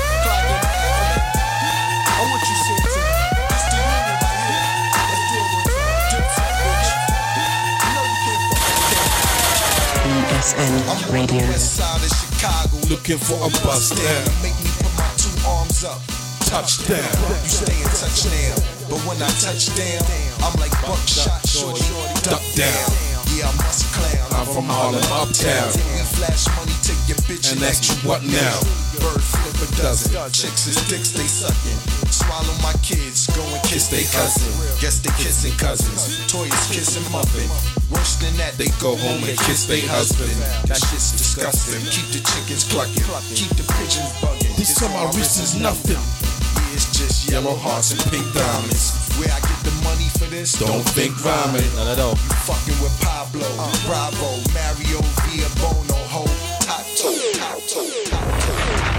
Side 10.47 12.07
of 12.07 12.13
Chicago. 12.15 12.79
Looking 12.87 13.19
for 13.19 13.35
a 13.43 13.51
bust 13.67 13.99
down. 13.99 14.23
Make 14.47 14.55
me 14.63 14.71
put 14.79 14.95
my 14.95 15.11
two 15.19 15.35
arms 15.43 15.83
up. 15.83 15.99
Touchdown. 16.47 17.03
You 17.03 17.51
stay 17.51 17.75
in 17.75 17.91
touch 17.91 18.31
now. 18.31 18.55
But 18.87 19.03
when 19.11 19.19
I 19.19 19.27
touch 19.43 19.75
down, 19.75 20.07
I'm 20.47 20.55
like 20.63 20.71
buckshot 20.87 21.43
shorty. 21.43 21.83
Duck 22.23 22.39
down. 22.55 22.87
Yeah, 23.35 23.51
I 23.51 23.59
must 23.59 23.91
clown. 23.91 24.23
I'm 24.39 24.47
from 24.47 24.71
Harlem, 24.71 25.03
uptown. 25.11 25.75
Flash 26.15 26.47
money, 26.55 26.79
take 26.87 27.03
your 27.11 27.19
bitch 27.27 27.51
And 27.51 27.61
ask 27.67 27.83
you 27.91 27.99
what 28.09 28.23
now? 28.23 28.55
Bird 29.03 29.19
flip 29.19 29.59
a 29.59 29.69
dozen. 29.83 30.15
Chicks 30.31 30.71
is 30.71 30.79
dicks 30.87 31.11
they 31.11 31.27
sucking. 31.27 31.81
Swallow 32.07 32.55
my 32.63 32.73
kids, 32.87 33.27
go 33.35 33.43
and 33.43 33.63
kiss 33.67 33.91
they 33.91 34.07
cousin. 34.15 34.55
Guess 34.79 35.01
they 35.03 35.11
kissing 35.19 35.59
cousins. 35.59 36.23
Toys 36.31 36.55
kissing 36.71 37.03
muffin. 37.11 37.51
Worse 37.91 38.17
than 38.19 38.35
that, 38.43 38.59
they 38.59 38.67
go 38.83 38.97
home 38.97 39.23
and 39.23 39.39
kiss 39.47 39.67
they 39.67 39.81
husband. 39.81 40.35
That 40.67 40.83
shit's 40.83 41.13
disgusting. 41.15 41.79
Keep 41.87 42.19
the 42.19 42.21
chickens 42.27 42.67
clucking. 42.67 43.07
Keep 43.39 43.55
the 43.55 43.63
pigeons 43.79 44.11
bugging. 44.19 44.57
This 44.59 44.83
on 44.83 44.91
my 44.91 45.07
wrist 45.15 45.39
is 45.39 45.55
nothing. 45.55 45.95
Yeah, 45.95 46.75
it's 46.75 46.91
just 46.91 47.31
yellow 47.31 47.55
hearts 47.55 47.95
and 47.95 48.03
pink 48.11 48.27
diamonds. 48.35 48.91
Where 49.15 49.31
I 49.31 49.39
get 49.39 49.61
the 49.63 49.71
money 49.87 50.11
for 50.19 50.27
this? 50.27 50.59
Don't 50.59 50.83
think 50.99 51.15
rhyming. 51.23 51.63
Not 51.79 51.87
at 51.87 52.03
all. 52.03 52.19
You 52.19 52.35
fucking 52.43 52.79
with 52.83 52.95
Pablo, 53.07 53.47
Bravo, 53.87 54.43
Mario, 54.51 54.99
Via 55.23 55.47
Bono, 55.63 55.99
Ho, 56.11 56.27
Tato, 56.67 57.15
Tato, 57.39 57.87
Tato. 58.11 58.97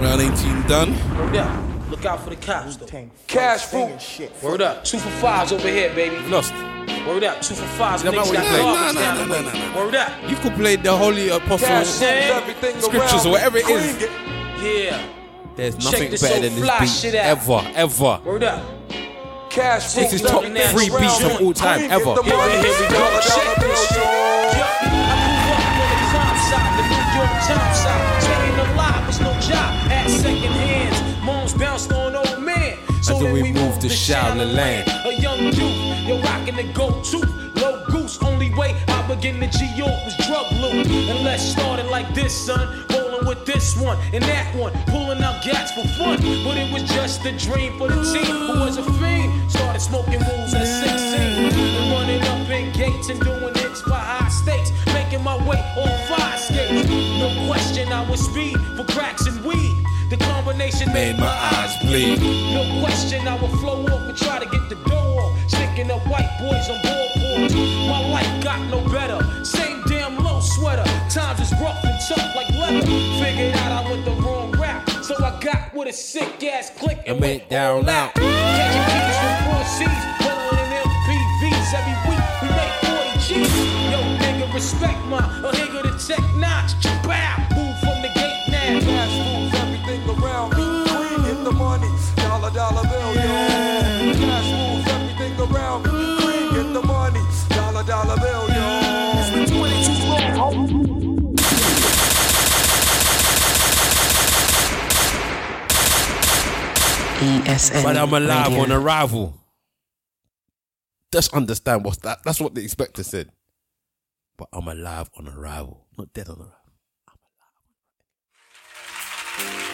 Round 0.00 0.20
18 0.20 0.62
done. 0.64 0.96
Word 1.18 1.36
up. 1.36 1.65
Look 1.96 2.04
out 2.04 2.20
for 2.20 2.30
the 2.30 2.36
cops, 2.36 2.76
though. 2.76 2.86
Cash 3.26 3.64
fruit. 3.66 4.30
Word 4.42 4.60
up. 4.60 4.84
Two 4.84 4.98
for 4.98 5.08
fives 5.10 5.50
over 5.50 5.66
here, 5.68 5.94
baby. 5.94 6.16
Lost. 6.28 6.52
Word 7.06 7.24
up. 7.24 7.40
Two 7.40 7.54
for 7.54 7.66
fives. 7.78 8.04
Is 8.04 8.12
Niggas 8.12 8.32
got 8.32 8.44
you 8.44 8.48
play? 8.50 8.58
garbage 8.58 8.94
Nah, 8.94 9.14
nah, 9.14 9.24
nah, 9.24 9.40
nah, 9.40 9.68
nah, 9.70 9.76
Word 9.76 9.94
up. 9.94 10.30
You 10.30 10.36
could 10.36 10.52
play 10.54 10.76
the 10.76 10.94
holy 10.94 11.30
apostle 11.30 11.66
Cash 11.68 12.02
in. 12.02 12.08
Everything 12.08 12.80
scriptures 12.80 13.24
or 13.24 13.32
whatever 13.32 13.58
it 13.58 13.66
me. 13.66 13.72
is. 13.72 13.96
Bring 13.96 14.10
it. 14.10 14.90
Yeah. 14.90 15.08
There's 15.56 15.82
nothing 15.82 16.10
this 16.10 16.20
better 16.20 16.48
than 16.48 16.60
this 16.60 16.80
beat 16.80 16.88
shit 16.88 17.14
ever, 17.14 17.62
ever. 17.74 18.20
Word 18.24 18.44
up. 18.44 18.62
Cash 19.48 19.94
This 19.94 20.12
is 20.12 20.20
top 20.20 20.42
three 20.44 20.90
beats 20.90 21.22
of 21.24 21.40
all 21.40 21.54
time, 21.54 21.90
ever. 21.90 22.04
Here 22.04 22.22
we, 22.22 22.30
money 22.30 22.52
here 22.52 22.62
we 22.62 22.68
is 22.68 22.92
go. 22.92 23.20
Check 23.20 23.56
this 23.56 23.88
shit. 23.88 24.45
Bounced 31.58 31.92
on 31.92 32.14
old 32.14 32.42
man. 32.42 32.78
So 33.02 33.18
then 33.18 33.32
we 33.32 33.52
moved 33.52 33.80
to 33.82 33.88
Shaolin 33.88 34.54
Land. 34.54 34.88
A 35.06 35.14
young 35.20 35.38
youth, 35.38 36.06
you're 36.06 36.20
rocking 36.20 36.56
the 36.56 36.72
go-to. 36.72 37.18
Low 37.60 37.84
goose, 37.86 38.22
only 38.22 38.52
way 38.54 38.74
I 38.88 39.06
begin 39.06 39.40
to 39.40 39.46
G-York 39.46 40.04
was 40.04 40.16
drug 40.26 40.50
loot. 40.52 40.86
And 40.86 41.24
let's 41.24 41.42
start 41.42 41.80
it 41.80 41.86
like 41.86 42.12
this, 42.14 42.34
son. 42.34 42.84
Rolling 42.90 43.26
with 43.26 43.46
this 43.46 43.76
one 43.76 43.98
and 44.12 44.22
that 44.24 44.54
one. 44.54 44.72
Pulling 44.86 45.22
out 45.22 45.42
gats 45.42 45.72
for 45.72 45.86
fun. 45.98 46.18
But 46.44 46.56
it 46.56 46.72
was 46.72 46.82
just 46.82 47.24
a 47.24 47.32
dream 47.32 47.78
for 47.78 47.88
the 47.88 48.02
team 48.02 48.24
who 48.24 48.60
was 48.60 48.76
a 48.76 48.82
fiend. 48.82 49.50
Started 49.50 49.80
smoking 49.80 50.20
rules 50.20 50.52
at 50.54 50.66
16. 50.66 51.20
And 51.20 51.92
running 51.92 52.22
up 52.22 52.50
in 52.50 52.72
gates 52.72 53.08
and 53.08 53.20
doing 53.20 53.54
hits 53.54 53.80
for 53.80 53.94
high 53.94 54.28
stakes. 54.28 54.72
Making 54.92 55.22
my 55.22 55.36
way 55.48 55.62
all 55.76 55.96
fire 56.08 56.34
escapes. 56.34 56.88
No 56.90 57.46
question, 57.46 57.92
I 57.92 58.08
was 58.10 58.20
speed 58.20 58.58
for 58.76 58.84
cracks 58.84 59.26
and 59.26 59.44
weed. 59.44 59.85
The 60.08 60.16
combination 60.18 60.92
made 60.92 61.18
my 61.18 61.26
eyes 61.26 61.76
bleed. 61.82 62.20
No 62.20 62.80
question, 62.80 63.26
I 63.26 63.34
would 63.40 63.50
flow 63.58 63.84
off 63.86 64.02
and 64.08 64.16
try 64.16 64.38
to 64.38 64.46
get 64.46 64.68
the 64.68 64.76
dough 64.88 65.18
off. 65.18 65.50
Sticking 65.50 65.90
up 65.90 66.06
white 66.06 66.30
boys 66.38 66.68
on 66.70 66.78
ballboards. 66.78 67.54
My 67.88 68.08
life 68.08 68.44
got 68.44 68.60
no 68.70 68.80
better. 68.88 69.18
Same 69.44 69.82
damn 69.88 70.16
low 70.22 70.38
sweater. 70.40 70.84
Times 71.10 71.40
is 71.40 71.52
rough 71.60 71.82
and 71.84 71.98
tough 72.08 72.36
like 72.36 72.48
leather. 72.50 72.86
Figured 73.18 73.56
out 73.56 73.84
I 73.84 73.90
went 73.90 74.04
the 74.04 74.12
wrong 74.22 74.52
rap. 74.52 74.88
So 75.02 75.16
I 75.24 75.40
got 75.40 75.74
with 75.74 75.88
a 75.88 75.92
sick 75.92 76.42
ass 76.44 76.70
click 76.70 77.02
and 77.06 77.20
went 77.20 77.48
down 77.50 77.88
out. 77.88 78.14
Catching 78.14 78.86
keys 78.86 79.16
from 79.18 79.34
four 79.50 79.64
C's. 79.64 80.02
Rolling 80.22 80.70
in 80.70 80.86
MPVs 80.86 81.74
every 81.74 81.96
week. 82.06 82.24
We 82.42 82.48
make 82.54 82.74
40 82.86 83.18
G's. 83.26 83.54
Yo, 83.90 83.98
nigga, 84.22 84.54
respect 84.54 85.04
my 85.06 85.35
ESN. 107.46 107.82
But 107.82 107.96
I'm 107.96 108.12
alive 108.12 108.48
Radio. 108.48 108.62
on 108.62 108.72
arrival. 108.72 109.34
Just 111.12 111.32
understand 111.34 111.84
what's 111.84 111.98
that. 111.98 112.18
That's 112.24 112.40
what 112.40 112.54
the 112.54 112.62
inspector 112.62 113.02
said. 113.02 113.30
But 114.36 114.48
I'm 114.52 114.68
alive 114.68 115.08
on 115.16 115.28
arrival, 115.28 115.86
not 115.96 116.12
dead 116.12 116.28
on 116.28 116.36
arrival. 116.36 116.52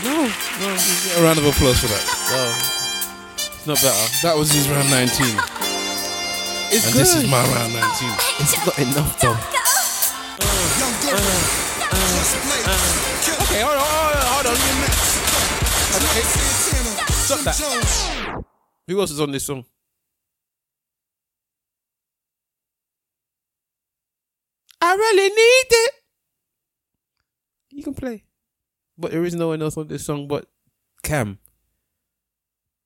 No, 0.04 0.22
no, 0.22 0.28
get 0.28 1.18
a 1.18 1.22
round 1.22 1.38
of 1.38 1.46
applause 1.46 1.78
for 1.80 1.86
that. 1.86 2.02
it's 3.36 3.66
not 3.66 3.76
better. 3.80 4.08
That 4.22 4.36
was 4.36 4.50
his 4.50 4.68
round 4.68 4.90
19. 4.90 5.26
It's 6.74 6.86
and 6.86 6.94
this 6.94 7.14
is 7.14 7.30
my 7.30 7.42
round 7.54 7.72
19. 7.74 8.10
It's 8.40 8.56
not 8.66 8.78
enough 8.78 9.20
though. 9.20 9.38
Okay, 13.42 13.60
hold 13.62 13.76
on, 13.76 13.82
hold 13.82 14.16
on, 14.16 14.22
hold 14.26 14.46
on. 14.46 14.56
Okay. 15.94 16.71
Stop 17.36 17.44
that. 17.44 18.44
Who 18.88 19.00
else 19.00 19.10
is 19.10 19.20
on 19.20 19.32
this 19.32 19.46
song? 19.46 19.64
I 24.80 24.94
really 24.94 25.28
need 25.28 25.66
it. 25.70 25.92
You 27.70 27.84
can 27.84 27.94
play. 27.94 28.24
But 28.98 29.12
there 29.12 29.24
is 29.24 29.34
no 29.34 29.48
one 29.48 29.62
else 29.62 29.76
on 29.76 29.86
this 29.88 30.04
song 30.04 30.28
but 30.28 30.46
Cam. 31.02 31.38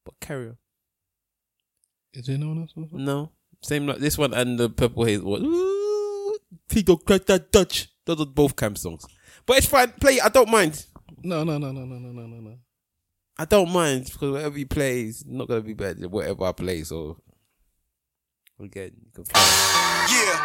But 0.04 0.14
carry 0.20 0.48
on. 0.48 0.56
Is 2.12 2.26
there 2.26 2.38
no 2.38 2.48
one 2.48 2.60
else? 2.60 2.72
on? 2.76 3.04
No. 3.04 3.32
Same 3.62 3.86
like 3.86 3.98
this 3.98 4.16
one 4.16 4.32
and 4.32 4.58
the 4.60 4.68
Purple 4.70 5.04
Haze 5.04 5.22
one. 5.22 5.42
Ooh, 5.44 6.38
don't 6.68 7.04
crack 7.04 7.26
that 7.26 7.50
Dutch. 7.50 7.88
Those 8.04 8.20
are 8.20 8.26
both 8.26 8.54
Cam 8.54 8.76
songs. 8.76 9.04
But 9.44 9.58
it's 9.58 9.66
fine. 9.66 9.90
Play 10.00 10.14
it. 10.14 10.24
I 10.24 10.28
don't 10.28 10.50
mind. 10.50 10.86
No, 11.22 11.42
no, 11.42 11.58
no, 11.58 11.72
no, 11.72 11.84
no, 11.84 11.96
no, 11.96 12.12
no, 12.12 12.26
no, 12.26 12.40
no. 12.40 12.58
I 13.38 13.44
don't 13.44 13.70
mind 13.70 14.06
because 14.12 14.30
whatever 14.32 14.56
he 14.56 14.64
plays, 14.64 15.24
not 15.26 15.48
gonna 15.48 15.60
be 15.60 15.74
better 15.74 15.94
than 16.00 16.10
whatever 16.10 16.44
I 16.44 16.52
play. 16.52 16.82
So 16.84 17.18
again, 18.60 18.92
you 19.04 19.10
can 19.12 19.24
play. 19.24 19.40
Yeah. 20.08 20.40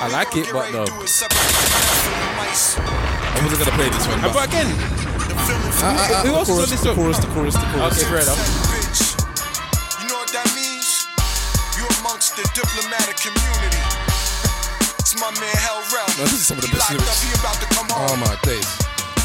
I 0.00 0.08
like 0.12 0.28
it, 0.36 0.46
but 0.52 0.70
no. 0.70 0.84
I 0.84 0.88
wasn't 3.42 3.58
gonna 3.64 3.76
play 3.80 3.88
this 3.88 4.06
one. 4.06 4.18
How 4.20 4.30
about 4.30 4.48
again? 4.48 4.66
Uh, 4.68 5.88
uh, 5.88 5.88
uh, 5.88 6.22
Who 6.22 6.28
the 6.28 6.36
else 6.36 6.48
is 6.48 6.52
on 6.52 6.56
chorus, 6.56 6.70
this 6.70 6.80
the 6.80 6.86
song? 6.86 6.96
chorus, 6.96 7.18
the 7.18 7.26
chorus, 7.32 7.54
the 7.54 7.66
chorus. 7.72 7.96
Okay, 7.96 8.04
fair 8.12 8.20
enough. 8.22 8.38
Bitch. 8.68 9.00
You 10.02 10.06
know 10.12 10.18
what 10.20 10.30
that 10.36 10.48
means? 10.52 10.86
You're 11.80 11.88
amongst 12.04 12.36
the 12.36 12.44
diplomatic 12.52 13.16
community. 13.16 13.80
It's 15.00 15.16
my 15.16 15.32
man 15.40 15.56
Hell 15.64 15.80
Rell. 15.96 16.08
No, 16.20 16.28
this 16.28 16.44
is 16.44 16.46
some 16.46 16.58
of 16.60 16.64
the 16.66 16.70
best 16.76 16.90
lyrics. 16.92 17.24
he 17.24 17.32
about 17.40 17.56
to 17.56 17.66
come 17.72 17.88
home. 17.88 18.04
Oh 18.12 18.16
my 18.20 18.36
days. 18.44 18.68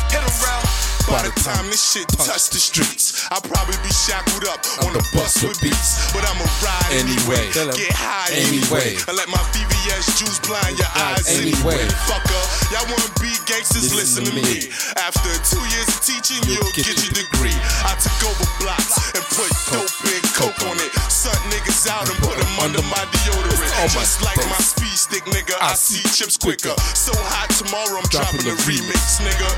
Hit 0.10 0.24
him, 0.24 0.32
Rel. 0.40 0.64
By 1.08 1.22
the 1.28 1.34
time 1.44 1.68
this 1.68 1.84
shit 1.84 2.08
touch 2.16 2.50
the 2.50 2.58
streets, 2.58 3.28
I'll 3.30 3.44
probably 3.44 3.76
be 3.84 3.92
shackled 3.92 4.48
up 4.48 4.64
on 4.88 4.96
the 4.96 5.04
bus 5.14 5.44
with 5.44 5.60
beats. 5.62 6.10
But 6.16 6.24
I'ma 6.26 6.48
ride 6.64 6.92
anyway, 6.96 7.52
get 7.54 7.92
high 7.94 8.32
Anyway. 8.34 8.96
and 9.08 9.16
let 9.20 9.28
my 9.28 9.42
VVS 9.54 10.16
juice 10.18 10.40
blind 10.48 10.80
your 10.80 10.90
eyes 10.96 11.28
Anyway. 11.28 11.84
Fucker, 12.08 12.44
y'all 12.72 12.88
wanna 12.88 13.12
be 13.20 13.30
gangsters? 13.46 13.92
Listen, 13.94 14.26
to 14.26 14.34
me. 14.34 14.72
After 14.96 15.30
two 15.44 15.62
years 15.76 15.88
of 15.92 16.00
teaching, 16.02 16.40
you'll 16.50 16.72
get, 16.72 16.88
your 16.88 17.14
degree. 17.14 17.56
I 17.84 17.94
took 18.00 18.16
over 18.24 18.48
blocks 18.64 18.96
and 19.14 19.24
put 19.36 19.52
dope 19.70 19.92
and 20.08 20.24
coke 20.34 20.62
on 20.72 20.80
it. 20.80 20.92
Suck 21.12 21.38
niggas 21.52 21.84
out 21.92 22.08
and 22.08 22.18
put 22.24 22.40
them 22.40 22.54
under 22.64 22.82
my 22.90 23.04
deodorant. 23.12 23.60
Just 23.92 24.24
like 24.24 24.40
my 24.50 24.62
speed 24.64 24.96
stick, 24.96 25.24
nigga. 25.30 25.54
I 25.60 25.76
see 25.76 26.02
chips 26.16 26.38
quicker. 26.40 26.74
So 26.96 27.12
hot 27.16 27.52
tomorrow, 27.60 28.00
I'm 28.00 28.08
dropping 28.10 28.48
the 28.48 28.56
remix, 28.66 29.20
nigga. 29.22 29.52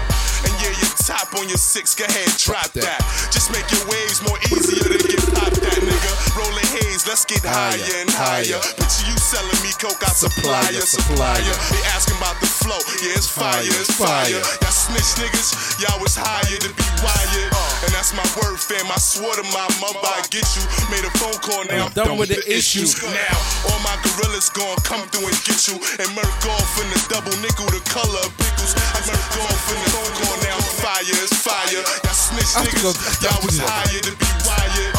And 0.45 0.53
yeah, 0.61 0.69
you 0.77 0.87
top 1.01 1.33
on 1.33 1.49
your 1.49 1.57
six, 1.57 1.95
go 1.95 2.05
ahead, 2.05 2.29
drop 2.37 2.69
that. 2.77 3.01
Just 3.33 3.49
make 3.51 3.65
your 3.73 3.81
waves 3.89 4.21
more 4.21 4.37
easier 4.53 4.85
to 4.85 4.99
get 5.01 5.17
popped 5.33 5.64
that, 5.75 5.83
nigga. 5.83 6.11
Rolling 6.35 6.67
haze, 6.79 7.07
let's 7.07 7.25
get 7.25 7.43
higher 7.43 7.79
and 7.99 8.09
higher. 8.11 8.59
Picture 8.75 9.07
you 9.07 9.17
selling 9.19 9.59
me 9.63 9.71
coke, 9.79 9.99
I 10.03 10.11
supply 10.15 10.63
ya, 10.71 10.83
supply 10.83 11.39
ya. 11.43 11.53
They 11.71 11.81
asking 11.95 12.17
about 12.19 12.39
the 12.39 12.47
flow, 12.47 12.79
yeah, 13.03 13.15
it's 13.15 13.27
fire, 13.27 13.63
it's 13.63 13.91
fire. 13.95 14.31
Y'all 14.31 14.75
snitch 14.75 15.15
niggas, 15.19 15.79
y'all 15.83 15.99
was 15.99 16.15
hired 16.15 16.61
to 16.63 16.71
be 16.71 16.87
wired. 17.03 17.51
And 17.83 17.91
that's 17.93 18.15
my 18.15 18.25
word, 18.39 18.57
fam. 18.59 18.87
I 18.91 18.99
swore 18.99 19.35
to 19.35 19.45
my 19.51 19.67
mother 19.83 19.99
I'd 20.15 20.27
get 20.31 20.47
you. 20.55 20.63
Made 20.91 21.03
a 21.03 21.11
phone 21.19 21.37
call, 21.43 21.63
now 21.67 21.87
I'm 21.87 21.93
done, 21.93 22.17
with 22.17 22.31
the 22.31 22.41
issues. 22.47 22.95
Now, 23.03 23.35
all 23.71 23.79
my 23.83 23.95
gorillas 24.03 24.49
gon' 24.51 24.79
come 24.87 25.03
through 25.11 25.27
and 25.27 25.39
get 25.43 25.67
you. 25.67 25.75
And 25.99 26.07
murk 26.15 26.41
off 26.51 26.71
in 26.81 26.87
the 26.91 26.99
double 27.11 27.35
nickel, 27.43 27.67
the 27.71 27.83
color 27.87 28.21
of 28.23 28.31
pickles. 28.39 28.73
I 28.95 28.99
murk 29.07 29.31
off 29.43 29.63
in 29.71 29.77
the 29.83 29.89
phone 29.91 30.13
call, 30.23 30.35
now 30.43 30.57
fire 30.81 31.03
is 31.03 31.31
fire. 31.35 31.83
Y'all 32.03 32.15
snitch 32.15 32.51
I 32.55 32.63
have 32.63 32.71
to 32.71 32.75
go- 32.81 32.95
niggas, 32.95 33.23
y'all 33.23 33.41
was 33.43 33.57
hired 33.59 34.03
to 34.07 34.13
be 34.15 34.29
wired. 34.47 34.94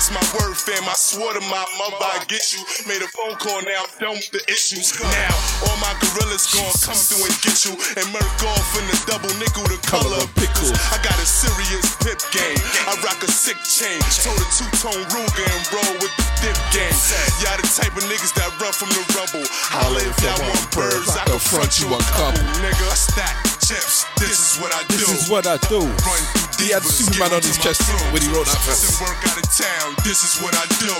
That's 0.00 0.16
my 0.16 0.40
word, 0.40 0.56
fam. 0.56 0.88
I 0.88 0.96
swore 0.96 1.36
to 1.36 1.44
my 1.52 1.60
mother 1.76 2.00
I'd 2.16 2.24
get 2.24 2.56
you. 2.56 2.64
Made 2.88 3.04
a 3.04 3.10
phone 3.12 3.36
call, 3.36 3.60
now 3.60 3.84
I'm 3.84 3.92
done 4.00 4.16
with 4.16 4.32
the 4.32 4.40
issues. 4.48 4.96
Now, 4.96 5.28
all 5.68 5.76
my 5.76 5.92
gorillas 6.00 6.48
gon' 6.56 6.72
come 6.80 6.96
through 6.96 7.28
and 7.28 7.36
get 7.44 7.68
you. 7.68 7.76
And 8.00 8.08
murk 8.08 8.40
off 8.48 8.64
in 8.80 8.88
the 8.88 8.96
double 9.04 9.28
nickel, 9.36 9.60
the 9.68 9.76
color 9.84 10.24
of 10.24 10.32
pickles. 10.40 10.72
I 10.88 10.96
got 11.04 11.20
a 11.20 11.28
serious 11.28 11.84
pip 12.00 12.16
game. 12.32 12.56
I 12.88 12.96
rock 13.04 13.20
a 13.20 13.28
sick 13.28 13.60
chain. 13.60 14.00
Told 14.24 14.40
a 14.40 14.48
two-tone 14.48 15.04
Ruger 15.12 15.44
and 15.44 15.64
roll 15.68 15.92
with 16.00 16.16
the 16.16 16.24
dip 16.48 16.56
game. 16.72 16.96
Y'all 17.44 17.60
the 17.60 17.68
type 17.68 17.92
of 17.92 18.08
niggas 18.08 18.32
that 18.40 18.56
run 18.56 18.72
from 18.72 18.88
the 18.96 19.04
rubble. 19.12 19.44
Holla 19.68 20.00
if 20.00 20.16
y'all 20.24 20.40
want 20.40 20.64
birds, 20.72 21.12
I 21.12 21.28
can 21.28 21.36
front 21.36 21.76
you 21.76 21.92
a 21.92 22.00
couple. 22.16 22.40
Nigga, 22.64 22.88
I 22.88 22.96
stack 22.96 23.49
chips. 23.70 24.04
This 24.18 24.34
is 24.34 24.60
what 24.60 24.74
I 24.74 24.82
do. 24.90 24.98
This 24.98 25.22
is 25.22 25.30
what 25.30 25.46
I 25.46 25.56
do. 25.70 25.78
Run 25.78 26.22
He 26.58 26.74
had 26.74 26.82
divas, 26.82 27.06
Superman 27.06 27.38
on 27.38 27.42
his 27.42 27.56
chest 27.56 27.82
when 28.10 28.22
he 28.22 28.28
wrote 28.34 28.46
that 28.50 28.58
verse. 28.66 28.82
and 28.82 28.98
work 28.98 29.20
out 29.30 29.38
of 29.38 29.46
town. 29.46 29.94
This 30.02 30.26
is 30.26 30.42
what 30.42 30.54
I 30.58 30.66
do. 30.82 30.90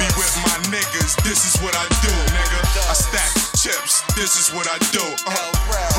Be 0.00 0.08
with 0.16 0.34
my 0.48 0.56
niggas. 0.72 1.12
This 1.22 1.44
is 1.44 1.60
what 1.60 1.76
I 1.76 1.84
do, 2.00 2.12
nigga. 2.32 2.88
I 2.88 2.94
stack 2.94 3.49
chips. 3.60 4.00
This 4.16 4.40
is 4.40 4.48
what 4.56 4.64
I 4.72 4.80
do. 4.88 5.04
Uh, 5.28 5.36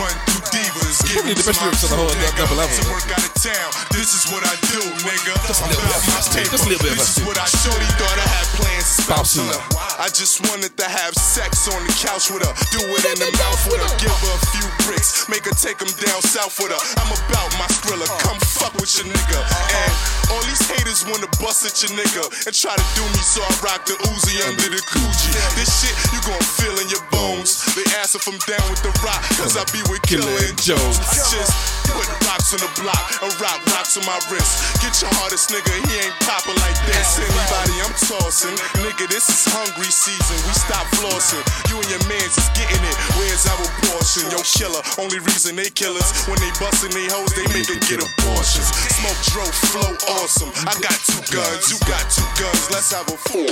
run 0.02 0.10
through 0.26 0.50
divas. 0.50 0.98
Give 1.06 1.22
Probably 1.22 1.38
it 1.38 1.38
the 1.38 1.46
to 1.46 1.50
best 1.54 1.62
lyrics 1.62 1.84
of 1.86 1.90
the 1.94 1.98
whole 2.02 2.10
nigga. 2.18 2.42
double 2.42 2.58
album. 2.58 2.90
Work 2.90 3.06
out 3.14 3.22
of 3.22 3.34
town. 3.38 3.70
This 3.94 4.18
is 4.18 4.24
what 4.34 4.42
I 4.42 4.56
do, 4.74 4.82
nigga. 5.06 5.34
Just 5.46 5.62
a 5.62 5.70
little 5.70 5.78
bit 5.86 5.94
of 5.94 6.02
About 6.02 6.10
my 6.10 6.22
paper. 6.34 6.50
Just 6.58 6.66
a 6.66 6.70
little 6.74 6.82
bit 6.82 6.94
of 6.98 6.98
This 6.98 7.18
is 7.18 7.24
what 7.26 7.38
I 7.38 7.46
shorty 7.46 7.90
thought 8.02 8.18
I 8.18 8.28
had 8.34 8.48
plans 8.58 8.88
to 8.90 9.02
spouse 9.06 9.38
Spousing 9.38 9.50
her. 9.54 9.62
her. 9.62 10.02
I 10.02 10.08
just 10.10 10.42
wanted 10.50 10.74
to 10.82 10.88
have 10.90 11.14
sex 11.14 11.70
on 11.70 11.78
the 11.86 11.94
couch 12.02 12.34
with 12.34 12.42
her. 12.42 12.54
Do 12.74 12.82
it 12.82 13.04
in 13.14 13.18
the 13.22 13.30
mouth 13.38 13.62
with 13.70 13.78
her. 13.78 13.92
Give 14.02 14.10
her 14.26 14.34
a 14.34 14.42
few 14.58 14.66
bricks. 14.90 15.30
Make 15.30 15.46
her 15.46 15.54
take 15.54 15.78
them 15.78 15.94
down 16.02 16.18
south 16.26 16.58
with 16.58 16.74
her. 16.74 16.82
I'm 16.98 17.14
about 17.14 17.54
my 17.62 17.70
thriller. 17.86 18.10
Come 18.26 18.42
fuck 18.42 18.74
with 18.82 18.90
your 18.98 19.06
nigga. 19.06 19.38
And 19.38 19.94
all 20.34 20.42
these 20.50 20.66
haters 20.66 21.06
wanna 21.06 21.30
bust 21.38 21.62
at 21.70 21.78
your 21.86 21.94
nigga 21.94 22.26
and 22.50 22.54
try 22.58 22.74
to 22.74 22.88
do 22.98 23.04
me, 23.06 23.22
so 23.22 23.46
I 23.46 23.52
rock 23.62 23.86
the 23.86 23.94
Uzi 24.10 24.42
under 24.50 24.66
the 24.74 24.82
coochie. 24.90 25.30
This 25.54 25.70
shit 25.78 25.94
you 26.10 26.20
gon' 26.26 26.42
feel 26.58 26.74
in 26.82 26.90
your 26.90 27.04
bones. 27.14 27.51
They 27.76 27.84
ask 28.00 28.16
if 28.16 28.24
I'm 28.28 28.40
down 28.48 28.64
with 28.72 28.80
the 28.80 28.94
rock, 29.04 29.20
cause 29.36 29.60
I 29.60 29.64
be 29.76 29.84
with 29.92 30.00
Killer 30.08 30.32
and 30.48 30.56
Jones. 30.56 30.98
I 31.04 31.20
just 31.32 31.52
put 31.92 32.08
rocks 32.24 32.56
on 32.56 32.64
the 32.64 32.72
block 32.80 33.04
and 33.20 33.32
rock 33.44 33.60
rocks 33.76 34.00
on 34.00 34.08
my 34.08 34.16
wrist. 34.32 34.80
Get 34.80 34.96
your 35.04 35.12
hardest 35.20 35.52
nigga, 35.52 35.74
he 35.84 36.08
ain't 36.08 36.16
poppin' 36.24 36.56
like 36.64 36.80
this. 36.88 37.20
Anybody 37.20 37.76
I'm 37.84 37.92
tossing, 38.08 38.56
nigga, 38.80 39.12
this 39.12 39.28
is 39.28 39.44
hungry 39.52 39.92
season. 39.92 40.38
We 40.48 40.54
stop 40.56 40.88
flossing. 40.96 41.44
You 41.68 41.76
and 41.84 41.90
your 41.92 42.04
mans 42.08 42.40
is 42.40 42.48
getting 42.56 42.80
it. 42.80 42.96
Where's 43.20 43.44
our 43.52 43.68
portion? 43.92 44.32
Yo, 44.32 44.40
killer. 44.48 44.80
Only 44.96 45.20
reason 45.28 45.60
they 45.60 45.68
killers 45.68 46.08
when 46.32 46.40
they 46.40 46.52
bustin' 46.56 46.96
they 46.96 47.12
hoes, 47.12 47.36
they 47.36 47.48
make 47.52 47.68
it 47.68 47.84
get 47.92 48.00
abortions. 48.00 48.72
Smoke 48.96 49.20
dro, 49.28 49.44
flow 49.72 49.92
awesome. 50.24 50.52
I 50.64 50.74
got 50.80 50.96
two 51.04 51.20
guns, 51.28 51.68
you 51.68 51.78
got 51.84 52.08
two 52.08 52.28
guns. 52.40 52.72
Let's 52.72 52.96
have 52.96 53.12
a 53.12 53.18
fool. 53.28 53.52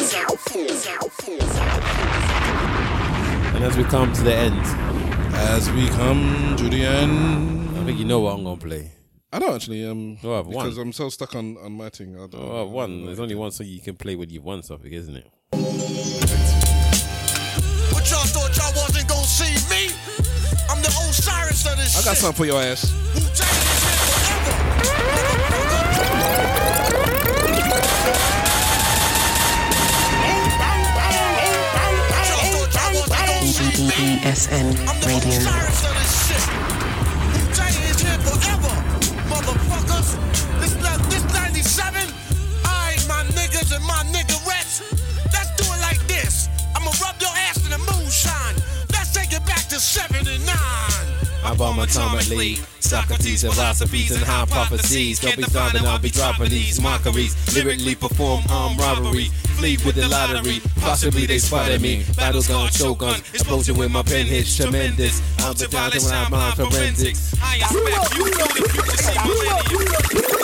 And 3.59 3.67
as 3.67 3.75
we 3.77 3.83
come 3.83 4.13
to 4.13 4.21
the 4.23 4.33
end, 4.33 4.57
as 5.35 5.69
we 5.71 5.87
come 5.89 6.55
to 6.57 6.69
the 6.69 6.81
end, 6.85 7.77
I 7.77 7.83
think 7.83 7.99
you 7.99 8.05
know 8.05 8.21
what 8.21 8.35
I'm 8.35 8.43
gonna 8.45 8.55
play. 8.55 8.91
I 9.33 9.39
don't 9.39 9.53
actually. 9.53 9.85
Um, 9.85 10.17
Oh, 10.23 10.39
I've 10.39 10.47
won. 10.47 10.63
because 10.65 10.77
I'm 10.77 10.93
so 10.93 11.09
stuck 11.09 11.35
on, 11.35 11.57
on 11.57 11.73
my 11.73 11.89
thing. 11.89 12.15
I 12.15 12.19
don't, 12.27 12.35
Oh, 12.35 12.63
I've 12.65 12.69
won. 12.71 13.05
There's 13.05 13.19
only 13.19 13.35
one 13.35 13.51
song 13.51 13.67
you 13.67 13.81
can 13.81 13.95
play 13.97 14.15
when 14.15 14.29
you've 14.29 14.45
won 14.45 14.63
something, 14.63 14.89
isn't 14.91 15.13
it? 15.13 15.27
What 17.91 18.09
y'all 18.09 18.23
thought 18.31 18.55
y'all 18.55 18.71
wasn't 18.81 19.07
gonna 19.09 19.23
see 19.25 19.53
me? 19.69 19.91
I'm 20.69 20.81
the 20.81 20.87
Osiris 20.87 21.65
of 21.69 21.75
this 21.77 21.97
I 21.99 22.03
got 22.05 22.11
shit. 22.15 22.21
something 22.21 22.37
for 22.37 22.45
your 22.45 22.61
ass. 22.61 22.85
ESN 22.85 23.13
Wu-Tang 23.15 23.59
is 23.59 23.83
here 23.83 23.99
forever, 24.07 24.65
motherfuckers. 39.27 40.15
This, 40.61 40.73
this 41.09 41.33
97, 41.33 42.07
I, 42.63 42.95
my 43.07 43.23
niggas 43.35 43.75
and 43.75 43.83
my 43.83 44.03
niggerettes. 44.13 44.79
Let's 45.33 45.51
do 45.57 45.65
it 45.73 45.81
like 45.81 45.99
this. 46.07 46.47
Your 47.18 47.18
I 51.49 51.55
bomb 51.55 51.77
atomically. 51.77 52.57
Socrates, 52.79 53.41
philosophies, 53.41 54.11
and 54.11 54.23
hypotheses. 54.23 55.19
Don't 55.19 55.35
be 55.35 55.43
starting, 55.43 55.83
I'll 55.83 55.97
be 55.97 56.11
dropping 56.11 56.49
these 56.49 56.79
mockeries. 56.79 57.33
Lyrically 57.55 57.95
perform 57.95 58.43
armed 58.51 58.79
robbery. 58.79 59.29
Flee 59.57 59.77
with 59.83 59.95
the 59.95 60.07
lottery. 60.07 60.61
Possibly 60.79 61.25
they 61.25 61.39
spotted 61.39 61.81
me. 61.81 62.05
Battle 62.15 62.43
gun, 62.43 62.69
shogun. 62.69 63.19
Approaching 63.39 63.77
with 63.77 63.91
my 63.91 64.03
pen 64.03 64.27
hits 64.27 64.55
tremendous. 64.55 65.21
Be 65.37 65.67
down 65.67 65.89
to 65.91 65.99
when 65.99 66.13
I'm 66.13 66.33
on 66.33 66.51
forensics. 66.51 67.33
I 67.41 67.55
expect 67.55 68.15
you 68.15 68.25
through 68.25 68.31
the 68.31 68.69
future, 68.69 68.97
see 68.97 70.19
millennium. 70.19 70.38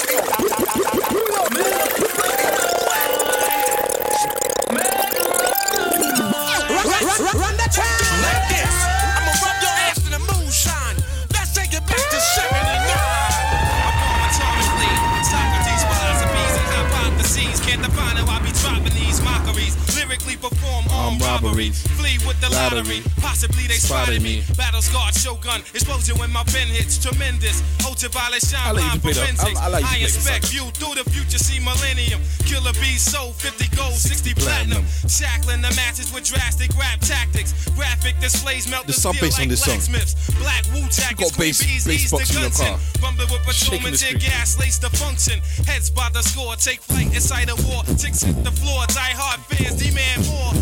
Robberies. 21.44 21.82
Flee 22.00 22.18
with 22.28 22.40
the 22.42 22.50
lottery. 22.50 23.02
Possibly 23.22 23.68
they 23.68 23.76
spotted 23.76 24.22
me. 24.22 24.44
Battle 24.58 24.82
scarred 24.82 25.14
shogun. 25.16 25.62
Explosion 25.74 26.18
when 26.18 26.32
my 26.32 26.44
pen 26.44 26.68
hits. 26.68 26.98
Tremendous. 26.98 27.62
Ultraviolet 27.86 28.44
I 28.44 28.48
shine. 28.48 28.76
like 28.76 28.84
you 28.84 28.90
Bomb 28.90 28.96
to 28.96 29.00
play 29.02 29.14
the- 29.14 29.20
forensics. 29.22 29.60
I- 29.60 29.66
I 29.66 29.68
like 29.68 29.84
you 29.84 29.90
I 29.92 30.08
inspect 30.08 30.46
view 30.48 30.66
through 30.74 30.96
the 31.04 31.10
future. 31.10 31.38
See 31.40 31.60
millennium. 31.60 32.22
Killer 32.46 32.74
bees 32.74 33.02
sold 33.02 33.36
50 33.36 33.68
gold, 33.76 33.94
60 33.98 34.34
platinum. 34.36 34.86
Shackling 35.08 35.62
the 35.62 35.72
masses 35.76 36.12
with 36.14 36.24
drastic 36.24 36.72
rap 36.78 37.00
tactics. 37.02 37.54
Graphic 37.76 38.20
displays 38.20 38.68
melt 38.70 38.88
the 38.88 38.94
steel 38.94 39.14
bass 39.20 39.36
on 39.36 39.42
like 39.42 39.50
this 39.50 39.60
song. 39.64 39.76
blacksmiths. 39.76 40.14
Black 40.40 40.64
Wu 40.74 40.80
You 40.82 40.90
jackets. 40.90 41.32
got 41.32 41.38
bass- 41.40 41.62
bees, 41.64 41.84
bass 41.86 42.04
ease 42.06 42.12
the 42.12 42.18
box 42.18 42.30
in 42.36 42.42
your 42.42 42.52
car. 42.52 42.80
Rumbling 43.02 43.30
with 43.32 43.44
patrolmen, 43.44 43.94
tear 43.98 44.14
gas, 44.18 44.58
lace 44.58 44.78
the 44.78 44.90
function. 44.92 45.42
Heads 45.68 45.90
by 45.90 46.10
the 46.10 46.22
score, 46.24 46.56
take 46.56 46.82
flight 46.82 47.14
inside 47.14 47.50
a 47.50 47.56
war. 47.68 47.84
Chicks 48.00 48.22
hit 48.24 48.44
the 48.44 48.52
floor, 48.52 48.86
die 48.88 49.14
hard 49.16 49.40
fans 49.50 49.76
demand 49.82 50.26
more. 50.28 50.54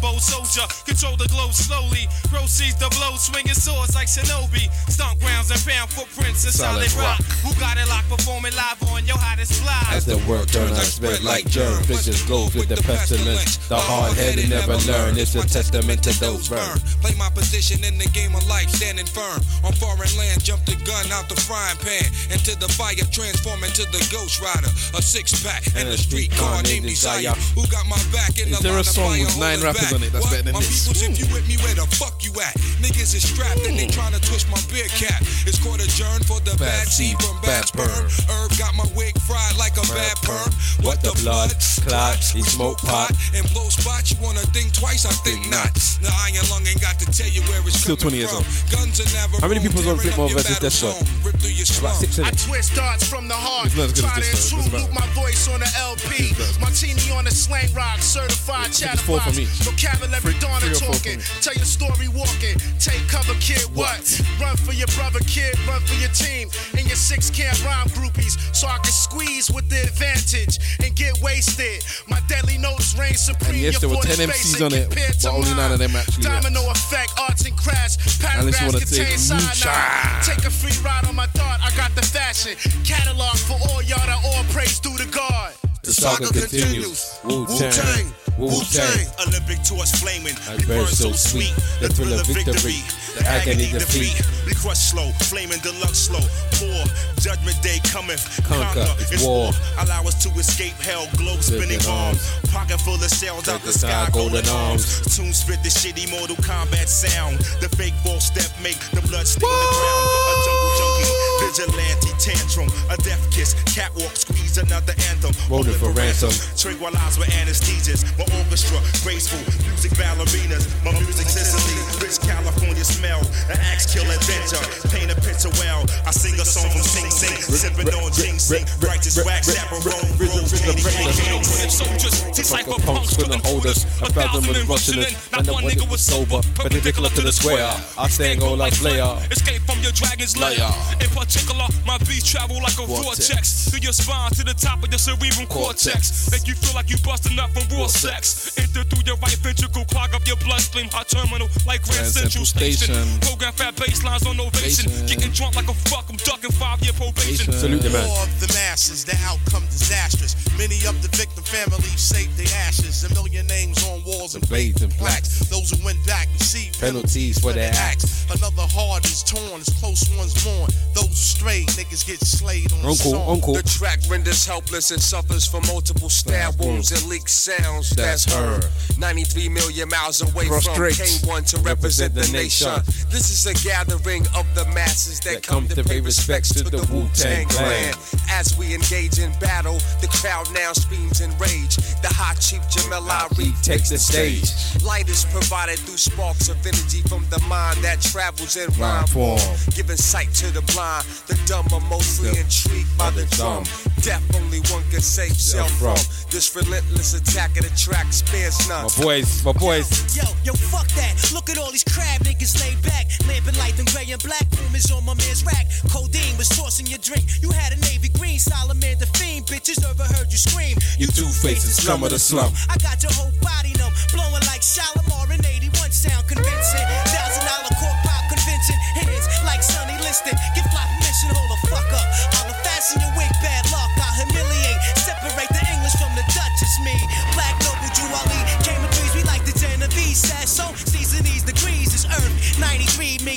Soldier, 0.00 0.64
control 0.86 1.16
the 1.16 1.28
glow 1.28 1.50
slowly. 1.50 2.08
Proceeds 2.28 2.76
the 2.76 2.88
blow, 2.96 3.16
swinging 3.16 3.54
swords 3.54 3.94
like 3.94 4.06
shinobi. 4.08 4.68
Stomp 4.88 5.20
grounds 5.20 5.50
and 5.50 5.60
found 5.60 5.90
footprints 5.90 6.44
in 6.44 6.52
solid, 6.52 6.88
Solid 6.88 7.04
rock. 7.04 7.18
rock. 7.20 7.26
Who 7.44 7.52
got 7.60 7.76
it 7.76 7.88
locked, 7.88 8.08
performing 8.08 8.52
live 8.56 8.80
on 8.92 9.04
your 9.06 9.16
hottest 9.18 9.60
fly? 9.60 9.80
As 9.92 10.04
the 10.04 10.16
world 10.28 10.48
turns, 10.48 10.72
I 10.72 10.84
spread 10.84 11.22
like 11.22 11.48
germs. 11.48 11.84
Vicious 11.86 12.22
glows 12.24 12.54
with 12.54 12.68
the 12.68 12.76
pestilence. 12.82 13.56
The 13.68 13.76
hard 13.76 14.16
headed 14.16 14.48
never 14.50 14.76
learn. 14.88 15.16
It's 15.18 15.34
a 15.34 15.44
testament 15.46 16.02
to 16.04 16.12
those 16.20 16.48
burned. 16.48 16.80
Play 17.00 17.14
my 17.16 17.28
position 17.30 17.84
in 17.84 17.96
the 17.98 18.08
game 18.12 18.34
of 18.34 18.46
life, 18.48 18.68
standing 18.70 19.06
firm. 19.06 19.40
On 19.64 19.72
foreign 19.72 20.12
land, 20.16 20.42
jump 20.44 20.64
the 20.64 20.76
gun 20.84 21.04
out 21.12 21.28
the 21.28 21.36
frying 21.36 21.76
pan. 21.80 22.08
Into 22.32 22.56
the 22.56 22.68
fire, 22.68 22.96
transform 23.12 23.64
into 23.64 23.84
the 23.92 24.00
ghost 24.12 24.40
rider. 24.40 24.68
A 24.96 25.00
six 25.00 25.32
pack 25.44 25.64
and 25.76 25.88
a 25.88 25.96
street 25.96 26.30
car 26.32 26.62
named 26.62 26.86
Desire. 26.86 27.32
Who 27.56 27.64
got 27.68 27.84
my 27.88 28.00
back 28.12 28.36
in 28.40 28.48
Is 28.48 28.58
the 28.58 28.62
there 28.64 28.80
a 28.80 28.84
line 28.84 28.84
song 28.84 29.18
with 29.20 29.38
nine 29.38 29.60
rappers 29.60 29.89
on 29.94 30.02
it 30.02 30.12
that's 30.12 30.24
What? 30.24 30.30
better 30.32 30.44
than 30.50 30.54
my 30.54 30.60
this? 30.60 30.86
peoples, 30.88 31.02
if 31.02 31.18
you 31.18 31.26
with 31.34 31.46
me, 31.48 31.56
where 31.62 31.74
the 31.74 31.86
fuck 31.96 32.16
you 32.24 32.32
at? 32.40 32.54
Niggas 32.80 33.14
is 33.14 33.24
strapped 33.26 33.64
and 33.66 33.76
they 33.78 33.86
trying 33.88 34.12
to 34.12 34.20
twist 34.20 34.48
my 34.50 34.60
beer 34.70 34.86
cap. 34.94 35.20
It's 35.46 35.58
called 35.58 35.80
adjourn 35.80 36.22
for 36.24 36.40
the 36.40 36.54
bad, 36.58 36.86
seed 36.88 37.16
from 37.20 37.40
bad 37.42 37.66
sperm. 37.68 38.06
Herb 38.30 38.50
got 38.58 38.74
my 38.74 38.86
wig 38.96 39.16
fried 39.26 39.56
like 39.58 39.76
a 39.76 39.84
bad 39.92 40.16
perm. 40.22 40.50
What 40.84 41.02
the 41.02 41.12
blood 41.22 41.52
clot? 41.86 42.18
He 42.32 42.42
smoke 42.42 42.78
pot. 42.84 43.10
And 43.34 43.44
blow 43.52 43.68
spots, 43.68 44.12
you 44.12 44.18
wanna 44.22 44.44
think 44.54 44.72
twice? 44.72 45.04
I 45.06 45.12
think 45.26 45.48
not. 45.50 45.72
The 46.00 46.08
iron 46.28 46.44
lung 46.50 46.64
ain't 46.66 46.80
got 46.80 46.98
to 47.00 47.06
tell 47.10 47.28
you 47.28 47.42
where 47.48 47.60
it's 47.66 47.80
Still 47.80 47.96
coming 47.96 48.16
20 48.16 48.16
years 48.24 48.32
old. 48.32 48.46
Guns 48.70 49.00
are 49.00 49.10
never 49.16 49.36
How 49.40 49.48
many 49.48 49.60
people 49.60 49.80
Flipmore 49.82 50.24
up 50.24 50.30
your 50.30 50.38
versus 50.40 50.56
battle 50.60 50.68
Deathstroke? 50.68 50.96
zone. 51.00 51.24
Rip 51.24 51.36
through 51.40 51.56
your 51.56 51.68
About 51.80 51.96
six 52.00 52.18
in 52.18 52.24
I 52.24 52.28
it. 52.28 52.38
twist 52.38 52.74
darts 52.74 53.04
from 53.08 53.28
the 53.28 53.34
heart. 53.36 53.66
It's 53.66 53.76
not 53.76 53.86
as 53.88 53.92
good 53.92 54.04
as 54.04 54.10
Try 54.12 54.20
to 54.20 54.30
this, 54.30 54.50
though. 54.50 54.58
It 54.58 54.64
intrude, 54.64 54.80
loop 54.80 54.92
my 54.96 55.06
voice 55.16 55.48
on 55.48 55.60
the 55.60 55.70
LP. 55.80 56.32
Martini 56.60 57.10
on 57.12 57.24
the 57.24 57.30
slang 57.32 57.72
rock, 57.74 58.00
certified 58.00 58.68
it's 58.68 58.80
four 58.80 59.18
chatterbox. 59.20 59.24
from 59.24 59.36
each. 59.44 59.64
Vocabulary 59.80 60.20
Three- 60.20 60.38
Donna 60.40 60.60
three 60.60 60.76
talking. 60.76 61.20
Tell 61.40 61.54
your 61.54 61.64
story 61.64 62.08
walking. 62.08 62.56
Take 62.78 63.00
cover, 63.08 63.32
kid. 63.40 63.64
What? 63.72 64.04
Run 64.38 64.56
for 64.56 64.72
your 64.72 64.88
brother, 64.88 65.20
kid. 65.20 65.56
Run 65.66 65.80
for 65.80 65.94
your 65.94 66.10
team. 66.12 66.50
And 66.76 66.86
your 66.86 66.96
six 67.00 67.30
camp 67.30 67.56
rhyme 67.64 67.88
groupies. 67.96 68.36
So 68.54 68.68
I 68.68 68.76
can 68.84 68.92
squeeze 68.92 69.50
with 69.50 69.70
the 69.70 69.80
advantage 69.80 70.58
and 70.84 70.94
get 70.94 71.18
wasted. 71.22 71.82
My 72.08 72.20
deadly 72.28 72.58
notes 72.58 72.94
reign 72.98 73.14
supreme. 73.14 73.64
And 73.64 73.72
yes, 73.72 73.80
there 73.80 73.88
were 73.88 73.96
10 74.04 74.28
MCs 74.28 74.60
on 74.60 74.74
it, 74.74 74.90
but 74.90 75.24
only 75.32 75.54
nine 75.54 75.72
of 75.72 75.78
them 75.78 75.96
actually 75.96 76.28
rapped. 76.28 76.44
Domino 76.44 76.70
effect, 76.70 77.12
arts 77.18 77.46
and 77.46 77.56
crafts. 77.56 77.96
Unless 78.36 78.60
you 78.60 78.68
Paragraphs 78.68 78.90
take 78.90 79.08
contain 79.08 79.18
cyanide. 79.18 80.24
Take 80.24 80.44
a 80.44 80.50
free 80.50 80.76
ride 80.84 81.06
on 81.06 81.16
my 81.16 81.26
thought. 81.28 81.58
I 81.64 81.74
got 81.74 81.94
the 81.94 82.02
fashion. 82.02 82.52
Catalog 82.84 83.36
for 83.48 83.56
all 83.70 83.80
y'all 83.82 84.04
that 84.04 84.20
all 84.28 84.44
praise 84.52 84.78
through 84.78 84.98
the 84.98 85.06
God. 85.06 85.54
The 85.82 85.92
saga 85.94 86.26
continues. 86.28 87.18
Wu 87.24 87.46
Tang. 87.56 88.12
Wu 88.40 88.64
Tang. 88.72 89.06
Olympic 89.26 89.62
torch 89.62 89.92
flaming. 90.00 90.36
I 90.48 90.56
We 90.56 90.64
burn 90.64 90.84
burn 90.84 90.86
so 90.88 91.12
so 91.12 91.12
sweet, 91.12 91.52
sweet. 91.52 91.80
the 91.80 91.88
thrill 91.92 92.18
of 92.18 92.26
victory, 92.26 92.80
the 93.16 93.24
agony 93.28 93.68
defeat. 93.72 94.16
We 94.46 94.54
crush 94.54 94.78
slow, 94.80 95.12
flaming 95.28 95.60
deluxe 95.60 96.08
slow. 96.08 96.24
War, 96.64 96.84
judgment 97.20 97.60
day 97.62 97.78
cometh. 97.84 98.24
Conquer, 98.44 98.88
it's 98.98 99.22
war. 99.22 99.52
Allow 99.78 100.08
us 100.08 100.16
to 100.24 100.30
escape 100.40 100.74
hell. 100.80 101.06
Globe 101.16 101.42
spinning 101.42 101.80
Spinning 101.80 101.84
bombs. 101.84 102.24
Pocket 102.50 102.80
full 102.80 102.96
of 102.96 103.10
shells 103.12 103.48
out 103.48 103.60
the 103.62 103.72
sky. 103.72 104.08
Golden 104.12 104.46
arms. 104.48 105.00
Tune 105.14 105.32
spit 105.32 105.62
the 105.62 105.68
shitty 105.68 106.10
Mortal 106.10 106.36
Kombat 106.36 106.88
sound. 106.88 107.38
The 107.60 107.68
fake 107.76 107.94
false 108.02 108.26
step 108.26 108.48
make 108.62 108.80
the 108.96 109.02
blood 109.06 109.26
stain 109.26 109.44
the 109.50 109.68
ground. 109.76 110.06
A 110.08 110.34
jungle 110.46 110.72
junkie, 110.80 111.12
vigilante 111.44 112.10
tantrum. 112.18 112.68
A 112.88 112.96
death 113.04 113.22
kiss, 113.30 113.54
catwalk 113.68 114.16
squeeze 114.16 114.56
another 114.58 114.94
anthem. 115.12 115.32
Rolling 115.50 115.76
for 115.76 115.90
ransom. 115.92 116.32
Tranquilize 116.56 117.18
with 117.18 117.28
anesthesias. 117.36 118.02
My 118.18 118.24
orchestra, 118.38 118.78
graceful 119.02 119.40
music 119.64 119.92
ballerinas. 119.96 120.68
My 120.84 120.92
music 120.92 121.28
Sicily, 121.28 121.76
rich 122.04 122.20
California 122.20 122.84
smell. 122.84 123.20
An 123.48 123.58
axe 123.72 123.88
kill 123.88 124.04
adventure. 124.04 124.60
Paint 124.92 125.10
a 125.10 125.16
picture 125.20 125.52
well. 125.56 125.84
I 126.04 126.10
sing 126.10 126.36
a 126.38 126.44
song 126.44 126.68
from 126.70 126.82
Sing 126.84 127.10
Sing. 127.10 127.36
Sipping 127.40 127.88
on 127.94 128.12
ginseng. 128.12 128.64
Righteous 128.84 129.16
wax, 129.24 129.52
chaperone, 129.54 130.10
rose, 130.20 130.52
candy, 130.60 130.82
candy, 130.82 131.70
soldiers, 131.70 132.16
Cypher 132.50 132.80
punks 132.82 133.16
couldn't 133.16 133.44
hold 133.46 133.66
us. 133.66 133.84
A 134.02 134.12
thousand 134.12 134.48
was 134.48 134.68
rushing 134.68 135.02
in. 135.02 135.14
Not 135.32 135.48
one 135.48 135.64
nigga 135.64 135.88
was 135.90 136.00
sober. 136.00 136.40
Perpendicular 136.54 137.08
to 137.10 137.22
the 137.22 137.32
square. 137.32 137.70
I 137.96 138.08
stand 138.08 138.40
go 138.40 138.54
like. 138.54 138.72
Escape 138.72 139.62
from 139.62 139.78
your 139.80 139.92
dragon's 139.92 140.36
lair. 140.36 140.68
In 141.00 141.08
particular, 141.10 141.66
my 141.86 141.98
beats 141.98 142.28
travel 142.30 142.56
like 142.56 142.78
a 142.78 142.86
Vortex. 142.86 143.28
vortex. 143.28 143.70
Through 143.70 143.80
your 143.80 143.92
spine 143.92 144.30
to 144.32 144.44
the 144.44 144.54
top 144.54 144.82
of 144.82 144.90
your 144.90 144.98
cerebral 144.98 145.46
cortex. 145.46 146.30
Make 146.32 146.48
you 146.48 146.54
feel 146.54 146.74
like 146.74 146.90
you 146.90 146.96
busting 147.04 147.38
up 147.38 147.50
from 147.50 147.64
raw 147.76 147.86
sex. 147.86 148.09
Enter 148.10 148.82
through 148.82 149.06
your 149.06 149.16
right 149.22 149.38
ventricle, 149.38 149.84
clog 149.86 150.14
up 150.14 150.26
your 150.26 150.36
bloodstream. 150.42 150.90
Hot 150.90 151.06
terminal 151.06 151.46
like 151.66 151.82
Grand 151.86 152.00
Grand 152.02 152.10
Central 152.10 152.44
Central 152.44 152.74
Station. 152.74 152.90
Station. 152.90 153.20
Program 153.22 153.52
fat 153.54 153.76
baselines 153.76 154.26
on 154.26 154.40
ovation. 154.40 154.90
Ovation. 154.90 155.06
Getting 155.06 155.32
drunk 155.32 155.54
like 155.54 155.68
a 155.70 155.74
fuck, 155.86 156.10
I'm 156.10 156.16
ducking 156.26 156.50
five 156.58 156.82
year 156.82 156.92
probation. 156.94 157.52
Salute 157.52 157.82
the 157.82 157.90
man. 157.90 158.08
War 158.08 158.26
of 158.26 158.32
the 158.40 158.50
masses, 158.52 159.04
the 159.04 159.16
outcome 159.22 159.62
disastrous. 159.70 160.34
Many 160.58 160.82
of 160.90 160.98
the 161.02 161.08
victim 161.14 161.29
family 161.50 161.90
saved 161.98 162.36
their 162.38 162.46
ashes. 162.66 163.02
A 163.04 163.12
million 163.14 163.46
names 163.46 163.82
on 163.88 164.02
walls 164.04 164.34
and 164.34 164.46
blades 164.48 164.82
and 164.82 164.96
blacks. 164.98 165.40
Those 165.50 165.70
who 165.70 165.84
went 165.84 165.98
back 166.06 166.28
received 166.38 166.78
Penalties 166.80 167.38
for 167.40 167.52
their 167.52 167.72
acts. 167.74 168.24
Another 168.30 168.62
heart 168.70 169.04
is 169.04 169.22
torn, 169.22 169.60
as 169.60 169.68
close 169.80 170.08
ones 170.16 170.32
mourn. 170.46 170.70
Those 170.94 171.18
stray 171.18 171.64
niggas 171.76 172.06
get 172.06 172.20
slayed 172.20 172.72
on 172.72 172.82
the 172.82 172.88
Uncle, 172.88 173.12
song. 173.12 173.28
uncle. 173.28 173.54
The 173.54 173.62
track 173.64 173.98
renders 174.08 174.46
helpless 174.46 174.90
and 174.92 175.00
suffers 175.02 175.46
from 175.46 175.66
multiple 175.66 176.08
stab 176.08 176.58
wounds 176.60 176.92
and 176.92 177.02
leaked 177.10 177.28
sounds. 177.28 177.90
That's 177.90 178.24
That's, 178.24 178.34
her. 178.34 178.60
her. 178.60 178.98
93 178.98 179.48
million 179.48 179.88
miles 179.88 180.22
away 180.22 180.46
Prostrate. 180.46 180.94
from 180.94 181.06
K1 181.28 181.50
to 181.50 181.58
represent 181.62 182.14
the 182.14 182.26
nation. 182.32 182.70
This 183.10 183.30
is 183.30 183.46
a 183.46 183.54
gathering 183.66 184.22
of 184.36 184.46
the 184.54 184.64
masses 184.72 185.18
that, 185.20 185.42
come, 185.42 185.66
to 185.68 185.82
pay 185.82 186.00
respects 186.00 186.54
to 186.54 186.64
the 186.64 186.78
Wu-Tang 186.92 187.46
Clan. 187.48 187.94
As 188.30 188.56
we 188.56 188.74
engage 188.74 189.18
in 189.18 189.32
battle, 189.40 189.78
the 190.00 190.08
crowd 190.08 190.46
now 190.54 190.72
screams 190.72 191.20
in 191.20 191.30
rage. 191.40 191.76
The 192.04 192.12
hot 192.12 192.38
chief 192.38 192.60
Jamel 192.68 193.08
Irief 193.08 193.56
takes 193.62 193.88
the 193.90 193.98
stage. 193.98 194.52
Light 194.84 195.08
is 195.08 195.24
provided 195.24 195.78
through 195.78 195.96
sparks 195.96 196.48
of 196.48 196.60
energy 196.66 197.00
from 197.08 197.24
the 197.30 197.40
mind 197.48 197.78
that 197.80 198.00
travels 198.00 198.56
in 198.56 198.68
rhyme 198.78 199.06
form. 199.08 199.40
Giving 199.74 199.96
sight 199.96 200.32
to 200.44 200.52
the 200.52 200.62
blind, 200.72 201.04
the 201.26 201.40
dumb 201.46 201.66
are 201.72 201.84
mostly 201.88 202.30
intrigued 202.30 202.92
by 202.96 203.10
the 203.10 203.24
dumb. 203.36 203.64
Death 204.02 204.24
only 204.36 204.60
one 204.72 204.84
can 204.90 205.00
save 205.00 205.36
self 205.36 205.70
from. 205.80 205.96
This 206.30 206.54
relentless 206.54 207.14
attack 207.14 207.56
of 207.56 207.64
the 207.64 207.74
track 207.76 208.12
spares 208.12 208.56
none. 208.68 208.84
My 208.84 209.02
boys, 209.02 209.44
my 209.44 209.52
boys. 209.52 209.88
Yo, 210.16 210.24
yo, 210.44 210.52
fuck 210.52 210.88
that. 210.96 211.16
Look 211.32 211.50
at 211.50 211.58
all 211.58 211.70
these 211.70 211.84
crab 211.84 212.20
niggas 212.22 212.60
laid 212.60 212.80
back. 212.82 213.08
Lamping 213.28 213.56
light 213.58 213.78
and 213.78 213.88
gray 213.92 214.08
and 214.10 214.22
black. 214.22 214.46
Rumors 214.60 214.90
on 214.90 215.04
my 215.04 215.14
man's 215.14 215.44
rack. 215.44 215.66
Codeine 215.90 216.36
was 216.36 216.48
tossing 216.48 216.86
your 216.86 216.98
drink. 217.00 217.24
You 217.42 217.50
had 217.50 217.72
a 217.72 217.80
navy 217.80 218.08
green. 218.08 218.38
Solomon 218.38 218.98
the 218.98 219.06
fiend. 219.18 219.46
Bitches 219.46 219.84
ever 219.84 220.04
heard 220.04 220.30
you 220.30 220.38
scream. 220.38 220.76
You 220.98 221.06
two 221.06 221.29
faces, 221.32 221.76
scum 221.76 222.02
of 222.02 222.10
the 222.10 222.18
slum. 222.18 222.52
I 222.68 222.76
got 222.78 223.02
your 223.02 223.12
whole 223.12 223.32
body 223.40 223.72
numb. 223.78 223.92
Blowing 224.12 224.44
like 224.50 224.62
Shalimar 224.62 225.30
in 225.32 225.40
81 225.44 225.90
sound 225.92 226.26
convincing. 226.26 226.86
Thousand 227.14 227.44
dollar 227.46 227.72
cork 227.78 227.98
pop 228.02 228.24
convention. 228.28 228.76
Hands 228.98 229.26
like 229.46 229.62
Sonny 229.62 229.96
Liston. 230.02 230.34
Give 230.54 230.66
fly 230.74 230.84
permission. 230.98 231.30
Hold 231.34 231.50
the 231.54 231.60
fuck 231.70 231.88
up. 231.94 232.06
I'll 232.42 232.54
fasten 232.66 233.00
your 233.00 233.12
wig. 233.16 233.30
Bad 233.42 233.69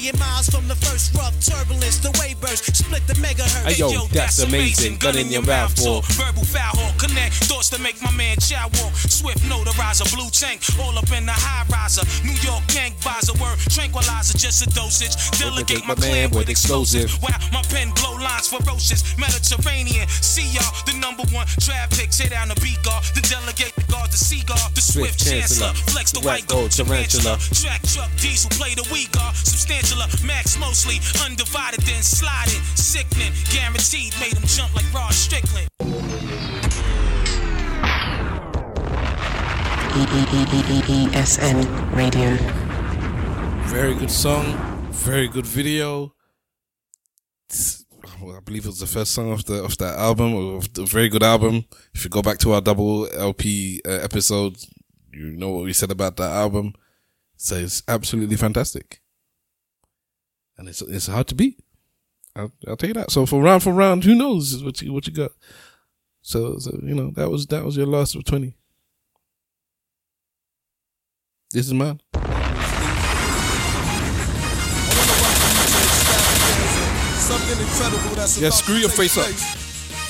million 0.04 0.20
miles 0.20 0.50
from 0.50 0.68
the 0.68 0.76
first 0.76 1.16
rough 1.16 1.34
turbulence. 1.40 1.98
The 1.98 2.12
wave 2.20 2.40
burst. 2.42 2.76
Split 2.76 3.06
the 3.08 3.14
megahertz. 3.14 3.72
Hey, 3.72 3.80
yo, 3.80 4.08
that's 4.12 4.40
amazing. 4.40 4.98
Gun 4.98 5.18
in 5.18 5.28
your 5.30 5.44
mouth 5.44 5.72
for. 5.80 6.02
Verbal 6.20 6.44
foul 6.44 6.76
hawk, 6.76 7.00
connect 7.00 7.36
thoughts 7.48 7.70
to 7.70 7.80
make 7.80 8.02
my 8.02 8.12
man 8.12 8.36
chow 8.40 8.68
walk. 8.82 8.94
Swift 8.96 9.40
notarizer, 9.48 10.08
blue 10.14 10.30
tank, 10.30 10.62
all 10.80 10.98
up 10.98 11.10
in 11.12 11.26
the 11.26 11.32
high 11.32 11.66
riser. 11.72 12.04
New 12.28 12.36
York 12.44 12.64
gang 12.68 12.92
visor, 13.00 13.34
word 13.40 13.58
tranquilizer, 13.72 14.38
just 14.38 14.66
a 14.66 14.70
dosage. 14.76 15.16
Delegate 15.40 15.86
my 15.88 15.96
clan 15.96 16.30
with 16.32 16.50
explosive. 16.50 17.08
Wow, 17.24 17.40
my 17.52 17.62
pen 17.72 17.92
blow 17.96 18.20
lines 18.20 18.48
ferocious. 18.48 19.16
Mediterranean, 19.18 20.08
see 20.10 20.48
y'all, 20.52 20.74
the 20.86 21.00
number 21.00 21.24
one 21.32 21.48
draft 21.64 21.96
pick. 21.98 22.12
Tear 22.12 22.30
down 22.30 22.50
the 22.50 22.60
beat 22.60 22.82
guard, 22.84 23.04
the 23.16 23.22
delegate 23.22 23.74
the 23.76 23.86
guard, 23.88 24.12
the 24.12 24.18
seagull, 24.18 24.60
the 24.76 24.82
swift, 24.82 25.20
Swift 25.22 25.32
chancellor. 25.32 25.74
Flex 25.96 26.12
the 26.12 26.20
the 26.20 26.28
white 26.28 26.48
gold 26.48 26.72
tarantula. 26.72 27.40
tarantula. 27.40 27.56
Track 27.56 27.82
truck 27.88 28.12
diesel, 28.20 28.50
play 28.52 28.76
the 28.76 28.86
weak 28.92 29.12
guard. 29.12 29.34
Substantialer, 29.94 30.26
max 30.26 30.60
mostly. 30.60 30.96
Undivided, 31.26 31.82
then 31.82 32.02
sliding. 32.02 32.62
Sickening, 32.76 33.34
guaranteed, 33.52 34.14
made 34.20 34.34
him 34.34 34.44
jump 34.46 34.74
like 34.76 34.92
Rod 34.94 35.14
Strickland. 35.14 35.68
ESN 40.86 41.96
Radio. 41.96 42.36
Very 43.68 43.94
good 43.96 44.12
song, 44.12 44.88
very 44.92 45.28
good 45.28 45.46
video. 45.46 46.14
Well, 48.22 48.38
I 48.38 48.40
believe 48.40 48.66
it 48.66 48.70
was 48.70 48.80
the 48.80 48.88
first 48.88 49.12
song 49.12 49.32
of 49.32 49.46
the 49.46 49.64
of 49.64 49.78
that 49.78 50.00
album, 50.00 50.34
of 50.34 50.74
the 50.74 50.86
very 50.86 51.10
good 51.10 51.24
album. 51.24 51.66
If 51.94 52.04
you 52.04 52.10
go 52.10 52.22
back 52.22 52.40
to 52.40 52.54
our 52.54 52.62
double 52.62 53.08
LP 53.14 53.82
uh, 53.86 53.92
episode, 53.92 54.58
you 55.12 55.32
know 55.32 55.50
what 55.50 55.66
we 55.66 55.74
said 55.74 55.92
about 55.92 56.18
that 56.18 56.32
album. 56.32 56.74
So 57.38 57.56
it's 57.56 57.84
absolutely 57.88 58.38
fantastic, 58.38 59.02
and 60.58 60.68
it's 60.68 60.82
it's 60.82 61.08
hard 61.08 61.28
to 61.28 61.36
beat. 61.36 61.60
I'll, 62.36 62.52
I'll 62.68 62.78
tell 62.78 62.90
you 62.90 62.94
that. 62.96 63.12
So 63.12 63.26
for 63.26 63.42
round 63.42 63.64
for 63.64 63.74
round, 63.74 64.04
who 64.04 64.16
knows 64.16 64.64
what 64.64 64.82
you 64.82 64.94
what 64.94 65.08
you 65.08 65.14
got? 65.14 65.32
So, 66.22 66.58
so 66.58 66.80
you 66.82 66.96
know 66.96 67.12
that 67.16 67.30
was 67.30 67.48
that 67.48 67.64
was 67.64 67.78
your 67.78 67.86
last 67.86 68.16
of 68.16 68.24
twenty. 68.24 68.56
This 71.52 71.68
is 71.68 71.74
mine. 71.74 72.00
Something 77.20 77.60
incredible 77.62 78.16
that's 78.16 78.40
Yeah, 78.40 78.50
screw 78.50 78.76
your 78.76 78.90
face 78.90 79.18
up. 79.18 79.63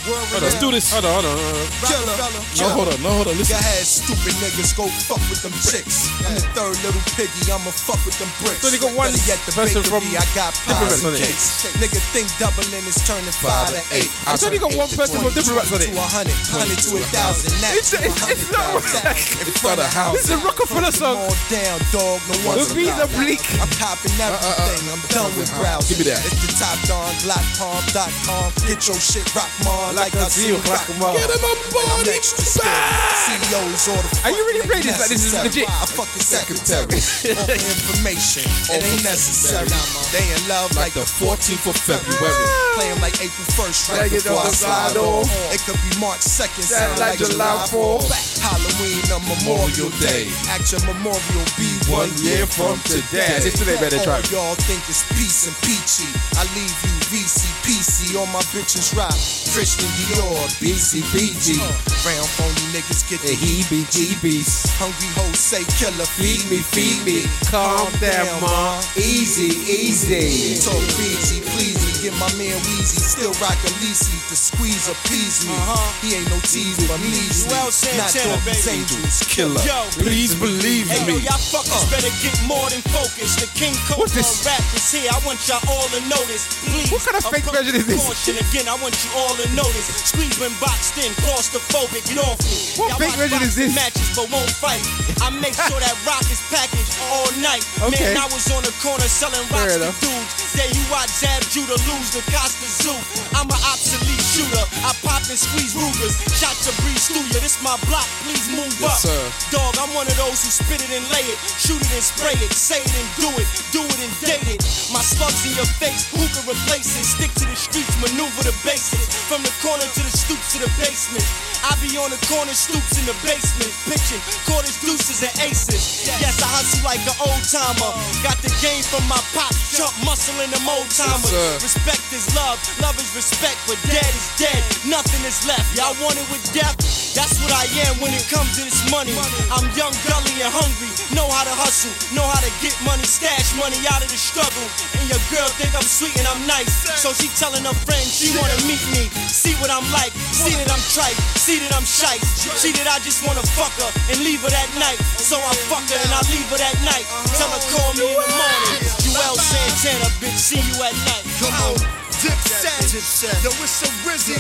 Place. 0.04 0.12
World 0.12 0.28
Hold 0.30 0.44
let's 0.44 0.60
do 0.60 0.70
this. 0.72 0.92
Hold 0.92 1.06
on, 1.06 1.14
hold 1.14 1.26
on, 1.26 1.38
hold 1.40 1.56
on. 1.56 1.68
Killer. 1.88 2.18
No, 2.60 2.68
hold 2.76 2.90
on, 2.94 3.00
no, 3.04 3.10
hold 3.16 3.28
on. 3.32 3.36
Listen. 3.40 3.56
Nigga 3.56 3.64
had 3.64 3.86
stupid 3.88 4.34
niggas 4.44 4.72
go 4.76 4.86
fuck 5.08 5.24
with 5.32 5.42
them 5.44 5.56
chicks. 5.64 6.12
I'm 6.28 6.36
the 6.36 6.44
third 6.54 6.76
little 6.84 7.04
piggy, 7.16 7.48
I'ma 7.52 7.72
fuck 7.72 8.00
with 8.06 8.18
them 8.20 8.30
bricks. 8.44 8.62
So 8.64 8.70
they 8.70 8.80
got 8.80 8.92
one 8.94 9.12
Better 9.12 9.24
yet, 9.28 9.40
the 9.48 9.54
person 9.56 9.82
bakery, 9.84 10.00
from 10.00 10.04
I 10.20 10.26
got 10.36 10.52
Diplomats 10.54 11.00
pies 11.00 11.08
and 11.08 11.18
cakes. 11.18 11.48
Nigga 11.80 12.00
think 12.12 12.28
doubling 12.38 12.84
is 12.88 13.00
turning 13.08 13.32
five 13.40 13.72
to 13.72 13.80
eight. 13.96 14.12
I 14.28 14.36
thought 14.36 14.52
you 14.54 14.60
got 14.60 14.76
one 14.76 14.92
person 14.92 15.24
from 15.24 15.32
Diplomats 15.34 15.72
on 15.72 15.80
it. 15.82 15.90
To 15.92 15.98
a 15.98 16.08
hundred, 16.08 16.38
hundred 16.52 16.80
to 16.84 16.92
a 17.00 17.04
thousand. 17.16 17.54
That's 17.64 17.94
It's- 17.94 17.94
it's- 18.04 18.30
it's 18.34 18.48
not 18.52 18.76
in 18.76 19.54
front 19.64 19.80
of 19.80 19.88
house. 19.92 20.20
It's 20.20 20.30
a 20.30 20.38
Rockefeller 20.44 20.92
song. 20.92 21.18
All 21.24 21.36
down, 21.50 21.80
dog. 21.92 22.20
No 22.30 22.36
one's 22.48 22.68
The 22.70 22.76
bees 22.76 22.96
are 23.00 23.08
bleak. 23.16 23.42
I'm 23.62 23.70
copping 23.80 24.12
everything. 24.20 24.88
Uh, 24.88 24.92
uh, 24.92 24.92
uh, 24.92 24.94
I'm 24.94 25.02
done 25.10 25.32
with 25.38 25.52
browsing. 25.58 25.98
Give 25.98 26.06
me 26.06 26.12
that. 26.12 26.22
It's 26.26 26.40
the 26.44 26.52
top 26.60 26.78
don, 26.88 27.12
blackpalm.com. 27.26 28.52
Get 28.68 28.88
your 28.88 29.00
shit 29.00 29.28
rock 29.36 29.50
on 29.68 29.93
like 29.94 30.16
I 30.16 30.28
see 30.28 30.50
you 30.50 30.58
rock 30.70 30.86
Get 30.90 31.30
him 31.30 31.44
a 31.46 31.54
body. 31.70 32.18
CEOs 32.22 33.88
order. 33.88 34.10
Are 34.26 34.32
you 34.34 34.44
really 34.50 34.66
playing 34.66 34.84
this 34.84 35.00
like 35.00 35.10
this 35.10 35.26
is 35.26 35.34
legit? 35.34 35.70
I 35.70 35.86
fuck 35.86 36.10
the 36.14 36.20
secretary. 36.24 36.98
Offer 37.38 37.58
information. 37.58 38.44
It 38.74 38.82
ain't 38.84 39.04
necessary. 39.06 39.70
They 40.12 40.26
in 40.34 40.42
love 40.50 40.74
like 40.76 40.94
the 40.94 41.06
14th 41.06 41.70
of 41.70 41.78
February. 41.78 42.46
Play 42.76 42.90
'em 42.90 43.00
like 43.02 43.18
April 43.22 43.48
1st, 43.54 43.90
right 43.94 44.12
before 44.12 44.42
I 44.42 44.50
slide 44.50 44.98
on. 44.98 45.24
on. 45.24 45.54
It 45.54 45.62
could 45.66 45.80
be 45.86 45.92
March 46.02 46.22
2nd, 46.26 46.64
Sound 46.66 47.00
like 47.00 47.18
July 47.20 47.66
4th. 47.70 48.10
Halloween 48.42 49.04
or 49.14 49.22
Memorial 49.24 49.90
Day. 50.04 50.28
Action 50.50 50.82
Memorial 50.86 51.46
be 51.56 51.70
one 51.88 52.12
year 52.20 52.46
from 52.46 52.76
today. 52.84 53.40
This 53.40 53.56
today 53.56 53.78
better 53.80 54.02
All 54.04 54.20
y'all 54.32 54.56
think 54.68 54.82
it's 54.90 55.04
peace 55.16 55.48
and 55.48 55.56
peachy. 55.64 56.10
I 56.36 56.44
leave 56.58 56.76
you 56.84 56.96
VC 57.14 57.48
PC. 57.64 58.16
All 58.20 58.28
my 58.28 58.42
bitches 58.52 58.92
rock. 58.98 59.16
Christian 59.54 59.83
Dior, 59.98 60.48
BCBG. 60.62 61.58
Round 62.06 62.30
phony 62.36 62.64
niggas 62.76 63.04
get 63.10 63.22
the 63.22 63.34
heebie 63.36 63.86
jeebies. 63.92 64.68
Hungry 64.80 65.08
hoes 65.16 65.40
say 65.40 65.64
killer, 65.80 66.06
feed 66.06 66.44
me, 66.50 66.60
feed 66.60 67.00
me. 67.06 67.24
Calm 67.50 67.88
down, 68.00 68.28
ma. 68.42 68.80
Easy, 68.96 69.52
easy. 69.68 70.60
Talk 70.60 70.82
easy, 71.00 71.42
please 71.54 71.80
me. 71.80 71.92
Get 72.04 72.14
my 72.20 72.28
man 72.36 72.60
Weezy. 72.68 73.00
Still 73.00 73.32
rock 73.40 73.56
a 73.64 73.72
Lisi. 73.80 74.12
The 74.28 74.36
squeeze 74.36 74.92
appease 74.92 75.48
me. 75.48 75.56
Uh-huh. 75.56 75.80
He 76.04 76.20
ain't 76.20 76.28
no 76.28 76.40
tease, 76.44 76.76
but 76.88 77.00
please 77.00 77.48
me. 77.48 77.56
Juelz 77.56 77.80
Not 77.96 78.12
Santana, 78.12 78.36
Doggy's 78.44 78.66
baby. 78.68 78.76
Angels, 78.84 79.18
killer. 79.32 79.62
Yo, 79.64 79.80
Please 80.04 80.36
believe 80.36 80.92
Hey, 80.92 81.00
yo, 81.08 81.16
me. 81.16 81.24
y'all 81.24 81.40
fuckers 81.40 81.88
better 81.88 82.12
get 82.20 82.36
more 82.44 82.68
than 82.68 82.84
focused. 82.92 83.40
The 83.40 83.48
King 83.56 83.72
Cobra 83.88 84.12
this? 84.12 84.44
rap 84.44 84.60
is 84.76 84.84
here. 84.92 85.08
I 85.16 85.20
want 85.24 85.40
y'all 85.48 85.64
all 85.72 85.88
to 85.96 86.02
notice. 86.12 86.44
Please, 86.68 86.92
What 86.92 87.08
kind 87.08 87.16
of 87.16 87.24
fake 87.32 87.48
approach 87.48 87.72
version 87.72 87.76
is 87.80 87.88
this? 87.88 88.04
Caution 88.04 88.36
again, 88.52 88.68
I 88.68 88.76
want 88.84 89.00
you 89.00 89.10
all 89.16 89.32
to 89.40 89.48
notice. 89.56 89.73
Screens 89.82 90.38
been 90.38 90.54
boxed 90.62 90.94
in, 91.02 91.10
claustrophobic, 91.26 92.06
get 92.06 92.22
off 92.22 92.38
me. 92.46 92.54
What 92.78 92.94
fake 93.02 93.18
watch 93.18 93.42
is 93.42 93.56
this? 93.58 93.74
Matches, 93.74 94.14
but 94.14 94.30
won't 94.30 94.52
fight. 94.62 94.84
I 95.26 95.34
make 95.42 95.58
sure 95.58 95.80
that 95.82 95.96
rock 96.08 96.22
is 96.30 96.42
packaged 96.54 96.94
all 97.10 97.26
night. 97.42 97.66
Okay. 97.82 98.14
Man, 98.14 98.22
I 98.22 98.30
was 98.30 98.46
on 98.54 98.62
the 98.62 98.74
corner 98.78 99.08
selling 99.10 99.42
rocks 99.50 99.74
to 99.74 99.90
dudes. 99.98 100.34
There 100.54 100.70
you 100.70 100.84
I 100.94 101.10
jabbed 101.10 101.50
you 101.58 101.66
to 101.66 101.78
lose 101.90 102.10
the 102.14 102.22
Costa 102.30 102.70
Zoo. 102.70 102.94
I'm 103.34 103.50
an 103.50 103.62
obsolete 103.66 104.22
shooter. 104.22 104.62
I 104.86 104.94
pop 105.02 105.26
and 105.26 105.40
squeeze 105.40 105.74
Rugers. 105.74 106.22
Shot 106.38 106.54
to 106.70 106.72
breeze 106.86 107.10
through 107.10 107.26
you. 107.34 107.42
This 107.42 107.58
my 107.66 107.74
block. 107.90 108.06
Please 108.22 108.46
move 108.54 108.70
Yes, 108.78 109.02
up. 109.02 109.10
sir. 109.10 109.22
Dog, 109.58 109.74
I'm 109.82 109.90
one 109.98 110.06
of 110.06 110.14
those 110.22 110.46
who 110.46 110.54
spit 110.54 110.86
it 110.86 110.92
and 110.94 111.02
lay 111.10 111.26
it, 111.26 111.38
shoot 111.58 111.82
it 111.82 111.90
and 111.98 112.06
spray 112.06 112.38
it, 112.38 112.54
say 112.54 112.78
it 112.78 112.94
and 112.94 113.10
do 113.18 113.30
it, 113.42 113.48
do 113.74 113.82
it 113.82 114.00
and 114.06 114.14
date 114.22 114.46
it. 114.54 114.62
My 114.94 115.02
slugs 115.02 115.42
in 115.50 115.58
your 115.58 115.70
face, 115.82 116.06
who 116.14 116.22
can 116.30 116.46
replace 116.46 116.94
it? 117.02 117.06
Stick 117.10 117.34
to 117.42 117.46
the 117.50 117.58
streets, 117.58 117.90
maneuver 117.98 118.46
the 118.46 118.54
basics. 118.62 119.10
From 119.26 119.42
the 119.42 119.54
corner 119.64 119.88
to 119.96 120.02
the 120.04 120.12
stoops 120.12 120.52
to 120.52 120.60
the 120.60 120.68
basement. 120.76 121.24
I 121.64 121.80
be 121.80 121.96
on 121.96 122.12
the 122.12 122.20
corner 122.28 122.52
stoops 122.52 123.00
in 123.00 123.08
the 123.08 123.16
basement, 123.24 123.72
pitching 123.88 124.20
quarters, 124.44 124.76
deuces, 124.84 125.24
and 125.24 125.32
aces. 125.40 126.04
Yes, 126.20 126.44
I 126.44 126.52
hustle 126.52 126.84
like 126.84 127.00
an 127.08 127.16
old 127.24 127.44
timer. 127.48 127.96
Got 128.20 128.44
the 128.44 128.52
game 128.60 128.84
from 128.84 129.08
my 129.08 129.20
pop, 129.32 129.56
chump 129.72 129.96
muscle 130.04 130.36
in 130.44 130.52
them 130.52 130.68
old 130.68 130.92
timers. 130.92 131.32
Respect 131.64 132.04
is 132.12 132.28
love, 132.36 132.60
love 132.84 133.00
is 133.00 133.16
respect, 133.16 133.56
but 133.64 133.80
dead 133.88 134.12
is 134.12 134.28
dead. 134.36 134.60
Nothing 134.84 135.24
is 135.24 135.48
left. 135.48 135.72
Y'all 135.80 135.96
want 136.04 136.20
it 136.20 136.28
with 136.28 136.44
death? 136.52 136.76
That's 137.16 137.40
what 137.40 137.56
I 137.56 137.64
am 137.88 138.04
when 138.04 138.12
it 138.12 138.26
comes 138.28 138.60
to 138.60 138.68
this 138.68 138.84
money. 138.92 139.16
I'm 139.48 139.70
young, 139.80 139.96
gully, 140.04 140.36
and 140.44 140.52
hungry. 140.52 140.92
Know 141.16 141.30
how 141.30 141.48
to 141.48 141.56
hustle, 141.56 141.94
know 142.12 142.26
how 142.26 142.42
to 142.42 142.52
get 142.60 142.76
money, 142.84 143.06
stash 143.08 143.56
money 143.56 143.80
out 143.88 144.04
of 144.04 144.12
the 144.12 144.20
struggle. 144.20 144.68
And 145.00 145.06
your 145.08 145.22
girl 145.32 145.48
think 145.56 145.72
I'm 145.78 145.86
sweet 145.86 146.18
and 146.20 146.28
I'm 146.28 146.44
nice. 146.50 146.74
So 147.00 147.14
she 147.14 147.32
telling 147.38 147.64
her 147.64 147.78
friends 147.88 148.12
she 148.12 148.34
wanna 148.36 148.58
meet 148.68 148.82
me. 148.92 149.08
See 149.44 149.60
what 149.60 149.68
I'm 149.68 149.84
like, 149.92 150.16
see 150.32 150.56
that 150.56 150.72
I'm 150.72 150.80
trite, 150.96 151.20
see 151.36 151.60
that 151.60 151.76
I'm 151.76 151.84
shite. 151.84 152.24
See 152.56 152.72
that 152.80 152.88
I 152.88 153.04
just 153.04 153.28
wanna 153.28 153.44
fuck 153.60 153.76
her 153.76 153.92
and 154.08 154.24
leave 154.24 154.40
her 154.40 154.48
that 154.48 154.72
night. 154.80 154.96
So 155.20 155.36
I 155.36 155.52
fuck 155.68 155.84
her 155.92 156.00
and 156.00 156.12
I 156.16 156.24
leave 156.32 156.48
her 156.48 156.56
that 156.64 156.80
night. 156.88 157.04
Tell 157.36 157.52
her 157.52 157.60
call 157.76 157.92
me 158.00 158.08
in 158.08 158.24
the 158.24 158.32
morning. 158.40 158.88
Juelz 159.04 159.44
Santana, 159.44 160.08
bitch, 160.24 160.40
see 160.40 160.64
you 160.64 160.80
at 160.80 160.96
night. 161.12 161.28
Come 161.44 161.52
on. 161.60 161.76
Dipset, 162.24 163.36
yo, 163.44 163.52
it's 163.60 163.84
a 163.84 163.92
rhythm, 164.08 164.40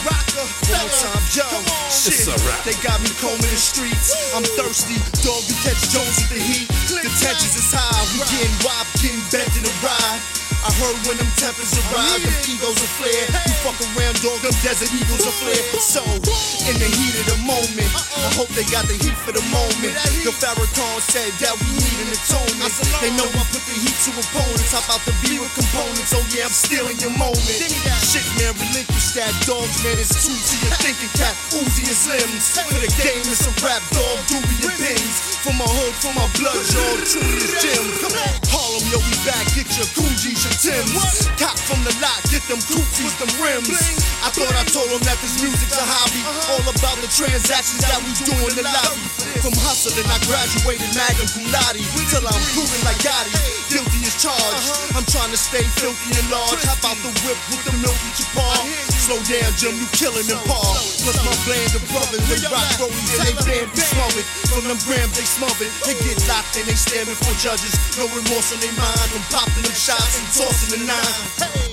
rocker, 0.00 0.48
fella, 0.64 1.12
yo, 1.36 1.44
shit, 1.92 2.16
It's 2.16 2.24
a 2.24 2.32
rap. 2.48 2.64
they 2.64 2.72
got 2.80 2.96
me 3.04 3.12
combing 3.20 3.52
the 3.52 3.60
streets, 3.60 4.16
I'm 4.32 4.48
thirsty, 4.56 4.96
dog, 5.20 5.44
you 5.44 5.52
catch 5.60 5.92
Jones 5.92 6.24
with 6.24 6.32
the 6.32 6.40
heat, 6.40 6.68
the 6.88 7.10
tensions 7.20 7.52
is 7.52 7.68
high, 7.68 8.00
we 8.16 8.24
getting 8.32 8.56
wop, 8.64 8.88
getting 9.04 9.20
bent 9.28 9.52
in 9.60 9.66
the 9.66 9.74
ride, 9.84 10.37
I 10.66 10.74
heard 10.74 10.98
when 11.06 11.14
them 11.22 11.30
tempers 11.38 11.70
arrive, 11.86 12.18
them 12.18 12.34
egos 12.50 12.74
will 12.74 12.94
flare, 12.98 13.24
you 13.46 13.54
fuck 13.62 13.78
around, 13.94 14.18
dog, 14.26 14.42
them 14.42 14.50
desert 14.58 14.90
eagles 14.90 15.22
will 15.22 15.38
flare, 15.38 15.62
so, 15.78 16.02
in 16.66 16.74
the 16.82 16.90
heat 16.98 17.14
of 17.22 17.26
the 17.30 17.38
moment, 17.46 17.86
I 17.94 18.26
hope 18.34 18.50
they 18.58 18.66
got 18.66 18.90
the 18.90 18.98
heat 18.98 19.14
for 19.22 19.30
the 19.30 19.44
moment, 19.54 19.94
the 20.26 20.34
Farrakhan 20.34 20.98
said 21.06 21.30
that 21.46 21.54
we 21.62 21.68
need 21.78 21.98
an 22.02 22.10
atonement, 22.10 22.74
they 22.98 23.14
know 23.14 23.30
I 23.38 23.42
put 23.54 23.62
the 23.70 23.76
heat 23.78 23.94
to 24.06 24.10
opponents, 24.18 24.74
hop 24.74 24.90
out 24.90 25.02
the 25.06 25.14
beat 25.22 25.38
with 25.38 25.54
components, 25.54 26.10
oh 26.10 26.26
yeah, 26.34 26.50
I'm 26.50 26.54
stealing 26.54 26.98
your 26.98 27.14
moment, 27.14 27.38
shit 28.02 28.26
man, 28.42 28.50
relinquish 28.58 29.14
that, 29.14 29.30
dog, 29.46 29.70
man, 29.86 29.94
it's 29.94 30.10
two 30.26 30.34
to 30.34 30.54
your 30.58 30.74
thinking 30.82 31.12
cap, 31.14 31.38
Uzi 31.54 31.86
is 31.86 32.02
limbs, 32.10 32.58
for 32.58 32.82
the 32.82 32.90
game 32.98 33.22
it's 33.30 33.46
a 33.46 33.52
rap 33.62 33.78
dog, 33.94 34.18
doobie 34.26 34.66
and 34.66 34.74
pins, 34.74 35.38
for 35.38 35.54
my 35.54 35.70
hood, 35.70 35.94
for 36.02 36.10
my 36.18 36.26
blood, 36.34 36.66
y'all, 36.74 36.98
truly 37.06 37.46
is 37.46 37.54
Jim, 37.62 37.86
Harlem, 38.50 38.82
yo, 38.90 38.98
we 39.06 39.14
back, 39.22 39.46
get 39.54 39.70
your 39.78 39.86
Coogis, 39.94 40.47
your 40.48 40.58
Tims, 40.58 41.28
cop 41.36 41.56
from 41.68 41.80
the 41.84 41.92
lot, 42.00 42.18
get 42.32 42.42
them 42.48 42.58
koofies, 42.64 43.14
them 43.20 43.30
rims, 43.38 43.68
I 44.24 44.32
thought 44.32 44.50
I 44.56 44.64
told 44.64 44.88
them 44.90 45.02
that 45.04 45.20
this 45.20 45.38
music's 45.44 45.76
a 45.76 45.84
hobby, 45.84 46.24
all 46.50 46.64
about 46.64 46.98
the 47.04 47.10
transactions 47.12 47.84
that 47.84 48.00
we 48.02 48.12
do 48.24 48.34
in 48.48 48.54
the 48.56 48.64
lobby, 48.64 49.04
from 49.44 49.54
hustling, 49.62 50.08
I 50.08 50.18
graduated 50.24 50.88
magna 50.96 51.28
cum 51.28 51.44
laude, 51.52 51.84
till 52.10 52.24
I'm 52.24 52.42
proven 52.56 52.80
like 52.82 52.98
Gotti, 53.04 53.36
guilty 53.68 54.00
as 54.08 54.16
charged, 54.18 54.96
I'm 54.96 55.06
trying 55.06 55.30
to 55.30 55.40
stay 55.40 55.64
filthy 55.78 56.16
and 56.16 56.26
large, 56.32 56.64
hop 56.64 56.80
out 56.88 56.98
the 57.04 57.12
whip 57.28 57.38
with 57.52 57.62
the 57.68 57.74
milky 57.84 58.10
chapar, 58.16 58.58
slow 59.04 59.20
down, 59.28 59.52
Jim, 59.60 59.76
you 59.76 59.88
killing 59.94 60.26
them 60.26 60.40
paw, 60.48 60.74
plus 61.04 61.18
my 61.22 61.34
band 61.44 61.72
of 61.76 61.84
brothers, 61.92 62.24
they 62.26 62.40
rock 62.48 62.66
rollies 62.80 63.10
and 63.14 63.22
they 63.28 63.36
band 63.44 63.68
be 63.76 63.84
smothered, 63.84 64.26
from 64.48 64.64
them 64.66 64.80
grams 64.88 65.12
they 65.14 65.28
smothered, 65.28 65.70
they 65.84 65.94
get 66.02 66.18
locked 66.26 66.56
and 66.56 66.66
they 66.66 66.78
stand 66.78 67.06
before 67.06 67.36
judges, 67.38 67.76
no 68.00 68.08
remorse 68.10 68.50
on 68.50 68.58
their 68.64 68.74
mind, 68.74 69.08
I'm 69.12 69.24
popping 69.30 69.62
them 69.62 69.76
shots 69.76 70.18
tossing 70.38 70.78
the 70.78 70.86
nine, 70.86 71.18
hey, 71.42 71.66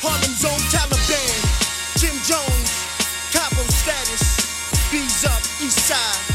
Harlem's 0.00 0.44
own 0.46 0.60
Taliban, 0.72 1.28
Jim 2.00 2.16
Jones, 2.24 2.70
Capo 3.36 3.62
status, 3.68 4.24
B's 4.90 5.24
up, 5.26 5.42
East 5.60 5.78
Side. 5.84 6.30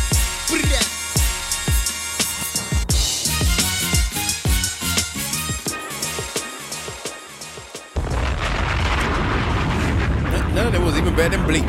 None 10.54 10.68
of 10.68 10.74
them 10.74 10.86
was 10.86 10.98
even 10.98 11.16
better 11.16 11.36
than 11.36 11.46
Blink. 11.48 11.66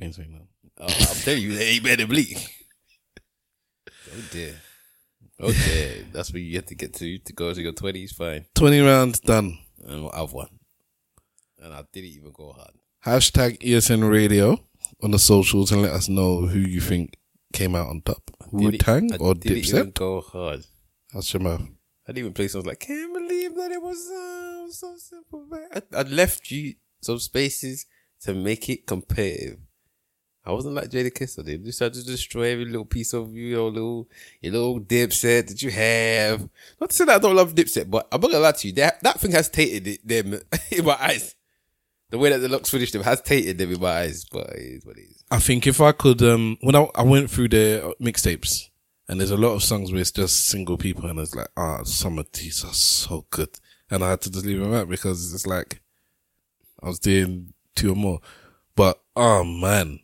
I 0.00 0.04
ain't 0.04 0.14
saying 0.14 0.32
that. 0.32 0.46
Oh, 0.80 0.86
I'm 0.88 1.16
telling 1.22 1.42
you, 1.42 1.54
they 1.54 1.68
ain't 1.68 1.84
better 1.84 1.96
than 1.98 2.08
Blink. 2.08 2.55
Dear. 4.36 4.54
Dear. 5.40 6.06
That's 6.12 6.32
where 6.32 6.42
you 6.42 6.56
have 6.56 6.66
to 6.66 6.74
get 6.74 6.94
to 6.94 7.18
to 7.18 7.32
go 7.32 7.52
to 7.54 7.60
your 7.62 7.72
twenties. 7.72 8.12
Fine. 8.12 8.46
20 8.54 8.80
rounds 8.80 9.20
done. 9.20 9.58
And 9.84 10.08
I've 10.12 10.32
won. 10.32 10.48
And 11.62 11.72
I 11.72 11.84
didn't 11.92 12.10
even 12.10 12.32
go 12.32 12.52
hard. 12.52 12.72
Hashtag 13.04 13.58
ESN 13.62 14.08
Radio 14.10 14.58
on 15.02 15.10
the 15.10 15.18
socials 15.18 15.72
and 15.72 15.82
let 15.82 15.92
us 15.92 16.08
know 16.08 16.46
who 16.46 16.58
you 16.58 16.80
think 16.80 17.16
came 17.52 17.74
out 17.74 17.88
on 17.88 18.02
top. 18.02 18.30
Wu 18.52 18.70
Did 18.70 18.80
Tang 18.80 19.12
I 19.12 19.16
or 19.16 19.34
didn't 19.34 19.58
even 19.58 19.86
Dipset? 19.90 19.94
go 19.94 20.20
hard. 20.20 20.64
That's 21.12 21.32
your 21.32 21.42
mouth. 21.42 21.62
I 22.06 22.12
didn't 22.12 22.18
even 22.18 22.32
play 22.34 22.48
songs 22.48 22.66
like 22.66 22.80
"Can't 22.80 23.12
believe 23.12 23.54
that 23.56 23.70
it 23.72 23.82
was 23.82 24.10
uh, 24.10 24.70
so 24.72 24.96
simple." 24.98 25.46
Man. 25.46 25.68
I, 25.74 25.82
I 25.98 26.02
left 26.02 26.50
you 26.50 26.74
some 27.00 27.18
spaces 27.18 27.86
to 28.22 28.34
make 28.34 28.68
it 28.68 28.86
competitive. 28.86 29.58
I 30.46 30.52
wasn't 30.52 30.74
like 30.74 30.90
Jadakiss. 30.90 31.38
Or 31.38 31.42
they 31.42 31.58
just 31.58 31.78
tried 31.78 31.94
to 31.94 32.04
destroy 32.04 32.52
every 32.52 32.66
little 32.66 32.84
piece 32.84 33.12
of 33.12 33.34
you, 33.34 33.46
your 33.46 33.70
little, 33.70 34.08
your 34.40 34.52
little 34.52 34.80
dipset 34.80 35.48
that 35.48 35.60
you 35.60 35.70
have. 35.70 36.48
Not 36.80 36.90
to 36.90 36.96
say 36.96 37.04
that 37.06 37.16
I 37.16 37.18
don't 37.18 37.34
love 37.34 37.54
dipset, 37.54 37.90
but 37.90 38.06
I'm 38.12 38.20
not 38.20 38.30
gonna 38.30 38.42
lie 38.42 38.52
to 38.52 38.68
you. 38.68 38.74
That 38.74 39.02
that 39.02 39.20
thing 39.20 39.32
has 39.32 39.48
tainted 39.48 39.86
it, 39.88 40.06
them 40.06 40.40
in 40.70 40.84
my 40.84 40.96
eyes. 41.00 41.34
The 42.10 42.18
way 42.18 42.30
that 42.30 42.38
the 42.38 42.48
looks 42.48 42.70
finished 42.70 42.92
them 42.92 43.02
has 43.02 43.20
tainted 43.20 43.58
them 43.58 43.72
in 43.72 43.80
my 43.80 43.90
eyes, 43.90 44.24
but 44.24 44.50
it 44.50 44.76
is 44.76 44.86
what 44.86 44.96
it 44.96 45.08
is. 45.10 45.24
I 45.30 45.40
think 45.40 45.66
if 45.66 45.80
I 45.80 45.90
could, 45.90 46.22
um, 46.22 46.56
when 46.60 46.76
I, 46.76 46.86
I 46.94 47.02
went 47.02 47.30
through 47.30 47.48
their 47.48 47.82
mixtapes, 48.00 48.68
and 49.08 49.18
there's 49.18 49.32
a 49.32 49.36
lot 49.36 49.54
of 49.54 49.64
songs 49.64 49.90
where 49.90 50.00
it's 50.00 50.12
just 50.12 50.46
single 50.46 50.76
people, 50.76 51.06
and 51.06 51.18
it's 51.18 51.34
like, 51.34 51.48
ah, 51.56 51.82
some 51.82 52.20
of 52.20 52.30
these 52.30 52.64
are 52.64 52.72
so 52.72 53.26
good, 53.30 53.50
and 53.90 54.04
I 54.04 54.10
had 54.10 54.20
to 54.20 54.30
just 54.30 54.46
leave 54.46 54.60
them 54.60 54.72
out 54.72 54.88
because 54.88 55.34
it's 55.34 55.48
like 55.48 55.80
I 56.80 56.86
was 56.86 57.00
doing 57.00 57.52
two 57.74 57.92
or 57.92 57.96
more. 57.96 58.20
But 58.76 59.00
oh 59.16 59.42
man, 59.42 59.98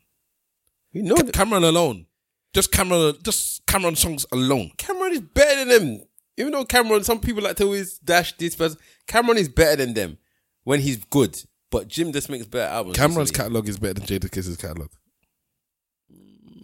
you 0.92 1.02
know, 1.02 1.14
Cam'ron 1.16 1.64
alone, 1.66 2.06
just 2.54 2.70
Cam'ron, 2.72 3.22
just 3.22 3.64
Cam'ron 3.66 3.96
songs 3.96 4.26
alone. 4.32 4.70
Cam'ron 4.78 5.10
is 5.12 5.20
better 5.20 5.64
than 5.64 5.68
them. 5.68 6.02
Even 6.36 6.52
though 6.52 6.64
Cam'ron, 6.64 7.04
some 7.04 7.20
people 7.20 7.42
like 7.42 7.56
to 7.56 7.64
always 7.64 7.98
dash 7.98 8.32
this 8.36 8.54
person. 8.56 8.78
Cam'ron 9.06 9.36
is 9.36 9.48
better 9.48 9.76
than 9.76 9.94
them 9.94 10.18
when 10.64 10.80
he's 10.80 11.04
good. 11.04 11.42
But 11.70 11.88
Jim 11.88 12.12
just 12.12 12.28
makes 12.28 12.46
better 12.46 12.70
albums. 12.72 12.96
Cam'ron's 12.98 13.16
recently. 13.30 13.38
catalog 13.38 13.68
is 13.68 13.78
better 13.78 13.94
than 13.94 14.04
Jadakiss's 14.04 14.56
catalog. 14.56 14.90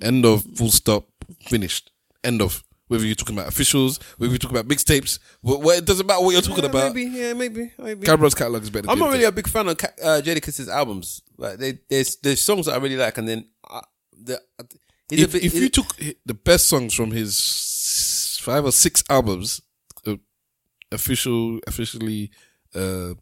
End 0.02 0.24
of. 0.24 0.44
Full 0.56 0.70
stop. 0.70 1.06
Finished. 1.40 1.90
End 2.22 2.42
of. 2.42 2.62
Whether 2.88 3.04
you're 3.04 3.14
talking 3.14 3.36
about 3.36 3.48
officials, 3.48 3.98
whether 4.16 4.30
you're 4.30 4.38
talking 4.38 4.56
about 4.56 4.68
mixtapes, 4.68 5.18
it 5.44 5.84
doesn't 5.84 6.06
matter 6.06 6.22
what 6.22 6.30
you're 6.32 6.40
talking 6.40 6.64
Yeah, 6.64 6.70
about. 6.70 6.94
Maybe, 6.94 7.10
yeah, 7.10 7.32
maybe, 7.34 7.72
maybe. 7.78 8.06
Cam'ron's 8.06 8.34
catalog 8.34 8.62
is 8.62 8.70
better. 8.70 8.82
Than 8.86 8.90
I'm 8.92 8.98
not 8.98 9.12
really 9.12 9.24
a 9.24 9.32
big 9.32 9.46
fan 9.46 9.68
of 9.68 9.74
uh, 10.02 10.22
Jadakiss' 10.24 10.68
albums. 10.68 11.20
Like, 11.36 11.58
they, 11.58 11.78
there's 11.90 12.16
there's 12.16 12.40
songs 12.40 12.64
that 12.64 12.72
I 12.72 12.78
really 12.78 12.96
like, 12.96 13.18
and 13.18 13.28
then 13.28 13.46
uh, 13.68 13.82
the 14.24 14.42
if, 15.10 15.32
bit, 15.32 15.44
if 15.44 15.54
you 15.54 15.68
took 15.68 15.96
the 16.26 16.34
best 16.34 16.68
songs 16.68 16.94
from 16.94 17.10
his 17.12 18.38
five 18.42 18.64
or 18.64 18.72
six 18.72 19.02
albums, 19.08 19.60
uh, 20.06 20.16
official, 20.92 21.60
officially 21.66 22.30
uh, 22.74 23.14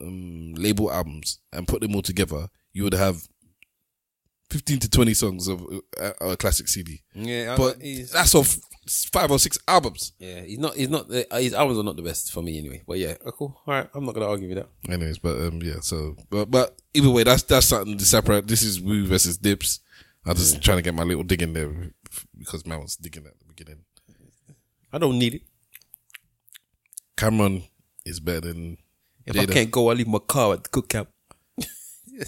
um, 0.00 0.54
label 0.54 0.90
albums, 0.90 1.38
and 1.52 1.68
put 1.68 1.80
them 1.80 1.94
all 1.94 2.02
together, 2.02 2.48
you 2.72 2.82
would 2.84 2.94
have 2.94 3.28
fifteen 4.50 4.78
to 4.80 4.90
twenty 4.90 5.14
songs 5.14 5.46
of 5.46 5.64
uh, 6.00 6.12
a 6.20 6.36
classic 6.36 6.68
CD. 6.68 7.02
Yeah, 7.14 7.56
but 7.56 7.78
that's 8.12 8.34
off 8.34 8.58
five 9.12 9.30
or 9.30 9.38
six 9.38 9.58
albums. 9.68 10.12
yeah, 10.18 10.40
he's 10.40 10.58
not 10.58 10.74
he's 10.74 10.88
not 10.88 11.08
uh, 11.12 11.36
his 11.36 11.54
albums 11.54 11.78
are 11.78 11.84
not 11.84 11.96
the 11.96 12.02
best 12.02 12.32
for 12.32 12.42
me 12.42 12.58
anyway. 12.58 12.82
But 12.86 12.98
yeah, 12.98 13.14
uh, 13.24 13.30
cool. 13.30 13.60
All 13.66 13.74
right, 13.74 13.88
I'm 13.94 14.04
not 14.04 14.14
gonna 14.14 14.28
argue 14.28 14.48
with 14.48 14.58
that. 14.58 14.68
Anyways, 14.92 15.18
but 15.18 15.36
um, 15.36 15.60
yeah. 15.62 15.80
So, 15.80 16.16
but 16.28 16.50
but 16.50 16.76
either 16.92 17.10
way, 17.10 17.22
that's 17.22 17.44
that's 17.44 17.66
something 17.66 17.98
to 17.98 18.04
separate. 18.04 18.48
This 18.48 18.62
is 18.62 18.80
Wu 18.80 19.06
versus 19.06 19.36
Dips. 19.38 19.80
I'm 20.28 20.36
just 20.36 20.62
trying 20.62 20.78
to 20.78 20.82
get 20.82 20.94
my 20.94 21.02
little 21.04 21.22
dig 21.24 21.42
in 21.42 21.52
there 21.54 21.70
because 22.38 22.66
man 22.66 22.80
was 22.80 22.96
digging 22.96 23.26
at 23.26 23.38
the 23.38 23.44
beginning. 23.46 23.84
I 24.92 24.98
don't 24.98 25.18
need 25.18 25.34
it. 25.34 25.42
Cam'ron 27.16 27.68
is 28.04 28.20
better 28.20 28.40
than. 28.40 28.78
If 29.26 29.38
I 29.38 29.46
can't 29.46 29.70
go, 29.70 29.90
I 29.90 29.94
leave 29.94 30.06
my 30.06 30.18
car 30.18 30.54
at 30.54 30.64
the 30.64 30.68
cook 30.70 30.88
camp. 30.88 31.08
Uh, 31.58 31.64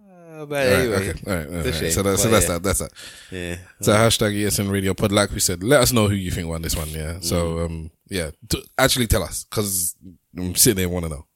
but 0.00 0.40
All 0.40 0.46
right, 0.46 0.66
anyway, 0.66 1.08
okay. 1.10 1.20
All 1.26 1.36
right, 1.36 1.46
all 1.46 1.52
right, 1.56 1.66
it's 1.66 1.76
a 1.76 1.80
all 1.80 1.82
right. 1.82 1.92
So, 1.92 2.02
that, 2.02 2.18
so 2.18 2.28
that's 2.30 2.46
yeah. 2.46 2.52
that. 2.52 2.62
That's 2.62 2.78
that. 2.78 2.92
Yeah. 3.30 3.56
So 3.80 3.92
hashtag 3.92 4.34
ESN 4.34 4.70
Radio 4.70 4.94
Pod. 4.94 5.12
Like 5.12 5.30
we 5.30 5.40
said, 5.40 5.62
let 5.62 5.80
us 5.82 5.92
know 5.92 6.08
who 6.08 6.14
you 6.14 6.30
think 6.30 6.48
won 6.48 6.62
this 6.62 6.76
one. 6.76 6.88
Yeah. 6.88 7.18
So 7.20 7.56
Mm. 7.56 7.64
um 7.64 7.90
yeah, 8.08 8.30
t- 8.48 8.64
actually 8.78 9.06
tell 9.06 9.22
us 9.22 9.44
because 9.44 9.96
I'm 10.36 10.54
sitting 10.54 10.76
there 10.76 10.88
want 10.88 11.04
to 11.04 11.10
know. 11.10 11.26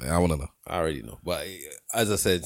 I 0.00 0.18
want 0.18 0.32
to 0.32 0.38
know. 0.38 0.48
I 0.66 0.78
already 0.78 1.02
know. 1.02 1.18
But 1.22 1.46
uh, 1.46 1.98
as 1.98 2.10
I 2.10 2.16
said, 2.16 2.44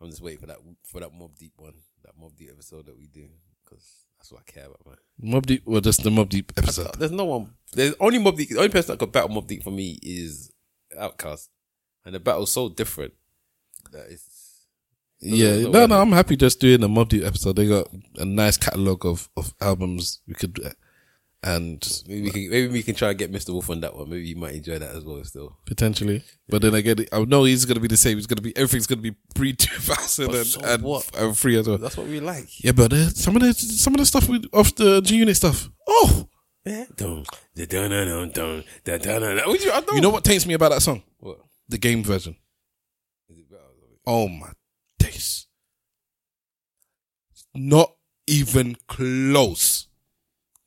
I'm 0.00 0.10
just 0.10 0.22
waiting 0.22 0.40
for 0.40 0.46
that 0.46 0.58
for 0.84 1.00
that 1.00 1.12
Mobb 1.12 1.36
Deep 1.38 1.52
one, 1.56 1.74
that 2.04 2.18
Mobb 2.18 2.36
Deep 2.36 2.50
episode 2.52 2.86
that 2.86 2.96
we 2.96 3.06
do, 3.06 3.28
because 3.64 4.06
That's 4.18 4.32
what 4.32 4.42
I 4.46 4.50
care 4.50 4.66
about, 4.66 4.86
man. 4.86 5.32
Mobb 5.34 5.46
Deep, 5.46 5.62
well, 5.64 5.80
just 5.80 6.02
the 6.02 6.10
Mobb 6.10 6.28
Deep 6.28 6.52
episode. 6.56 6.94
There's 6.98 7.10
no 7.10 7.24
one. 7.24 7.54
There's 7.72 7.94
only 8.00 8.18
Mobb 8.18 8.36
Deep. 8.36 8.50
The 8.50 8.56
only 8.56 8.68
person 8.68 8.92
that 8.92 8.98
could 8.98 9.12
battle 9.12 9.30
Mobb 9.30 9.46
Deep 9.46 9.62
for 9.62 9.70
me 9.70 9.98
is 10.02 10.52
OutKast, 10.98 11.48
and 12.04 12.14
the 12.14 12.20
battle's 12.20 12.52
so 12.52 12.68
different. 12.68 13.14
That 13.92 14.06
it's 14.10 14.66
Yeah, 15.20 15.48
There's 15.48 15.66
no, 15.68 15.86
no, 15.86 16.00
I'm 16.00 16.12
happy 16.12 16.36
just 16.36 16.60
doing 16.60 16.82
a 16.82 16.88
Mobb 16.88 17.08
Deep 17.08 17.24
episode. 17.24 17.56
They 17.56 17.68
got 17.68 17.88
a 18.16 18.24
nice 18.24 18.56
catalog 18.56 19.04
of, 19.04 19.28
of 19.36 19.54
albums 19.60 20.20
we 20.26 20.34
could, 20.34 20.58
and 21.42 22.02
Maybe 22.06 22.22
we 22.22 22.30
can 22.30 22.50
maybe 22.50 22.68
we 22.72 22.82
can 22.82 22.94
try 22.94 23.10
and 23.10 23.18
get 23.18 23.32
Mr. 23.32 23.50
Wolf 23.50 23.70
on 23.70 23.80
that 23.80 23.96
one. 23.96 24.10
Maybe 24.10 24.28
you 24.28 24.36
might 24.36 24.54
enjoy 24.54 24.78
that 24.78 24.94
as 24.94 25.04
well. 25.04 25.24
Still, 25.24 25.56
potentially. 25.66 26.22
But 26.48 26.60
then 26.62 26.74
again, 26.74 27.06
I 27.12 27.24
know 27.24 27.44
he's 27.44 27.64
gonna 27.64 27.80
be 27.80 27.88
the 27.88 27.96
same. 27.96 28.18
He's 28.18 28.26
gonna 28.26 28.42
be 28.42 28.54
everything's 28.56 28.86
gonna 28.86 29.00
be 29.00 29.14
pre 29.34 29.52
two 29.54 29.74
thousand 29.80 30.26
But 30.26 30.36
and 30.36 30.46
so 30.46 30.60
and, 30.62 30.82
what? 30.82 31.10
and 31.16 31.36
free 31.36 31.56
as 31.56 31.66
well. 31.66 31.78
That's 31.78 31.96
what 31.96 32.08
we 32.08 32.20
like. 32.20 32.62
Yeah, 32.62 32.72
but 32.72 32.92
uh, 32.92 33.08
some 33.08 33.36
of 33.36 33.42
the 33.42 33.54
some 33.54 33.94
of 33.94 33.98
the 34.00 34.06
stuff 34.06 34.28
with 34.28 34.46
off 34.52 34.74
the 34.74 35.00
G 35.00 35.16
Unit 35.16 35.36
stuff. 35.36 35.70
Oh, 35.88 36.28
yeah. 36.66 36.84
Dun, 36.94 37.24
dun, 37.56 37.66
dun, 37.66 37.90
dun, 37.90 38.30
dun, 38.32 38.64
dun, 38.84 39.00
dun, 39.00 39.20
dun. 39.22 39.36
You, 39.36 39.72
I 39.72 39.80
don't, 39.80 39.94
you 39.96 40.00
know 40.02 40.10
what 40.10 40.24
taints 40.24 40.46
me 40.46 40.54
about 40.54 40.72
that 40.72 40.82
song? 40.82 41.02
What? 41.18 41.38
The 41.68 41.78
game 41.78 42.04
version. 42.04 42.36
Oh 44.06 44.28
my 44.28 44.50
days! 44.98 45.46
Not 47.54 47.94
even 48.26 48.76
close. 48.88 49.86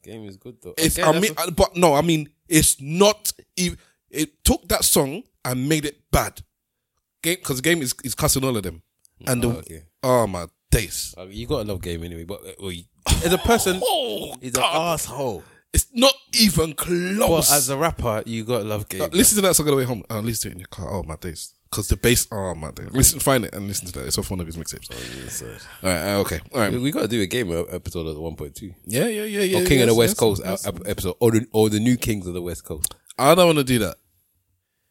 Game 0.04 0.26
is 0.28 0.38
good 0.38 0.58
though. 0.62 0.74
It's, 0.78 0.98
Again, 0.98 1.16
I 1.16 1.20
mean, 1.20 1.32
uh, 1.38 1.52
but 1.52 1.76
no, 1.76 1.94
I 1.94 2.02
mean, 2.02 2.30
it's 2.48 2.80
not 2.82 3.32
even. 3.56 3.78
It 4.10 4.44
took 4.44 4.68
that 4.68 4.84
song 4.84 5.24
and 5.46 5.68
made 5.70 5.86
it 5.86 6.02
bad. 6.12 6.42
Game 7.22 7.38
because 7.40 7.62
game 7.62 7.82
is 7.82 7.94
is 8.04 8.14
cussing 8.16 8.44
all 8.44 8.56
of 8.58 8.64
them, 8.64 8.82
and 9.26 9.42
the, 9.42 9.48
Oh, 9.48 9.52
okay. 9.60 9.84
oh 10.04 10.28
my 10.28 10.48
days! 10.70 11.16
I 11.18 11.26
mean, 11.26 11.38
you 11.38 11.48
gotta 11.48 11.64
love 11.68 11.82
game 11.82 12.04
anyway. 12.04 12.26
But 12.26 12.42
uh, 12.46 12.52
well, 12.60 12.72
you- 12.72 12.84
as 13.08 13.32
a 13.34 13.38
person, 13.38 13.82
he's 14.42 14.56
an 14.58 14.64
asshole. 14.64 15.44
It's 15.74 15.88
not 15.94 16.14
even 16.40 16.74
close. 16.74 17.50
But 17.50 17.56
as 17.58 17.70
a 17.70 17.78
rapper, 17.78 18.24
you 18.26 18.44
gotta 18.44 18.64
love 18.66 18.88
game. 18.90 19.02
Uh, 19.04 19.08
listen 19.12 19.38
to 19.38 19.42
that 19.48 19.56
song 19.56 19.68
on 19.68 19.72
the 19.72 19.78
way 19.78 19.84
home. 19.86 20.04
Uh, 20.10 20.20
listen 20.20 20.42
to 20.42 20.48
it 20.50 20.54
in 20.56 20.60
your 20.60 20.68
car. 20.68 20.92
Oh 20.94 21.04
my 21.04 21.16
days! 21.16 21.54
Because 21.74 21.88
the 21.88 21.98
bass. 21.98 22.28
Oh 22.32 22.54
my 22.54 22.72
days! 22.72 22.92
Listen, 22.92 23.20
find 23.20 23.46
it 23.46 23.54
and 23.54 23.68
listen 23.68 23.88
to 23.88 23.94
that. 23.94 24.08
It's 24.08 24.18
off 24.18 24.30
one 24.30 24.40
of 24.40 24.46
his 24.46 24.58
mixtapes. 24.58 24.92
All 25.84 25.90
right. 25.90 26.14
uh, 26.14 26.20
okay. 26.20 26.40
All 26.54 26.62
right. 26.62 26.72
We, 26.72 26.80
we 26.80 26.92
gotta 26.92 27.08
do 27.08 27.22
a 27.22 27.26
game 27.26 27.52
episode 27.52 28.06
of 28.06 28.16
the 28.16 28.22
one 28.22 28.36
point 28.36 28.56
two. 28.56 28.74
Yeah, 28.86 29.08
yeah, 29.08 29.24
yeah, 29.24 29.42
yeah. 29.42 29.60
Or 29.60 29.66
King 29.66 29.82
of 29.82 29.88
the 29.88 29.96
West 29.96 30.12
yes, 30.12 30.20
Coast 30.20 30.42
yes. 30.46 30.68
ep- 30.68 30.86
episode, 30.86 31.16
or 31.20 31.32
the 31.32 31.48
or 31.52 31.70
the 31.70 31.80
new 31.80 31.98
Kings 31.98 32.28
of 32.28 32.34
the 32.34 32.42
West 32.42 32.64
Coast. 32.64 32.96
I 33.18 33.34
don't 33.36 33.48
want 33.48 33.58
to 33.58 33.64
do 33.64 33.80
that. 33.80 33.98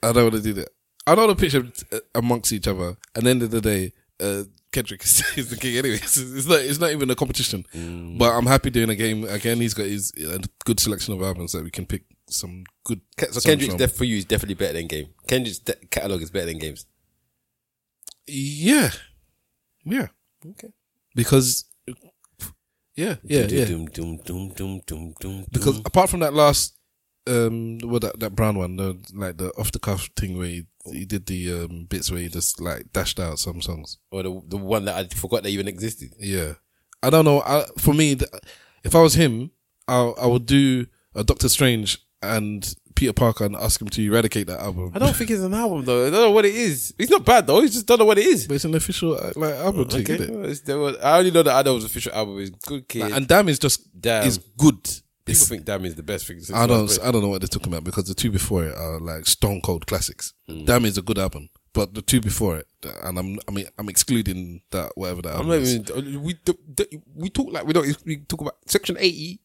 I 0.03 0.13
don't 0.13 0.25
want 0.25 0.35
to 0.35 0.43
do 0.43 0.53
that. 0.55 0.71
I 1.07 1.15
don't 1.15 1.27
want 1.27 1.39
to 1.39 1.43
picture 1.43 1.87
uh, 1.93 2.01
amongst 2.15 2.53
each 2.53 2.67
other. 2.67 2.97
At 3.15 3.25
the 3.25 3.31
end 3.31 3.43
of 3.43 3.51
the 3.51 3.61
day, 3.61 3.93
uh, 4.21 4.45
Kendrick 4.73 5.03
is, 5.05 5.23
is 5.37 5.51
the 5.51 5.57
king 5.57 5.77
anyway. 5.77 5.97
It's, 5.97 6.17
it's 6.17 6.47
not. 6.47 6.61
It's 6.61 6.81
not 6.81 6.91
even 6.91 7.11
a 7.11 7.15
competition. 7.15 7.65
Mm. 7.75 8.19
But 8.19 8.33
I'm 8.33 8.47
happy 8.47 8.71
doing 8.71 8.91
a 8.91 8.97
game 8.97 9.25
again. 9.25 9.59
He's 9.59 9.75
got 9.75 9.87
his 9.87 10.13
a 10.19 10.41
good 10.65 10.81
selection 10.81 11.15
of 11.15 11.23
albums 11.23 11.53
that 11.53 11.63
we 11.63 11.71
can 11.71 11.87
pick 11.87 12.03
some 12.33 12.65
good. 12.85 13.01
So 13.19 13.27
songs 13.27 13.45
Kendrick's 13.45 13.73
from. 13.75 13.79
def- 13.79 13.97
for 13.97 14.05
you 14.05 14.17
is 14.17 14.25
definitely 14.25 14.55
better 14.55 14.75
than 14.75 14.87
Game. 14.89 15.09
Kendrick's 15.27 15.59
de- 15.59 15.87
catalog 15.91 16.23
is 16.23 16.31
better 16.31 16.47
than 16.47 16.59
Games. 16.59 16.87
Yeah, 18.27 18.91
yeah. 19.85 20.09
Okay. 20.47 20.69
Because 21.15 21.65
yeah, 22.95 23.17
yeah, 23.25 23.47
yeah. 23.49 23.65
Doom, 23.65 23.87
doom, 23.87 24.17
doom, 24.19 24.49
doom, 24.51 24.81
doom, 24.87 25.15
doom, 25.21 25.45
Because 25.51 25.79
apart 25.79 26.11
from 26.11 26.21
that 26.21 26.35
last, 26.35 26.77
um, 27.27 27.79
what 27.83 28.03
that 28.03 28.21
that 28.21 28.35
brown 28.35 28.57
one, 28.57 28.77
the 28.77 28.99
like 29.15 29.39
the 29.39 29.51
off 29.59 29.73
the 29.73 29.79
cuff 29.79 30.09
thing 30.17 30.37
where 30.39 30.47
he, 30.49 30.67
he 30.87 31.05
did 31.05 31.27
the 31.27 31.53
um 31.65 31.85
bits 31.89 32.11
where 32.11 32.21
he 32.21 32.29
just 32.29 32.61
like 32.61 32.93
dashed 32.93 33.19
out 33.19 33.39
some 33.39 33.61
songs. 33.63 33.99
or 34.11 34.23
the 34.23 34.43
the 34.47 34.57
one 34.57 34.85
that 34.87 34.97
I 34.97 35.05
forgot 35.15 35.43
that 35.43 35.49
even 35.51 35.69
existed. 35.69 36.11
Yeah, 36.19 36.55
I 37.03 37.11
don't 37.11 37.25
know. 37.25 37.41
I, 37.43 37.65
for 37.79 37.95
me, 37.95 38.15
th- 38.17 38.31
if 38.85 38.95
I 38.95 39.01
was 39.01 39.15
him, 39.15 39.51
I 39.89 39.99
I 40.21 40.27
would 40.27 40.47
do 40.47 40.87
a 41.15 41.25
Doctor 41.25 41.49
Strange 41.49 41.99
and 42.23 42.75
Peter 42.95 43.13
Parker 43.13 43.45
and 43.45 43.57
ask 43.57 43.81
him 43.81 43.89
to 43.89 44.03
eradicate 44.05 44.47
that 44.49 44.61
album. 44.61 44.93
I 44.95 44.99
don't 44.99 45.17
think 45.17 45.31
it's 45.31 45.41
an 45.43 45.55
album 45.55 45.85
though. 45.85 46.07
I 46.07 46.11
don't 46.11 46.21
know 46.21 46.31
what 46.31 46.45
it 46.45 46.55
is. 46.55 46.95
It's 46.99 47.11
not 47.11 47.25
bad 47.25 47.47
though. 47.47 47.61
It's 47.61 47.75
just 47.75 47.87
don't 47.87 47.99
know 47.99 48.05
what 48.05 48.19
it 48.19 48.27
is. 48.27 48.47
But 48.47 48.55
it's 48.55 48.65
an 48.65 48.75
official 48.75 49.15
uh, 49.15 49.33
like 49.37 49.55
album 49.55 49.89
thing, 49.89 50.01
Okay. 50.03 50.15
isn't 50.15 50.29
it? 50.69 50.75
Well, 50.75 50.83
was- 50.93 50.99
I 50.99 51.19
only 51.19 51.31
know 51.31 51.43
that 51.43 51.57
Adam's 51.57 51.85
official 51.85 52.13
album 52.13 52.39
is 52.39 52.51
Good 52.51 52.89
Kid. 52.89 53.03
Like, 53.03 53.13
and 53.15 53.27
Damn 53.27 53.49
is 53.49 53.59
just 53.59 53.81
Damn. 54.01 54.27
is 54.27 54.39
good. 54.39 54.83
People 54.85 55.01
It's- 55.43 55.49
think 55.49 55.65
Damn 55.65 55.85
is 55.85 55.95
the 55.95 56.03
best 56.03 56.27
thing. 56.27 56.41
I 56.55 56.67
don't. 56.67 56.87
break. 56.87 57.01
I 57.03 57.11
don't 57.11 57.23
know 57.23 57.29
what 57.29 57.41
they're 57.41 57.49
talking 57.49 57.73
about 57.73 57.85
because 57.85 58.05
the 58.05 58.15
two 58.15 58.31
before 58.31 58.65
it 58.65 58.77
are 58.77 59.01
like 59.01 59.27
stone 59.27 59.61
cold 59.63 59.87
classics. 59.87 60.35
Hmm. 60.49 60.65
Damn 60.65 60.85
is 60.85 60.99
a 60.99 61.03
good 61.03 61.19
album, 61.19 61.49
but 61.73 61.95
the 61.95 62.03
two 62.03 62.21
before 62.21 62.57
it, 62.59 62.67
and 63.05 63.19
I'm. 63.19 63.39
I 63.49 63.53
mean, 63.53 63.67
I'm 63.79 63.89
excluding 63.89 64.63
that 64.73 64.93
whatever 64.97 65.23
that 65.23 65.35
I'm 65.37 65.51
album 65.51 65.85
not 65.87 65.97
even. 65.97 66.23
We 66.23 66.35
d- 66.45 66.53
d- 66.75 67.01
we 67.15 67.31
talk 67.31 67.53
like 67.53 67.65
we 67.65 67.73
don't. 67.73 68.05
We 68.05 68.17
talk 68.19 68.41
about 68.41 68.57
Section 68.67 68.97
Eighty. 68.99 69.41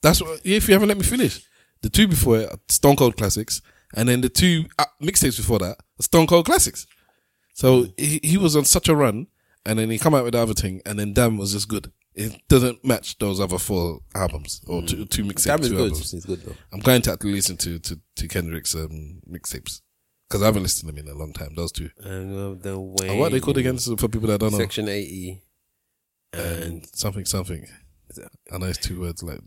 That's 0.00 0.22
what. 0.22 0.40
If 0.44 0.68
you 0.68 0.74
haven't 0.74 0.88
let 0.88 0.96
me 0.96 1.02
finish, 1.04 1.42
the 1.82 1.90
two 1.90 2.08
before 2.08 2.38
it, 2.40 2.50
are 2.50 2.58
stone 2.68 2.96
cold 2.96 3.16
classics, 3.16 3.62
and 3.94 4.08
then 4.08 4.20
the 4.20 4.28
two 4.28 4.66
uh, 4.78 4.86
mixtapes 5.02 5.36
before 5.36 5.58
that, 5.60 5.78
are 5.98 6.02
stone 6.02 6.26
cold 6.26 6.46
classics. 6.46 6.86
So 7.54 7.86
he, 7.96 8.20
he 8.22 8.36
was 8.36 8.56
on 8.56 8.64
such 8.64 8.88
a 8.88 8.96
run, 8.96 9.28
and 9.64 9.78
then 9.78 9.90
he 9.90 9.98
come 9.98 10.14
out 10.14 10.24
with 10.24 10.34
the 10.34 10.40
other 10.40 10.54
thing, 10.54 10.82
and 10.84 10.98
then 10.98 11.12
Damn 11.12 11.38
was 11.38 11.52
just 11.52 11.68
good. 11.68 11.92
It 12.14 12.40
doesn't 12.48 12.84
match 12.84 13.18
those 13.18 13.40
other 13.40 13.58
four 13.58 14.00
albums 14.14 14.62
or 14.66 14.82
two, 14.82 15.04
two 15.04 15.24
mixtapes. 15.24 15.44
Damn 15.46 15.60
is 15.60 15.68
two 15.68 15.76
good. 15.76 15.90
albums. 15.90 16.14
It's 16.14 16.24
good 16.24 16.42
though. 16.42 16.56
I'm 16.72 16.80
going 16.80 17.02
to 17.02 17.10
have 17.10 17.18
to 17.20 17.26
listen 17.26 17.56
to 17.58 17.78
to, 17.78 18.00
to 18.16 18.28
Kendrick's 18.28 18.74
um, 18.74 19.20
mixtapes 19.30 19.82
because 20.28 20.42
I 20.42 20.46
haven't 20.46 20.62
listened 20.62 20.88
to 20.88 20.94
them 20.94 21.06
in 21.06 21.14
a 21.14 21.18
long 21.18 21.32
time. 21.32 21.54
Those 21.54 21.72
two. 21.72 21.90
And 22.02 22.38
of 22.38 22.62
the 22.62 22.78
way. 22.78 23.10
Oh, 23.10 23.16
what 23.16 23.26
are 23.26 23.30
they 23.34 23.40
called 23.40 23.58
against 23.58 23.86
for 23.98 24.08
people 24.08 24.28
that 24.28 24.40
don't 24.40 24.52
know, 24.52 24.58
Section 24.58 24.88
Eighty. 24.88 25.42
and 26.32 26.86
something 26.94 27.24
something. 27.24 27.66
I 28.52 28.58
know 28.58 28.66
it's 28.66 28.78
two 28.78 29.00
words 29.00 29.22
like 29.22 29.40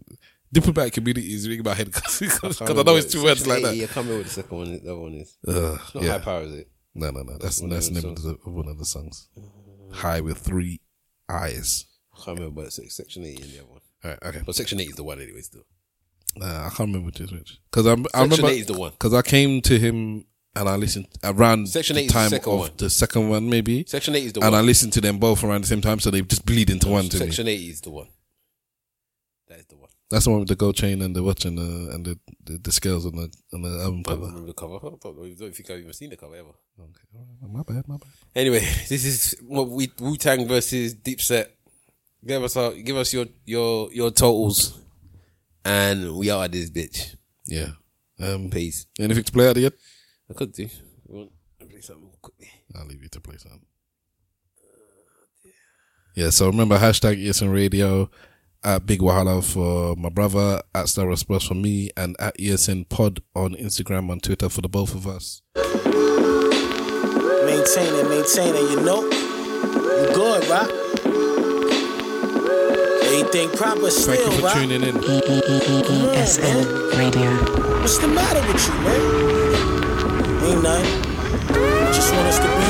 diplomatic 0.52 0.94
community 0.94 1.34
is 1.34 1.48
ringing 1.48 1.64
my 1.64 1.74
head 1.74 1.92
because 2.20 2.62
I 2.62 2.66
know 2.74 2.96
it's 2.96 3.12
two 3.12 3.24
words 3.24 3.46
like 3.48 3.64
I 3.64 3.76
that. 3.76 3.90
can't 3.90 3.96
remember 3.98 4.18
what 4.18 4.26
the 4.26 4.30
second 4.32 4.58
one. 4.58 4.68
is- 4.68 4.82
The 4.82 4.92
other 4.92 5.00
one 5.02 5.14
is. 5.16 5.38
Uh, 5.48 5.78
it's 5.84 5.96
not 5.96 6.04
yeah. 6.04 6.12
high 6.14 6.20
power, 6.20 6.42
is 6.44 6.54
it? 6.54 6.72
No, 6.96 7.12
no, 7.12 7.22
no. 7.22 7.38
That's 7.38 7.62
One 7.62 7.70
that's 7.70 7.88
the 7.90 7.96
the 7.96 8.02
name 8.02 8.12
of, 8.12 8.22
the, 8.24 8.34
one 8.50 8.68
of 8.68 8.78
the 8.80 8.86
songs. 8.86 9.28
High 9.92 10.22
with 10.22 10.38
three 10.40 10.82
eyes. 11.30 11.86
I 12.14 12.26
can't 12.26 12.38
remember, 12.40 12.62
but 12.64 12.68
it's 12.78 12.96
Section 12.96 13.26
Eighty 13.26 13.44
and 13.44 13.52
the 13.52 13.60
other 13.60 13.68
one. 13.70 13.82
All 14.04 14.12
right, 14.12 14.20
okay. 14.24 14.42
But 14.46 14.56
Section 14.56 14.80
Eight 14.80 14.90
is 14.90 14.96
the 14.96 15.04
one 15.04 15.22
anyway. 15.22 15.42
Still. 15.42 15.62
Nah, 16.36 16.66
I 16.66 16.70
can't 16.70 16.80
remember 16.90 17.06
which 17.08 17.20
is 17.22 17.32
which 17.32 17.60
because 17.72 17.88
I, 17.88 17.92
I 17.94 17.96
Section 17.96 18.22
remember 18.22 18.48
eight 18.50 18.60
is 18.62 18.66
the 18.68 18.78
one. 18.78 18.92
because 18.92 19.14
I 19.16 19.22
came 19.24 19.62
to 19.62 19.80
him 19.80 20.26
and 20.56 20.70
I 20.70 20.76
listened 20.76 21.08
around 21.24 21.68
Section 21.70 21.96
the 21.96 22.02
eight 22.04 22.08
the 22.08 22.14
time 22.14 22.30
second 22.30 22.54
of 22.54 22.60
one. 22.60 22.72
the 22.78 22.90
second 22.90 23.30
one 23.30 23.50
maybe. 23.50 23.84
Section 23.88 24.16
eight 24.16 24.26
is 24.26 24.34
the 24.34 24.40
and 24.42 24.46
one. 24.52 24.54
And 24.60 24.64
I 24.64 24.66
listened 24.66 24.94
to 24.94 25.02
them 25.02 25.18
both 25.18 25.44
around 25.44 25.62
the 25.64 25.68
same 25.68 25.82
time, 25.82 26.00
so 26.00 26.12
they 26.12 26.22
just 26.22 26.46
bleed 26.46 26.70
into 26.70 26.88
one 26.90 27.10
to 27.10 27.18
me. 27.20 27.26
Section 27.26 27.48
Eight 27.48 27.62
is 27.70 27.82
the 27.82 27.90
one. 27.92 28.08
That 29.48 29.60
is 29.60 29.66
the 29.68 29.78
one. 29.78 29.89
That's 30.10 30.26
the 30.26 30.32
one 30.32 30.40
with 30.40 30.50
the 30.50 30.56
gold 30.56 30.76
chain 30.76 31.04
and 31.04 31.16
the 31.16 31.22
watch 31.22 31.46
and 31.46 31.58
the 31.58 31.92
and 31.94 32.04
the, 32.04 32.20
the, 32.44 32.58
the 32.58 32.72
scales 32.72 33.06
on 33.06 33.16
the 33.16 33.32
on 33.54 33.62
the 33.62 33.70
album 33.80 34.04
I 34.08 34.10
cover. 34.10 34.26
remember 34.26 34.48
the 34.48 34.54
cover. 34.54 34.76
I 34.78 34.90
don't, 34.90 35.56
think 35.56 35.70
I've 35.70 35.80
even 35.80 35.94
seen 35.94 36.10
the 36.10 36.18
cover 36.18 36.36
ever. 36.36 36.50
My 37.42 37.62
bad, 37.62 37.88
my 37.88 37.98
bad. 37.98 38.10
Anyway, 38.36 38.60
this 38.90 39.06
is 39.06 39.36
what 39.44 39.70
we 39.70 39.92
Wu 40.00 40.18
Tang 40.18 40.48
versus 40.48 40.96
Dipset. 40.96 41.48
Give 42.26 42.44
us 42.44 42.58
our, 42.58 42.74
give 42.74 42.98
us 42.98 43.14
your 43.14 43.28
your 43.46 43.94
your 43.94 44.10
totals, 44.10 44.80
and 45.64 46.16
we 46.16 46.32
are 46.32 46.48
this 46.48 46.72
bitch. 46.72 47.16
Yeah. 47.46 47.70
Um, 48.20 48.50
Peace. 48.50 48.88
Anything 49.00 49.24
to 49.24 49.32
play 49.32 49.48
out 49.48 49.58
yet? 49.58 49.74
I 50.30 50.34
could 50.34 50.52
do. 50.52 50.64
You 50.64 50.70
want 51.08 51.32
to 51.60 51.66
play 51.68 51.82
something 51.82 52.10
quickly? 52.22 52.50
I'll 52.76 52.86
leave 52.86 53.02
you 53.02 53.10
to 53.10 53.22
play 53.22 53.38
something. 53.38 53.66
Yeah, 56.16 56.32
so 56.32 56.48
remember 56.48 56.78
hashtag 56.78 57.24
ESN 57.24 57.54
Radio 57.54 58.10
at 58.64 58.86
Big 58.86 59.00
Wahala 59.00 59.44
for 59.44 59.96
my 59.96 60.10
brother, 60.10 60.62
at 60.76 60.90
Stavros 60.90 61.24
Boss 61.24 61.46
for 61.48 61.54
me, 61.56 61.90
and 61.96 62.16
at 62.20 62.38
ESN 62.38 62.88
Pod 62.90 63.22
on 63.36 63.56
Instagram 63.56 64.12
and 64.12 64.22
Twitter 64.22 64.50
for 64.50 64.62
the 64.62 64.70
both 64.70 64.94
of 64.96 65.08
us. 65.08 65.42
Maintaining, 67.46 68.10
maintaining, 68.10 68.68
you 68.72 68.82
know. 68.82 69.04
You 69.04 70.14
good, 70.14 70.48
right? 70.48 70.70
Everything 73.06 73.50
proper 73.58 73.90
still, 73.90 74.16
Thank 74.16 74.32
you 74.32 74.38
for 74.40 74.46
right? 74.46 74.54
tuning 74.56 74.84
in. 74.84 74.96
ESN 76.16 76.66
Radio. 76.98 77.30
What's 77.82 77.98
the 77.98 78.08
matter 78.08 78.42
with 78.52 78.68
you, 78.68 78.74
man? 78.84 79.02
Ain't 80.46 80.62
nothing. 80.64 81.04
Just 81.94 82.14
want 82.14 82.28
us 82.28 82.38
to 82.38 82.44
be 82.46 82.69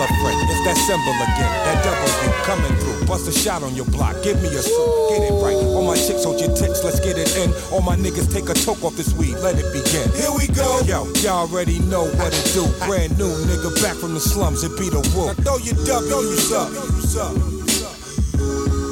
on. 0.00 0.08
Tell 0.08 0.16
a 0.16 0.20
friend, 0.20 0.50
it's 0.50 0.64
that 0.64 0.76
symbol 0.76 1.12
again. 1.12 1.52
That 1.64 1.84
W 1.84 2.32
coming 2.44 2.74
through. 2.80 3.06
Bust 3.06 3.28
a 3.28 3.32
shot 3.32 3.62
on 3.62 3.74
your 3.74 3.86
block. 3.86 4.16
Give 4.22 4.40
me 4.42 4.48
a 4.48 4.62
suit. 4.62 5.10
Get 5.10 5.22
it 5.22 5.34
right. 5.42 5.56
All 5.56 5.82
my 5.84 5.96
chicks 5.96 6.24
hold 6.24 6.40
your 6.40 6.54
tits. 6.56 6.82
Let's 6.84 7.00
get 7.00 7.18
it 7.18 7.36
in. 7.36 7.52
All 7.72 7.82
my 7.82 7.96
niggas 7.96 8.32
take 8.32 8.48
a 8.48 8.54
toke 8.54 8.82
off 8.82 8.96
this 8.96 9.12
weed. 9.14 9.36
Let 9.38 9.56
it 9.58 9.68
begin. 9.72 10.08
Here 10.16 10.32
we 10.32 10.46
go. 10.48 10.80
Yo, 10.84 11.06
y'all 11.20 11.48
already 11.48 11.78
know 11.80 12.06
what 12.16 12.32
it 12.32 12.46
do. 12.54 12.66
Brand 12.86 13.18
new 13.18 13.30
nigga 13.46 13.70
back 13.82 13.96
from 13.96 14.14
the 14.14 14.20
slums. 14.20 14.64
It 14.64 14.76
be 14.78 14.88
the 14.88 15.02
Wu. 15.14 15.26
Now 15.26 15.34
throw 15.44 15.58
your 15.58 15.76
W's 15.84 16.52
up. 16.52 16.70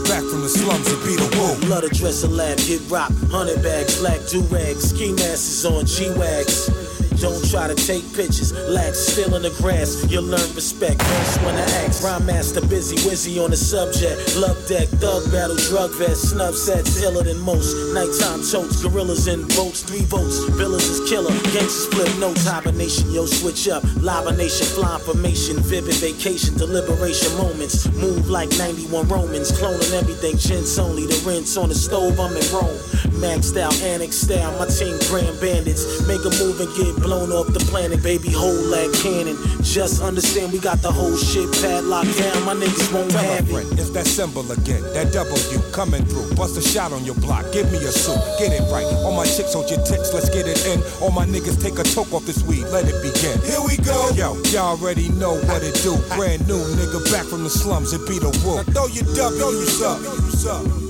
Back 0.09 0.25
from 0.25 0.41
the 0.43 0.49
slums. 0.49 0.89
It 0.89 1.01
be 1.05 1.17
the 1.17 1.29
Wu. 1.37 1.67
Blood 1.67 1.85
address 1.85 2.25
a 2.25 2.29
lab, 2.29 2.59
get 2.59 2.81
rock, 2.91 3.13
hundred 3.31 3.63
bags, 3.63 4.01
black 4.01 4.21
do 4.29 4.41
rags, 4.49 4.89
ski 4.91 5.13
masks 5.13 5.65
on 5.65 5.85
G 5.85 6.11
wags. 6.17 6.88
Don't 7.21 7.43
try 7.51 7.67
to 7.67 7.75
take 7.75 8.05
pictures. 8.15 8.53
Lax 8.69 8.99
still 8.99 9.35
in 9.35 9.43
the 9.43 9.51
grass. 9.59 10.07
You'll 10.09 10.23
learn 10.23 10.55
respect. 10.55 11.03
First 11.03 11.43
when 11.43 11.57
I 11.57 11.67
ask. 11.83 12.05
Rhyme 12.05 12.27
master 12.27 12.61
busy, 12.67 12.97
wizzy 13.09 13.43
on 13.43 13.51
the 13.51 13.57
subject. 13.57 14.37
Love 14.37 14.57
deck, 14.69 14.87
thug 15.03 15.27
battle, 15.33 15.57
drug 15.57 15.91
vest, 15.99 16.31
snub 16.31 16.55
sets, 16.55 17.03
iller 17.03 17.25
than 17.25 17.39
most. 17.41 17.75
Nighttime 17.93 18.43
totes, 18.47 18.83
gorillas 18.83 19.27
in 19.27 19.43
boats, 19.59 19.83
three 19.83 20.05
votes. 20.07 20.45
Villas 20.55 20.89
is 20.89 21.11
killer. 21.11 21.33
Gangsters 21.51 21.87
flip 21.91 22.11
notes, 22.19 22.47
hibernation, 22.47 23.11
yo, 23.11 23.27
switch 23.27 23.69
up. 23.69 23.83
Live 24.01 24.37
nation, 24.37 24.67
fly 24.67 24.99
formation, 25.01 25.59
vivid 25.59 25.95
vacation, 25.97 26.57
deliberation 26.57 27.35
moments. 27.37 27.91
Move 27.95 28.31
like 28.31 28.51
91 28.59 29.09
Romans, 29.09 29.51
cloning 29.53 29.93
everything, 29.93 30.39
chintz 30.39 30.79
only. 30.79 31.07
The 31.07 31.21
rinse 31.27 31.57
on 31.57 31.69
the 31.69 31.75
stove, 31.75 32.21
I'm 32.21 32.37
in 32.37 32.47
Rome. 32.55 32.79
Mag 33.19 33.43
style, 33.43 33.73
annex 33.83 34.17
style, 34.17 34.57
my 34.59 34.67
team 34.67 34.95
grand 35.11 35.41
bandits. 35.41 36.07
Make 36.07 36.23
a 36.23 36.31
move 36.39 36.61
and 36.61 36.71
get 36.77 36.95
blown 37.09 37.33
off 37.33 37.49
the 37.57 37.65
planet, 37.73 38.03
baby. 38.03 38.29
Hold 38.29 38.69
that 38.69 38.93
cannon. 39.01 39.33
Just 39.65 40.03
understand 40.05 40.53
we 40.53 40.59
got 40.61 40.85
the 40.85 40.93
whole 40.93 41.17
shit 41.17 41.49
padlocked 41.65 42.13
down. 42.21 42.45
My 42.45 42.53
niggas 42.53 42.93
won't 42.93 43.11
Tell 43.11 43.25
a 43.25 43.33
have 43.33 43.49
it. 43.49 43.65
it's 43.81 43.89
that 43.97 44.05
symbol 44.05 44.45
again. 44.53 44.85
That 44.93 45.09
W 45.17 45.59
coming 45.73 46.05
through. 46.05 46.37
Bust 46.37 46.61
a 46.61 46.63
shot 46.63 46.93
on 46.93 47.09
your 47.09 47.17
block. 47.17 47.49
Give 47.51 47.65
me 47.73 47.79
a 47.81 47.89
suit. 47.89 48.21
Get 48.37 48.53
it 48.53 48.61
right. 48.69 48.85
All 49.09 49.17
my 49.17 49.25
chicks 49.25 49.57
hold 49.57 49.73
your 49.73 49.81
tits. 49.89 50.13
Let's 50.13 50.29
get 50.29 50.45
it 50.45 50.61
in. 50.69 50.85
All 51.01 51.11
my 51.11 51.25
niggas 51.25 51.57
take 51.57 51.81
a 51.81 51.85
toke 51.97 52.13
off 52.13 52.29
this 52.29 52.45
weed. 52.45 52.69
Let 52.69 52.85
it 52.85 53.01
begin. 53.01 53.41
Here 53.41 53.65
we 53.65 53.81
go. 53.81 54.13
Yo, 54.13 54.37
y'all 54.53 54.77
already 54.77 55.09
know 55.17 55.41
what 55.49 55.65
it 55.65 55.81
do. 55.81 55.97
Brand 56.13 56.45
new 56.45 56.61
nigga 56.77 57.01
back 57.09 57.25
from 57.25 57.41
the 57.43 57.51
slums. 57.51 57.97
It 57.97 58.05
be 58.05 58.21
the 58.21 58.29
wolf. 58.45 58.69
Wu. 58.69 58.73
Throw 58.77 58.87
your 58.93 59.09
W's 59.17 59.81
up. 59.81 60.88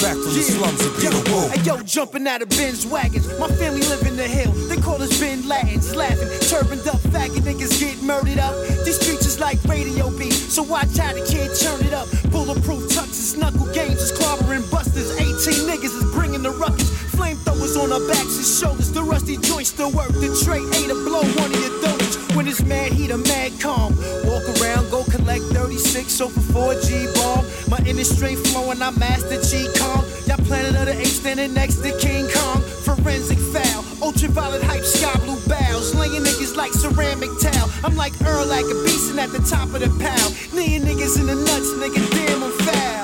Back 0.00 0.16
from 0.16 0.32
the 0.32 0.40
slums. 0.40 0.80
Be 0.96 1.12
the. 1.12 1.20
Hey 1.52 1.60
yo, 1.60 1.76
jumping 1.82 2.26
out 2.26 2.40
of 2.40 2.48
Ben's 2.48 2.86
wagons. 2.86 3.28
My 3.38 3.48
family 3.48 3.82
live 3.82 4.00
in 4.06 4.16
the 4.16 4.26
hill. 4.26 4.50
They 4.68 4.76
call 4.80 5.02
us 5.02 5.12
Ben 5.20 5.46
Latins, 5.46 5.94
laughing. 5.94 6.28
Turbaned 6.48 6.88
up, 6.88 6.96
faggot 7.12 7.44
niggas 7.44 7.78
get 7.78 8.02
murdered 8.02 8.38
up. 8.38 8.56
These 8.86 8.98
streets 8.98 9.26
is 9.26 9.38
like 9.38 9.62
radio 9.64 10.08
beat, 10.16 10.32
so 10.32 10.62
watch 10.62 10.96
how 10.96 11.12
the 11.12 11.20
kid 11.20 11.52
turn 11.52 11.84
it 11.84 11.92
up. 11.92 12.08
Bulletproof 12.32 12.88
tucks 12.88 13.12
and 13.20 13.28
snuggle 13.52 13.66
games 13.74 14.00
is 14.00 14.12
clobbering 14.12 14.64
busters. 14.70 15.12
18 15.20 15.68
niggas 15.68 15.92
is 15.92 16.04
bringing 16.14 16.42
the 16.42 16.50
ruckus. 16.50 16.88
Flamethrowers 17.12 17.76
on 17.76 17.92
our 17.92 18.00
backs 18.08 18.40
and 18.40 18.46
shoulders. 18.46 18.90
The 18.90 19.02
rusty 19.02 19.36
joints 19.36 19.68
still 19.68 19.90
work. 19.92 20.12
The 20.12 20.32
tray 20.42 20.64
ain't 20.80 20.90
a 20.90 20.94
blow 21.04 21.20
one 21.36 21.52
of 21.52 21.60
your 21.60 21.76
donors. 21.82 22.19
When 22.34 22.46
it's 22.46 22.62
mad, 22.62 22.92
he 22.92 23.06
the 23.06 23.18
mad 23.18 23.58
calm. 23.60 23.96
Walk 24.24 24.44
around, 24.60 24.90
go 24.90 25.04
collect 25.04 25.42
36 25.52 26.20
over 26.20 26.40
4G 26.40 27.12
bomb. 27.14 27.44
My 27.68 27.78
inner 27.86 28.04
strength 28.04 28.46
flowing, 28.52 28.80
I 28.80 28.90
master 28.92 29.40
G 29.42 29.66
Kong. 29.78 30.04
Y'all 30.26 30.38
planet 30.46 30.76
of 30.76 30.86
the 30.86 30.98
apes 30.98 31.18
standing 31.18 31.52
next 31.54 31.82
to 31.82 31.90
King 31.98 32.28
Kong. 32.30 32.62
Forensic 32.86 33.38
foul, 33.38 33.84
ultraviolet 34.02 34.62
hype, 34.62 34.84
sky 34.84 35.14
blue 35.24 35.40
bows. 35.48 35.94
Laying 35.94 36.22
niggas 36.22 36.56
like 36.56 36.72
ceramic 36.72 37.30
towel. 37.40 37.68
I'm 37.84 37.96
like 37.96 38.14
Earl 38.22 38.46
like 38.46 38.64
a 38.64 38.78
beastin' 38.86 39.18
at 39.18 39.30
the 39.30 39.40
top 39.40 39.74
of 39.74 39.80
the 39.80 39.90
pile. 39.98 40.30
Kneeing 40.54 40.82
niggas 40.82 41.18
in 41.18 41.26
the 41.26 41.34
nuts, 41.34 41.70
nigga, 41.82 42.19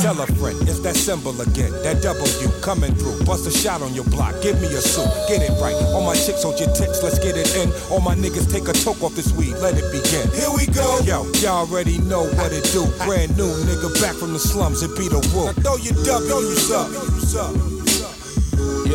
Tell 0.00 0.20
a 0.20 0.26
friend, 0.38 0.56
it's 0.68 0.80
that 0.80 0.94
symbol 0.94 1.34
again. 1.40 1.72
That 1.82 2.02
W 2.02 2.48
coming 2.60 2.94
through. 2.94 3.24
Bust 3.24 3.46
a 3.46 3.50
shot 3.50 3.82
on 3.82 3.94
your 3.94 4.04
block. 4.04 4.40
Give 4.42 4.60
me 4.60 4.68
a 4.68 4.80
suit. 4.80 5.08
Get 5.28 5.42
it 5.42 5.50
right. 5.60 5.74
All 5.94 6.04
my 6.04 6.14
chicks 6.14 6.42
hold 6.42 6.60
your 6.60 6.70
tits. 6.74 7.02
Let's 7.02 7.18
get 7.18 7.36
it 7.36 7.54
in. 7.56 7.72
All 7.90 8.00
my 8.00 8.14
niggas 8.14 8.50
take 8.50 8.68
a 8.68 8.72
toke 8.72 9.02
off 9.02 9.14
this 9.14 9.32
weed. 9.32 9.54
Let 9.58 9.74
it 9.74 9.90
begin. 9.90 10.28
Here 10.30 10.50
we 10.54 10.66
go. 10.70 11.00
Yo, 11.02 11.26
y'all 11.42 11.66
already 11.66 11.98
know 11.98 12.24
what 12.38 12.52
it 12.52 12.64
do. 12.70 12.86
Brand 13.04 13.36
new 13.36 13.50
nigga 13.66 13.90
back 14.00 14.14
from 14.14 14.32
the 14.32 14.38
slums. 14.38 14.82
It 14.82 14.96
be 14.96 15.08
the 15.08 15.18
Wu. 15.34 15.50
Throw 15.62 15.76
your 15.76 15.94
W's 16.04 16.70
up. 16.70 17.75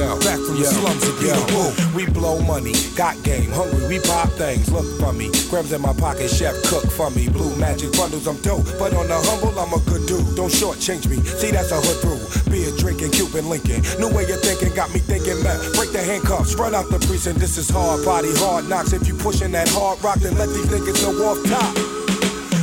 Back 0.02 0.42
from 0.42 0.58
the 0.58 0.66
slums. 0.66 1.04
It 1.06 1.14
be 1.22 1.30
the 1.30 1.46
Wu. 1.54 1.96
We 1.96 2.06
blow 2.10 2.42
money, 2.42 2.74
got 2.96 3.22
game, 3.22 3.52
hungry, 3.52 3.86
we 3.88 4.00
pop 4.00 4.30
things, 4.34 4.72
look 4.72 4.86
for 5.00 5.14
me. 5.14 5.30
Grams 5.50 5.72
in 5.74 5.82
my 5.82 5.94
pocket, 5.94 6.30
chef 6.30 6.56
cook 6.64 6.90
for 6.90 7.12
me. 7.12 7.30
Blue 7.30 7.56
magic 7.58 7.94
bundles, 7.94 8.26
I'm 8.26 8.42
dope, 8.42 8.66
but 8.80 8.94
on 8.96 9.08
the 9.08 9.20
humble, 9.30 9.54
I'm 9.60 9.74
a 9.74 9.80
good 9.86 10.08
dude. 10.08 10.36
Don't 10.36 10.50
shortchange 10.50 11.06
me, 11.06 11.22
see 11.22 11.52
that's 11.52 11.72
a 11.72 11.78
hood 11.78 12.02
rule. 12.02 12.26
Beer 12.50 12.74
drinking, 12.78 13.12
Cuban 13.12 13.48
Lincoln. 13.48 13.86
New 14.02 14.10
way 14.10 14.26
of 14.26 14.42
thinking 14.42 14.74
got 14.74 14.92
me 14.92 15.00
thinking, 15.00 15.38
man. 15.44 15.60
Break 15.78 15.92
the 15.92 16.02
handcuffs, 16.02 16.56
run 16.56 16.74
out 16.74 16.90
the 16.90 16.98
precinct. 17.06 17.40
This 17.40 17.58
is 17.58 17.70
hard 17.70 18.04
body, 18.04 18.34
hard 18.42 18.68
knocks. 18.68 18.94
If 18.94 19.08
you 19.08 19.14
pushing 19.14 19.52
that 19.52 19.70
hard 19.70 20.02
rock, 20.04 20.18
then 20.18 20.34
let 20.34 20.50
these 20.50 20.66
niggas 20.66 21.06
know 21.06 21.14
off 21.30 21.38
top. 21.46 22.01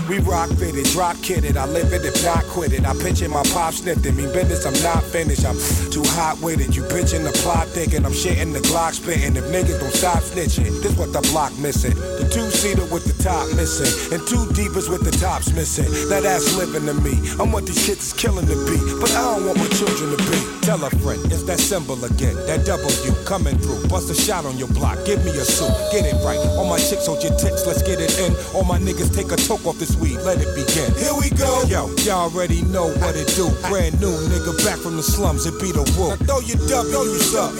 We 0.08 0.20
rock 0.20 0.48
fitted, 0.56 0.86
drop 0.86 1.16
kitted. 1.16 1.58
I 1.58 1.66
live 1.66 1.92
it 1.92 2.02
if 2.02 2.24
not 2.24 2.42
quit 2.44 2.72
it. 2.72 2.86
I 2.86 2.92
it, 2.96 3.28
my 3.28 3.42
pop 3.52 3.74
sniffed 3.74 4.06
it. 4.06 4.14
Mean 4.14 4.32
business, 4.32 4.64
I'm 4.64 4.72
not 4.82 5.04
finished. 5.04 5.44
I'm 5.44 5.58
too 5.92 6.02
hot 6.16 6.40
with 6.40 6.60
it. 6.64 6.74
You 6.74 6.82
bitchin' 6.84 7.24
the 7.24 7.32
plot 7.44 7.68
thinking 7.68 8.06
I'm 8.06 8.12
shitting 8.12 8.54
the 8.54 8.60
Glock 8.60 8.94
spitting. 8.94 9.36
If 9.36 9.44
niggas 9.52 9.78
don't 9.78 9.92
stop 9.92 10.22
snitching, 10.24 10.80
this 10.80 10.96
what 10.96 11.12
the 11.12 11.20
block 11.28 11.52
missing. 11.58 11.92
The 11.92 12.24
two 12.32 12.48
seater 12.48 12.86
with 12.88 13.04
the 13.04 13.22
top 13.22 13.52
missing, 13.52 13.92
and 14.08 14.26
two 14.26 14.48
deepers 14.56 14.88
with 14.88 15.04
the 15.04 15.12
tops 15.12 15.52
missing. 15.52 15.92
Now 16.08 16.20
that's 16.20 16.56
living 16.56 16.86
to 16.86 16.94
me. 16.94 17.20
I'm 17.38 17.52
what 17.52 17.66
these 17.66 17.88
is 17.88 18.14
killing 18.14 18.46
to 18.46 18.56
be, 18.64 18.80
but 19.00 19.12
I 19.12 19.36
don't 19.36 19.44
want 19.44 19.58
my 19.58 19.68
children 19.76 20.16
to 20.16 20.20
be. 20.24 20.58
Tell 20.64 20.82
a 20.84 20.90
friend, 21.04 21.20
it's 21.32 21.44
that 21.44 21.60
symbol 21.60 22.02
again. 22.04 22.36
That 22.48 22.64
W 22.64 23.12
coming 23.24 23.58
through. 23.58 23.88
Bust 23.88 24.08
a 24.08 24.14
shot 24.14 24.46
on 24.46 24.56
your 24.56 24.68
block. 24.68 25.04
Give 25.04 25.22
me 25.24 25.32
a 25.32 25.44
suit. 25.44 25.72
Get 25.92 26.08
it 26.08 26.16
right. 26.24 26.40
All 26.56 26.64
my 26.64 26.78
chicks 26.78 27.06
hold 27.06 27.22
your 27.22 27.36
tits. 27.36 27.66
Let's 27.66 27.82
get 27.82 28.00
it 28.00 28.12
in. 28.20 28.32
All 28.56 28.64
my 28.64 28.78
niggas 28.78 29.12
take 29.14 29.32
a 29.32 29.36
toke 29.36 29.64
off 29.66 29.78
this 29.78 29.97
weed. 30.00 30.18
Let 30.24 30.38
it 30.40 30.54
begin. 30.54 30.90
Here 30.94 31.14
we 31.14 31.30
go. 31.30 31.62
Yo, 31.68 31.88
y'all 32.04 32.30
already 32.30 32.62
know 32.62 32.88
what 33.02 33.16
it 33.16 33.28
do. 33.36 33.50
Brand 33.68 34.00
new 34.00 34.14
nigga 34.30 34.56
back 34.64 34.78
from 34.78 34.96
the 34.96 35.02
slums. 35.02 35.46
It 35.46 35.60
be 35.60 35.72
the 35.72 35.84
Wu. 35.98 36.16
Throw 36.26 36.40
your 36.40 36.58
W's 36.68 37.34
up. 37.34 37.52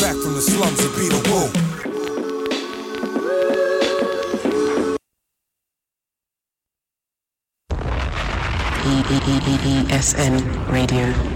Back 0.00 0.16
from 0.16 0.34
the 0.34 0.42
slums. 0.42 0.80
It 0.80 0.92
be 0.96 1.08
the 1.08 1.22
Wu. 1.30 1.76
ESN 9.96 10.70
Radio. 10.70 11.35